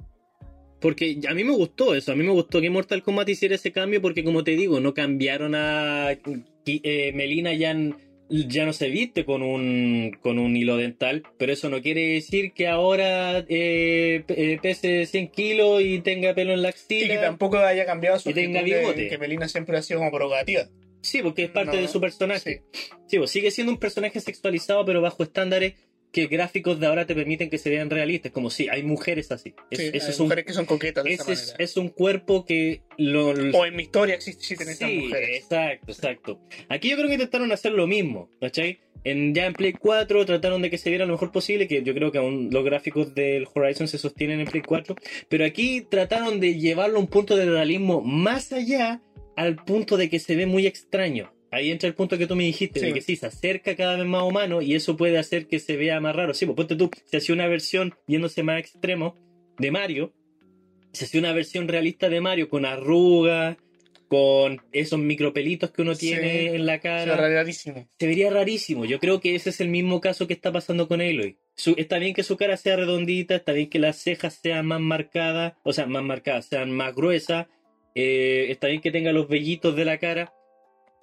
Porque 0.81 1.19
a 1.29 1.35
mí 1.35 1.43
me 1.45 1.53
gustó 1.53 1.95
eso, 1.95 2.13
a 2.13 2.17
mí 2.17 2.23
me 2.25 2.31
gustó 2.31 2.61
que 2.61 2.71
Mortal 2.71 3.03
Kombat 3.03 3.29
hiciera 3.29 3.57
ese 3.57 3.73
cambio 3.73 4.01
porque 4.01 4.23
como 4.23 4.45
te 4.45 4.53
digo, 4.53 4.79
no 4.81 4.95
cambiaron 4.95 5.55
a... 5.57 6.13
eh, 6.13 7.13
Melina 7.15 7.53
ya, 7.53 7.73
n- 7.73 7.95
ya 8.31 8.67
no 8.67 8.73
se 8.73 8.89
viste 8.89 9.25
con 9.25 9.43
un, 9.43 10.17
con 10.21 10.39
un 10.39 10.57
hilo 10.57 10.77
dental, 10.77 11.23
pero 11.39 11.53
eso 11.53 11.69
no 11.71 11.81
quiere 11.81 12.07
decir 12.09 12.53
que 12.53 12.67
ahora 12.69 13.39
eh, 13.49 14.25
eh, 14.29 14.59
pese 14.63 15.07
100 15.07 15.29
kilos 15.29 15.83
y 15.83 16.01
tenga 16.01 16.35
pelo 16.35 16.53
en 16.53 16.63
la 16.63 16.69
Y 16.69 16.71
axila. 16.71 17.15
que 17.15 17.21
tampoco 17.21 17.59
haya 17.59 17.87
cambiado 17.87 18.19
su 18.19 18.31
Y 18.31 18.35
tenga 18.35 18.61
de- 18.63 18.65
bigote. 18.65 19.09
Que 19.09 19.19
Melina 19.19 19.49
siempre 19.49 19.77
ha 19.79 19.83
sido 19.83 20.01
como 20.01 20.11
provocativa. 20.13 20.69
Sí, 21.01 21.21
porque 21.23 21.45
es 21.45 21.51
parte 21.51 21.77
No, 21.77 21.83
de 21.83 21.89
su 21.89 22.01
personaje. 22.01 22.63
sí. 22.73 22.81
Sí, 23.07 23.19
pues 23.19 23.31
sigue 23.31 23.51
siendo 23.51 23.73
un 23.73 23.79
personaje 23.79 24.21
sexualizado, 24.21 24.85
pero 24.85 25.01
bajo 25.01 25.23
estándares 25.23 25.75
que 26.13 26.27
gráficos 26.27 26.81
de 26.81 26.87
ahora 26.87 27.07
te 27.07 27.15
permiten 27.15 27.51
que 27.51 27.59
se 27.59 27.71
vean 27.71 27.91
realistas. 27.91 28.33
Como 28.33 28.51
si 28.51 28.69
hay 28.69 28.83
mujeres 28.83 29.31
así. 29.31 29.55
Es, 29.71 29.79
Sí, 29.79 29.85
hay 29.87 29.91
es 29.95 30.21
un, 30.21 30.27
mujeres 30.27 30.45
que 30.47 30.53
son 30.53 30.67
coquetas 30.67 31.05
de 31.05 31.13
esa 31.13 31.33
es, 31.59 31.77
un 31.77 31.89
cuerpo 31.89 32.45
que 32.45 32.83
lo, 32.97 33.29
O 33.29 33.67
en 33.67 33.77
mi 33.77 33.85
historia 33.85 34.15
existen 34.15 34.69
estas 34.69 34.89
Sí, 34.89 34.99
mujeres. 34.99 35.43
exacto, 35.43 35.93
exacto. 35.93 36.41
Aquí 36.69 36.91
yo 36.91 36.97
creo 36.97 37.09
que 37.09 37.15
intentaron 37.15 37.53
hacer 37.53 37.73
lo 37.73 37.87
mismo, 37.87 38.31
¿cachai? 38.41 38.81
En, 39.05 39.33
ya 39.35 39.47
en 39.47 39.53
Play 39.53 39.75
4 39.75 40.27
trataron 40.27 40.61
de 40.61 40.71
que 40.71 40.79
se 40.79 40.91
viera 40.91 41.07
lo 41.07 41.13
mejor 41.13 41.31
posible, 41.31 41.69
que 41.69 41.83
yo 41.83 41.95
creo 41.95 42.11
que 42.11 42.19
aún 42.19 42.49
los 42.51 42.65
gráficos 42.65 43.15
del 43.15 43.47
Horizon 43.55 43.87
se 43.87 43.97
sostienen 43.97 44.41
en 44.41 44.47
Play 44.47 44.63
4, 44.63 44.97
pero 45.29 45.45
aquí 45.45 45.83
trataron 45.89 46.41
de 46.41 46.59
llevarlo 46.59 46.97
a 46.97 47.01
un 47.01 47.07
punto 47.07 47.37
de 47.37 47.47
realismo 47.47 48.01
más 48.01 48.53
allá 48.53 49.01
al 49.37 49.55
punto 49.57 49.97
de 49.97 50.11
que 50.11 50.19
se 50.19 50.35
ve 50.35 50.47
muy 50.47 50.67
extraño. 50.67 51.33
Ahí 51.51 51.71
entra 51.71 51.89
el 51.89 51.95
punto 51.95 52.19
que 52.19 52.27
tú 52.27 52.37
me 52.37 52.45
dijiste, 52.45 52.79
Sí. 52.81 52.87
de 52.87 52.93
que 52.93 53.01
sí, 53.01 53.17
se 53.17 53.27
acerca 53.27 53.75
cada 53.75 53.97
vez 53.97 54.07
más 54.07 54.23
humano 54.23 54.61
y 54.61 54.75
eso 54.75 54.97
puede 54.97 55.17
hacer 55.19 55.47
que 55.47 55.59
se 55.59 55.77
vea 55.77 56.01
más 56.01 56.15
raro. 56.15 56.35
Sí, 56.35 56.45
pues 56.47 56.57
ponte 56.57 56.77
tú, 56.77 56.91
se 57.07 57.17
hacía 57.19 57.35
una 57.35 57.47
versión 57.49 57.95
yéndose 58.07 58.43
más 58.43 58.61
extremo 58.61 59.17
de 59.59 59.71
Mario, 59.71 60.13
se 60.93 61.07
hacía 61.07 61.21
una 61.21 61.33
versión 61.33 61.67
realista 61.69 62.09
de 62.09 62.21
Mario 62.21 62.49
con 62.49 62.67
arrugas, 62.67 63.57
con 64.09 64.63
esos 64.73 64.99
micropelitos 64.99 65.71
que 65.71 65.83
uno 65.83 65.95
Sí. 65.95 66.07
tiene 66.09 66.55
en 66.55 66.65
la 66.65 66.81
cara. 66.81 67.05
sea, 67.17 67.29
rarísimo. 67.29 67.87
Se 67.99 68.07
vería 68.07 68.31
rarísimo. 68.31 68.85
Yo 68.87 68.99
creo 69.01 69.21
que 69.21 69.35
ese 69.35 69.51
es 69.51 69.61
el 69.61 69.69
mismo 69.69 70.01
caso 70.01 70.27
que 70.27 70.33
está 70.33 70.51
pasando 70.51 70.89
con 70.89 71.01
Aloy. 71.03 71.37
Su- 71.57 71.75
está 71.77 71.99
bien 71.99 72.15
que 72.15 72.23
su 72.23 72.37
cara 72.39 72.57
sea 72.57 72.77
redondita, 72.77 73.35
está 73.37 73.53
bien 73.53 73.69
que 73.69 73.79
las 73.79 73.97
cejas 73.99 74.39
sean 74.43 74.65
más 74.67 74.81
marcadas, 74.81 75.55
o 75.63 75.73
sea, 75.75 75.85
más 75.87 76.03
marcadas, 76.03 76.47
sean 76.47 76.71
más 76.73 76.95
gruesas, 76.95 77.49
eh, 77.95 78.47
está 78.51 78.69
bien 78.69 78.81
que 78.81 78.91
tenga 78.91 79.13
los 79.13 79.29
vellitos 79.29 79.77
de 79.77 79.85
la 79.85 79.99
cara, 79.99 80.33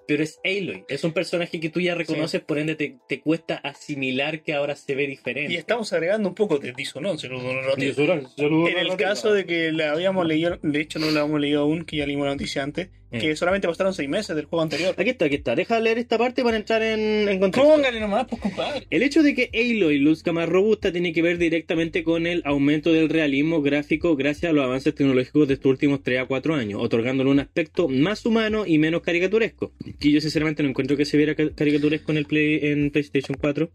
pero 0.06 0.22
es 0.22 0.40
Aloy. 0.44 0.84
Es 0.88 1.04
un 1.04 1.12
personaje 1.12 1.60
que 1.60 1.70
tú 1.70 1.80
ya 1.80 1.94
reconoces, 1.94 2.40
por 2.40 2.58
ende 2.58 2.74
te, 2.74 2.96
te 3.08 3.20
cuesta 3.20 3.56
asimilar 3.56 4.42
que 4.42 4.54
ahora 4.54 4.76
se 4.76 4.94
ve 4.94 5.06
diferente. 5.06 5.52
Y 5.52 5.56
estamos 5.56 5.92
agregando 5.92 6.28
un 6.28 6.34
poco 6.34 6.58
de 6.58 6.72
disonancia. 6.72 7.28
En 7.28 7.36
a 7.36 8.80
el 8.80 8.96
caso 8.96 9.32
de 9.32 9.46
que 9.46 9.72
la 9.72 9.92
habíamos 9.92 10.26
leído, 10.26 10.58
de 10.62 10.80
hecho 10.80 10.98
no 10.98 11.10
la 11.10 11.22
hemos 11.22 11.40
leído 11.40 11.62
aún, 11.62 11.84
que 11.84 11.96
ya 11.96 12.06
leímos 12.06 12.26
la 12.26 12.32
noticia 12.32 12.62
antes, 12.62 12.90
que 13.10 13.34
solamente 13.36 13.66
pasaron 13.68 13.94
seis 13.94 14.08
meses 14.08 14.34
del 14.36 14.44
juego 14.46 14.62
anterior. 14.62 14.94
Aquí 14.98 15.10
está, 15.10 15.24
aquí 15.26 15.36
está. 15.36 15.54
Deja 15.54 15.78
leer 15.80 15.98
esta 15.98 16.18
parte 16.18 16.42
para 16.42 16.56
entrar 16.56 16.82
en, 16.82 17.28
en 17.28 17.38
contexto. 17.40 17.68
Póngale 17.72 18.00
nomás, 18.00 18.26
pues 18.28 18.42
compadre. 18.42 18.86
El 18.90 19.02
hecho 19.02 19.22
de 19.22 19.34
que 19.34 19.48
Aloy 19.54 19.98
luzca 19.98 20.32
más 20.32 20.48
robusta 20.48 20.92
tiene 20.92 21.12
que 21.12 21.22
ver 21.22 21.38
directamente 21.38 22.02
con 22.04 22.26
el 22.26 22.42
aumento 22.44 22.92
del 22.92 23.08
realismo 23.08 23.62
gráfico 23.62 24.16
gracias 24.16 24.50
a 24.50 24.52
los 24.52 24.64
avances 24.64 24.94
tecnológicos 24.94 25.48
de 25.48 25.54
estos 25.54 25.70
últimos 25.70 26.02
3 26.02 26.20
a 26.20 26.24
4 26.26 26.54
años, 26.54 26.82
otorgándole 26.82 27.30
un 27.30 27.40
aspecto 27.40 27.88
más 27.88 28.26
humano 28.26 28.64
y 28.66 28.78
menos 28.78 29.02
caricaturesco. 29.02 29.72
Que 30.00 30.10
yo 30.12 30.20
sinceramente 30.20 30.62
no 30.62 30.68
encuentro 30.68 30.96
que 30.96 31.04
se 31.04 31.16
viera 31.16 31.34
ca- 31.34 31.54
caricaturesco 31.54 32.12
en, 32.12 32.18
el 32.18 32.26
Play, 32.26 32.58
en 32.62 32.90
PlayStation 32.90 33.36
4. 33.40 33.70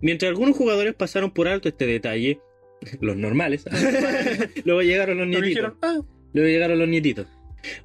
Mientras 0.00 0.28
algunos 0.30 0.56
jugadores 0.56 0.94
pasaron 0.94 1.30
por 1.30 1.46
alto 1.48 1.68
este 1.68 1.86
detalle, 1.86 2.40
los 3.00 3.16
normales, 3.16 3.64
luego 4.64 4.82
llegaron 4.82 5.18
los 5.18 5.26
nietitos. 5.28 5.72
ah, 5.82 6.00
Luego 6.32 6.48
llegaron 6.50 6.78
los 6.78 6.88
nietitos. 6.88 7.26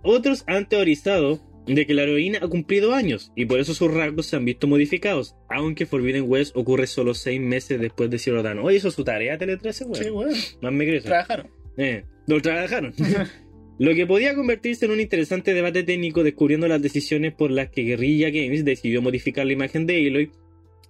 Otros 0.04 0.44
han 0.48 0.68
teorizado 0.68 1.42
de 1.66 1.86
que 1.86 1.94
la 1.94 2.04
heroína 2.04 2.40
ha 2.42 2.48
cumplido 2.48 2.94
años 2.94 3.32
y 3.36 3.46
por 3.46 3.60
eso 3.60 3.74
sus 3.74 3.94
rasgos 3.94 4.26
se 4.26 4.36
han 4.36 4.46
visto 4.46 4.68
modificados, 4.68 5.36
aunque 5.50 5.86
Forbidden 5.86 6.26
West 6.28 6.56
ocurre 6.56 6.88
solo 6.88 7.14
seis 7.14 7.40
meses 7.40 7.80
después 7.80 8.10
de 8.10 8.42
Dawn. 8.42 8.60
Oye, 8.60 8.78
hizo 8.78 8.92
su 8.92 9.04
tarea 9.04 9.38
Tele 9.38 9.58
13, 9.58 9.86
weón. 9.86 10.04
sí, 10.04 10.10
bueno, 10.10 10.34
Más 10.62 10.74
me 10.74 10.86
crees. 10.86 11.04
trabajaron. 11.04 11.48
Eh, 11.78 12.04
lo 12.28 12.42
trabajaron. 12.42 12.94
Lo 13.80 13.96
que 13.96 14.06
podía 14.06 14.36
convertirse 14.36 14.86
en 14.86 14.92
un 14.92 15.00
interesante 15.00 15.56
debate 15.56 15.82
técnico 15.82 16.24
descubriendo 16.24 16.68
las 16.68 16.84
decisiones 16.84 17.34
por 17.34 17.50
las 17.50 17.72
que 17.72 17.82
Guerrilla 17.82 18.30
Games 18.30 18.64
decidió 18.64 19.02
modificar 19.02 19.48
la 19.48 19.54
imagen 19.54 19.88
de 19.88 20.08
Aloy. 20.08 20.32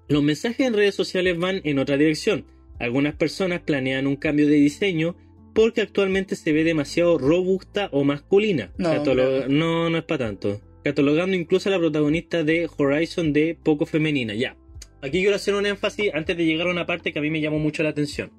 Los 0.10 0.22
mensajes 0.22 0.68
en 0.68 0.74
redes 0.74 0.94
sociales 0.94 1.38
van 1.38 1.62
en 1.64 1.80
otra 1.80 1.96
dirección. 1.96 2.46
Algunas 2.80 3.16
personas 3.16 3.62
planean 3.62 4.08
un 4.08 4.18
cambio 4.18 4.46
de 4.46 4.56
diseño 4.56 5.16
porque 5.54 5.82
actualmente 5.82 6.36
se 6.36 6.54
ve 6.54 6.64
demasiado 6.64 7.18
robusta 7.18 7.90
o 7.92 8.04
masculina. 8.04 8.72
No, 8.78 8.94
no. 9.90 9.98
es 9.98 10.04
para 10.04 10.26
tanto. 10.26 10.62
Catalogando 10.84 11.36
incluso 11.36 11.70
a 11.70 11.74
la 11.74 11.80
protagonista 11.80 12.44
de 12.44 12.68
Horizon 12.78 13.34
de 13.34 13.58
poco 13.62 13.86
femenina. 13.86 14.34
Ya. 14.34 14.56
Aquí 15.02 15.20
quiero 15.22 15.36
hacer 15.36 15.54
un 15.56 15.66
énfasis 15.66 16.12
antes 16.14 16.36
de 16.38 16.46
llegar 16.46 16.68
a 16.68 16.72
una 16.72 16.86
parte 16.86 17.12
que 17.14 17.20
a 17.20 17.22
mí 17.22 17.30
me 17.30 17.42
llamó 17.42 17.60
mucho 17.60 17.84
la 17.84 17.90
atención. 17.90 18.32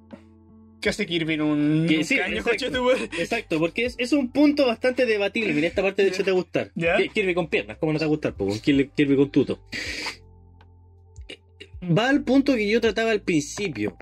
¿Qué 0.80 0.88
hace 0.88 1.06
Kirby 1.06 1.34
en 1.34 1.42
un, 1.42 1.86
Que 1.88 1.98
un 1.98 2.04
sí, 2.04 2.16
caño, 2.16 2.38
exacto. 2.38 2.90
Exacto, 3.18 3.58
porque 3.60 3.84
es, 3.84 3.94
es 3.98 4.12
un 4.12 4.32
punto 4.32 4.66
bastante 4.66 5.06
debatible. 5.06 5.52
Mira, 5.52 5.68
esta 5.68 5.80
parte 5.82 6.02
de 6.02 6.08
hecho 6.08 6.24
te 6.24 6.32
va 6.32 6.38
a 6.38 6.40
gustar. 6.40 6.72
¿Ya? 6.74 6.96
Ki- 6.96 7.08
Kirby 7.10 7.34
con 7.34 7.46
piernas, 7.48 7.76
¿cómo 7.78 7.92
no 7.92 8.00
te 8.00 8.04
va 8.04 8.06
a 8.06 8.08
gustar? 8.08 8.34
Kirby, 8.62 8.88
Kirby 8.96 9.14
con 9.14 9.30
tuto. 9.30 9.60
Va 11.96 12.08
al 12.08 12.22
punto 12.24 12.54
que 12.54 12.68
yo 12.68 12.80
trataba 12.80 13.10
al 13.10 13.22
principio. 13.22 13.96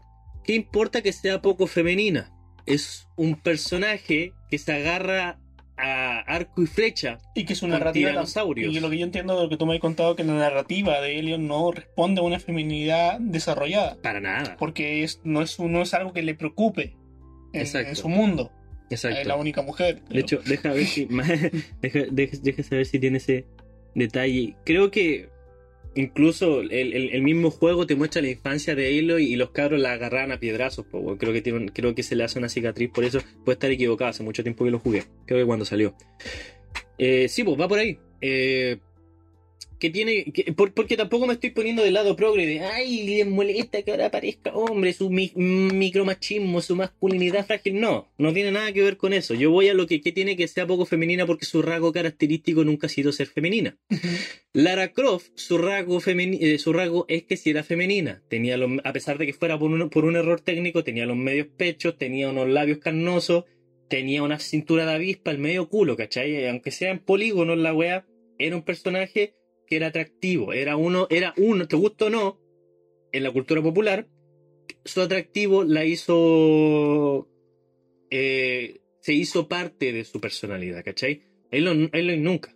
¿Qué 0.45 0.55
importa 0.55 1.03
que 1.03 1.13
sea 1.13 1.41
poco 1.43 1.67
femenina? 1.67 2.33
Es 2.67 3.09
un 3.17 3.37
personaje 3.37 4.33
que 4.51 4.59
se 4.59 4.73
agarra 4.73 5.39
a 5.77 6.21
arco 6.21 6.63
y 6.63 6.67
flecha. 6.67 7.19
Y 7.35 7.45
que 7.45 7.55
su 7.55 7.63
Con 7.63 7.71
narrativa. 7.71 8.11
Y 8.57 8.81
lo 8.81 8.91
que 8.91 8.99
yo 8.99 9.05
entiendo 9.05 9.37
de 9.37 9.45
lo 9.45 9.49
que 9.49 9.57
tú 9.57 9.67
me 9.67 9.75
has 9.75 9.81
contado, 9.81 10.17
que 10.17 10.25
la 10.25 10.35
narrativa 10.35 11.01
de 11.01 11.19
Helios 11.19 11.41
no 11.41 11.73
responde 11.73 12.21
a 12.21 12.25
una 12.25 12.39
feminidad 12.39 13.19
desarrollada. 13.21 13.97
Para 14.03 14.21
nada. 14.21 14.57
Porque 14.59 15.03
es, 15.03 15.21
no, 15.25 15.43
es, 15.43 15.59
no 15.59 15.83
es 15.83 15.95
algo 15.95 16.13
que 16.13 16.23
le 16.23 16.35
preocupe 16.35 16.97
en 17.53 17.97
su 17.97 18.09
mundo. 18.09 18.53
Exacto. 18.91 19.21
Es 19.21 19.27
la 19.27 19.37
única 19.37 19.63
mujer. 19.63 20.03
De 20.11 20.21
hecho, 20.21 20.41
deja 20.45 20.73
ver 20.73 20.87
si. 20.87 21.07
deja, 21.81 22.01
deja, 22.11 22.37
deja 22.43 22.63
saber 22.63 22.87
si 22.87 22.99
tiene 22.99 23.19
ese 23.19 23.47
detalle. 23.95 24.57
Creo 24.65 24.91
que 24.91 25.29
incluso 25.95 26.61
el, 26.61 26.73
el- 26.73 27.23
mismo 27.23 27.51
juego 27.51 27.87
te 27.87 27.97
muestra 27.97 28.23
la 28.23 28.29
infancia 28.31 28.75
de 28.75 28.99
Aloy 28.99 29.25
y 29.33 29.37
los 29.37 29.51
cabros 29.51 29.81
la 29.81 29.93
agarraban 29.93 30.33
a 30.33 30.39
piedrazos. 30.41 30.87
po, 30.87 31.17
creo, 31.19 31.33
que 31.33 31.43
creo 31.73 31.95
que 31.95 32.03
se 32.03 32.17
le 32.17 32.25
hace 32.25 32.39
una 32.39 32.49
cicatriz 32.49 32.91
por 32.91 33.05
eso. 33.05 33.21
Puede 33.45 33.55
estar 33.55 33.71
equivocado, 33.71 34.11
hace 34.11 34.23
mucho 34.23 34.43
tiempo 34.43 34.65
que 34.65 34.71
lo 34.71 34.79
jugué. 34.79 35.05
Creo 35.27 35.41
que 35.41 35.47
cuando 35.47 35.65
salió. 35.65 35.95
Eh, 36.99 37.29
sí, 37.29 37.45
pues 37.45 37.59
va 37.59 37.69
por 37.69 37.79
ahí. 37.79 37.99
Eh, 38.21 38.79
que 39.81 39.91
tiene. 39.91 40.25
que- 40.33 40.53
por- 40.53 40.73
porque 40.73 40.97
tampoco 40.97 41.27
me 41.27 41.33
estoy 41.33 41.51
poniendo 41.51 41.83
del 41.83 41.95
lado 41.95 42.15
progre 42.15 42.47
de. 42.47 42.61
Ay, 42.61 43.03
les 43.05 43.27
molesta 43.27 43.83
que 43.83 43.91
ahora 43.91 44.07
aparezca 44.07 44.55
hombre, 44.55 44.93
su 44.93 45.11
mi- 45.11 45.33
micromachismo, 45.35 46.61
su 46.63 46.77
masculinidad 46.77 47.45
frágil. 47.47 47.81
No, 47.81 48.13
no 48.19 48.33
tiene 48.33 48.53
nada 48.53 48.73
que 48.73 48.83
ver 48.83 48.97
con 48.97 49.13
eso. 49.13 49.35
Yo 49.35 49.51
voy 49.51 49.69
a 49.69 49.75
lo 49.75 49.87
que, 49.89 50.01
que 50.01 50.13
tiene 50.13 50.37
que 50.37 50.47
sea 50.47 50.67
poco 50.67 50.87
femenina 50.87 51.27
porque 51.27 51.47
su 51.47 51.63
rasgo 51.63 51.93
característico 51.93 52.63
nunca 52.65 52.87
ha 52.87 52.91
sido 52.91 53.11
ser 53.11 53.27
femenina. 53.27 53.77
Lara 54.53 54.93
Croft, 54.93 55.29
su 55.35 55.59
rasgo, 55.59 56.01
femeni- 56.01 56.39
eh, 56.41 56.59
su 56.59 56.73
rasgo 56.73 57.07
es 57.09 57.25
que 57.25 57.37
si 57.37 57.51
era 57.51 57.63
femenina. 57.65 58.23
Tenía 58.29 58.57
los, 58.57 58.71
a 58.85 58.93
pesar 58.93 59.19
de 59.19 59.27
que 59.27 59.33
fuera 59.33 59.59
por 59.59 59.71
un, 59.71 59.91
por 59.91 60.05
un 60.05 60.17
error 60.17 60.41
técnico, 60.41 60.85
tenía 60.85 61.07
los 61.07 61.17
medios 61.17 61.47
pechos, 61.57 61.97
tenía 61.99 62.29
unos 62.31 62.49
labios 62.49 62.79
carnosos, 62.79 63.45
tenía 63.89 64.23
una 64.23 64.39
cintura 64.39 64.87
de 64.87 64.93
avispa, 64.95 65.31
el 65.31 65.39
medio 65.39 65.69
culo, 65.69 65.97
¿cachai? 65.97 66.47
Aunque 66.49 66.71
sea 66.71 66.91
en 66.91 66.99
polígonos 67.01 67.59
la 67.59 67.73
wea, 67.75 68.07
era 68.39 68.57
un 68.57 68.63
personaje 68.63 69.35
que 69.71 69.77
era 69.77 69.87
atractivo. 69.87 70.53
Era 70.53 70.77
uno, 70.77 71.07
era 71.09 71.33
uno, 71.39 71.67
te 71.67 71.77
gusta 71.77 72.07
o 72.07 72.11
no, 72.11 72.41
en 73.13 73.23
la 73.23 73.31
cultura 73.31 73.63
popular, 73.63 74.09
su 74.85 75.01
atractivo 75.01 75.65
la 75.65 75.85
hizo. 75.85 77.29
eh, 78.11 78.81
se 79.01 79.15
hizo 79.15 79.49
parte 79.49 79.93
de 79.93 80.05
su 80.05 80.21
personalidad, 80.21 80.85
¿cachai? 80.85 81.23
Aloy, 81.51 81.89
Aloy 81.93 82.19
nunca. 82.19 82.55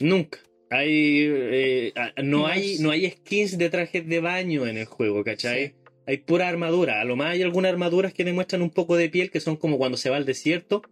Nunca. 0.00 0.38
Hay, 0.70 1.26
eh, 1.28 1.92
no, 2.22 2.46
hay, 2.46 2.78
no 2.78 2.90
hay 2.90 3.10
skins 3.10 3.58
de 3.58 3.68
trajes 3.68 4.08
de 4.08 4.20
baño 4.20 4.66
en 4.66 4.78
el 4.78 4.86
juego, 4.86 5.22
¿cachai? 5.22 5.66
Sí. 5.66 5.74
Hay 6.06 6.16
pura 6.18 6.48
armadura. 6.48 7.00
A 7.00 7.04
lo 7.04 7.14
más 7.14 7.32
hay 7.32 7.42
algunas 7.42 7.70
armaduras 7.72 8.14
que 8.14 8.24
demuestran 8.24 8.62
un 8.62 8.70
poco 8.70 8.96
de 8.96 9.10
piel, 9.10 9.30
que 9.30 9.40
son 9.40 9.56
como 9.56 9.76
cuando 9.76 9.98
se 9.98 10.08
va 10.08 10.16
al 10.16 10.24
desierto, 10.24 10.82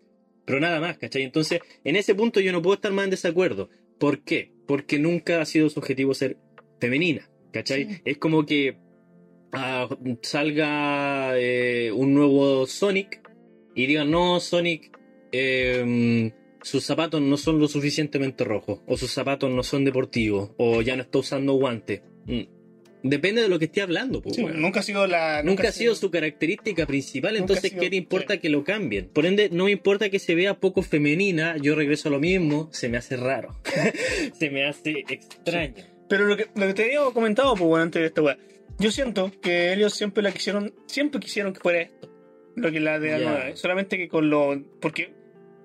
pero 0.44 0.60
nada 0.60 0.80
más, 0.80 0.98
¿cachai? 0.98 1.22
Entonces, 1.22 1.60
en 1.82 1.96
ese 1.96 2.14
punto 2.14 2.40
yo 2.40 2.52
no 2.52 2.60
puedo 2.60 2.74
estar 2.74 2.92
más 2.92 3.04
en 3.04 3.10
desacuerdo. 3.10 3.70
¿Por 3.98 4.22
qué? 4.22 4.52
Porque 4.70 5.00
nunca 5.00 5.40
ha 5.40 5.46
sido 5.46 5.68
su 5.68 5.80
objetivo 5.80 6.14
ser 6.14 6.36
femenina, 6.78 7.28
¿cachai? 7.52 7.86
Sí. 7.86 8.02
Es 8.04 8.18
como 8.18 8.46
que 8.46 8.76
ah, 9.50 9.88
salga 10.22 11.36
eh, 11.36 11.90
un 11.90 12.14
nuevo 12.14 12.68
Sonic 12.68 13.20
y 13.74 13.86
digan, 13.86 14.12
no, 14.12 14.38
Sonic, 14.38 14.96
eh, 15.32 16.32
sus 16.62 16.84
zapatos 16.84 17.20
no 17.20 17.36
son 17.36 17.58
lo 17.58 17.66
suficientemente 17.66 18.44
rojos, 18.44 18.78
o 18.86 18.96
sus 18.96 19.10
zapatos 19.10 19.50
no 19.50 19.64
son 19.64 19.84
deportivos, 19.84 20.52
o 20.56 20.82
ya 20.82 20.94
no 20.94 21.02
está 21.02 21.18
usando 21.18 21.54
guantes. 21.54 22.02
Mm. 22.26 22.59
Depende 23.02 23.42
de 23.42 23.48
lo 23.48 23.58
que 23.58 23.64
esté 23.66 23.80
hablando, 23.80 24.20
pues, 24.20 24.36
Sí, 24.36 24.44
nunca 24.44 24.80
ha 24.80 24.82
sido 24.82 25.06
la. 25.06 25.42
Nunca 25.42 25.68
ha 25.68 25.72
sido 25.72 25.94
su 25.94 26.10
característica 26.10 26.86
principal, 26.86 27.36
entonces 27.36 27.70
sido- 27.70 27.80
¿qué 27.82 27.90
te 27.90 27.96
importa 27.96 28.34
sí. 28.34 28.40
que 28.40 28.50
lo 28.50 28.62
cambien? 28.64 29.08
Por 29.08 29.26
ende, 29.26 29.48
no 29.50 29.64
me 29.64 29.70
importa 29.70 30.10
que 30.10 30.18
se 30.18 30.34
vea 30.34 30.54
poco 30.54 30.82
femenina, 30.82 31.56
yo 31.56 31.74
regreso 31.74 32.08
a 32.08 32.12
lo 32.12 32.20
mismo, 32.20 32.68
se 32.72 32.88
me 32.88 32.98
hace 32.98 33.16
raro, 33.16 33.56
se 34.38 34.50
me 34.50 34.66
hace 34.66 35.04
extraño. 35.08 35.74
Pero 36.08 36.26
lo 36.26 36.36
que, 36.36 36.48
lo 36.54 36.66
que 36.66 36.74
te 36.74 36.84
había 36.84 37.00
comentado, 37.14 37.54
pues 37.54 37.68
bueno, 37.68 37.84
antes 37.84 38.00
de 38.00 38.06
esta 38.06 38.22
weá. 38.22 38.36
Yo 38.78 38.90
siento 38.90 39.30
que 39.42 39.72
ellos 39.72 39.94
siempre 39.94 40.22
la 40.22 40.32
quisieron, 40.32 40.74
siempre 40.86 41.20
quisieron 41.20 41.52
que 41.52 41.60
fuera 41.60 41.82
esto. 41.82 42.10
Lo 42.56 42.72
que 42.72 42.80
la 42.80 42.98
de. 42.98 43.52
Solamente 43.54 43.96
que 43.96 44.08
con 44.08 44.28
lo. 44.28 44.60
Porque 44.80 45.12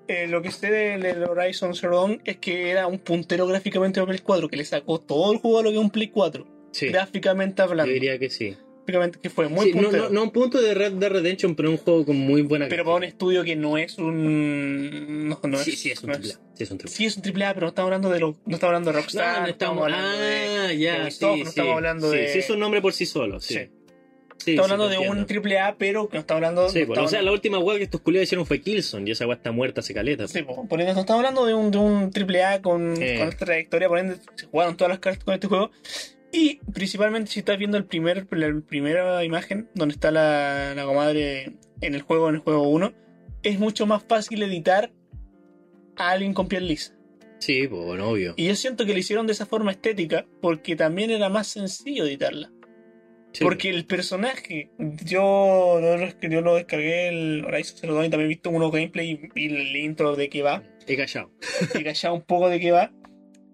eh, 0.08 0.28
lo 0.28 0.40
que 0.40 0.50
sé 0.50 0.70
del, 0.70 1.24
Horizon 1.24 1.74
Zero 1.74 1.96
Dawn 1.96 2.20
es 2.24 2.36
que 2.36 2.70
era 2.70 2.86
un 2.86 2.98
puntero 2.98 3.46
gráficamente 3.46 4.00
a 4.00 4.06
Play 4.06 4.20
4, 4.20 4.48
que 4.48 4.56
le 4.56 4.64
sacó 4.64 5.00
todo 5.00 5.32
el 5.32 5.38
juego 5.38 5.58
a 5.58 5.62
lo 5.62 5.70
que 5.70 5.76
es 5.76 5.82
un 5.82 5.90
Play 5.90 6.08
4. 6.08 6.46
Sí, 6.76 6.88
Gráficamente 6.88 7.62
yo 7.62 7.70
hablando. 7.70 7.92
diría 7.92 8.18
que 8.18 8.28
sí. 8.30 8.56
Gráficamente 8.86 9.18
que 9.20 9.30
fue 9.30 9.48
muy 9.48 9.72
Sí, 9.72 9.78
no, 9.78 9.90
no, 9.90 10.10
no 10.10 10.22
un 10.22 10.30
punto 10.30 10.60
de 10.60 10.72
Red 10.74 10.92
Dead 10.92 11.10
Redemption, 11.10 11.56
pero 11.56 11.70
un 11.70 11.76
juego 11.76 12.04
con 12.06 12.16
muy 12.16 12.42
buena 12.42 12.68
Pero 12.68 12.84
para 12.84 12.96
un 12.96 13.04
estudio 13.04 13.42
que 13.42 13.56
no 13.56 13.78
es 13.78 13.98
un. 13.98 15.28
No, 15.28 15.40
no 15.42 15.58
Sí, 15.58 15.70
es, 15.72 15.78
sí, 15.80 15.90
es 15.90 16.02
un 16.02 16.10
no 16.10 16.14
triple 16.18 16.34
A, 16.34 16.36
Sí, 16.54 16.62
es 16.64 16.70
un 16.70 16.78
triple 16.78 16.94
A. 16.94 16.96
Sí, 16.96 17.04
es 17.06 17.16
un 17.16 17.22
triple 17.22 17.44
A, 17.46 17.54
pero 17.54 17.64
no 17.66 17.68
estamos 17.70 17.86
hablando 17.88 18.10
de 18.10 18.20
lo, 18.20 18.26
no 18.46 18.54
estamos 18.54 18.62
hablando 18.64 18.92
de 18.92 18.96
Rockstar, 18.98 19.40
No, 19.42 19.46
estamos, 19.48 19.82
hablando 19.82 20.18
de. 20.18 20.46
ah, 20.58 20.66
de 20.68 20.78
ya, 20.78 21.02
Ubisoft, 21.02 21.18
sí, 21.18 21.38
no 21.40 21.44
sí. 21.44 21.48
estamos 21.48 21.74
hablando 21.74 22.10
Sí, 22.12 22.16
de- 22.18 22.28
sí, 22.28 22.38
es 22.38 22.50
un 22.50 22.58
nombre 22.60 22.80
por 22.82 22.92
sí 22.92 23.06
solo, 23.06 23.40
sí. 23.40 23.54
Sí. 23.54 23.60
Sí, 24.38 24.50
Estamos 24.52 24.68
sí, 24.68 24.72
hablando 24.74 24.84
te 24.84 24.90
de 24.90 24.96
entiendo. 24.98 25.20
un 25.22 25.26
triple 25.26 25.58
A, 25.58 25.74
pero 25.76 26.08
que 26.08 26.18
no 26.18 26.20
estamos 26.20 26.38
hablando. 26.38 26.68
Sí, 26.68 26.80
no 26.82 26.86
pues, 26.86 26.98
o 27.00 27.08
sea, 27.08 27.10
la 27.10 27.18
hablando- 27.20 27.32
última 27.32 27.58
weá 27.58 27.78
que 27.78 27.84
estos 27.84 28.00
culiados 28.02 28.26
hicieron 28.28 28.46
fue 28.46 28.60
Killzone 28.60 29.08
y 29.08 29.12
esa 29.12 29.26
weá 29.26 29.34
está 29.36 29.50
muerta 29.50 29.80
hace 29.80 29.92
caleta. 29.94 30.28
Sí, 30.28 30.42
pues, 30.42 30.58
por 30.68 30.80
ende, 30.80 30.94
no 30.94 31.00
estamos 31.00 31.18
hablando 31.20 31.44
de 31.46 31.54
un, 31.54 31.72
de 31.72 31.78
un 31.78 32.10
triple 32.12 32.44
A 32.44 32.62
con, 32.62 33.02
Eh. 33.02 33.18
con 33.18 33.28
esta 33.28 33.44
trayectoria, 33.46 33.88
por 33.88 33.98
ende, 33.98 34.16
se 34.36 34.46
jugaron 34.46 34.76
todas 34.76 34.90
las 34.90 34.98
cartas 35.00 35.24
con 35.24 35.34
este 35.34 35.48
juego. 35.48 35.72
Y 36.36 36.60
principalmente 36.72 37.30
si 37.30 37.38
estás 37.40 37.56
viendo 37.56 37.76
el 37.78 37.86
primer, 37.86 38.26
la 38.30 38.60
primera 38.68 39.24
imagen, 39.24 39.68
donde 39.74 39.94
está 39.94 40.10
la, 40.10 40.74
la 40.74 40.84
comadre 40.84 41.54
en 41.80 41.94
el 41.94 42.02
juego, 42.02 42.28
en 42.28 42.34
el 42.36 42.40
juego 42.42 42.68
1, 42.68 42.92
es 43.42 43.58
mucho 43.58 43.86
más 43.86 44.04
fácil 44.06 44.42
editar 44.42 44.92
a 45.96 46.10
alguien 46.10 46.34
con 46.34 46.46
piel 46.48 46.68
lisa. 46.68 46.92
Sí, 47.38 47.66
pues, 47.68 47.84
bueno, 47.84 48.10
obvio. 48.10 48.34
Y 48.36 48.46
yo 48.46 48.54
siento 48.54 48.84
que 48.86 48.92
lo 48.92 48.98
hicieron 48.98 49.26
de 49.26 49.32
esa 49.32 49.46
forma 49.46 49.70
estética, 49.70 50.26
porque 50.40 50.76
también 50.76 51.10
era 51.10 51.28
más 51.28 51.46
sencillo 51.46 52.04
editarla. 52.04 52.50
Sí, 53.32 53.44
Porque 53.44 53.68
el 53.68 53.84
personaje, 53.84 54.70
yo, 54.78 55.78
yo, 55.80 55.96
lo- 55.98 56.28
yo 56.30 56.40
lo 56.40 56.54
descargué 56.54 57.08
el 57.08 57.44
Horizon 57.44 57.76
Zero 57.78 57.94
Dawn 57.94 58.06
y 58.06 58.10
también 58.10 58.26
he 58.26 58.34
visto 58.34 58.48
unos 58.48 58.72
gameplay 58.72 59.10
y, 59.34 59.40
y 59.40 59.46
el 59.54 59.76
intro 59.76 60.16
de 60.16 60.30
qué 60.30 60.40
va, 60.42 60.62
He 60.86 60.96
callado. 60.96 61.30
y 61.78 61.82
cachado 61.84 62.14
un 62.14 62.22
poco 62.22 62.48
de 62.48 62.60
qué 62.60 62.70
va. 62.70 62.92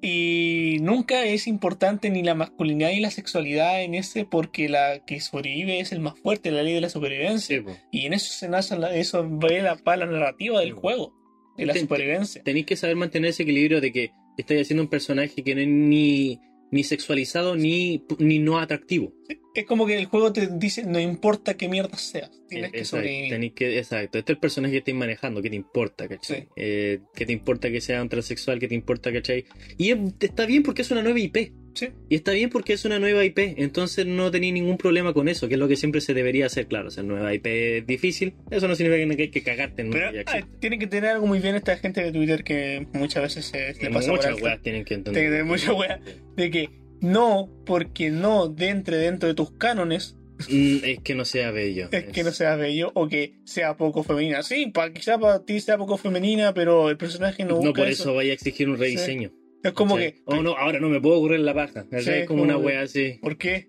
Y 0.04 0.78
nunca 0.80 1.24
es 1.24 1.46
importante 1.46 2.10
ni 2.10 2.24
la 2.24 2.34
masculinidad 2.34 2.90
ni 2.90 3.00
la 3.00 3.12
sexualidad 3.12 3.82
en 3.82 3.94
ese, 3.94 4.24
porque 4.24 4.68
la 4.68 4.98
que 5.06 5.20
sobrevive 5.20 5.78
es 5.78 5.92
el 5.92 6.00
más 6.00 6.18
fuerte, 6.18 6.50
la 6.50 6.64
ley 6.64 6.74
de 6.74 6.80
la 6.80 6.88
supervivencia. 6.88 7.62
Sí. 7.64 7.64
Y 7.92 8.06
en 8.06 8.12
eso 8.12 8.32
se 8.32 8.48
nace 8.48 8.76
la, 8.76 8.94
eso 8.96 9.24
ve 9.30 9.62
la, 9.62 9.80
la 9.84 10.06
narrativa 10.06 10.58
del 10.58 10.70
Sí. 10.70 10.78
juego, 10.80 11.14
de 11.56 11.66
la 11.66 11.74
supervivencia. 11.74 12.42
Tenéis 12.42 12.66
que 12.66 12.74
saber 12.74 12.96
mantener 12.96 13.30
ese 13.30 13.44
equilibrio 13.44 13.80
de 13.80 13.92
que 13.92 14.10
estáis 14.36 14.62
haciendo 14.62 14.82
un 14.82 14.90
personaje 14.90 15.44
que 15.44 15.54
no 15.54 15.60
es 15.60 15.68
ni, 15.68 16.40
ni 16.72 16.82
sexualizado 16.82 17.54
ni, 17.54 18.04
ni 18.18 18.40
no 18.40 18.58
atractivo. 18.58 19.14
Es 19.54 19.66
como 19.66 19.86
que 19.86 19.98
el 19.98 20.06
juego 20.06 20.32
te 20.32 20.48
dice, 20.48 20.84
no 20.84 20.98
importa 20.98 21.54
qué 21.58 21.68
mierda 21.68 21.96
seas, 21.98 22.30
tienes 22.48 22.72
que 22.72 22.84
sobrevivir. 22.86 23.52
que, 23.54 23.78
exacto. 23.78 24.18
Este 24.18 24.32
es 24.32 24.36
el 24.36 24.40
personaje 24.40 24.72
que 24.72 24.78
estáis 24.78 24.96
manejando, 24.96 25.42
¿qué 25.42 25.50
te 25.50 25.56
importa, 25.56 26.08
cachai? 26.08 26.40
Sí. 26.42 26.48
Eh, 26.56 27.00
¿Qué 27.14 27.26
te 27.26 27.32
importa 27.34 27.70
que 27.70 27.82
sea 27.82 28.00
un 28.02 28.08
transexual? 28.08 28.58
¿Qué 28.58 28.66
te 28.68 28.74
importa, 28.74 29.12
cachai? 29.12 29.44
Y 29.76 29.90
es- 29.90 29.98
está 30.20 30.46
bien 30.46 30.62
porque 30.62 30.80
es 30.82 30.90
una 30.90 31.02
nueva 31.02 31.20
IP. 31.20 31.52
Sí. 31.74 31.88
Y 32.08 32.16
está 32.16 32.32
bien 32.32 32.50
porque 32.50 32.72
es 32.74 32.84
una 32.84 32.98
nueva 32.98 33.24
IP. 33.24 33.38
Entonces 33.38 34.06
no 34.06 34.30
tenéis 34.30 34.52
ningún 34.52 34.76
problema 34.76 35.12
con 35.12 35.28
eso, 35.28 35.48
que 35.48 35.54
es 35.54 35.60
lo 35.60 35.68
que 35.68 35.76
siempre 35.76 36.00
se 36.00 36.14
debería 36.14 36.46
hacer. 36.46 36.66
Claro, 36.66 36.90
ser 36.90 37.04
nueva 37.04 37.32
IP 37.34 37.46
es 37.46 37.86
difícil. 37.86 38.34
Eso 38.50 38.68
no 38.68 38.74
significa 38.74 39.16
que 39.16 39.22
hay 39.22 39.30
que 39.30 39.42
cagarte 39.42 39.82
en 39.82 39.90
Pero 39.90 40.10
ah, 40.26 40.40
tienen 40.60 40.78
que 40.78 40.86
tener 40.86 41.10
algo 41.10 41.26
muy 41.26 41.38
bien 41.38 41.54
esta 41.54 41.76
gente 41.76 42.02
de 42.02 42.12
Twitter 42.12 42.44
que 42.44 42.86
muchas 42.92 43.22
veces 43.22 43.46
se, 43.46 43.74
le 43.82 43.90
pasa 43.90 44.10
Muchas 44.10 44.40
weas 44.40 44.60
tienen 44.60 44.84
que 44.84 44.94
entender. 44.94 45.22
Que 45.22 45.28
tener 45.30 45.44
muchas 45.44 45.74
weas. 45.74 46.00
De 46.36 46.50
que 46.50 46.68
no, 47.00 47.50
porque 47.66 48.10
no 48.10 48.54
entre 48.58 48.96
dentro 48.96 49.28
de 49.28 49.34
tus 49.34 49.50
cánones, 49.52 50.16
Mm, 50.48 50.78
es 50.84 51.00
que 51.00 51.14
no 51.14 51.24
sea 51.24 51.50
bello. 51.50 51.88
es 51.90 52.04
que 52.04 52.24
no 52.24 52.32
sea 52.32 52.56
bello 52.56 52.90
o 52.94 53.08
que 53.08 53.34
sea 53.44 53.76
poco 53.76 54.02
femenina. 54.02 54.42
Sí, 54.42 54.66
para 54.66 54.92
quizá 54.92 55.18
para 55.18 55.44
ti 55.44 55.60
sea 55.60 55.78
poco 55.78 55.96
femenina, 55.96 56.54
pero 56.54 56.90
el 56.90 56.96
personaje 56.96 57.44
no 57.44 57.56
busca 57.56 57.68
No 57.68 57.74
por 57.74 57.88
eso. 57.88 58.02
eso 58.04 58.14
vaya 58.14 58.30
a 58.30 58.34
exigir 58.34 58.68
un 58.68 58.78
rediseño. 58.78 59.32
Es 59.62 59.72
como 59.72 59.96
¿cachai? 59.96 60.12
que, 60.12 60.22
Oh, 60.26 60.42
no, 60.42 60.56
ahora 60.56 60.80
no 60.80 60.88
me 60.88 61.00
puedo 61.00 61.18
ocurrir 61.18 61.40
la 61.40 61.54
paja. 61.54 61.84
es 61.90 62.26
como 62.26 62.40
como 62.40 62.42
una 62.42 62.56
wea 62.56 62.82
así. 62.82 63.18
¿por 63.20 63.36
qué? 63.36 63.68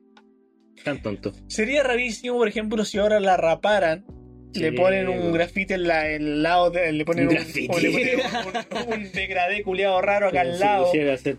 Tan 0.83 1.01
tonto. 1.01 1.33
Sería 1.47 1.83
rarísimo, 1.83 2.37
por 2.37 2.47
ejemplo, 2.47 2.83
si 2.83 2.97
ahora 2.97 3.19
la 3.19 3.37
raparan, 3.37 4.05
le 4.53 4.71
ponen 4.73 5.07
un 5.07 5.31
grafite 5.31 5.75
en 5.75 5.87
la, 5.87 6.09
en 6.11 6.21
el 6.21 6.43
lado, 6.43 6.69
de, 6.69 6.91
le 6.91 7.05
ponen 7.05 7.27
Un 7.27 7.33
le 7.35 7.67
ponen 7.67 8.19
un, 8.87 9.11
degradé 9.13 9.63
culiado 9.63 10.01
raro 10.01 10.27
acá 10.27 10.41
al 10.41 10.59
lado. 10.59 10.91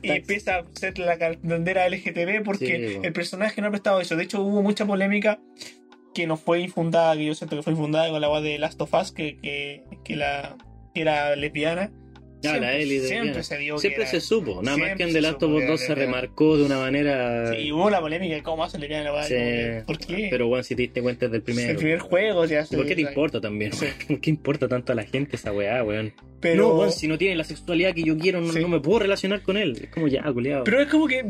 Y 0.03 0.11
empieza 0.11 0.59
a 0.59 0.65
ser 0.73 0.99
la 0.99 1.17
bandera 1.43 1.89
LGTB 1.89 2.43
porque 2.45 3.01
el 3.03 3.13
personaje 3.13 3.61
no 3.61 3.69
ha 3.69 3.71
prestado 3.71 4.01
eso. 4.01 4.17
De 4.17 4.25
hecho, 4.25 4.43
hubo 4.43 4.63
mucha 4.63 4.87
polémica 4.87 5.41
que 6.15 6.27
no 6.27 6.37
fue 6.37 6.61
infundada, 6.61 7.17
que 7.17 7.25
yo 7.25 7.35
siento 7.35 7.57
que 7.57 7.63
fue 7.63 7.73
infundada 7.73 8.09
con 8.09 8.21
la 8.21 8.29
voz 8.29 8.43
de 8.43 8.59
Last 8.59 8.81
of 8.81 8.95
Us, 8.95 9.13
que, 9.13 9.39
que, 9.41 9.83
que 10.05 10.17
la 10.17 10.57
que 10.95 11.01
era 11.03 11.35
lesbiana. 11.37 11.91
La 12.45 13.09
siempre 13.09 13.43
se 13.43 13.59
vio 13.59 13.79
Siempre 13.79 14.05
que 14.05 14.11
se 14.11 14.21
supo, 14.21 14.63
nada 14.63 14.77
más 14.77 14.97
que 14.97 15.03
en 15.03 15.13
The 15.13 15.21
Last 15.21 15.43
of 15.43 15.53
Us 15.53 15.61
que 15.63 15.67
2 15.67 15.81
era 15.83 15.87
se 15.87 15.95
remarcó 15.95 16.57
de 16.57 16.65
una 16.65 16.79
manera. 16.79 17.53
Sí, 17.53 17.57
y 17.63 17.73
hubo 17.73 17.91
la 17.91 18.01
polémica 18.01 18.35
de 18.35 18.43
cómo 18.43 18.65
hace 18.65 18.79
lesbiana 18.79 19.05
la 19.05 19.13
weá, 19.15 19.25
Sí. 19.25 19.85
¿Por 19.87 19.99
qué? 19.99 20.29
Pero 20.31 20.49
bueno, 20.49 20.63
si 20.65 20.75
te 20.77 20.83
diste 20.83 21.03
cuenta 21.03 21.27
desde 21.27 21.37
el 21.39 21.43
primero. 21.43 21.71
el 21.71 21.77
primer 21.77 21.99
juego 21.99 22.45
ya 22.47 22.65
se- 22.67 22.77
¿Por 22.77 22.87
qué 22.87 22.95
te 22.95 23.01
importa 23.03 23.41
también? 23.41 23.73
Sí. 23.73 23.87
¿Por 24.09 24.21
qué 24.21 24.31
importa 24.31 24.69
tanto 24.69 24.93
a 24.93 24.95
la 24.95 25.05
gente 25.05 25.37
esa 25.37 25.53
weá, 25.53 25.83
weón? 25.83 26.13
Pero, 26.41 26.69
No, 26.69 26.75
weón, 26.75 26.93
si 26.93 27.09
no 27.09 27.17
tiene 27.17 27.37
la 27.37 27.45
sexualidad 27.45 27.95
que 27.95 28.03
yo 28.03 28.19
quiero, 28.19 28.41
no, 28.41 28.69
me 28.69 28.81
puedo 28.81 28.99
relacionar 29.01 29.43
con 29.43 29.57
él. 29.57 29.79
Es 29.83 29.89
como 29.91 30.09
ya, 30.09 30.23
culiado. 30.33 30.65
pero 30.65 30.81
es 30.81 30.89
como 30.89 31.07
que 31.07 31.25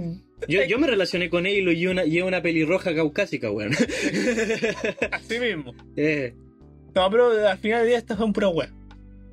Yo, 0.49 0.65
yo 0.65 0.79
me 0.79 0.87
relacioné 0.89 1.31
con 1.31 1.47
él 1.47 1.69
y 1.73 1.87
una, 1.87 2.05
y 2.05 2.21
una 2.21 2.43
pelirroja 2.43 2.95
caucásica, 2.95 3.51
weón. 3.51 3.73
así 5.13 5.39
mismo. 5.39 5.75
Eh, 5.97 6.35
No, 6.95 7.11
pero 7.11 7.49
al 7.49 7.59
final 7.59 7.81
del 7.81 7.89
día 7.89 7.99
estas 7.99 8.19
son 8.19 8.33
pura 8.33 8.49
weá. 8.49 8.71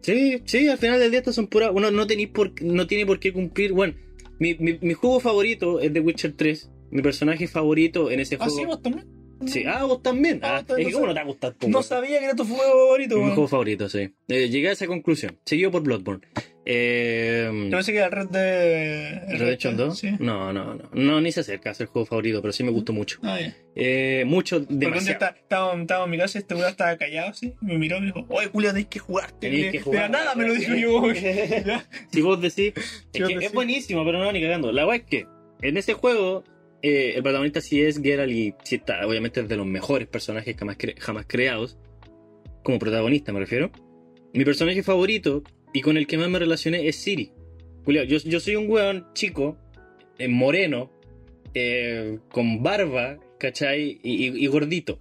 Sí, 0.01 0.41
sí, 0.45 0.67
al 0.67 0.77
final 0.77 0.99
del 0.99 1.11
día 1.11 1.19
estas 1.19 1.35
son 1.35 1.47
puras. 1.47 1.71
Uno 1.73 1.91
no, 1.91 2.07
tenéis 2.07 2.29
por, 2.29 2.59
no 2.61 2.87
tiene 2.87 3.05
por 3.05 3.19
qué 3.19 3.31
cumplir. 3.33 3.71
Bueno, 3.73 3.93
mi, 4.39 4.55
mi, 4.55 4.77
mi 4.81 4.93
juego 4.93 5.19
favorito 5.19 5.79
es 5.79 5.93
The 5.93 5.99
Witcher 5.99 6.33
3. 6.33 6.69
Mi 6.91 7.01
personaje 7.01 7.47
favorito 7.47 8.11
en 8.11 8.19
ese 8.19 8.35
¿Ah, 8.35 8.45
juego. 8.45 8.55
sí, 8.57 8.65
vos 8.65 8.81
también? 8.81 9.07
Sí, 9.47 9.63
ah, 9.67 9.83
vos 9.85 10.03
también. 10.03 10.39
Ah, 10.43 10.57
Ah, 10.57 10.65
es 10.67 10.75
que 10.75 10.83
no 10.83 10.91
cómo 10.91 11.07
no 11.07 11.13
te 11.13 11.19
va 11.19 11.23
a 11.23 11.27
gustar 11.27 11.55
po, 11.55 11.67
No 11.67 11.81
sabía 11.81 12.19
que 12.19 12.25
era 12.25 12.35
tu 12.35 12.45
juego 12.45 12.61
favorito, 12.63 13.17
mi 13.17 13.25
juego 13.31 13.47
favorito, 13.47 13.89
sí. 13.89 14.09
Eh, 14.27 14.49
llegué 14.49 14.69
a 14.69 14.71
esa 14.73 14.85
conclusión. 14.87 15.37
Seguido 15.45 15.71
por 15.71 15.81
Bloodborne. 15.83 16.21
Eh, 16.65 17.49
Yo 17.65 17.71
pensé 17.77 17.91
que 17.91 18.03
el 18.03 18.11
Red 18.11 18.27
de. 18.29 19.19
¿Redemption 19.37 19.75
2? 19.77 19.97
Sí. 19.97 20.11
No, 20.19 20.53
no, 20.53 20.75
no. 20.75 20.89
No, 20.93 21.19
ni 21.21 21.31
se 21.31 21.39
acerca 21.39 21.71
a 21.71 21.73
ser 21.73 21.87
juego 21.87 22.05
favorito, 22.05 22.39
pero 22.41 22.51
sí 22.53 22.63
me 22.63 22.69
gustó 22.71 22.93
mucho. 22.93 23.19
Ah, 23.23 23.39
ya. 23.39 23.55
Eh, 23.75 24.23
mucho, 24.27 24.59
Porque 24.59 24.75
demasiado. 24.75 25.11
estaba, 25.35 25.75
estaba, 25.81 26.03
en 26.05 26.09
mi 26.11 26.17
casa 26.17 26.37
y 26.37 26.41
este 26.41 26.53
weón 26.55 26.69
estaba 26.69 26.95
callado 26.97 27.29
así. 27.29 27.53
Me 27.61 27.77
miró 27.77 27.97
y 27.97 28.01
me 28.01 28.05
dijo: 28.07 28.25
Oye, 28.29 28.47
Julio, 28.47 28.69
tenés 28.71 28.87
que 28.87 28.99
jugarte. 28.99 29.33
Tenéis 29.39 29.65
De- 29.65 29.71
que 29.71 29.79
jugar. 29.81 30.09
nada 30.11 30.35
me 30.35 30.47
lo 30.47 30.53
dijo 30.53 30.75
yo. 30.75 31.01
Si 32.11 32.21
vos 32.21 32.39
decís, 32.41 32.73
es, 32.75 33.03
vos 33.05 33.11
que 33.13 33.23
decís. 33.33 33.47
es 33.47 33.53
buenísimo, 33.53 34.05
pero 34.05 34.19
no, 34.19 34.31
ni 34.31 34.41
cagando. 34.41 34.71
La 34.71 34.85
weá 34.85 34.97
es 34.97 35.03
que 35.03 35.25
en 35.63 35.77
ese 35.77 35.93
juego, 35.93 36.43
eh, 36.83 37.13
el 37.15 37.23
protagonista 37.23 37.61
sí 37.61 37.81
es 37.81 37.99
Geralt 38.01 38.31
y 38.31 38.53
sí 38.63 38.75
está, 38.75 39.05
obviamente, 39.07 39.39
es 39.41 39.47
de 39.49 39.57
los 39.57 39.65
mejores 39.65 40.07
personajes 40.07 40.55
jamás, 40.57 40.77
cre- 40.77 40.97
jamás 40.99 41.25
creados. 41.27 41.77
Como 42.63 42.77
protagonista, 42.77 43.33
me 43.33 43.39
refiero. 43.39 43.71
Mi 44.33 44.45
personaje 44.45 44.83
favorito 44.83 45.43
y 45.73 45.81
con 45.81 45.97
el 45.97 46.07
que 46.07 46.17
más 46.17 46.29
me 46.29 46.39
relacioné 46.39 46.87
es 46.87 46.95
Siri. 46.97 47.31
Julián, 47.85 48.05
yo, 48.07 48.17
yo 48.19 48.39
soy 48.39 48.55
un 48.55 48.69
weón 48.69 49.07
chico, 49.13 49.57
eh, 50.17 50.27
moreno, 50.27 50.91
eh, 51.53 52.19
con 52.29 52.61
barba, 52.63 53.17
¿cachai? 53.39 53.99
Y, 54.03 54.27
y- 54.27 54.43
y 54.43 54.47
gordito. 54.47 54.99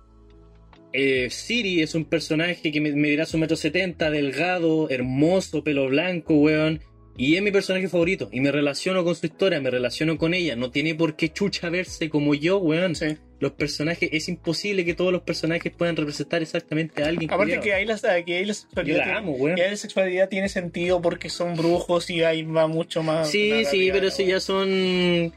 Eh, 0.92 1.28
Siri 1.30 1.82
es 1.82 1.94
un 1.94 2.04
personaje 2.04 2.72
que 2.72 2.80
me, 2.80 2.92
medirá 2.92 3.26
su 3.26 3.38
metro 3.38 3.56
setenta, 3.56 4.10
delgado, 4.10 4.88
hermoso, 4.90 5.62
pelo 5.62 5.88
blanco, 5.88 6.34
weón. 6.34 6.80
Y 7.16 7.36
es 7.36 7.42
mi 7.42 7.50
personaje 7.52 7.88
favorito. 7.88 8.28
Y 8.32 8.40
me 8.40 8.50
relaciono 8.50 9.04
con 9.04 9.14
su 9.14 9.26
historia, 9.26 9.60
me 9.60 9.70
relaciono 9.70 10.16
con 10.16 10.32
ella. 10.32 10.56
No 10.56 10.70
tiene 10.70 10.94
por 10.94 11.16
qué 11.16 11.28
chucha 11.28 11.68
verse 11.68 12.08
como 12.08 12.34
yo, 12.34 12.58
weón. 12.58 12.94
Sí. 12.94 13.16
Los 13.40 13.52
personajes, 13.52 14.08
es 14.12 14.28
imposible 14.28 14.84
que 14.84 14.94
todos 14.94 15.12
los 15.12 15.22
personajes 15.22 15.72
puedan 15.72 15.96
representar 15.96 16.42
exactamente 16.42 17.02
a 17.02 17.08
alguien. 17.08 17.32
Aparte 17.32 17.58
que 17.60 17.72
ahí 17.72 17.86
la, 17.86 17.96
que 18.24 18.36
ahí 18.36 18.44
la 18.44 18.54
sexualidad. 18.54 18.98
la 18.98 19.04
tiene- 19.04 19.18
amo, 19.18 19.32
weón. 19.32 19.56
que 19.56 19.62
ahí 19.62 19.70
la 19.70 19.76
sexualidad 19.76 20.28
tiene 20.28 20.48
sentido 20.50 21.00
porque 21.00 21.30
son 21.30 21.56
brujos 21.56 22.10
y 22.10 22.22
ahí 22.22 22.42
va 22.42 22.66
mucho 22.66 23.02
más. 23.02 23.30
Sí, 23.30 23.50
sí, 23.64 23.64
realidad, 23.64 23.94
pero 23.94 24.08
eso 24.08 24.22
ya 24.22 24.40
son. 24.40 25.32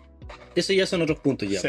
Eso 0.56 0.74
ya 0.74 0.86
son 0.86 1.02
otros 1.02 1.20
puntos 1.20 1.50
ya. 1.50 1.60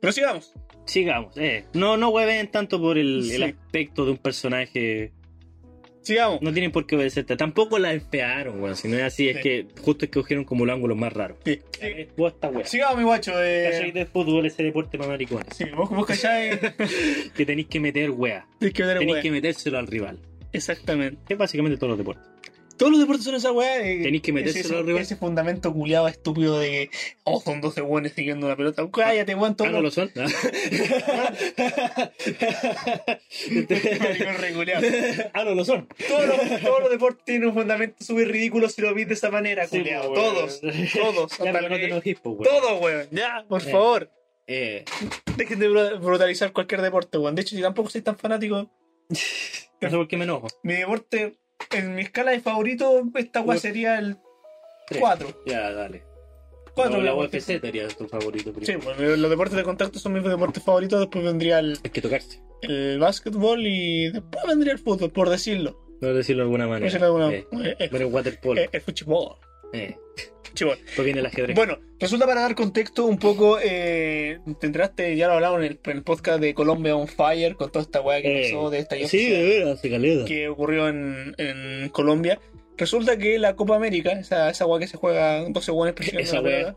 Pero 0.00 0.12
sigamos. 0.12 0.52
Sigamos, 0.84 1.36
eh. 1.38 1.64
No, 1.72 1.96
no 1.96 2.10
hueven 2.10 2.50
tanto 2.50 2.80
por 2.80 2.98
el, 2.98 3.42
aspecto 3.42 4.04
de 4.04 4.10
un 4.10 4.18
personaje. 4.18 5.12
Sigamos. 6.04 6.40
No 6.42 6.52
tienen 6.52 6.70
por 6.70 6.86
qué 6.86 6.96
obedecerte. 6.96 7.36
Tampoco 7.36 7.78
la 7.78 7.92
enfearon, 7.92 8.60
weón. 8.62 8.76
Si 8.76 8.86
no 8.88 8.96
es 8.96 9.02
así, 9.02 9.28
es 9.28 9.36
Sí. 9.38 9.42
que 9.42 9.66
justo 9.80 10.04
escogieron 10.04 10.44
como 10.44 10.64
los 10.66 10.74
ángulos 10.74 10.96
más 10.96 11.12
raros. 11.12 11.38
Sí. 11.44 11.60
Eh, 11.80 12.08
Vos 12.16 12.34
weá. 12.52 12.64
Sigamos, 12.66 12.98
mi 12.98 13.04
guacho. 13.04 13.32
¿Cachai 13.32 13.88
Eh... 13.88 13.92
de 13.92 14.06
fútbol 14.06 14.46
ese 14.46 14.62
deporte 14.62 14.96
para 14.98 15.10
maricones? 15.10 15.48
Sí, 15.56 15.64
vos, 15.74 15.90
vos 15.90 16.06
cachai. 16.06 16.50
Que 17.34 17.44
tenéis 17.46 17.66
que 17.68 17.80
meter 17.80 18.10
weá. 18.10 18.46
Tienes 18.58 18.74
que 18.74 18.82
ver, 18.84 18.98
Tenéis 18.98 19.18
que 19.22 19.30
metérselo 19.30 19.78
al 19.78 19.86
rival. 19.86 20.18
Exactamente. 20.52 21.18
Es 21.28 21.38
básicamente 21.38 21.76
todos 21.78 21.90
los 21.90 21.98
deportes. 21.98 22.24
Todos 22.76 22.90
los 22.92 23.00
deportes 23.00 23.24
son 23.24 23.34
esa 23.36 23.52
weá. 23.52 23.78
eh, 23.86 24.00
Tenéis 24.02 24.22
que 24.22 24.32
metérselo 24.32 24.82
rival. 24.82 25.02
ese 25.02 25.16
fundamento 25.16 25.72
culiado 25.72 26.08
estúpido 26.08 26.58
de 26.58 26.68
que 26.68 26.90
oh, 27.24 27.40
son 27.40 27.60
12 27.60 27.80
buenos 27.82 28.12
siguiendo 28.12 28.46
una 28.46 28.56
pelota. 28.56 28.82
Cállate, 28.92 29.34
weón, 29.34 29.52
Ah, 29.52 29.56
todos 29.56 29.70
no 29.70 29.80
lo 29.80 29.90
son. 29.90 30.10
Ah, 35.32 35.44
no 35.44 35.54
lo 35.54 35.64
son. 35.64 35.88
todos, 36.08 36.26
los, 36.26 36.60
todos 36.60 36.80
los 36.80 36.90
deportes 36.90 37.24
tienen 37.24 37.48
un 37.48 37.54
fundamento 37.54 38.04
súper 38.04 38.28
ridículo 38.28 38.68
si 38.68 38.82
lo 38.82 38.94
ves 38.94 39.08
de 39.08 39.14
esa 39.14 39.30
manera, 39.30 39.66
Sí, 39.66 39.78
culiado. 39.78 40.12
pues, 40.12 40.20
weón. 40.20 40.34
Todos, 40.34 40.60
todos. 40.92 41.38
Ya, 41.38 41.52
no 41.52 41.68
te 41.68 41.84
enojís, 41.84 42.18
pues, 42.20 42.36
weón. 42.38 42.44
Todos, 42.44 42.80
weón. 42.82 43.06
Ya, 43.10 43.44
por 43.48 43.62
Eh. 43.62 43.70
favor. 43.70 44.10
Eh, 44.46 44.84
Dejen 45.36 45.58
de 45.58 45.70
bru- 45.70 46.00
brutalizar 46.00 46.52
cualquier 46.52 46.82
deporte, 46.82 47.18
weón. 47.18 47.34
De 47.34 47.42
hecho, 47.42 47.56
yo 47.56 47.62
tampoco 47.62 47.88
soy 47.90 48.02
tan 48.02 48.16
fanático. 48.16 48.70
no 49.80 49.90
sé 49.90 49.96
por 49.96 50.08
qué 50.08 50.16
me 50.16 50.24
enojo. 50.24 50.48
Mi 50.62 50.74
deporte, 50.74 51.36
en 51.72 51.94
mi 51.94 52.02
escala 52.02 52.30
de 52.32 52.40
favorito, 52.40 53.02
esta 53.16 53.40
weá 53.40 53.58
sería 53.58 53.98
el 53.98 54.16
Tres. 54.86 55.00
4. 55.00 55.42
Ya, 55.46 55.70
dale. 55.72 56.02
4 56.74 56.96
No, 56.98 57.02
la 57.02 57.14
UFC 57.14 57.40
sería 57.40 57.88
tu 57.88 58.06
favorito 58.08 58.52
Sí, 58.60 58.72
primero. 58.72 58.94
bueno, 58.96 59.16
los 59.16 59.30
deportes 59.30 59.56
de 59.56 59.62
contacto 59.62 59.98
son 59.98 60.12
mis 60.12 60.24
deportes 60.24 60.62
favoritos. 60.62 61.00
Después 61.00 61.24
vendría 61.24 61.60
el, 61.60 61.78
Hay 61.84 61.90
que 61.90 62.02
tocarse. 62.02 62.42
el 62.62 62.98
básquetbol 62.98 63.64
y 63.66 64.10
después 64.10 64.44
vendría 64.46 64.72
el 64.72 64.78
fútbol, 64.80 65.10
por 65.10 65.30
decirlo. 65.30 65.80
No 66.00 66.12
decirlo 66.12 66.42
de 66.42 66.46
alguna 66.46 66.64
Por 66.64 66.70
manera. 66.72 66.84
decirlo 66.86 67.06
de 67.06 67.24
alguna 67.24 67.36
Eh, 67.36 67.46
eh, 67.70 67.76
el, 67.78 67.90
Pero 67.90 68.08
waterpolo. 68.08 68.60
eh, 68.60 68.68
el 68.72 68.80
fútbol. 68.80 69.36
Eh. 69.74 69.96
Fútbol. 70.54 70.78
Después 70.84 71.04
viene 71.04 71.20
el 71.20 71.26
ajedrez. 71.26 71.56
Bueno, 71.56 71.78
resulta 71.98 72.26
para 72.26 72.42
dar 72.42 72.54
contexto 72.54 73.06
un 73.06 73.18
poco, 73.18 73.58
eh, 73.62 74.38
te 74.60 74.66
enteraste, 74.66 75.16
ya 75.16 75.26
lo 75.26 75.34
hablamos 75.34 75.58
en 75.58 75.64
el, 75.64 75.80
en 75.84 75.96
el 75.96 76.02
podcast 76.04 76.40
de 76.40 76.54
Colombia 76.54 76.94
on 76.94 77.08
Fire, 77.08 77.56
con 77.56 77.72
toda 77.72 77.82
esta 77.82 78.00
weá 78.00 78.22
que 78.22 78.40
Eh, 78.40 78.52
pasó 78.52 78.70
de 78.70 78.78
esta 78.78 78.96
sí, 79.08 79.30
de 79.30 79.42
veras, 79.42 79.80
que 80.26 80.48
ocurrió 80.48 80.88
en, 80.88 81.34
en 81.38 81.88
Colombia. 81.88 82.40
Resulta 82.76 83.16
que 83.16 83.38
la 83.38 83.56
Copa 83.56 83.76
América, 83.76 84.12
esa, 84.12 84.50
esa 84.50 84.66
weá 84.66 84.78
que 84.78 84.86
se 84.86 84.96
juega 84.96 85.44
12 85.48 85.70
buenos 85.72 85.94
presionando 85.96 86.30
Esa 86.30 86.40
weá. 86.40 86.76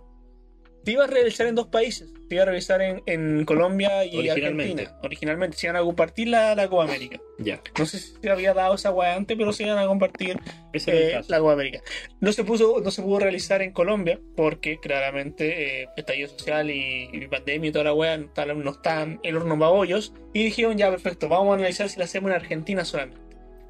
Se 0.87 0.93
iba 0.93 1.03
a 1.03 1.07
realizar 1.07 1.47
en 1.47 1.55
dos 1.55 1.67
países. 1.67 2.13
Se 2.29 2.35
iba 2.35 2.43
a 2.43 2.45
realizar 2.45 2.81
en, 2.81 3.03
en 3.07 3.43
Colombia 3.43 4.05
y 4.05 4.19
Originalmente. 4.19 4.83
Argentina. 4.83 4.99
Originalmente 5.03 5.57
se 5.57 5.67
iban 5.67 5.75
a 5.75 5.81
compartir 5.81 6.29
la, 6.29 6.55
la 6.55 6.69
Copa 6.69 6.85
América. 6.85 7.19
Ya. 7.39 7.59
No 7.77 7.85
sé 7.85 7.99
si 7.99 8.13
se 8.21 8.29
había 8.29 8.53
dado 8.53 8.75
esa 8.75 8.93
weá 8.93 9.15
antes, 9.15 9.35
pero 9.37 9.51
se 9.51 9.63
iban 9.63 9.77
a 9.79 9.85
compartir 9.85 10.39
el 10.71 10.81
eh, 10.87 11.19
la 11.27 11.39
Copa 11.39 11.51
América. 11.51 11.81
No 12.21 12.31
se, 12.31 12.45
puso, 12.45 12.79
no 12.81 12.89
se 12.89 13.01
pudo 13.01 13.19
realizar 13.19 13.61
en 13.61 13.73
Colombia 13.73 14.17
porque 14.37 14.79
claramente 14.79 15.81
eh, 15.81 15.89
estallido 15.97 16.29
social 16.29 16.71
y, 16.71 17.09
y 17.11 17.27
pandemia 17.27 17.67
y 17.67 17.73
toda 17.73 17.83
la 17.83 17.93
weá 17.93 18.15
no 18.15 18.29
no 18.55 18.71
están 18.71 19.19
en 19.23 19.35
hornos 19.35 19.59
babollos. 19.59 20.13
Y 20.33 20.45
dijeron, 20.45 20.77
ya 20.77 20.89
perfecto, 20.89 21.27
vamos 21.27 21.51
a 21.51 21.55
analizar 21.55 21.89
si 21.89 21.99
la 21.99 22.05
hacemos 22.05 22.31
en 22.31 22.37
Argentina 22.37 22.85
solamente. 22.85 23.19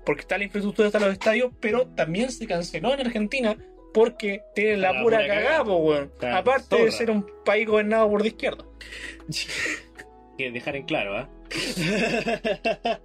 Porque 0.05 0.22
está 0.22 0.38
la 0.38 0.43
infraestructura, 0.43 0.89
está 0.89 0.99
los 0.99 1.13
estadios, 1.13 1.51
pero 1.59 1.88
también 1.88 2.32
se 2.32 2.45
canceló 2.45 2.93
en 2.93 2.99
Argentina 2.99 3.57
porque 3.97 4.43
tienen 4.53 4.81
la, 4.81 4.93
La 4.93 5.01
pura 5.01 5.17
pura 5.17 5.27
cagada, 5.27 5.63
weón. 5.63 6.11
Aparte 6.21 6.83
de 6.83 6.91
ser 6.91 7.09
un 7.09 7.25
país 7.43 7.67
gobernado 7.67 8.07
por 8.09 8.21
de 8.21 8.27
izquierda. 8.27 8.63
que 10.37 10.51
dejar 10.51 10.75
en 10.75 10.83
claro, 10.83 11.17
¿ah? 11.17 11.29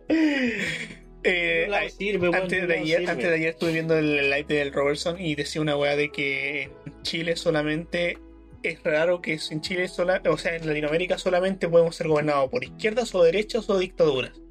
Eh, 1.25 1.67
No 1.69 1.77
ay, 1.77 1.89
sirve, 1.89 2.29
weón, 2.29 2.43
antes, 2.43 2.61
no 2.63 2.67
de 2.67 2.75
la 2.77 2.83
ayer, 2.83 2.99
sirve. 2.99 3.13
antes 3.13 3.29
de 3.29 3.35
ayer 3.37 3.49
estuve 3.51 3.73
viendo 3.73 3.97
el 3.97 4.29
live 4.29 4.45
del 4.49 4.73
Robertson 4.73 5.21
y 5.21 5.37
decía 5.37 5.63
una 5.63 5.77
weá 5.77 5.95
de 5.95 6.11
que 6.11 6.63
en 6.65 7.03
Chile 7.03 7.37
solamente 7.37 8.19
es 8.65 8.83
raro 8.83 9.23
que 9.23 9.39
en 9.51 9.61
Chile, 9.61 9.87
sola, 9.89 10.21
o 10.29 10.37
sea, 10.37 10.57
en 10.57 10.67
Latinoamérica 10.67 11.17
solamente 11.19 11.69
podemos 11.69 11.95
ser 11.95 12.09
gobernados 12.09 12.51
por 12.51 12.65
izquierdas 12.65 13.15
o 13.15 13.23
derechas 13.23 13.71
o 13.71 13.79
dictaduras. 13.79 14.42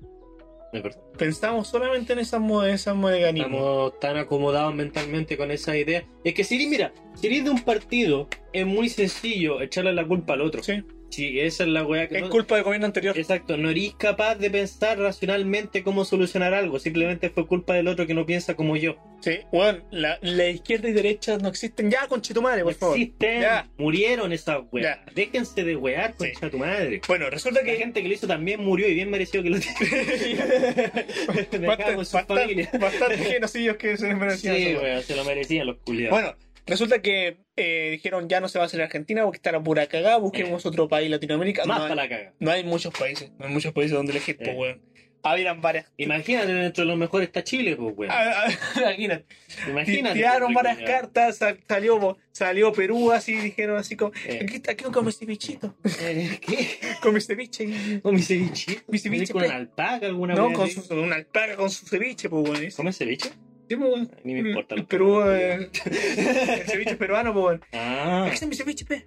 Pensamos 1.17 1.67
solamente 1.67 2.13
en 2.13 2.19
esas, 2.19 2.41
esas 2.67 2.95
mecanismos. 2.95 3.51
Estamos 3.51 3.99
tan 3.99 4.17
acomodados 4.17 4.74
mentalmente 4.74 5.38
con 5.38 5.51
esa 5.51 5.78
idea. 5.78 6.05
Es 6.24 6.34
que 6.34 6.43
si 6.43 6.65
mira, 6.67 6.93
si 7.15 7.28
eres 7.28 7.43
de 7.43 7.49
un 7.49 7.61
partido, 7.61 8.28
es 8.53 8.65
muy 8.65 8.89
sencillo 8.89 9.61
echarle 9.61 9.93
la 9.93 10.07
culpa 10.07 10.34
al 10.34 10.41
otro. 10.41 10.63
Sí. 10.63 10.84
Si 11.12 11.39
esa 11.41 11.64
es 11.64 11.70
la 11.70 11.84
weá 11.86 12.07
que 12.07 12.16
Es 12.16 12.22
no- 12.24 12.30
culpa 12.30 12.55
del 12.55 12.64
gobierno 12.64 12.86
anterior. 12.88 13.18
Exacto, 13.18 13.57
no 13.57 13.70
eres 13.70 13.93
capaz 13.95 14.36
de 14.36 14.49
pensar 14.49 14.97
racionalmente 14.97 15.84
cómo 15.84 16.05
solucionar 16.05 16.53
algo. 16.53 16.80
Simplemente 16.80 17.30
fue 17.30 17.45
culpa 17.47 17.74
del 17.74 17.88
otro 17.89 18.07
que 18.07 18.14
no 18.14 18.26
piensa 18.26 18.55
como 18.55 18.78
yo. 18.78 18.95
Sí, 19.20 19.39
bueno, 19.51 19.84
la, 19.91 20.18
la 20.22 20.47
izquierda 20.49 20.89
y 20.89 20.93
derecha 20.93 21.38
no 21.38 21.49
existen. 21.49 21.91
Ya, 21.91 22.07
conche 22.07 22.34
tu 22.34 22.41
madre, 22.41 22.64
por 22.64 22.72
No 22.74 22.80
favor. 22.80 22.97
existen, 22.97 23.41
Ya. 23.41 23.70
murieron 23.78 24.32
esas 24.34 24.62
weas. 24.72 24.97
Ya. 25.05 25.14
Déjense 25.14 25.64
de 25.64 25.76
wear, 25.76 26.16
Sí. 26.18 26.32
concha 26.32 26.49
tu 26.49 26.57
madre. 26.57 27.01
Bueno, 27.07 27.30
resulta 27.30 27.59
La 27.59 27.66
que. 27.66 27.76
gente 27.78 28.01
que 28.01 28.07
lo 28.07 28.14
hizo 28.14 28.26
también 28.28 28.64
murió 28.64 28.88
y 28.88 28.93
bien 28.95 29.09
mereció 29.12 29.43
que 29.43 29.49
lo 29.51 29.57
Bastante, 31.68 32.78
bastante 32.80 33.18
genocidios 33.18 33.78
que 33.78 33.97
se 33.97 34.07
les 34.07 34.18
merecían. 34.18 34.55
Sí, 34.55 34.76
weón, 34.76 35.03
se 35.03 35.16
lo 35.16 35.24
merecían 35.26 35.68
los 35.68 35.78
culiados. 35.78 36.12
Bueno, 36.12 36.36
resulta 36.66 37.01
que 37.01 37.38
eh, 37.55 37.89
dijeron 37.91 38.28
ya 38.30 38.39
no 38.39 38.47
se 38.49 38.57
va 38.59 38.64
a 38.64 38.68
hacer 38.68 38.82
Argentina 38.82 39.24
porque 39.24 39.38
está 39.38 39.51
la 39.51 39.62
pura 39.62 39.88
cagada, 39.88 40.18
busquemos 40.18 40.66
otro 40.66 40.88
país 40.88 41.09
Latinoamérica. 41.09 41.66
más 41.66 41.80
no, 41.80 41.88
para 41.88 42.01
hay, 42.03 42.09
la 42.09 42.16
caga. 42.18 42.34
no 42.39 42.51
hay 42.51 42.64
muchos 42.64 42.93
países, 42.93 43.32
no 43.39 43.45
hay 43.47 43.53
muchos 43.53 43.74
países 43.74 43.91
donde 43.95 44.12
elegir, 44.12 44.38
pues, 44.38 44.49
Eh. 44.49 44.55
weón. 44.55 44.91
Habían 45.24 45.62
varias. 45.62 45.86
Imagínate, 45.97 46.51
dentro 46.51 46.84
de 46.84 46.88
los 46.89 46.97
mejores 46.97 47.28
está 47.28 47.43
Chile, 47.43 47.76
pues, 47.76 47.93
weón. 47.95 48.12
Ah, 48.12 48.47
ah, 48.47 48.51
Imagínate. 48.82 49.26
Imagínate. 49.70 50.16
Tiraron 50.16 50.51
varias 50.51 50.80
cartas, 50.80 51.38
sal- 51.38 51.59
salió, 51.68 52.18
salió 52.32 52.74
Perú 52.74 53.12
así, 53.12 53.36
dijeron 53.36 53.78
así 53.78 53.95
como, 53.95 54.14
Eh. 54.26 54.39
aquí 54.41 54.55
está, 54.55 54.72
aquí 54.72 54.84
con 54.86 55.05
mi 55.05 55.12
cevichito, 55.12 55.76
¿Qué? 55.84 56.39
con 57.03 57.14
mi 57.14 57.22
ceviche. 57.22 58.01
¿Con 58.01 58.16
mi 58.16 58.22
ceviche? 58.24 58.82
Mi 58.88 58.97
ceviche, 58.97 59.32
¿Con 59.32 59.43
una 59.43 59.55
alpaca 59.57 60.07
alguna 60.07 60.34
No, 60.34 60.51
con 60.53 60.68
su, 60.68 60.91
una 60.95 61.18
alpaca 61.18 61.55
con 61.55 61.70
su 61.70 61.86
ceviche, 61.86 62.28
pues, 62.28 62.49
weón. 62.49 62.72
Sí, 62.72 62.76
¿Comes 62.76 62.97
pues. 63.78 64.07
Ni 64.24 64.34
me 64.34 64.49
importa. 64.49 64.76
El 64.76 64.86
Perú, 64.86 65.22
peruanos, 65.24 65.39
eh, 65.39 65.69
el 66.61 66.67
ceviche 66.69 66.95
peruano, 66.95 67.34
pues. 67.34 67.59
Ah, 67.74 68.30
Ese 68.32 68.45
es 68.45 68.49
mi 68.49 68.55
ceviche, 68.55 68.86
pe. 68.86 69.05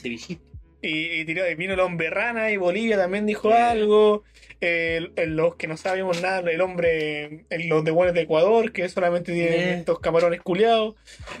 cevichito. 0.00 0.42
Y, 0.82 1.20
y 1.20 1.24
tiró- 1.24 1.50
y 1.50 1.54
vino 1.56 1.72
el 1.74 1.80
hombre 1.80 2.10
rana 2.10 2.50
y 2.50 2.58
Bolivia 2.58 2.96
también 2.96 3.26
dijo 3.26 3.50
Eh. 3.50 3.54
algo. 3.58 4.24
El- 4.60 5.12
el- 5.16 5.36
los 5.36 5.56
que 5.56 5.66
no 5.66 5.76
sabemos 5.76 6.22
nada, 6.22 6.50
el 6.50 6.60
hombre, 6.60 7.44
el- 7.50 7.68
los 7.68 7.84
de 7.84 7.90
buenos 7.90 8.14
de 8.14 8.22
Ecuador, 8.22 8.72
que 8.72 8.88
solamente 8.88 9.32
tienen 9.32 9.52
Eh. 9.60 9.74
estos 9.78 9.98
camarones 10.00 10.40
culiados. 10.42 10.94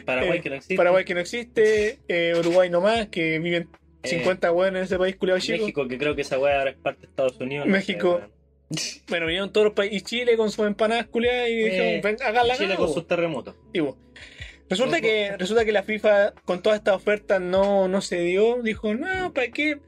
Paraguay 0.04 0.38
Eh, 0.38 0.42
que 0.42 0.50
no 0.50 0.56
existe. 0.56 0.76
Paraguay 0.76 1.04
que 1.04 1.14
no 1.14 1.20
existe. 1.20 1.98
Uruguay 2.38 2.68
nomás, 2.70 3.06
que 3.08 3.38
viven 3.38 3.68
Eh, 4.02 4.08
50 4.08 4.50
buenos 4.50 4.78
en 4.80 4.84
ese 4.84 4.98
país 4.98 5.16
culiado 5.16 5.40
chico. 5.40 5.58
México, 5.62 5.88
que 5.88 5.98
creo 5.98 6.14
que 6.14 6.22
esa 6.22 6.38
weá 6.38 6.58
ahora 6.58 6.70
es 6.70 6.76
parte 6.76 7.02
de 7.02 7.06
Estados 7.08 7.38
Unidos. 7.40 7.66
no 7.66 7.72
México. 7.72 8.20
sé. 8.22 8.35
Bueno, 9.08 9.26
vinieron 9.26 9.52
todos 9.52 9.66
los 9.66 9.74
países. 9.74 9.98
Y 9.98 10.04
Chile 10.04 10.36
con 10.36 10.50
sus 10.50 10.66
empanadas 10.66 11.06
culiadas 11.06 11.48
y 11.48 11.56
dijeron, 11.56 12.00
ven, 12.02 12.16
háganla. 12.24 12.56
Chile 12.56 12.76
con 12.76 12.92
sus 12.92 13.06
terremotos. 13.06 13.54
Y 13.72 13.80
Resulta 14.68 15.00
que, 15.00 15.36
resulta 15.36 15.64
que 15.64 15.70
la 15.70 15.84
FIFA 15.84 16.32
con 16.44 16.60
toda 16.60 16.74
esta 16.74 16.94
oferta 16.94 17.38
no, 17.38 17.86
no 17.86 18.00
se 18.00 18.20
dio. 18.20 18.62
Dijo, 18.62 18.94
no, 18.94 19.32
¿para 19.32 19.48
qué? 19.48 19.78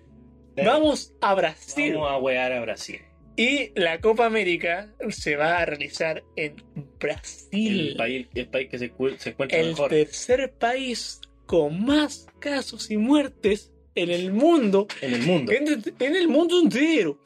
Vamos 0.56 1.14
a 1.20 1.34
Brasil. 1.34 1.94
Vamos 1.94 2.12
a 2.12 2.18
wear 2.18 2.52
a 2.52 2.60
Brasil. 2.60 3.00
Y 3.36 3.70
la 3.78 4.00
Copa 4.00 4.26
América 4.26 4.92
se 5.10 5.36
va 5.36 5.58
a 5.58 5.64
realizar 5.64 6.24
en 6.36 6.56
Brasil. 6.98 7.90
El 7.90 7.96
país, 7.96 8.26
el 8.34 8.48
país 8.48 8.68
que 8.68 8.78
se, 8.78 8.92
se 9.18 9.30
encuentra 9.30 9.58
El 9.58 9.68
mejor 9.68 9.90
tercer 9.90 10.52
país 10.52 11.20
con 11.46 11.84
más 11.84 12.26
casos 12.40 12.90
y 12.90 12.96
muertes 12.96 13.72
en 13.94 14.10
el 14.10 14.32
mundo. 14.32 14.86
en 15.00 15.14
el 15.14 15.22
mundo. 15.22 15.52
En, 15.52 15.84
en 15.98 16.16
el 16.16 16.28
mundo 16.28 16.60
entero. 16.60 17.20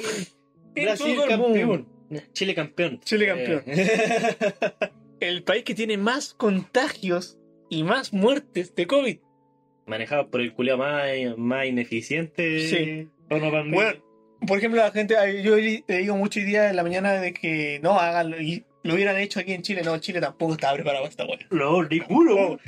En 0.75 0.85
Brasil 0.85 1.15
todo 1.15 1.29
el 1.29 1.39
mundo. 1.39 1.59
campeón. 1.59 1.87
Chile 2.33 2.55
campeón. 2.55 3.01
Chile 3.05 3.27
campeón. 3.27 3.63
Eh, 3.67 4.37
El 5.21 5.43
país 5.45 5.65
que 5.65 5.75
tiene 5.75 5.97
más 5.97 6.35
contagios 6.35 7.39
y 7.71 7.85
más 7.85 8.13
muertes 8.13 8.75
de 8.75 8.87
COVID. 8.87 9.19
manejado 9.87 10.29
por 10.31 10.41
el 10.41 10.53
culiao 10.53 10.77
más, 10.79 11.05
más 11.37 11.67
ineficiente. 11.67 12.69
Sí. 12.69 13.09
No. 13.31 13.39
Bueno, 13.71 14.03
por 14.47 14.59
ejemplo, 14.59 14.81
la 14.83 14.91
gente, 14.91 15.15
yo 15.43 15.57
he 15.57 15.85
leído 15.87 16.17
mucho 16.17 16.41
hoy 16.41 16.47
día 16.47 16.69
en 16.71 16.77
la 16.77 16.83
mañana 16.83 17.13
de 17.15 17.33
que 17.33 17.79
no 17.83 17.99
hagan 17.99 18.35
y 18.43 18.65
lo 18.83 18.95
hubieran 18.95 19.17
hecho 19.17 19.41
aquí 19.41 19.53
en 19.53 19.63
Chile. 19.63 19.83
No, 19.85 19.97
Chile 19.99 20.21
tampoco 20.21 20.55
estaba 20.55 20.75
preparado 20.75 21.05
para 21.05 21.11
esta 21.11 21.25
weá. 21.25 21.39
Lo 21.51 21.83
ridículo. 21.83 22.59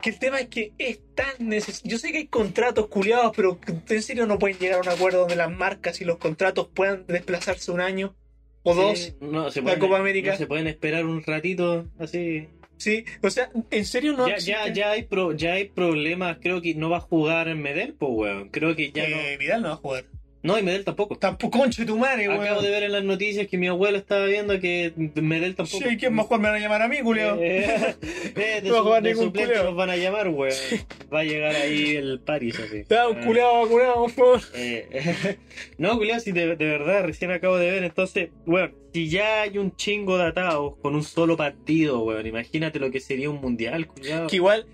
Que 0.00 0.10
el 0.10 0.18
tema 0.18 0.38
es 0.40 0.48
que 0.48 0.72
es 0.78 1.00
tan 1.14 1.48
necesario. 1.48 1.90
Yo 1.90 1.98
sé 1.98 2.12
que 2.12 2.18
hay 2.18 2.26
contratos 2.28 2.86
culiados, 2.88 3.32
pero 3.34 3.58
en 3.88 4.02
serio 4.02 4.26
no 4.26 4.38
pueden 4.38 4.58
llegar 4.58 4.78
a 4.78 4.82
un 4.82 4.88
acuerdo 4.88 5.20
donde 5.20 5.36
las 5.36 5.50
marcas 5.50 6.00
y 6.00 6.04
los 6.04 6.18
contratos 6.18 6.68
puedan 6.72 7.04
desplazarse 7.06 7.70
un 7.72 7.80
año 7.80 8.14
o 8.62 8.74
dos. 8.74 9.14
No, 9.20 9.50
se 9.50 9.60
La 9.60 9.64
pueden, 9.64 9.80
Copa 9.80 9.98
América. 9.98 10.32
no 10.32 10.36
se 10.38 10.46
pueden 10.46 10.66
esperar 10.68 11.04
un 11.04 11.22
ratito 11.22 11.86
así. 11.98 12.46
Sí, 12.76 13.04
o 13.22 13.30
sea, 13.30 13.50
en 13.72 13.84
serio 13.84 14.12
no. 14.12 14.28
ya, 14.28 14.38
ya, 14.38 14.72
ya, 14.72 14.90
hay 14.92 15.02
pro- 15.02 15.32
ya 15.32 15.54
hay 15.54 15.64
problemas. 15.64 16.38
Creo 16.40 16.62
que 16.62 16.74
no 16.76 16.90
va 16.90 16.98
a 16.98 17.00
jugar 17.00 17.48
en 17.48 17.60
Medel, 17.60 17.94
pues, 17.94 18.12
weón. 18.14 18.50
Creo 18.50 18.76
que 18.76 18.92
ya 18.92 19.02
Eh, 19.04 19.36
Vidal 19.36 19.62
no 19.62 19.68
va 19.70 19.74
a 19.74 19.78
jugar. 19.78 20.04
No. 20.48 20.58
Y 20.58 20.62
Medel 20.62 20.84
tampoco. 20.84 21.16
Tampoco, 21.16 21.58
conche 21.58 21.84
tu 21.84 21.96
madre, 21.98 22.28
weón. 22.28 22.42
Acabo 22.42 22.62
de 22.62 22.70
ver 22.70 22.82
en 22.84 22.92
las 22.92 23.04
noticias 23.04 23.46
que 23.46 23.58
mi 23.58 23.66
abuelo 23.68 23.98
estaba 23.98 24.24
viendo 24.26 24.58
que 24.60 24.92
Medel 25.14 25.54
tampoco. 25.54 25.84
Sí, 25.88 25.96
¿quién 25.96 26.14
más? 26.14 26.28
Me 26.30 26.38
van 26.38 26.54
a 26.54 26.58
llamar 26.58 26.82
a 26.82 26.88
mí, 26.88 26.98
culiao. 27.02 27.38
Eh, 27.40 27.64
eh, 28.36 28.60
de 28.62 28.68
No 28.68 28.82
su- 28.82 28.90
de 28.90 29.00
ningún 29.02 29.24
suplente 29.26 29.52
culeo. 29.52 29.64
nos 29.64 29.76
van 29.76 29.90
a 29.90 29.96
llamar, 29.96 30.28
weón. 30.28 30.54
Va 31.12 31.20
a 31.20 31.24
llegar 31.24 31.54
ahí 31.54 31.96
el 31.96 32.20
Paris 32.20 32.58
así. 32.58 32.82
Ya, 32.88 33.08
un 33.08 33.18
Ah. 33.18 33.24
culiao 33.24 33.62
vacunado, 33.62 33.94
por 34.02 34.10
favor. 34.10 34.40
Eh, 34.54 35.36
no, 35.78 35.96
Julián, 35.96 36.20
si 36.20 36.32
de, 36.32 36.56
de 36.56 36.64
verdad 36.66 37.04
recién 37.04 37.30
acabo 37.30 37.56
de 37.58 37.70
ver, 37.70 37.84
entonces, 37.84 38.30
bueno, 38.46 38.70
si 38.92 39.08
ya 39.08 39.42
hay 39.42 39.58
un 39.58 39.74
chingo 39.76 40.16
de 40.18 40.24
atados 40.24 40.74
con 40.80 40.94
un 40.94 41.02
solo 41.04 41.36
partido, 41.36 42.00
weón, 42.04 42.26
imagínate 42.26 42.78
lo 42.78 42.90
que 42.90 43.00
sería 43.00 43.28
un 43.30 43.40
mundial, 43.40 43.86
culiado. 43.86 44.26
Que 44.28 44.36
igual, 44.36 44.66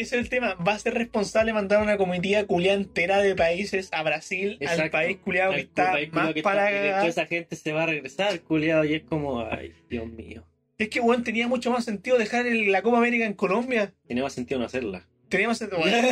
ese 0.00 0.16
es 0.16 0.22
el 0.22 0.28
tema. 0.28 0.54
Va 0.54 0.72
a 0.74 0.78
ser 0.78 0.94
responsable 0.94 1.52
mandar 1.52 1.82
una 1.82 1.96
comitiva 1.96 2.42
culiada 2.44 2.76
entera 2.78 3.18
de 3.18 3.34
países 3.34 3.88
a 3.92 4.02
Brasil, 4.02 4.58
al 4.66 4.90
país 4.90 5.18
culiado 5.18 5.52
que 5.52 5.60
está 5.60 5.92
país 5.92 6.12
más 6.12 6.32
que 6.34 6.42
para 6.42 6.66
está- 6.68 6.70
y 6.70 6.74
cagar. 6.80 6.94
después 7.04 7.16
esa 7.18 7.26
gente 7.26 7.56
se 7.56 7.72
va 7.72 7.82
a 7.82 7.86
regresar, 7.86 8.40
culiado, 8.40 8.84
y 8.84 8.94
es 8.94 9.02
como, 9.02 9.40
ay, 9.40 9.72
Dios 9.88 10.06
mío. 10.08 10.46
Es 10.78 10.88
que, 10.88 11.00
weón, 11.00 11.24
tenía 11.24 11.46
mucho 11.46 11.70
más 11.70 11.84
sentido 11.84 12.16
dejar 12.16 12.46
el- 12.46 12.72
la 12.72 12.80
Copa 12.82 12.98
América 12.98 13.26
en 13.26 13.34
Colombia. 13.34 13.92
Tenía 14.08 14.22
más 14.22 14.32
sentido 14.32 14.58
no 14.58 14.66
hacerla. 14.66 15.06
Tenía 15.30 15.48
más 15.48 15.58
sentido. 15.58 15.80
Bueno, 15.80 16.08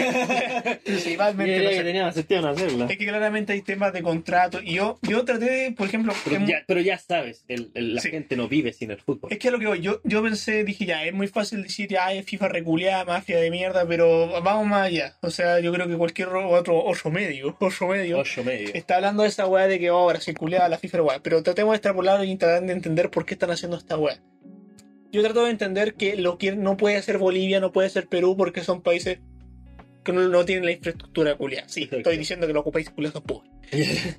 principalmente. 0.85 1.63
Yo 1.63 1.71
que 2.29 2.37
hacerla. 2.39 2.87
Es 2.89 2.97
que 2.99 3.07
claramente 3.07 3.53
hay 3.53 3.63
temas 3.63 3.93
de 3.93 4.03
contrato. 4.03 4.61
Y 4.63 4.75
yo, 4.75 4.99
yo 5.03 5.25
traté 5.25 5.45
de, 5.51 5.73
por 5.73 5.87
ejemplo, 5.89 6.13
Pero 6.25 6.37
en- 6.37 6.47
ya, 6.47 6.63
pero 6.67 6.81
ya 6.81 6.99
sabes, 6.99 7.45
el- 7.49 7.71
el- 7.75 7.95
la 7.97 8.01
Sí. 8.01 8.11
gente 8.11 8.37
no 8.37 8.49
vive 8.49 8.73
sin 8.73 8.91
el 8.91 8.99
fútbol. 9.01 9.33
es 9.33 9.39
que 9.39 9.49
es 9.49 9.53
lo 9.53 9.59
que 9.59 9.67
voy. 9.67 9.81
Yo, 9.81 10.01
yo 10.05 10.23
pensé, 10.23 10.65
dije, 10.65 10.87
ya, 10.87 11.05
es 11.05 11.13
muy 11.13 11.29
fácil 11.29 11.63
decir, 11.63 11.89
ya, 11.89 12.13
es 12.13 12.25
FIFA 12.25 12.49
reculeada, 12.49 13.05
mafia 13.05 13.39
de 13.39 13.51
mierda, 13.51 13.87
pero 13.87 14.41
vamos 14.43 14.67
más 14.67 14.87
allá. 14.87 15.17
O 15.21 15.31
sea, 15.31 15.61
yo 15.61 15.73
creo 15.73 15.89
que 15.89 15.97
cualquier 15.97 16.29
otro, 16.29 16.83
otro 16.85 17.11
medio, 17.11 17.57
otro 17.61 17.89
medio, 17.89 18.19
Ocho 18.19 18.45
medio. 18.45 18.71
está 18.73 18.97
hablando 18.97 19.23
de 19.25 19.29
esa 19.29 19.47
weá 19.47 19.67
de 19.67 19.79
que 19.79 19.91
oh, 19.91 20.07
Brasil 20.07 20.37
culeada, 20.37 20.69
la 20.69 20.79
FIFA 20.79 21.03
weá. 21.03 21.19
Pero 21.23 21.43
tratemos 21.43 21.73
de 21.73 21.77
extrapolarlo 21.77 22.25
y 22.25 22.37
tratar 22.37 22.63
de 22.65 22.73
entender 22.73 23.11
por 23.11 23.27
qué 23.27 23.35
están 23.35 23.51
haciendo 23.51 23.77
esta 23.77 23.97
weá. 23.99 24.19
Yo 25.11 25.23
trato 25.23 25.45
de 25.45 25.51
entender 25.51 25.95
que 25.95 26.17
lo 26.17 26.39
que 26.39 26.55
no 26.55 26.77
puede 26.77 27.01
ser 27.03 27.19
Bolivia, 27.19 27.61
no 27.61 27.73
puede 27.73 27.89
ser 27.89 28.09
Perú, 28.09 28.37
porque 28.37 28.63
son 28.63 28.83
países 28.83 29.19
que 30.05 30.13
no, 30.13 30.29
no 30.29 30.45
tienen 30.45 30.65
la 30.65 30.73
infraestructura 30.73 31.37
culiada. 31.37 31.69
Sí, 31.69 31.89
estoy 31.91 32.17
diciendo 32.17 32.47
que 32.47 32.53
los 32.53 32.65
países 32.65 32.93
culiados 32.93 33.15
son 33.15 33.23
pobres. 33.25 33.51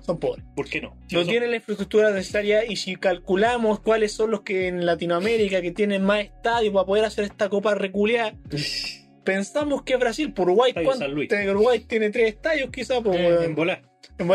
Son 0.00 0.18
pobres. 0.18 0.44
¿Por 0.56 0.66
qué 0.66 0.80
no? 0.80 0.96
No 1.12 1.24
tienen 1.26 1.50
la 1.50 1.56
infraestructura 1.56 2.10
necesaria 2.10 2.64
y 2.64 2.76
si 2.76 2.96
calculamos 2.96 3.80
cuáles 3.80 4.12
son 4.12 4.30
los 4.30 4.40
que 4.40 4.68
en 4.68 4.86
Latinoamérica 4.86 5.60
que 5.60 5.72
tienen 5.72 6.02
más 6.02 6.20
estadios 6.20 6.72
para 6.72 6.86
poder 6.86 7.04
hacer 7.04 7.24
esta 7.24 7.50
copa 7.50 7.74
reculeada, 7.74 8.34
pensamos 9.24 9.82
que 9.82 9.96
Brasil, 9.96 10.32
por 10.32 10.46
Uruguay. 10.46 10.72
Luis. 11.10 11.30
Uruguay 11.50 11.80
tiene 11.80 12.08
tres 12.08 12.28
estadios 12.34 12.70
quizás, 12.70 13.02
pues, 13.04 13.18
Eh, 13.18 13.44
en 13.44 13.54
volar. 13.54 13.82
En 14.16 14.26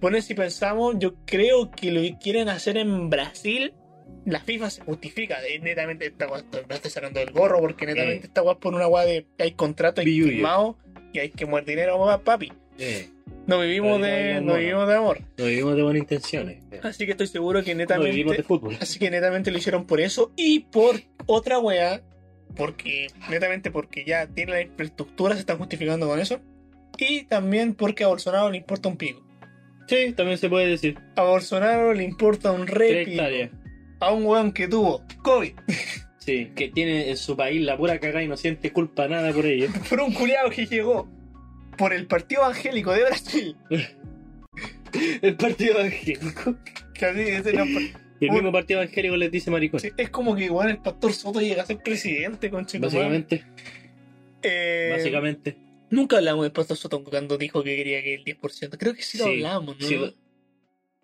bueno, 0.00 0.22
si 0.22 0.34
pensamos, 0.34 0.94
yo 0.98 1.16
creo 1.26 1.70
que 1.70 1.90
lo 1.90 2.00
que 2.00 2.16
quieren 2.18 2.48
hacer 2.48 2.76
en 2.76 3.10
Brasil, 3.10 3.74
la 4.24 4.40
FIFA 4.40 4.70
se 4.70 4.82
justifica. 4.82 5.38
Netamente, 5.62 6.06
esta 6.06 6.26
weá, 6.28 6.42
me 6.68 6.74
estoy 6.74 6.90
sacando 6.90 7.20
del 7.20 7.30
gorro 7.32 7.60
porque 7.60 7.86
netamente 7.86 8.26
Eh. 8.26 8.30
esta 8.34 8.42
por 8.58 8.74
una 8.74 8.86
weá 8.88 9.04
de 9.04 9.26
hay 9.38 9.52
contrato, 9.52 10.02
Billuyo. 10.02 10.32
firmado 10.32 10.76
y 11.12 11.18
hay 11.20 11.30
que 11.30 11.46
mover 11.46 11.64
dinero, 11.64 11.98
mamá, 11.98 12.22
papi. 12.22 12.52
Eh, 12.78 13.08
No 13.46 13.60
vivimos 13.60 14.00
de, 14.02 14.40
no 14.42 14.54
vivimos 14.56 14.86
de 14.86 14.94
amor. 14.94 15.20
no 15.38 15.44
vivimos 15.46 15.74
de 15.76 15.82
buenas 15.82 16.00
intenciones. 16.02 16.62
Eh, 16.70 16.80
Así 16.82 17.06
que 17.06 17.12
estoy 17.12 17.26
seguro 17.26 17.62
que 17.64 17.74
No 17.74 17.78
vivimos 17.78 17.98
de 17.98 18.04
netamente, 18.12 18.42
fútbol. 18.42 18.76
así 18.80 18.98
que 18.98 19.10
netamente 19.10 19.50
lo 19.50 19.58
hicieron 19.58 19.86
por 19.86 20.00
eso 20.00 20.32
y 20.36 20.60
por 20.60 21.00
otra 21.26 21.58
weá 21.58 22.02
porque 22.56 23.08
netamente 23.30 23.70
porque 23.70 24.04
ya 24.04 24.26
tiene 24.26 24.52
la 24.52 24.60
infraestructura, 24.62 25.34
se 25.34 25.40
están 25.40 25.58
justificando 25.58 26.06
con 26.08 26.18
eso. 26.20 26.40
Y 26.98 27.24
también 27.24 27.74
porque 27.74 28.04
a 28.04 28.08
Bolsonaro 28.08 28.50
le 28.50 28.56
importa 28.58 28.88
un 28.88 28.96
pico. 28.96 29.22
Sí, 29.86 30.12
también 30.16 30.36
se 30.38 30.48
puede 30.48 30.66
decir. 30.66 30.98
A 31.16 31.22
Bolsonaro 31.22 31.94
le 31.94 32.02
importa 32.04 32.50
un 32.52 32.66
re 32.66 33.04
pico. 33.04 33.22
A 34.00 34.12
un 34.12 34.24
weón 34.26 34.52
que 34.52 34.68
tuvo 34.68 35.04
COVID 35.22 35.52
Sí, 36.18 36.52
que 36.54 36.68
tiene 36.68 37.08
en 37.10 37.16
su 37.16 37.36
país 37.36 37.62
la 37.62 37.76
pura 37.76 37.98
cagada 37.98 38.22
y 38.22 38.28
no 38.28 38.36
siente 38.36 38.70
culpa 38.72 39.08
nada 39.08 39.32
por 39.32 39.46
ello. 39.46 39.68
por 39.88 40.00
un 40.00 40.12
culiado 40.12 40.50
que 40.50 40.66
llegó 40.66 41.08
por 41.78 41.92
el 41.94 42.06
Partido 42.06 42.42
Evangélico 42.42 42.92
de 42.92 43.00
Brasil. 43.04 43.56
El 45.22 45.36
partido 45.36 45.78
evangélico. 45.78 46.56
Que 46.94 47.04
así 47.06 47.20
es, 47.20 47.46
el- 47.46 47.54
Y 48.20 48.24
el 48.24 48.30
Un- 48.30 48.36
mismo 48.36 48.52
partido 48.52 48.80
evangélico 48.82 49.16
les 49.16 49.30
dice 49.30 49.50
maricón. 49.50 49.78
sí, 49.80 49.90
es 49.96 50.08
como 50.10 50.34
que 50.34 50.44
igual 50.46 50.70
el 50.70 50.78
pastor 50.78 51.12
Soto 51.12 51.40
llega 51.40 51.62
a 51.62 51.66
ser 51.66 51.78
presidente, 51.78 52.50
con 52.50 52.64
Básicamente, 52.80 53.44
Eh, 54.42 54.88
básicamente. 54.96 55.56
Nunca 55.90 56.16
hablamos 56.16 56.44
del 56.44 56.52
pastor 56.52 56.76
Soto 56.76 57.04
cuando 57.04 57.36
dijo 57.38 57.62
que 57.62 57.76
quería 57.76 58.02
que 58.02 58.14
el 58.14 58.24
10%. 58.24 58.76
Creo 58.78 58.94
que 58.94 59.02
sí 59.02 59.18
lo 59.18 59.24
Sí, 59.24 59.30
hablamos, 59.30 59.78
¿no? 59.78 59.86
sí. 59.86 60.14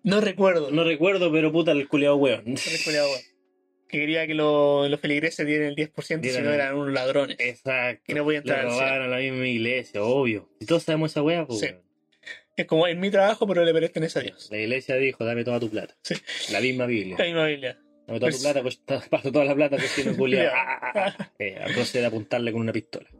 No 0.05 0.21
recuerdo. 0.21 0.71
No 0.71 0.83
recuerdo, 0.83 1.31
pero 1.31 1.51
puta 1.51 1.71
el 1.71 1.87
culiado 1.87 2.15
weón. 2.15 2.43
No 2.45 2.55
recuerdo, 2.55 3.07
weón. 3.09 3.21
Que 3.87 3.99
quería 3.99 4.25
que 4.27 4.33
lo- 4.33 4.87
los 4.87 4.99
feligreses 4.99 5.45
dieran 5.45 5.67
el 5.67 5.75
10% 5.75 6.21
si 6.27 6.29
Dieran 6.29 6.43
no 6.45 6.49
el- 6.53 6.55
eran 6.55 6.75
unos 6.75 6.93
ladrones. 6.93 7.35
Exacto. 7.39 8.03
Y 8.07 8.13
no 8.15 8.23
voy 8.23 8.35
a 8.35 8.37
entrar 8.39 8.63
Le 8.63 8.69
robaron 8.69 9.05
a 9.05 9.07
la 9.09 9.17
misma 9.17 9.47
iglesia, 9.47 10.01
obvio. 10.03 10.49
Y 10.59 10.65
todos 10.65 10.83
sabemos 10.83 11.11
esa 11.11 11.21
wea, 11.21 11.45
pues. 11.45 11.59
Sí. 11.59 11.65
weón. 11.67 11.81
Es 12.57 12.65
como 12.67 12.87
es 12.87 12.95
mi 12.97 13.09
trabajo, 13.11 13.45
pero 13.47 13.65
le 13.65 13.73
pertenece 13.73 14.19
a 14.19 14.21
Dios. 14.21 14.47
La 14.49 14.57
iglesia 14.57 14.95
dijo, 14.95 15.25
dame 15.25 15.43
toda 15.43 15.59
tu 15.59 15.69
plata. 15.69 15.95
Sí. 16.03 16.15
La 16.51 16.61
misma 16.61 16.85
Biblia. 16.85 17.15
La 17.19 17.25
misma 17.25 17.45
Biblia. 17.47 17.77
Dame 18.07 18.19
toda 18.19 18.31
tu 18.31 18.37
Pues- 18.37 18.41
plata, 18.43 18.61
pues 18.61 18.77
paso 19.09 19.31
toda 19.31 19.45
la 19.45 19.55
plata 19.55 19.77
que 19.77 19.87
tiene 19.93 20.15
culiado. 20.15 20.51
Ah, 20.55 20.79
ah, 20.81 21.15
ah. 21.19 21.31
Eh, 21.39 21.59
procede 21.73 22.05
a 22.05 22.07
apuntarle 22.07 22.51
con 22.51 22.61
una 22.61 22.71
pistola. 22.73 23.07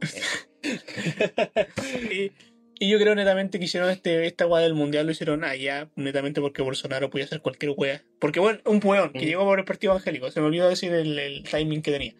Eh, 0.62 2.08
Y, 2.10 2.32
y 2.78 2.90
yo 2.90 2.98
creo 2.98 3.14
netamente 3.14 3.58
que 3.58 3.64
hicieron 3.66 3.90
este, 3.90 4.26
esta 4.26 4.46
weá 4.46 4.62
del 4.62 4.74
mundial, 4.74 5.06
lo 5.06 5.12
hicieron 5.12 5.44
allá, 5.44 5.88
netamente 5.96 6.40
porque 6.40 6.62
Bolsonaro 6.62 7.10
podía 7.10 7.24
hacer 7.24 7.40
cualquier 7.40 7.72
weá. 7.76 8.02
Porque 8.18 8.40
bueno, 8.40 8.60
un 8.64 8.80
weón 8.84 9.12
que 9.12 9.20
Mm. 9.20 9.28
llegó 9.28 9.44
por 9.44 9.58
el 9.58 9.64
partido 9.64 9.92
evangélico, 9.92 10.30
se 10.30 10.40
me 10.40 10.46
olvidó 10.46 10.68
decir 10.68 10.92
el, 10.92 11.18
el 11.18 11.42
timing 11.44 11.82
que 11.82 11.90
tenía. 11.92 12.14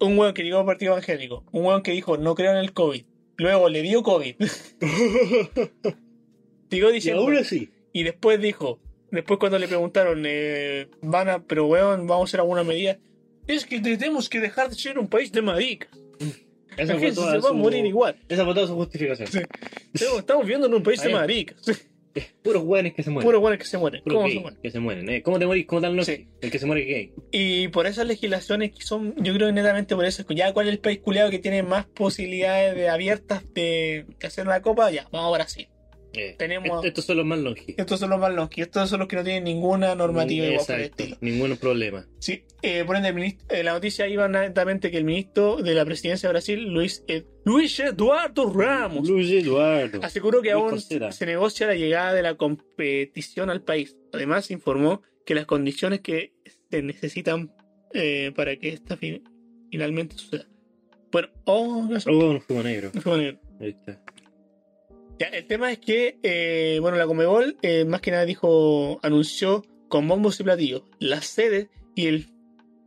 Un 0.00 0.18
weón 0.18 0.34
que 0.34 0.42
llegó 0.42 0.58
por 0.58 0.64
el 0.72 0.76
partido 0.76 0.92
evangélico, 0.92 1.44
un 1.52 1.64
weón 1.64 1.82
que 1.82 1.92
dijo 1.92 2.16
no 2.16 2.34
creo 2.34 2.52
en 2.52 2.58
el 2.58 2.72
COVID, 2.72 3.04
luego 3.36 3.68
le 3.68 3.82
dio 3.82 4.02
COVID. 4.02 4.34
Y 6.70 6.80
diciendo. 6.92 7.22
aún 7.22 7.36
así. 7.36 7.70
Y 7.92 8.02
después 8.02 8.40
dijo, 8.40 8.80
después 9.10 9.38
cuando 9.38 9.58
le 9.58 9.68
preguntaron, 9.68 10.22
eh, 10.26 10.88
van 11.02 11.28
a, 11.28 11.42
pero 11.44 11.66
weón, 11.66 12.06
vamos 12.06 12.22
a 12.22 12.28
hacer 12.30 12.40
alguna 12.40 12.64
medida. 12.64 12.98
Es 13.46 13.66
que 13.66 13.78
tenemos 13.80 14.28
que 14.30 14.40
dejar 14.40 14.70
de 14.70 14.76
ser 14.76 14.98
un 14.98 15.08
país 15.08 15.30
de 15.32 15.42
maricas. 15.42 15.90
Esa 16.76 16.92
fue 16.94 17.00
gente 17.02 17.14
toda 17.16 17.32
se 17.32 17.38
va 17.38 17.44
a 17.48 17.48
su- 17.48 17.54
morir 17.54 17.84
igual. 17.86 18.16
Esa 18.28 18.44
fue 18.44 18.54
toda 18.54 18.66
su 18.66 18.74
justificación. 18.74 19.28
Sí. 19.28 19.40
Estamos- 20.18 20.44
viviendo 20.44 20.66
en 20.66 20.74
un 20.74 20.82
país 20.82 21.02
de 21.02 21.08
maricas. 21.10 21.58
Puros 22.42 22.62
hueones 22.64 22.92
que 22.92 23.02
se 23.02 23.08
mueren. 23.10 23.26
Puros 23.26 23.40
weones 23.42 23.58
que 23.58 23.64
se 23.64 23.78
mueren. 23.78 24.02
Puros 24.02 24.18
¿Cómo 24.18 24.28
se 24.28 24.40
mueren? 24.40 24.60
que 24.62 24.70
se 24.70 24.78
mueren. 24.80 25.08
Eh, 25.08 25.22
¿Cómo 25.22 25.38
te 25.38 25.46
morís? 25.46 25.64
¿Cómo 25.66 25.80
tal 25.80 25.96
no? 25.96 26.04
Sí. 26.04 26.28
El 26.42 26.50
que 26.50 26.58
se 26.58 26.66
muere 26.66 26.82
es 26.82 26.88
gay. 26.88 27.12
Y 27.30 27.68
por 27.68 27.86
esas 27.86 28.06
legislaciones 28.06 28.70
que 28.72 28.82
son, 28.82 29.14
yo 29.16 29.32
creo 29.32 29.46
que 29.48 29.54
netamente 29.54 29.94
por 29.96 30.04
eso, 30.04 30.22
ya 30.28 30.52
cuál 30.52 30.66
es 30.68 30.74
el 30.74 30.78
país 30.78 30.98
culiado 31.00 31.30
que 31.30 31.38
tiene 31.38 31.62
más 31.62 31.86
posibilidades 31.86 32.74
de 32.74 32.90
abiertas 32.90 33.42
de, 33.54 34.04
de 34.20 34.26
hacer 34.26 34.46
una 34.46 34.60
copa, 34.60 34.90
ya, 34.90 35.08
vamos 35.10 35.32
a 35.32 35.38
Brasil. 35.38 35.68
Eh, 36.14 36.34
Tenemos- 36.38 36.84
Estos 36.84 37.04
son 37.06 37.16
los 37.16 37.24
más 37.26 37.38
longevos. 37.38 37.74
Estos 37.78 37.98
son 38.00 38.10
los 38.10 38.20
más 38.20 38.32
longi, 38.34 38.60
estos 38.60 38.90
son 38.90 38.98
los 39.00 39.08
que 39.08 39.16
no 39.16 39.24
tienen 39.24 39.44
ninguna 39.44 39.94
normativa 39.94 40.44
igual 40.46 40.66
por 40.66 40.74
el 40.76 40.82
estilo. 40.82 41.16
Ningún 41.22 41.56
problema. 41.56 42.06
Sí, 42.18 42.44
eh, 42.60 42.84
por 42.84 42.96
ende, 42.96 43.08
el 43.08 43.14
ministro- 43.14 43.46
eh, 43.56 43.62
la 43.62 43.72
noticia 43.72 44.06
iba 44.06 44.28
netamente 44.28 44.90
que 44.90 44.98
el 44.98 45.04
ministro 45.04 45.56
de 45.56 45.74
la 45.74 45.84
presidencia 45.86 46.28
de 46.28 46.32
Brasil, 46.34 46.62
Luis, 46.72 47.02
Ed- 47.08 47.24
Luis 47.46 47.80
Eduardo 47.80 48.52
Ramos, 48.52 49.08
Luis 49.08 49.30
Eduardo. 49.30 50.00
aseguró 50.02 50.42
que 50.42 50.50
Luis 50.52 50.62
aún 50.62 50.70
Cosera. 50.72 51.12
se 51.12 51.24
negocia 51.26 51.66
la 51.66 51.74
llegada 51.74 52.12
de 52.12 52.22
la 52.22 52.34
competición 52.34 53.48
al 53.50 53.62
país. 53.62 53.96
Además, 54.12 54.50
informó 54.50 55.02
que 55.24 55.34
las 55.34 55.46
condiciones 55.46 56.00
que 56.00 56.32
se 56.70 56.82
necesitan 56.82 57.52
eh, 57.94 58.32
para 58.34 58.56
que 58.56 58.68
esta 58.70 58.96
fi- 58.96 59.22
finalmente 59.70 60.16
suceda. 60.16 60.46
Bueno, 61.10 61.28
oh, 61.44 61.86
no 61.88 61.98
Oh, 62.06 62.30
un 62.30 62.40
juego 62.40 62.62
negro. 62.62 62.90
no 62.94 63.00
fue 63.02 63.18
negro. 63.18 63.38
Ahí 63.60 63.68
está. 63.68 64.00
Ya, 65.18 65.26
el 65.28 65.46
tema 65.46 65.70
es 65.70 65.78
que, 65.78 66.18
eh, 66.22 66.78
bueno, 66.80 66.96
la 66.96 67.06
Comebol 67.06 67.56
eh, 67.62 67.84
más 67.84 68.00
que 68.00 68.10
nada 68.10 68.24
dijo, 68.24 68.98
anunció 69.02 69.64
con 69.88 70.08
bombos 70.08 70.40
y 70.40 70.42
platillos 70.42 70.82
las 70.98 71.26
sedes 71.26 71.68
y 71.94 72.06
el 72.06 72.26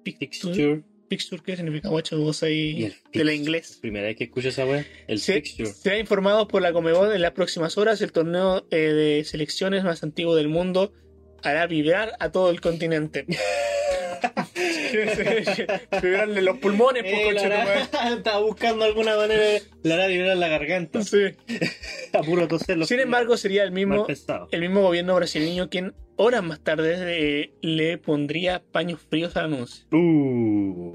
fixture, 0.03 0.53
Fixture. 0.53 0.83
fixture 1.09 1.41
¿qué 1.45 1.55
significa 1.55 1.89
guacho? 1.89 2.17
Vos 2.19 2.43
ahí 2.43 2.91
de 3.13 3.23
la 3.23 3.33
inglés. 3.33 3.77
Primera 3.81 4.07
vez 4.07 4.17
que 4.17 4.25
escucho 4.25 4.49
esa 4.49 4.65
wea. 4.65 4.85
El 5.07 5.19
Se, 5.19 5.33
fixture. 5.35 5.69
será 5.69 5.97
informado 5.99 6.47
por 6.47 6.61
la 6.61 6.73
Comebol 6.73 7.13
en 7.13 7.21
las 7.21 7.31
próximas 7.31 7.77
horas. 7.77 8.01
El 8.01 8.11
torneo 8.11 8.65
eh, 8.71 8.77
de 8.77 9.23
selecciones 9.23 9.83
más 9.83 10.03
antiguo 10.03 10.35
del 10.35 10.47
mundo 10.49 10.91
hará 11.43 11.67
vibrar 11.67 12.13
a 12.19 12.31
todo 12.31 12.49
el 12.49 12.59
continente. 12.59 13.25
Vibrarle 16.01 16.41
los 16.41 16.57
pulmones, 16.57 17.03
pues, 17.03 17.13
Eh, 17.13 17.33
la 17.33 17.41
concha 17.41 17.47
tu 17.47 17.53
hará- 17.53 17.65
madre. 17.65 17.81
Estaba 18.17 18.39
buscando 18.39 18.85
alguna 18.85 19.15
manera 19.17 19.41
de 19.43 19.61
la 19.83 19.95
hará 19.95 20.07
vibrar 20.07 20.37
la 20.37 20.47
garganta. 20.47 21.01
Sí. 21.03 21.17
Toser 22.49 22.85
Sin 22.85 22.99
embargo, 22.99 23.35
sería 23.37 23.63
el 23.63 23.71
mismo, 23.71 24.07
el 24.51 24.69
gobierno 24.73 25.15
brasileño 25.15 25.69
quien 25.69 25.93
horas 26.15 26.43
más 26.43 26.61
tarde 26.61 26.95
eh, 27.41 27.53
le 27.61 27.97
pondría 27.97 28.63
paños 28.71 29.01
fríos 29.09 29.35
al 29.35 29.45
anuncio. 29.53 29.85
Uh. 29.91 30.93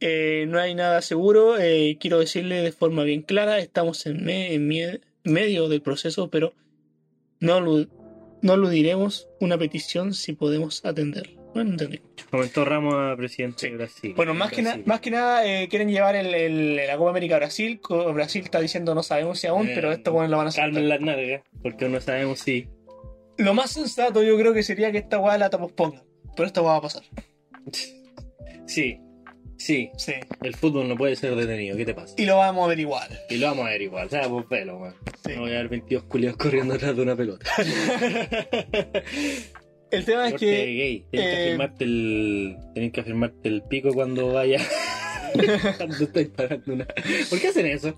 Eh, 0.00 0.44
no 0.48 0.58
hay 0.60 0.74
nada 0.74 1.00
seguro, 1.02 1.58
eh, 1.58 1.96
quiero 1.98 2.18
decirle 2.18 2.56
de 2.62 2.72
forma 2.72 3.02
bien 3.04 3.22
clara, 3.22 3.58
estamos 3.60 4.04
en, 4.06 4.24
me- 4.24 4.52
en 4.52 4.68
mie- 4.68 5.00
medio 5.24 5.68
del 5.68 5.80
proceso, 5.80 6.28
pero 6.28 6.52
no, 7.40 7.60
no 8.42 8.52
aludiremos 8.52 9.28
una 9.40 9.56
petición 9.56 10.12
si 10.12 10.34
podemos 10.34 10.84
atender. 10.84 11.30
Bueno, 11.56 11.70
entendí. 11.72 12.00
Comentó 12.30 12.64
Ramos 12.64 12.94
a 12.94 13.16
presidente 13.16 13.58
Sí. 13.60 13.70
de 13.70 13.76
Brasil. 13.76 14.12
Bueno, 14.16 14.34
más 14.34 14.50
que, 14.52 14.62
na- 14.62 14.80
más 14.84 15.00
que 15.00 15.10
nada 15.10 15.46
eh, 15.46 15.68
quieren 15.68 15.88
llevar 15.90 16.16
el, 16.16 16.34
el- 16.34 16.76
la 16.76 16.96
Copa 16.96 17.10
América 17.10 17.36
a 17.36 17.38
Brasil. 17.38 17.80
Brasil 18.14 18.42
está 18.44 18.60
diciendo 18.60 18.94
no 18.94 19.02
sabemos 19.02 19.38
si 19.40 19.46
aún, 19.46 19.68
Eh, 19.68 19.72
pero 19.74 19.92
esto 19.92 20.12
bueno 20.12 20.28
lo 20.30 20.36
van 20.38 20.46
a 20.46 20.48
hacer. 20.50 20.64
Calmen 20.64 20.88
las 20.88 21.00
nalgas, 21.00 21.42
porque 21.62 21.88
no 21.88 22.00
sabemos 22.00 22.38
si. 22.40 22.68
Lo 23.38 23.52
más 23.54 23.70
sensato 23.72 24.22
yo 24.22 24.36
creo 24.38 24.54
que 24.54 24.62
sería 24.62 24.90
que 24.92 24.98
esta 24.98 25.18
weá 25.18 25.36
la 25.38 25.50
pospongan. 25.50 26.02
Pero 26.36 26.46
esta 26.46 26.62
weá 26.62 26.72
va 26.72 26.78
a 26.78 26.82
pasar. 26.82 27.02
Sí, 28.66 29.00
sí. 29.56 29.90
Sí. 29.96 30.14
El 30.42 30.54
fútbol 30.54 30.86
no 30.88 30.96
puede 30.96 31.16
ser 31.16 31.34
detenido, 31.34 31.76
¿qué 31.76 31.84
te 31.86 31.94
pasa? 31.94 32.14
Y 32.18 32.26
lo 32.26 32.36
vamos 32.38 32.64
a 32.64 32.68
ver 32.68 32.78
igual. 32.80 33.08
Y 33.30 33.36
lo 33.38 33.46
vamos 33.48 33.66
a 33.66 33.70
ver 33.70 33.82
igual, 33.82 34.06
o 34.06 34.10
sea, 34.10 34.28
por 34.28 34.46
pelo, 34.48 34.78
man. 34.78 34.94
Sí. 35.24 35.32
No 35.34 35.40
voy 35.42 35.50
a 35.52 35.58
ver 35.58 35.68
22 35.68 36.04
culiados 36.04 36.36
corriendo 36.36 36.74
atrás 36.74 36.94
de 36.96 37.02
una 37.02 37.16
pelota. 37.16 37.46
El 39.90 40.04
tema 40.04 40.28
es 40.28 40.34
que 40.34 40.46
gay. 40.46 41.06
Que 41.12 41.18
eh, 41.18 41.46
afirmarte 41.46 41.84
el. 41.84 42.56
Que 42.92 43.00
afirmarte 43.00 43.48
el 43.48 43.62
pico 43.62 43.92
cuando 43.92 44.32
vaya. 44.32 44.60
cuando 45.76 45.96
estáis 45.96 46.28
parando 46.28 46.72
una. 46.74 46.86
¿Por 47.30 47.40
qué 47.40 47.48
hacen 47.48 47.66
eso? 47.66 47.94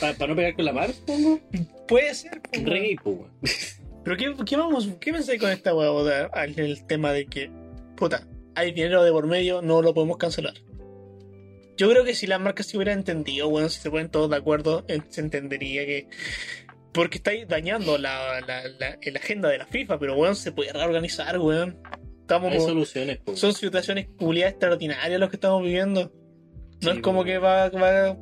¿Para 0.00 0.26
no 0.26 0.36
pegar 0.36 0.54
con 0.56 0.64
la 0.64 0.72
mano, 0.72 0.92
supongo? 0.92 1.40
puede 1.88 2.14
ser. 2.14 2.40
Re 2.52 2.80
gay, 2.80 2.96
weón. 3.04 3.30
Pero 4.04 4.16
¿qué, 4.16 4.44
qué 4.46 4.56
vamos, 4.56 4.88
qué 4.98 5.12
pensáis 5.12 5.38
con 5.40 5.50
esta 5.50 5.70
al- 6.32 6.58
el 6.58 6.86
tema 6.86 7.12
de 7.12 7.26
que, 7.26 7.50
puta, 7.96 8.26
hay 8.54 8.72
dinero 8.72 9.04
de 9.04 9.12
por 9.12 9.26
medio, 9.26 9.60
no 9.60 9.82
lo 9.82 9.92
podemos 9.92 10.16
cancelar. 10.16 10.54
Yo 11.76 11.88
creo 11.90 12.04
que 12.04 12.14
si 12.14 12.26
las 12.26 12.40
marcas 12.40 12.66
se 12.66 12.76
hubieran 12.76 12.98
entendido, 12.98 13.48
bueno, 13.50 13.68
si 13.68 13.80
se 13.80 13.90
ponen 13.90 14.10
todos 14.10 14.30
de 14.30 14.36
acuerdo, 14.36 14.84
se 15.08 15.20
entendería 15.20 15.84
que. 15.86 16.08
Porque 16.92 17.18
estáis 17.18 17.46
dañando 17.46 17.98
la, 17.98 18.40
la, 18.46 18.62
la, 18.78 18.98
la 19.00 19.18
agenda 19.20 19.48
de 19.48 19.58
la 19.58 19.66
FIFA, 19.66 19.98
pero 19.98 20.16
weón, 20.16 20.34
se 20.34 20.50
puede 20.52 20.72
reorganizar, 20.72 21.38
weón. 21.38 21.78
Estamos 22.22 22.52
Hay 22.52 22.60
soluciones, 22.60 23.20
son 23.34 23.52
situaciones 23.52 24.08
culiadas 24.18 24.52
extraordinarias 24.52 25.18
los 25.20 25.30
que 25.30 25.36
estamos 25.36 25.62
viviendo. 25.62 26.12
No 26.82 26.90
Sí, 26.92 26.96
es 26.96 27.02
como 27.02 27.20
weón. 27.20 27.26
que 27.26 27.38
va, 27.38 27.68
va- 27.70 28.16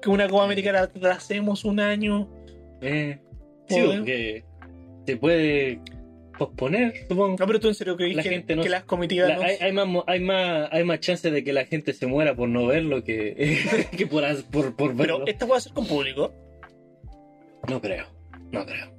que 0.00 0.10
una 0.10 0.28
Copa 0.28 0.44
América 0.44 0.72
la 0.72 0.82
atrasemos 0.82 1.64
un 1.64 1.80
año. 1.80 2.28
Eh, 2.80 3.18
sí, 3.68 3.76
porque 3.84 4.44
se 5.06 5.16
puede 5.16 5.80
posponer, 6.38 6.94
supongo. 7.08 7.36
No, 7.38 7.46
pero 7.46 7.58
tú 7.60 7.68
en 7.68 7.74
serio 7.74 7.96
crees 7.96 8.14
La 8.14 8.22
que, 8.22 8.28
gente 8.28 8.54
no 8.56 8.62
que 8.62 8.68
las 8.68 8.84
comitivas 8.84 9.28
La- 9.30 9.36
no- 9.36 9.42
hay, 9.42 9.56
hay 9.60 9.72
más, 9.72 9.88
hay, 10.06 10.20
más, 10.20 10.68
hay 10.70 10.84
más 10.84 11.00
chances 11.00 11.32
de 11.32 11.42
que 11.42 11.52
la 11.52 11.64
gente 11.66 11.92
se 11.94 12.06
muera 12.06 12.34
por 12.36 12.48
no 12.48 12.66
verlo 12.66 13.02
que, 13.04 13.88
que 13.96 14.06
por, 14.06 14.22
por, 14.50 14.76
por 14.76 14.94
verlo. 14.94 15.18
Pero 15.18 15.26
esta 15.26 15.46
puede 15.46 15.60
ser 15.60 15.72
con 15.72 15.86
público. 15.86 16.32
No 17.68 17.80
creo, 17.80 18.06
no 18.52 18.64
creo. 18.64 18.96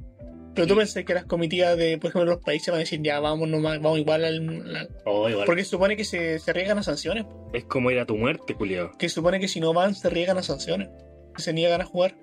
Pero 0.56 0.68
tú 0.68 0.76
pensás 0.76 1.04
que 1.06 1.14
las 1.14 1.26
comitivas 1.26 1.78
de, 1.78 1.98
por 1.98 2.10
ejemplo, 2.10 2.32
los 2.34 2.44
países 2.44 2.68
van 2.70 2.78
a 2.78 2.80
decir, 2.80 3.02
ya 3.02 3.20
vamos 3.20 3.48
nomás, 3.48 3.80
vamos 3.82 4.00
igual 4.00 4.26
al. 4.26 4.76
al- 4.76 4.90
Oh, 5.06 5.30
igual. 5.30 5.46
Porque 5.46 5.64
supone 5.64 5.96
que 5.96 6.04
se, 6.04 6.40
se 6.40 6.52
arriesgan 6.52 6.78
a 6.80 6.84
sanciones. 6.84 7.26
Es 7.54 7.64
como 7.66 7.92
ir 7.92 8.00
a 8.00 8.06
tu 8.06 8.16
muerte, 8.18 8.56
culiao. 8.56 8.92
Que 8.98 9.08
supone 9.10 9.40
que 9.40 9.48
si 9.48 9.60
no 9.60 9.74
van, 9.74 9.96
se 9.96 10.08
arriesgan 10.08 10.38
a 10.38 10.44
sanciones. 10.44 10.90
Que 11.36 11.42
se 11.42 11.54
niegan 11.54 11.82
a 11.82 11.86
jugar. 11.86 12.16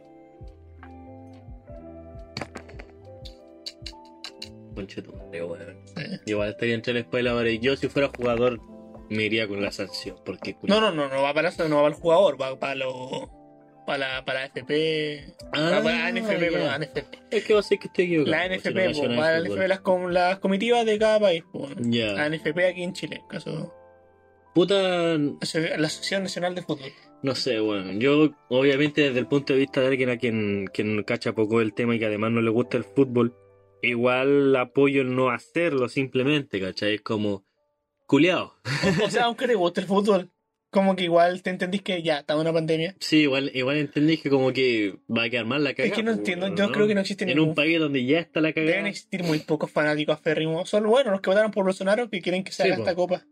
Conche 4.74 5.00
tu 5.02 5.12
madre, 5.12 5.42
weón. 5.44 5.76
Sí. 5.96 6.02
Igual 6.26 6.50
estaría 6.50 6.74
entre 6.74 6.92
la 6.94 7.00
escuela 7.00 7.30
ahora. 7.30 7.48
Y 7.50 7.58
yo, 7.60 7.76
si 7.76 7.88
fuera 7.88 8.10
jugador 8.14 8.60
me 9.08 9.22
iría 9.22 9.48
con 9.48 9.62
la 9.62 9.72
sanción. 9.72 10.16
Porque, 10.24 10.56
No, 10.62 10.80
no, 10.80 10.90
no, 10.92 11.08
no 11.08 11.22
va 11.22 11.32
para, 11.32 11.50
no 11.50 11.76
va 11.76 11.82
para 11.82 11.94
el 11.94 12.00
jugador, 12.00 12.40
va 12.40 12.58
para 12.58 12.74
lo, 12.74 13.30
para 13.86 13.98
la, 14.16 14.24
para 14.24 14.40
la 14.40 14.46
FP. 14.46 15.34
Ah, 15.52 15.80
para 15.82 15.82
la 15.82 16.10
NFP, 16.12 16.30
ya. 16.32 16.38
perdón, 16.38 16.80
NFP. 16.82 16.98
Es 17.30 17.44
que 17.44 17.54
va 17.54 17.60
a 17.60 17.62
ser 17.62 17.78
que 17.78 17.86
estoy 17.88 18.04
equivocado. 18.06 18.36
La 18.36 18.42
si 18.48 18.58
NFP, 18.58 18.74
no 18.74 18.74
me 18.88 18.94
suena 18.94 19.14
el 19.14 19.20
va 19.20 19.30
la 19.30 19.38
fútbol. 19.38 19.56
NFP, 19.58 19.68
las, 19.68 19.80
com- 19.80 20.10
las 20.10 20.38
comitivas 20.40 20.84
de 20.86 20.98
cada 20.98 21.20
país. 21.20 21.44
La 21.78 22.28
NFP 22.28 22.58
aquí 22.66 22.82
en 22.82 22.92
Chile, 22.92 23.16
en 23.22 23.28
caso, 23.28 23.72
Puta, 24.54 24.74
la 25.18 25.86
Asociación 25.86 26.22
Nacional 26.22 26.54
de 26.54 26.62
Fútbol. 26.62 26.90
no 27.22 27.34
sé, 27.34 27.58
bueno, 27.60 27.92
yo 27.92 28.30
obviamente 28.48 29.02
desde 29.02 29.18
el 29.18 29.26
punto 29.26 29.52
de 29.52 29.58
vista 29.58 29.82
de 29.82 29.88
alguien 29.88 30.08
a 30.08 30.16
quien, 30.16 30.66
quien 30.72 31.02
cacha 31.02 31.34
poco 31.34 31.60
el 31.60 31.74
tema 31.74 31.94
y 31.94 31.98
que 31.98 32.06
además 32.06 32.30
no 32.32 32.40
le 32.40 32.48
gusta 32.50 32.78
el 32.78 32.84
fútbol, 32.84 33.36
igual 33.82 34.56
apoyo 34.56 35.02
el 35.02 35.14
no 35.14 35.28
hacerlo 35.28 35.90
simplemente, 35.90 36.58
¿cachai? 36.58 36.94
Es 36.94 37.02
como, 37.02 37.44
culiao. 38.06 38.54
O 39.04 39.10
sea, 39.10 39.24
aunque 39.24 39.46
te 39.46 39.54
guste 39.56 39.82
el 39.82 39.86
fútbol, 39.88 40.30
como 40.70 40.96
que 40.96 41.04
igual 41.04 41.42
te 41.42 41.50
entendís 41.50 41.82
que 41.82 42.02
ya, 42.02 42.24
en 42.28 42.36
una 42.36 42.52
pandemia. 42.52 42.96
Sí, 43.00 43.22
igual, 43.22 43.50
igual 43.54 43.76
entendí 43.78 44.18
que 44.18 44.28
como 44.30 44.52
que 44.52 44.96
va 45.08 45.24
a 45.24 45.30
quedar 45.30 45.46
mal 45.46 45.64
la 45.64 45.74
cagada. 45.74 45.88
Es 45.88 45.96
que 45.96 46.02
no 46.02 46.12
entiendo, 46.12 46.54
yo 46.54 46.70
creo 46.72 46.86
que 46.86 46.94
no 46.94 47.00
existe 47.00 47.24
En 47.24 47.28
ningún 47.30 47.50
un 47.50 47.54
país 47.54 47.78
donde 47.78 48.04
ya 48.04 48.18
está 48.20 48.40
la 48.40 48.52
cagada. 48.52 48.72
Deben 48.72 48.86
existir 48.86 49.22
muy 49.22 49.38
pocos 49.38 49.70
fanáticos 49.70 50.16
aférrimos. 50.16 50.68
Solo, 50.68 50.90
bueno, 50.90 51.10
los 51.10 51.20
que 51.20 51.30
votaron 51.30 51.50
por 51.50 51.64
Bolsonaro 51.64 52.10
que 52.10 52.20
quieren 52.20 52.44
que 52.44 52.52
se 52.52 52.64
Sí, 52.64 52.68
haga 52.68 52.76
po. 52.76 52.82
esta 52.82 52.94
copa. 52.94 53.26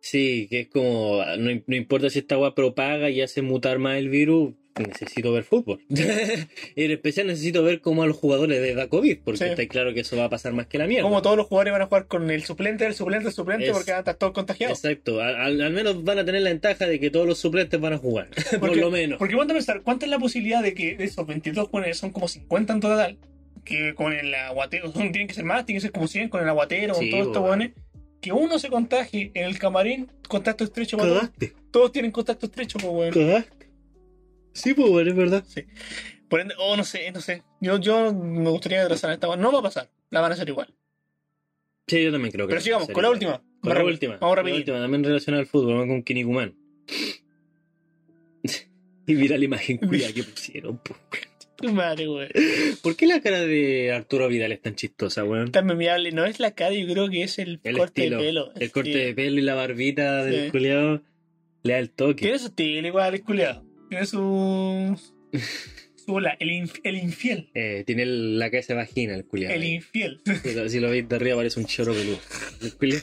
Sí, 0.00 0.46
que 0.48 0.60
es 0.60 0.68
como, 0.68 1.22
no, 1.38 1.50
no 1.66 1.76
importa 1.76 2.10
si 2.10 2.20
esta 2.20 2.36
agua 2.36 2.54
propaga 2.54 3.10
y 3.10 3.22
hace 3.22 3.42
mutar 3.42 3.78
más 3.78 3.98
el 3.98 4.08
virus, 4.08 4.54
necesito 4.82 5.32
ver 5.32 5.44
fútbol. 5.44 5.80
y 5.88 6.84
en 6.84 6.90
especial 6.90 7.26
necesito 7.26 7.62
ver 7.62 7.80
cómo 7.80 8.02
a 8.02 8.06
los 8.06 8.16
jugadores 8.16 8.60
les 8.60 8.76
da 8.76 8.88
COVID, 8.88 9.18
porque 9.24 9.38
Sí. 9.38 9.44
está 9.44 9.66
claro 9.66 9.94
que 9.94 10.00
eso 10.00 10.16
va 10.16 10.24
a 10.24 10.28
pasar 10.30 10.52
más 10.52 10.66
que 10.66 10.78
la 10.78 10.86
mierda. 10.86 11.02
Como 11.02 11.22
todos 11.22 11.36
los 11.36 11.46
jugadores 11.46 11.72
van 11.72 11.82
a 11.82 11.86
jugar 11.86 12.06
con 12.06 12.30
el 12.30 12.44
suplente, 12.44 12.86
el 12.86 12.94
suplente, 12.94 13.28
el 13.28 13.34
suplente, 13.34 13.66
Es- 13.66 13.72
porque 13.72 13.90
van 13.92 13.98
a 13.98 14.00
estar 14.00 14.14
todos 14.16 14.32
contagiados. 14.32 14.84
Exacto, 14.84 15.20
al, 15.20 15.60
al- 15.60 15.72
menos 15.72 16.04
van 16.04 16.18
a 16.18 16.24
tener 16.24 16.42
la 16.42 16.50
ventaja 16.50 16.86
de 16.86 16.98
que 17.00 17.10
todos 17.10 17.26
los 17.26 17.38
suplentes 17.38 17.80
van 17.80 17.92
a 17.94 17.98
jugar, 17.98 18.28
por 18.50 18.60
Porque- 18.60 18.80
lo 18.80 18.90
menos. 18.90 19.18
Porque 19.18 19.34
a 19.34 19.46
pensar, 19.46 19.82
¿cuánta 19.82 20.06
es 20.06 20.10
la 20.10 20.18
posibilidad 20.18 20.62
de 20.62 20.74
que 20.74 20.96
de 20.96 21.04
esos 21.04 21.26
22 21.26 21.68
jugadores 21.68 21.96
son 21.98 22.10
como 22.10 22.28
50 22.28 22.72
en 22.72 22.80
total? 22.80 23.18
Que 23.64 23.94
con 23.94 24.12
el 24.12 24.32
aguatero, 24.34 24.92
son, 24.92 25.02
tienen 25.12 25.26
que 25.28 25.34
ser 25.34 25.44
más, 25.44 25.64
tienen 25.66 25.78
que 25.80 25.86
ser 25.86 25.92
como 25.92 26.06
100 26.08 26.28
con 26.28 26.42
el 26.42 26.48
aguatero, 26.48 26.94
Sí, 26.94 27.10
con 27.10 27.20
todos 27.20 27.26
estos 27.28 27.42
buenos. 27.42 27.68
Que 28.20 28.32
uno 28.32 28.58
se 28.58 28.68
contagie 28.70 29.30
en 29.34 29.44
el 29.44 29.58
camarín, 29.58 30.08
contacto 30.26 30.64
estrecho 30.64 30.96
Todos 31.70 31.92
tienen 31.92 32.10
contacto 32.10 32.46
estrecho, 32.46 32.78
pues, 32.78 33.14
weón. 33.14 33.44
Sí, 34.56 34.74
pues 34.74 34.90
bueno, 34.90 35.10
es 35.10 35.16
verdad. 35.16 35.44
Por 36.28 36.40
ende, 36.40 36.54
oh, 36.58 36.76
no 36.76 36.84
sé, 36.84 37.10
no 37.12 37.20
sé. 37.20 37.42
Yo, 37.60 37.78
yo 37.78 38.12
me 38.12 38.50
gustaría 38.50 38.84
trazar 38.86 39.12
esta. 39.12 39.34
No 39.36 39.52
va 39.52 39.60
a 39.60 39.62
pasar, 39.62 39.88
la 40.10 40.20
van 40.20 40.32
a 40.32 40.34
hacer 40.34 40.48
igual. 40.48 40.74
Sí, 41.86 42.02
yo 42.02 42.10
también 42.10 42.32
creo 42.32 42.46
que 42.46 42.50
Pero 42.50 42.60
sigamos, 42.60 42.88
con 42.88 43.02
la 43.02 43.10
última. 43.10 43.42
Con 43.60 43.68
la 43.68 43.74
rápido. 43.76 43.92
última. 43.92 44.16
Vamos 44.16 44.36
con 44.36 44.46
la 44.48 44.54
última, 44.56 44.78
también 44.80 45.04
relacionada 45.04 45.40
al 45.42 45.46
fútbol, 45.46 45.74
vamos 45.74 45.86
con 45.88 46.02
Kinikuman. 46.02 46.54
y 49.06 49.14
mira 49.14 49.38
la 49.38 49.44
imagen 49.44 49.78
cuya 49.78 50.12
que 50.12 50.24
pusieron. 50.24 50.78
po. 50.78 50.96
Tu 51.56 51.72
madre, 51.72 52.08
weón. 52.08 52.28
¿Por 52.82 52.96
qué 52.96 53.06
la 53.06 53.20
cara 53.20 53.40
de 53.40 53.92
Arturo 53.92 54.28
Vidal 54.28 54.52
es 54.52 54.60
tan 54.60 54.74
chistosa, 54.74 55.24
weón? 55.24 55.52
Tan 55.52 55.64
memeable. 55.64 56.10
No 56.12 56.26
es 56.26 56.38
la 56.40 56.50
cara, 56.50 56.74
yo 56.74 56.86
creo 56.92 57.08
que 57.08 57.22
es 57.22 57.38
el, 57.38 57.60
El 57.64 57.78
corte 57.78 58.02
estilo, 58.02 58.18
de 58.18 58.24
pelo. 58.26 58.52
El 58.56 58.70
corte 58.72 58.92
Sí. 58.92 58.98
de 58.98 59.14
pelo 59.14 59.38
y 59.38 59.42
la 59.42 59.54
barbita 59.54 60.24
del 60.24 60.46
Sí. 60.46 60.50
culiado 60.50 61.02
le 61.62 61.72
da 61.72 61.78
el 61.78 61.90
toque. 61.90 62.22
Tiene 62.22 62.38
su 62.38 62.46
estilo 62.48 62.86
igual, 62.88 63.14
el 63.14 63.22
culiado. 63.22 63.64
Tiene 63.88 64.06
su. 64.06 64.98
su 65.96 66.20
la- 66.20 66.36
el, 66.40 66.50
inf- 66.50 66.80
el 66.84 66.96
infiel. 66.96 67.50
Eh, 67.54 67.84
tiene 67.86 68.02
el- 68.04 68.38
la 68.38 68.50
cabeza 68.50 68.74
de 68.74 68.78
vagina, 68.78 69.14
el 69.14 69.24
culiado. 69.24 69.54
El 69.54 69.64
infiel. 69.64 70.20
Si 70.42 70.54
lo, 70.54 70.68
si 70.68 70.80
lo 70.80 70.90
veis 70.90 71.08
de 71.08 71.16
arriba 71.16 71.36
parece 71.36 71.60
un 71.60 71.66
choro 71.66 71.92
peludo. 71.94 72.18
El 72.62 72.72
culiao. 72.74 73.00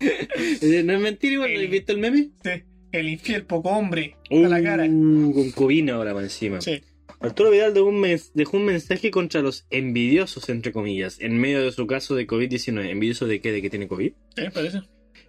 Eh, 0.00 0.82
no 0.84 0.94
es 0.94 1.00
mentira 1.00 1.34
igual, 1.34 1.50
¿no 1.50 1.54
El- 1.54 1.58
habéis 1.66 1.70
visto 1.72 1.92
el 1.92 1.98
meme? 1.98 2.30
Sí, 2.42 2.50
El 2.92 3.08
infiel, 3.08 3.44
poco 3.44 3.70
hombre. 3.70 4.16
a 4.30 4.34
la 4.48 4.62
cara. 4.62 4.84
Uh, 4.88 5.32
con 5.34 5.50
cobina 5.50 5.94
ahora 5.94 6.12
para 6.12 6.24
encima. 6.24 6.60
Sí. 6.60 6.80
Arturo 7.20 7.50
Vidal 7.50 7.74
dejó 7.74 7.86
un, 7.88 8.18
dejó 8.32 8.56
un 8.56 8.64
mensaje 8.64 9.10
contra 9.10 9.42
los 9.42 9.66
envidiosos, 9.70 10.48
entre 10.48 10.72
comillas, 10.72 11.20
en 11.20 11.36
medio 11.38 11.62
de 11.62 11.70
su 11.70 11.86
caso 11.86 12.14
de 12.14 12.26
COVID-19. 12.26 12.88
¿Envidiosos 12.88 13.28
de 13.28 13.40
qué? 13.42 13.52
¿De 13.52 13.60
que 13.60 13.68
tiene 13.68 13.88
COVID? 13.88 14.12
Sí, 14.36 14.42
parece. 14.54 14.80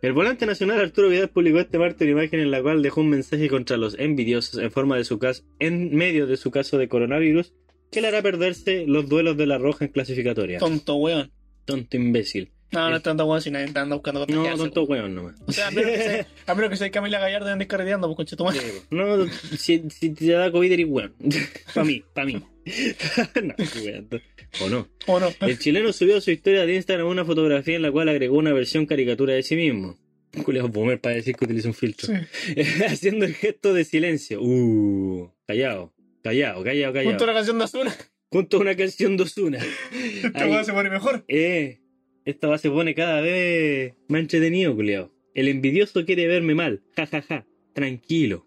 El 0.01 0.13
volante 0.13 0.47
nacional 0.47 0.79
Arturo 0.79 1.09
Vidal 1.09 1.29
publicó 1.29 1.59
este 1.59 1.77
martes 1.77 2.01
una 2.01 2.23
imagen 2.23 2.39
en 2.39 2.49
la 2.49 2.63
cual 2.63 2.81
dejó 2.81 3.01
un 3.01 3.09
mensaje 3.09 3.47
contra 3.49 3.77
los 3.77 3.97
envidiosos 3.99 4.59
en 4.59 4.71
forma 4.71 4.97
de 4.97 5.03
su 5.03 5.19
caso, 5.19 5.43
en 5.59 5.95
medio 5.95 6.25
de 6.25 6.37
su 6.37 6.49
caso 6.49 6.79
de 6.79 6.87
coronavirus, 6.87 7.53
que 7.91 8.01
le 8.01 8.07
hará 8.07 8.23
perderse 8.23 8.85
los 8.87 9.07
duelos 9.07 9.37
de 9.37 9.45
la 9.45 9.59
roja 9.59 9.85
en 9.85 9.91
clasificatoria. 9.91 10.57
Tonto 10.57 10.95
weón. 10.95 11.31
Tonto 11.65 11.97
imbécil. 11.97 12.49
No, 12.71 12.89
no 12.89 12.95
es 12.95 13.03
tanto 13.03 13.25
weón 13.25 13.41
si 13.41 13.51
nadie 13.51 13.65
andando 13.67 13.97
buscando 13.97 14.25
No, 14.27 14.57
tonto 14.57 14.83
weón 14.83 15.13
nomás. 15.13 15.35
O 15.45 15.51
sea, 15.51 15.67
a 15.67 15.71
menos 15.71 15.91
que 15.91 15.97
sea, 15.97 16.27
a 16.47 16.55
menos 16.55 16.69
que 16.69 16.77
sea 16.77 16.91
Camila 16.91 17.19
Gallardo 17.19 17.49
y 17.49 17.51
andes 17.51 17.67
carreteando, 17.67 18.07
pues 18.07 18.15
concha 18.15 18.35
tu 18.37 18.45
madre. 18.45 18.61
No, 18.89 19.27
si, 19.57 19.83
si 19.89 20.09
te 20.11 20.31
da 20.31 20.51
COVID 20.51 20.71
eres 20.71 20.85
weón. 20.87 21.13
para 21.73 21.85
mí, 21.85 22.03
para 22.13 22.25
mí. 22.27 22.33
no, 23.43 23.55
weón. 23.83 24.09
O 24.61 24.69
no. 24.69 24.87
¿O 25.07 25.19
no? 25.19 25.33
El 25.41 25.59
chileno 25.59 25.91
subió 25.91 26.17
a 26.17 26.21
su 26.21 26.31
historia 26.31 26.65
de 26.65 26.75
Instagram 26.75 27.07
una 27.07 27.25
fotografía 27.25 27.75
en 27.75 27.81
la 27.81 27.91
cual 27.91 28.09
agregó 28.09 28.37
una 28.37 28.53
versión 28.53 28.85
caricatura 28.85 29.33
de 29.33 29.43
sí 29.43 29.55
mismo. 29.55 29.97
Un 30.33 30.43
culiao 30.43 30.69
boomer 30.69 30.99
para 30.99 31.15
decir 31.15 31.35
que 31.35 31.43
utiliza 31.43 31.67
un 31.67 31.73
filtro. 31.73 32.07
Sí. 32.07 32.61
Haciendo 32.85 33.25
el 33.25 33.33
gesto 33.33 33.73
de 33.73 33.83
silencio. 33.83 34.41
Uh, 34.41 35.29
callado, 35.45 35.93
callado, 36.23 36.63
callado, 36.63 36.93
callado. 36.93 37.09
Junto 37.09 37.23
a 37.25 37.27
la 37.27 37.33
canción 37.33 37.57
de 37.57 37.63
Azul, 37.65 37.89
Junto 38.29 38.57
a 38.57 38.59
una 38.61 38.75
canción 38.77 39.17
de 39.17 39.23
Ozuna. 39.23 39.59
esta 40.23 40.47
weón 40.47 40.63
se 40.63 40.71
pone 40.71 40.89
mejor. 40.89 41.25
Eh, 41.27 41.80
esta 42.25 42.47
va 42.47 42.57
se 42.57 42.69
pone 42.69 42.93
cada 42.95 43.21
vez 43.21 43.93
más 44.07 44.21
entretenido, 44.21 44.75
culiao. 44.75 45.11
El 45.33 45.47
envidioso 45.47 46.05
quiere 46.05 46.27
verme 46.27 46.55
mal. 46.55 46.81
Ja, 46.95 47.05
ja, 47.07 47.21
ja. 47.21 47.45
Tranquilo. 47.73 48.45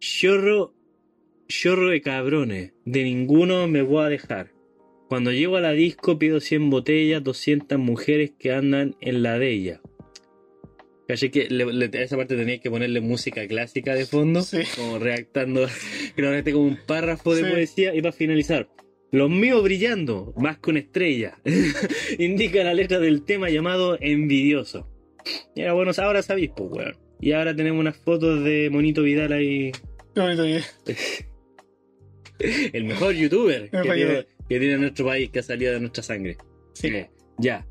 Chorro, 0.00 0.74
chorro 1.48 1.88
de 1.90 2.00
cabrones. 2.00 2.72
De 2.84 3.04
ninguno 3.04 3.68
me 3.68 3.82
voy 3.82 4.04
a 4.04 4.08
dejar. 4.08 4.52
Cuando 5.08 5.32
llego 5.32 5.56
a 5.56 5.60
la 5.60 5.72
disco 5.72 6.18
pido 6.18 6.40
100 6.40 6.70
botellas, 6.70 7.22
200 7.24 7.78
mujeres 7.78 8.32
que 8.38 8.52
andan 8.52 8.94
en 9.00 9.22
la 9.22 9.38
de 9.38 9.50
ella. 9.52 9.80
Caché 11.06 11.30
que 11.30 11.48
le- 11.48 11.72
le- 11.72 11.98
a 11.98 12.02
esa 12.02 12.16
parte 12.18 12.36
tenía 12.36 12.60
que 12.60 12.70
ponerle 12.70 13.00
música 13.00 13.46
clásica 13.48 13.94
de 13.94 14.04
fondo, 14.04 14.42
Sí. 14.42 14.58
como 14.76 14.98
redactando, 14.98 15.66
que 16.16 16.52
como 16.52 16.66
un 16.66 16.78
párrafo 16.86 17.34
de 17.34 17.44
Sí. 17.44 17.50
poesía 17.50 17.94
y 17.94 18.02
para 18.02 18.12
finalizar. 18.12 18.68
Los 19.10 19.30
míos 19.30 19.62
brillando, 19.62 20.34
más 20.36 20.58
con 20.58 20.76
estrella. 20.76 21.38
Indica 22.18 22.62
la 22.62 22.74
letra 22.74 22.98
del 22.98 23.24
tema 23.24 23.48
llamado 23.48 23.96
Envidioso. 24.00 24.88
Y 25.54 25.62
era 25.62 25.72
bueno, 25.72 25.92
ahora 25.98 26.22
sabéis, 26.22 26.50
pues, 26.54 26.70
weón. 26.70 26.96
Y 27.20 27.32
ahora 27.32 27.54
tenemos 27.54 27.80
unas 27.80 27.96
fotos 27.96 28.44
de 28.44 28.68
Monito 28.70 29.02
Vidal 29.02 29.32
ahí. 29.32 29.72
Que 30.14 30.56
es. 30.56 31.24
El 32.72 32.84
mejor 32.84 33.14
youtuber 33.14 33.68
que 33.68 33.76
mejor 33.78 33.94
tiene, 33.94 34.00
youtuber. 34.00 34.28
que 34.48 34.58
tiene 34.60 34.78
nuestro 34.78 35.06
país, 35.06 35.30
que 35.30 35.38
ha 35.40 35.42
salido 35.42 35.72
de 35.72 35.80
nuestra 35.80 36.02
sangre. 36.02 36.36
Sí. 36.74 36.88
Eh, 36.88 37.10
ya. 37.38 37.66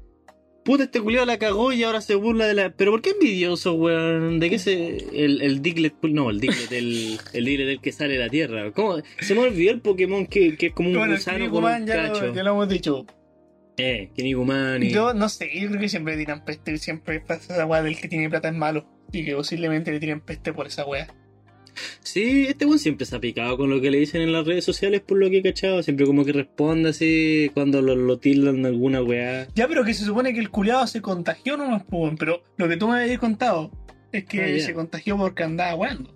Puta, 0.67 0.83
este 0.83 0.99
culiao 1.01 1.25
la 1.25 1.37
cagó 1.39 1.71
y 1.71 1.81
ahora 1.83 2.01
se 2.01 2.13
burla 2.15 2.45
de 2.45 2.53
la. 2.53 2.69
¿Pero 2.71 2.91
por 2.91 3.01
qué 3.01 3.11
envidioso, 3.11 3.73
weón? 3.73 4.39
¿De 4.39 4.49
qué 4.49 4.59
se. 4.59 4.97
El, 5.13 5.41
el 5.41 5.61
Diglett. 5.61 5.95
No, 6.03 6.29
el 6.29 6.39
Diglett, 6.41 6.71
el, 6.73 7.17
el 7.33 7.45
Diglett 7.45 7.67
del 7.67 7.79
que 7.81 7.91
sale 7.93 8.13
de 8.13 8.19
la 8.19 8.29
tierra. 8.29 8.71
¿Cómo? 8.73 8.97
Se 9.21 9.33
me 9.33 9.39
olvidó 9.41 9.71
el 9.71 9.79
Pokémon 9.79 10.27
que, 10.27 10.57
que 10.57 10.67
es 10.67 10.73
como 10.73 10.89
un 10.89 10.97
Bueno, 10.97 11.13
gusano 11.15 11.49
con 11.49 11.63
un 11.63 11.85
ya, 11.87 11.95
cacho. 11.95 12.27
lo- 12.27 12.33
ya 12.35 12.43
lo 12.43 12.49
hemos 12.51 12.69
dicho. 12.69 13.05
Eh, 13.77 14.09
Kinnikuman 14.15 14.83
y. 14.83 14.89
Yo 14.91 15.13
no 15.13 15.29
sé, 15.29 15.49
yo 15.57 15.69
creo 15.69 15.79
que 15.79 15.87
siempre 15.89 16.13
le 16.15 16.19
tiran 16.25 16.43
peste, 16.43 16.77
siempre 16.77 17.21
pasa 17.21 17.53
esa 17.53 17.65
weá 17.65 17.81
del 17.81 17.97
que 17.97 18.07
tiene 18.09 18.29
plata 18.29 18.49
es 18.49 18.55
malo. 18.55 18.85
Y 19.13 19.23
que 19.23 19.33
posiblemente 19.35 19.91
le 19.91 19.99
tiren 20.01 20.19
peste 20.19 20.51
por 20.51 20.67
esa 20.67 20.85
weá. 20.85 21.07
Sí, 22.01 22.45
este 22.47 22.65
weón 22.65 22.79
siempre 22.79 23.05
se 23.05 23.15
ha 23.15 23.19
picado 23.19 23.57
con 23.57 23.69
lo 23.69 23.79
que 23.81 23.91
le 23.91 23.99
dicen 23.99 24.21
en 24.21 24.31
las 24.31 24.45
redes 24.45 24.65
sociales, 24.65 25.01
por 25.01 25.17
lo 25.17 25.29
que 25.29 25.37
he 25.39 25.43
cachado. 25.43 25.81
Siempre 25.83 26.05
como 26.05 26.25
que 26.25 26.33
responde 26.33 26.89
así 26.89 27.51
cuando 27.53 27.81
lo, 27.81 27.95
lo 27.95 28.17
tildan 28.17 28.63
de 28.63 28.69
alguna 28.69 29.01
weá. 29.01 29.47
Ya, 29.55 29.67
pero 29.67 29.83
que 29.83 29.93
se 29.93 30.05
supone 30.05 30.33
que 30.33 30.39
el 30.39 30.49
culiado 30.49 30.87
se 30.87 31.01
contagió 31.01 31.57
nomás, 31.57 31.83
pero 32.17 32.43
lo 32.57 32.67
que 32.67 32.77
tú 32.77 32.87
me 32.87 33.01
habías 33.01 33.19
contado 33.19 33.71
es 34.11 34.25
que 34.25 34.41
Ah, 34.41 34.59
se 34.59 34.73
contagió 34.73 35.17
porque 35.17 35.43
andaba 35.43 35.75
weando. 35.75 36.13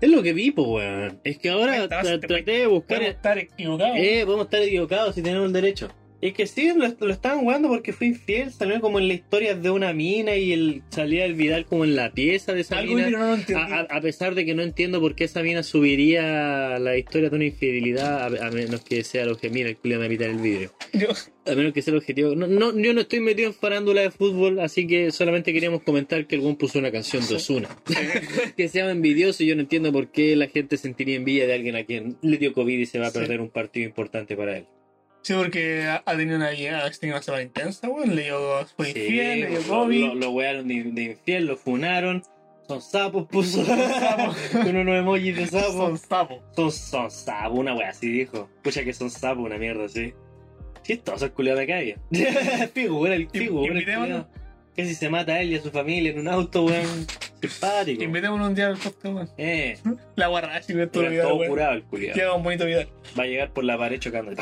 Es 0.00 0.08
lo 0.08 0.22
que 0.22 0.32
vi, 0.32 0.50
pues, 0.50 0.66
weón. 0.66 1.20
Es 1.24 1.38
que 1.38 1.50
ahora 1.50 1.86
traté 1.88 2.50
de 2.52 2.66
buscar. 2.66 2.98
Podemos 2.98 3.16
estar 3.16 3.38
equivocados. 3.38 3.96
Eh, 3.98 4.22
podemos 4.24 4.46
estar 4.46 4.62
equivocados 4.62 5.14
si 5.14 5.22
tenemos 5.22 5.46
el 5.46 5.52
derecho. 5.52 5.88
Es 6.20 6.32
que 6.34 6.48
sí, 6.48 6.72
lo, 6.74 6.88
lo 7.06 7.12
estaban 7.12 7.38
jugando 7.40 7.68
porque 7.68 7.92
fue 7.92 8.08
infiel. 8.08 8.50
Salió 8.52 8.80
como 8.80 8.98
en 8.98 9.06
la 9.06 9.14
historia 9.14 9.54
de 9.54 9.70
una 9.70 9.92
mina 9.92 10.34
y 10.34 10.52
el, 10.52 10.82
salía 10.90 11.24
el 11.24 11.34
Vidal 11.34 11.64
como 11.64 11.84
en 11.84 11.94
la 11.94 12.10
pieza 12.10 12.52
de 12.54 12.62
esa 12.62 12.78
Algo 12.78 12.94
mina. 12.94 13.08
no 13.10 13.36
lo. 13.36 13.56
A, 13.58 13.80
a- 13.88 14.00
pesar 14.00 14.34
de 14.34 14.44
que 14.44 14.54
no 14.54 14.62
entiendo 14.62 15.00
por 15.00 15.14
qué 15.14 15.24
esa 15.24 15.42
mina 15.42 15.62
subiría 15.62 16.78
la 16.80 16.96
historia 16.96 17.30
de 17.30 17.36
una 17.36 17.44
infidelidad, 17.44 18.22
a, 18.42 18.46
a 18.46 18.50
menos 18.50 18.82
que 18.82 19.04
sea 19.04 19.22
el 19.22 19.28
objetivo. 19.28 19.54
Mira, 19.54 19.68
el 19.68 19.76
culiao 19.76 20.00
me 20.00 20.06
va 20.08 20.10
a 20.10 20.14
evitar 20.14 20.30
el. 20.30 20.68
Yo- 21.00 21.08
A 21.46 21.54
menos 21.54 21.72
que 21.72 21.82
sea 21.82 21.92
el 21.92 21.98
objetivo. 21.98 22.34
No, 22.34 22.46
no, 22.48 22.76
yo 22.78 22.92
no 22.94 23.00
estoy 23.00 23.20
metido 23.20 23.48
en 23.48 23.54
farándula 23.54 24.00
de 24.02 24.10
fútbol, 24.10 24.58
así 24.60 24.86
que 24.88 25.12
solamente 25.12 25.52
queríamos 25.52 25.82
comentar 25.82 26.26
que 26.26 26.34
el 26.34 26.40
buen 26.40 26.56
puso 26.56 26.78
una 26.80 26.90
canción 26.90 27.26
de 27.28 27.36
Ozuna. 27.36 27.68
que 28.56 28.68
se 28.68 28.78
llama 28.78 28.90
envidioso 28.90 29.42
y 29.44 29.46
yo 29.46 29.54
no 29.54 29.62
entiendo 29.62 29.92
por 29.92 30.10
qué 30.10 30.34
la 30.36 30.48
gente 30.48 30.76
sentiría 30.78 31.16
envidia 31.16 31.46
de 31.46 31.54
alguien 31.54 31.76
a 31.76 31.84
quien 31.84 32.16
le 32.22 32.36
dio 32.38 32.52
COVID 32.52 32.78
y 32.78 32.86
se 32.86 32.98
va 32.98 33.06
a 33.06 33.10
Sí. 33.10 33.18
perder 33.20 33.40
un 33.40 33.50
partido 33.50 33.86
importante 33.86 34.36
para 34.36 34.58
él. 34.58 34.64
Sí, 35.28 35.34
porque 35.34 35.84
ha 35.86 36.16
tenido 36.16 36.38
una 36.38 36.46
ha 36.48 36.90
tenido 36.90 37.16
una 37.16 37.22
semana 37.22 37.42
intensa, 37.42 37.86
weón. 37.86 38.16
Le 38.16 38.22
dio, 38.22 38.66
fue 38.74 38.94
Sí, 38.94 38.98
infiel, 38.98 39.40
le 39.40 39.46
dio 39.48 39.62
COVID. 39.68 40.06
lo, 40.06 40.14
lo 40.14 40.30
wearon 40.30 40.66
de, 40.66 40.84
de 40.84 41.02
infiel, 41.02 41.44
lo 41.44 41.58
funaron. 41.58 42.22
Son 42.66 42.80
sapos, 42.80 43.26
puso 43.26 43.62
sapos. 43.62 44.38
con 44.52 44.74
unos 44.74 44.96
emojis 44.96 45.36
de 45.36 45.46
sapo. 45.46 45.72
Son 45.72 45.98
sapos. 45.98 46.38
Son, 46.56 46.72
son 46.72 47.10
sapos, 47.10 47.58
una 47.58 47.74
wea 47.74 47.90
así 47.90 48.10
dijo. 48.10 48.48
Pucha 48.62 48.82
que 48.84 48.94
son 48.94 49.10
sapos, 49.10 49.44
una 49.44 49.58
mierda 49.58 49.84
así. 49.84 50.14
Chistoso 50.82 51.26
el 51.26 51.32
culiado 51.32 51.58
de 51.58 51.66
calle. 51.66 51.98
figura, 52.72 53.14
el 53.14 53.28
figura. 53.28 54.26
Que 54.74 54.86
si 54.86 54.94
se 54.94 55.10
mata 55.10 55.34
a 55.34 55.42
él 55.42 55.52
y 55.52 55.56
a 55.56 55.60
su 55.62 55.70
familia 55.70 56.10
en 56.10 56.20
un 56.20 56.28
auto, 56.28 56.64
weón. 56.64 57.06
Simpático. 57.42 58.02
Invitémonos 58.02 58.48
un 58.48 58.54
día 58.54 58.68
al 58.68 58.78
podcast, 58.78 59.04
weón. 59.04 59.28
Eh, 59.36 59.76
La 60.16 60.28
guarra, 60.28 60.62
si 60.62 60.72
no 60.72 60.84
es 60.84 60.90
todo 60.90 61.04
curado 61.46 61.74
el 61.74 61.82
culiado. 61.82 62.16
Llega 62.16 62.32
un 62.32 62.42
bonito 62.42 62.64
video. 62.64 62.88
Va 63.18 63.24
a 63.24 63.26
llegar 63.26 63.52
por 63.52 63.64
la 63.64 63.76
pared 63.76 63.98
chocando. 63.98 64.32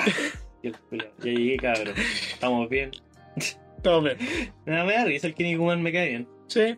Ya 0.90 1.24
llegué, 1.24 1.56
cabrón. 1.56 1.94
Estamos 2.32 2.68
bien. 2.68 2.90
Todo 3.82 4.02
bien. 4.02 4.16
Nada, 4.64 4.84
me 4.84 4.94
da 4.94 5.04
risa 5.04 5.26
el 5.26 5.34
Kinnikuman 5.34 5.82
me 5.82 5.92
cae 5.92 6.08
bien. 6.08 6.28
Sí. 6.48 6.76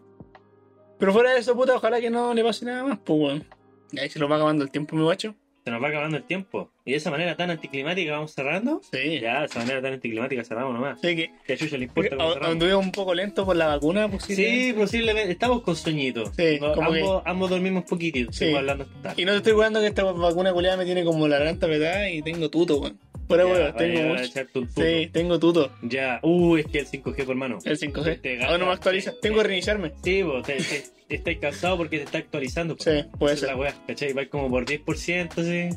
Pero 0.99 1.13
fuera 1.13 1.33
de 1.33 1.41
eso, 1.41 1.55
puta, 1.55 1.77
ojalá 1.77 2.01
que 2.01 2.11
no 2.11 2.35
le 2.35 2.43
pase 2.43 2.65
nada 2.65 2.85
más, 2.85 2.99
pues, 3.05 3.19
weón. 3.21 3.45
Y 3.93 4.01
ahí 4.01 4.09
se 4.11 4.19
nos 4.19 4.31
va 4.31 4.37
acabando 4.37 4.65
el 4.65 4.71
tiempo, 4.71 4.97
mi 4.97 5.03
guacho. 5.03 5.35
Se 5.65 5.71
nos 5.71 5.83
va 5.83 5.89
acabando 5.89 6.17
el 6.17 6.25
tiempo. 6.25 6.71
Y 6.85 6.93
de 6.93 6.97
esa 6.97 7.11
manera 7.11 7.37
tan 7.37 7.51
anticlimática 7.51 8.13
vamos 8.13 8.33
cerrando. 8.33 8.81
Sí. 8.91 9.21
Ya, 9.21 9.41
de 9.41 9.47
esa 9.47 9.59
manera 9.61 9.83
tan 9.83 9.93
anticlimática 9.93 10.43
cerramos 10.43 10.73
nomás. 10.75 10.99
Sé 11.01 11.15
que 11.15 11.31
Que 11.47 11.53
a 11.53 11.57
Chucho 11.59 11.77
le 11.77 11.85
importa 11.85 12.17
anduvimos 12.43 12.85
un 12.85 12.91
poco 12.93 13.15
lento 13.15 13.45
por 13.45 13.55
la 13.55 13.67
vacuna, 13.67 14.09
pues 14.09 14.25
Sí, 14.25 14.73
posiblemente. 14.77 15.31
Estamos 15.33 15.61
con 15.63 15.77
sueñito. 15.77 16.33
Sí, 16.35 16.59
No, 16.61 16.73
como 16.73 16.91
que- 16.93 17.01
ambos, 17.01 17.23
ambos 17.27 17.51
dormimos 17.51 17.85
poquitito. 17.85 18.33
Sí. 18.33 18.47
Estamos 18.47 18.61
hablando 18.61 18.87
tarde. 19.03 19.23
Y 19.23 19.25
no 19.27 19.33
te 19.33 19.37
estoy 19.39 19.53
jugando 19.53 19.81
que 19.81 19.87
esta 19.89 20.05
vacuna 20.05 20.53
culiada 20.53 20.77
me 20.79 20.85
tiene 20.87 21.05
como 21.05 21.29
la 21.29 21.37
garganta 21.39 21.67
petada 21.67 22.09
y 22.11 22.23
tengo 22.23 22.49
tuto, 22.49 22.79
weón. 22.81 22.99
Fuera, 23.29 23.45
Ya, 23.45 23.51
vaya 23.53 23.75
tengo 23.75 24.09
mucho. 24.09 24.23
echarte 24.23 24.59
un 24.59 24.69
tuto. 24.69 24.83
Sí, 24.83 25.11
tengo 25.13 25.39
tuto. 25.39 25.71
Ya. 25.83 26.19
Uh, 26.23 26.57
es 26.57 26.67
que 26.67 26.79
el 26.81 26.87
5G, 26.87 27.17
por 27.25 27.31
hermano. 27.31 27.59
El 27.65 27.79
5G. 27.79 28.21
Te 28.23 28.43
Ahora 28.43 28.59
no 28.59 28.65
me 28.65 28.71
gasta- 28.71 28.73
actualiza. 28.75 29.13
te- 29.13 29.19
Tengo 29.21 29.37
que 29.39 29.43
reiniciarme. 29.45 29.93
Sí, 30.03 30.23
vos, 30.23 30.43
te, 30.47 30.55
te, 30.57 30.85
te 31.09 31.15
estás 31.15 31.37
cansado 31.37 31.77
porque 31.77 31.99
te 31.99 32.05
está 32.05 32.19
actualizando. 32.19 32.77
po. 32.77 32.83
Sí, 32.85 32.91
puede 33.19 33.35
Esa 33.35 33.35
es 33.35 33.41
ser. 33.41 33.49
la 33.51 33.57
weá, 33.57 33.75
¿cachai? 33.87 34.13
Va 34.15 34.27
como 34.27 34.49
por 34.51 34.65
10%, 34.65 35.39
así. 35.43 35.77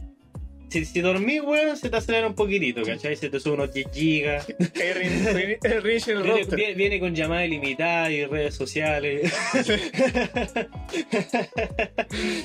Si, 0.72 0.86
si 0.86 1.02
dormís, 1.02 1.42
weón, 1.42 1.76
se 1.76 1.90
te 1.90 1.98
acelera 1.98 2.28
un 2.28 2.34
poquitito, 2.34 2.82
¿cachai? 2.84 3.18
Se 3.18 3.30
te 3.30 3.42
sube 3.42 3.56
unos 3.56 3.74
10 3.74 3.88
gigas. 3.92 4.48
Viene, 4.74 5.60
viene- 6.56 6.74
viene 6.76 7.00
con 7.00 7.14
llamadas 7.14 7.46
ilimitadas 7.48 8.12
y 8.12 8.26
redes 8.26 8.56
sociales. 8.56 9.34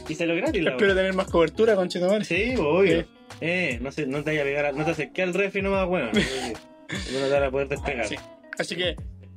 y 0.09 0.15
se 0.15 0.27
lo 0.27 0.35
gratis, 0.37 0.63
la 0.63 0.71
Espero 0.73 0.95
tener 0.95 1.15
más 1.15 1.29
cobertura, 1.29 1.75
conchetumare. 1.77 2.25
Sí, 2.25 2.55
obvio. 2.59 3.03
Sí. 3.03 3.07
Eh, 3.41 3.79
no, 3.81 3.91
se, 3.93 4.07
no 4.07 4.23
te 4.25 4.31
vayas 4.31 4.43
a 4.43 4.45
pegar, 4.45 4.67
a- 4.67 4.73
no 4.73 4.85
te 4.85 4.91
acerques 4.93 5.25
al 5.25 5.35
refri 5.35 5.63
nomás, 5.63 5.89
weón. 5.89 6.11
No 6.13 7.19
te 7.21 7.31
vas 7.31 7.43
a 7.43 7.51
poder 7.51 7.69
despegar. 7.69 8.07
Sí. 8.09 8.17
Así 8.59 8.77
que 8.77 8.97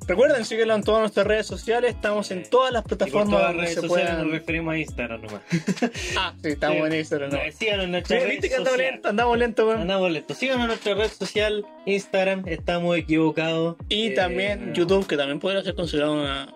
recuerden 0.09 0.43
síguenos 0.43 0.77
en 0.77 0.83
todas 0.83 0.99
nuestras 1.01 1.25
redes 1.27 1.45
sociales. 1.47 1.91
Estamos 1.95 2.29
en 2.31 2.43
todas 2.49 2.73
las 2.73 2.83
Y 2.83 2.89
por 2.89 2.97
plataformas 2.97 3.29
todas 3.29 3.55
las 3.55 3.63
redes 3.63 3.75
se 3.75 3.81
sociales 3.87 4.13
nos 4.17 4.31
referimos 4.31 4.73
a 4.73 4.77
Instagram 4.77 5.21
nomás. 5.21 5.41
Ah, 6.17 6.33
sí, 6.41 6.49
estamos 6.49 6.77
Sí. 6.77 6.83
en 6.83 6.93
Instagram. 6.99 7.29
¿no? 7.31 7.37
Síganos 7.51 7.85
en 7.85 7.85
Sí, 7.85 7.91
nuestra 7.91 8.19
red 8.19 8.29
¿Viste 8.29 8.49
que 8.49 8.55
andamos 8.55 8.77
social. 8.77 8.91
lento? 8.93 9.09
Andamos 9.09 9.37
lento. 9.37 9.71
Andamos. 9.71 10.11
Síganos 10.37 10.61
en 10.61 10.67
nuestra 10.67 10.93
red 10.95 11.09
social, 11.11 11.65
Instagram, 11.85 12.43
estamos 12.47 12.97
equivocados. 12.97 13.77
Y 13.87 14.07
Eh, 14.07 14.11
también 14.11 14.73
YouTube, 14.73 15.07
que 15.07 15.15
también 15.17 15.39
podría 15.39 15.63
ser 15.63 15.75
considerado 15.75 16.13
una. 16.13 16.53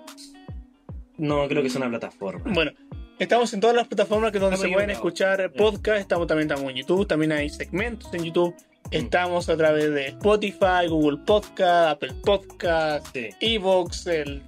No, 1.17 1.47
creo 1.47 1.61
que 1.61 1.67
es 1.67 1.75
una 1.75 1.89
plataforma. 1.89 2.43
Bueno, 2.53 2.71
estamos 3.19 3.53
en 3.53 3.59
todas 3.59 3.75
las 3.75 3.87
plataformas 3.87 4.31
que 4.31 4.39
donde 4.39 4.55
Estamos 4.55 4.71
se 4.71 4.73
pueden 4.73 4.89
escuchar 4.89 5.51
podcasts. 5.53 6.01
Estamos 6.01 6.27
también 6.27 6.49
estamos 6.49 6.69
en 6.71 6.77
YouTube, 6.77 7.07
también 7.07 7.31
hay 7.31 7.49
segmentos 7.49 8.11
en 8.13 8.23
YouTube. 8.23 8.55
Mm. 8.91 8.95
Estamos 8.95 9.49
a 9.49 9.57
través 9.57 9.91
de 9.91 10.07
Spotify, 10.07 10.87
Google 10.87 11.17
Podcast, 11.25 11.91
Apple 11.93 12.13
Podcast, 12.23 13.07
Sí. 13.13 13.29
Evox, 13.39 14.07
el. 14.07 14.41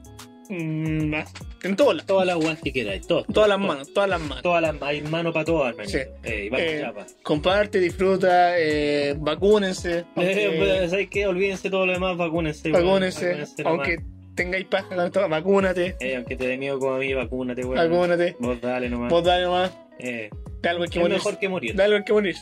mm, 0.49 1.05
más- 1.09 1.31
en 1.63 1.75
todas 1.75 1.95
las, 1.95 2.05
Todas 2.05 2.27
las 2.27 2.35
guas 2.37 2.59
que 2.61 2.71
queráis, 2.71 3.07
todo, 3.07 3.23
todas 3.33 3.49
las 3.49 3.57
manos, 3.57 3.91
todas 3.91 4.07
las 4.07 4.21
manos. 4.21 4.43
Todas 4.43 4.61
las 4.61 4.79
hay 4.83 5.01
mano 5.01 5.33
para 5.33 5.45
todas, 5.45 5.71
hermanito. 5.71 5.97
Sí. 5.97 6.03
Eh, 6.23 6.49
Eh. 6.55 6.85
Comparte, 7.23 7.79
disfruta, 7.79 8.59
eh, 8.59 9.15
vacúnense. 9.17 10.05
Eh, 10.17 10.45
aunque- 10.45 10.55
pues, 10.59 10.89
¿sabes 10.91 11.09
qué? 11.09 11.25
Olvídense 11.25 11.71
todo 11.71 11.87
lo 11.87 11.93
demás, 11.93 12.15
vacúnense. 12.17 12.69
vacúnense, 12.69 13.45
aunque 13.63 13.97
tengáis 14.35 14.65
paja 14.65 15.09
con 15.11 15.29
vacúnate, 15.31 15.95
Eh, 15.99 16.15
aunque 16.17 16.35
te 16.35 16.45
dé 16.47 16.57
miedo 16.57 16.77
como 16.77 16.93
a 16.93 16.99
mí, 16.99 17.11
vacúnate, 17.15 17.63
weón. 17.65 17.75
vacúnate. 17.89 18.35
Vos 18.39 18.61
dale 18.61 18.87
nomás. 18.89 19.09
Vos 19.09 19.23
dale 19.23 19.45
nomás, 19.45 19.71
Eh, 19.97 20.29
hay 20.31 20.77
que 20.89 20.99
es 20.99 21.01
morir. 21.01 21.09
mejor 21.17 21.39
que 21.39 21.49
morir. 21.49 21.81
Hay 21.81 22.03
que 22.03 22.13
morir. 22.13 22.35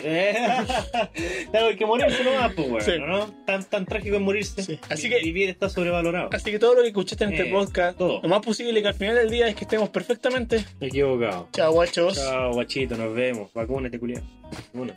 Sí. 0.00 0.06
Hay 1.56 1.76
que 1.76 1.86
morirse 1.86 2.24
nomás, 2.24 2.52
pues, 2.54 2.68
weón. 2.68 2.80
Sí. 2.82 2.92
¿no? 2.98 3.26
Tan, 3.46 3.64
tan 3.64 3.84
trágico 3.86 4.16
es 4.16 4.22
morirse. 4.22 4.62
Sí. 4.62 4.78
Así 4.88 5.08
que- 5.08 5.20
Vivir 5.20 5.50
está 5.50 5.68
sobrevalorado. 5.68 6.30
Así 6.32 6.50
que 6.50 6.58
todo 6.58 6.74
lo 6.74 6.82
que 6.82 6.88
escuchaste 6.88 7.24
en 7.24 7.32
este 7.32 7.48
Eh, 7.48 7.52
podcast, 7.52 7.98
todo. 7.98 8.20
lo 8.22 8.28
más 8.28 8.40
posible 8.40 8.80
que 8.82 8.88
al 8.88 8.94
final 8.94 9.16
del 9.16 9.30
día 9.30 9.48
es 9.48 9.54
que 9.54 9.64
estemos 9.64 9.88
perfectamente. 9.90 10.64
Equivocado. 10.80 11.48
Chao, 11.52 11.72
guachos. 11.72 12.14
Chao, 12.14 12.52
guachito, 12.52 12.96
nos 12.96 13.14
vemos. 13.14 13.52
Vacúnate, 13.52 13.98
culiao. 13.98 14.22
Una. 14.74 14.94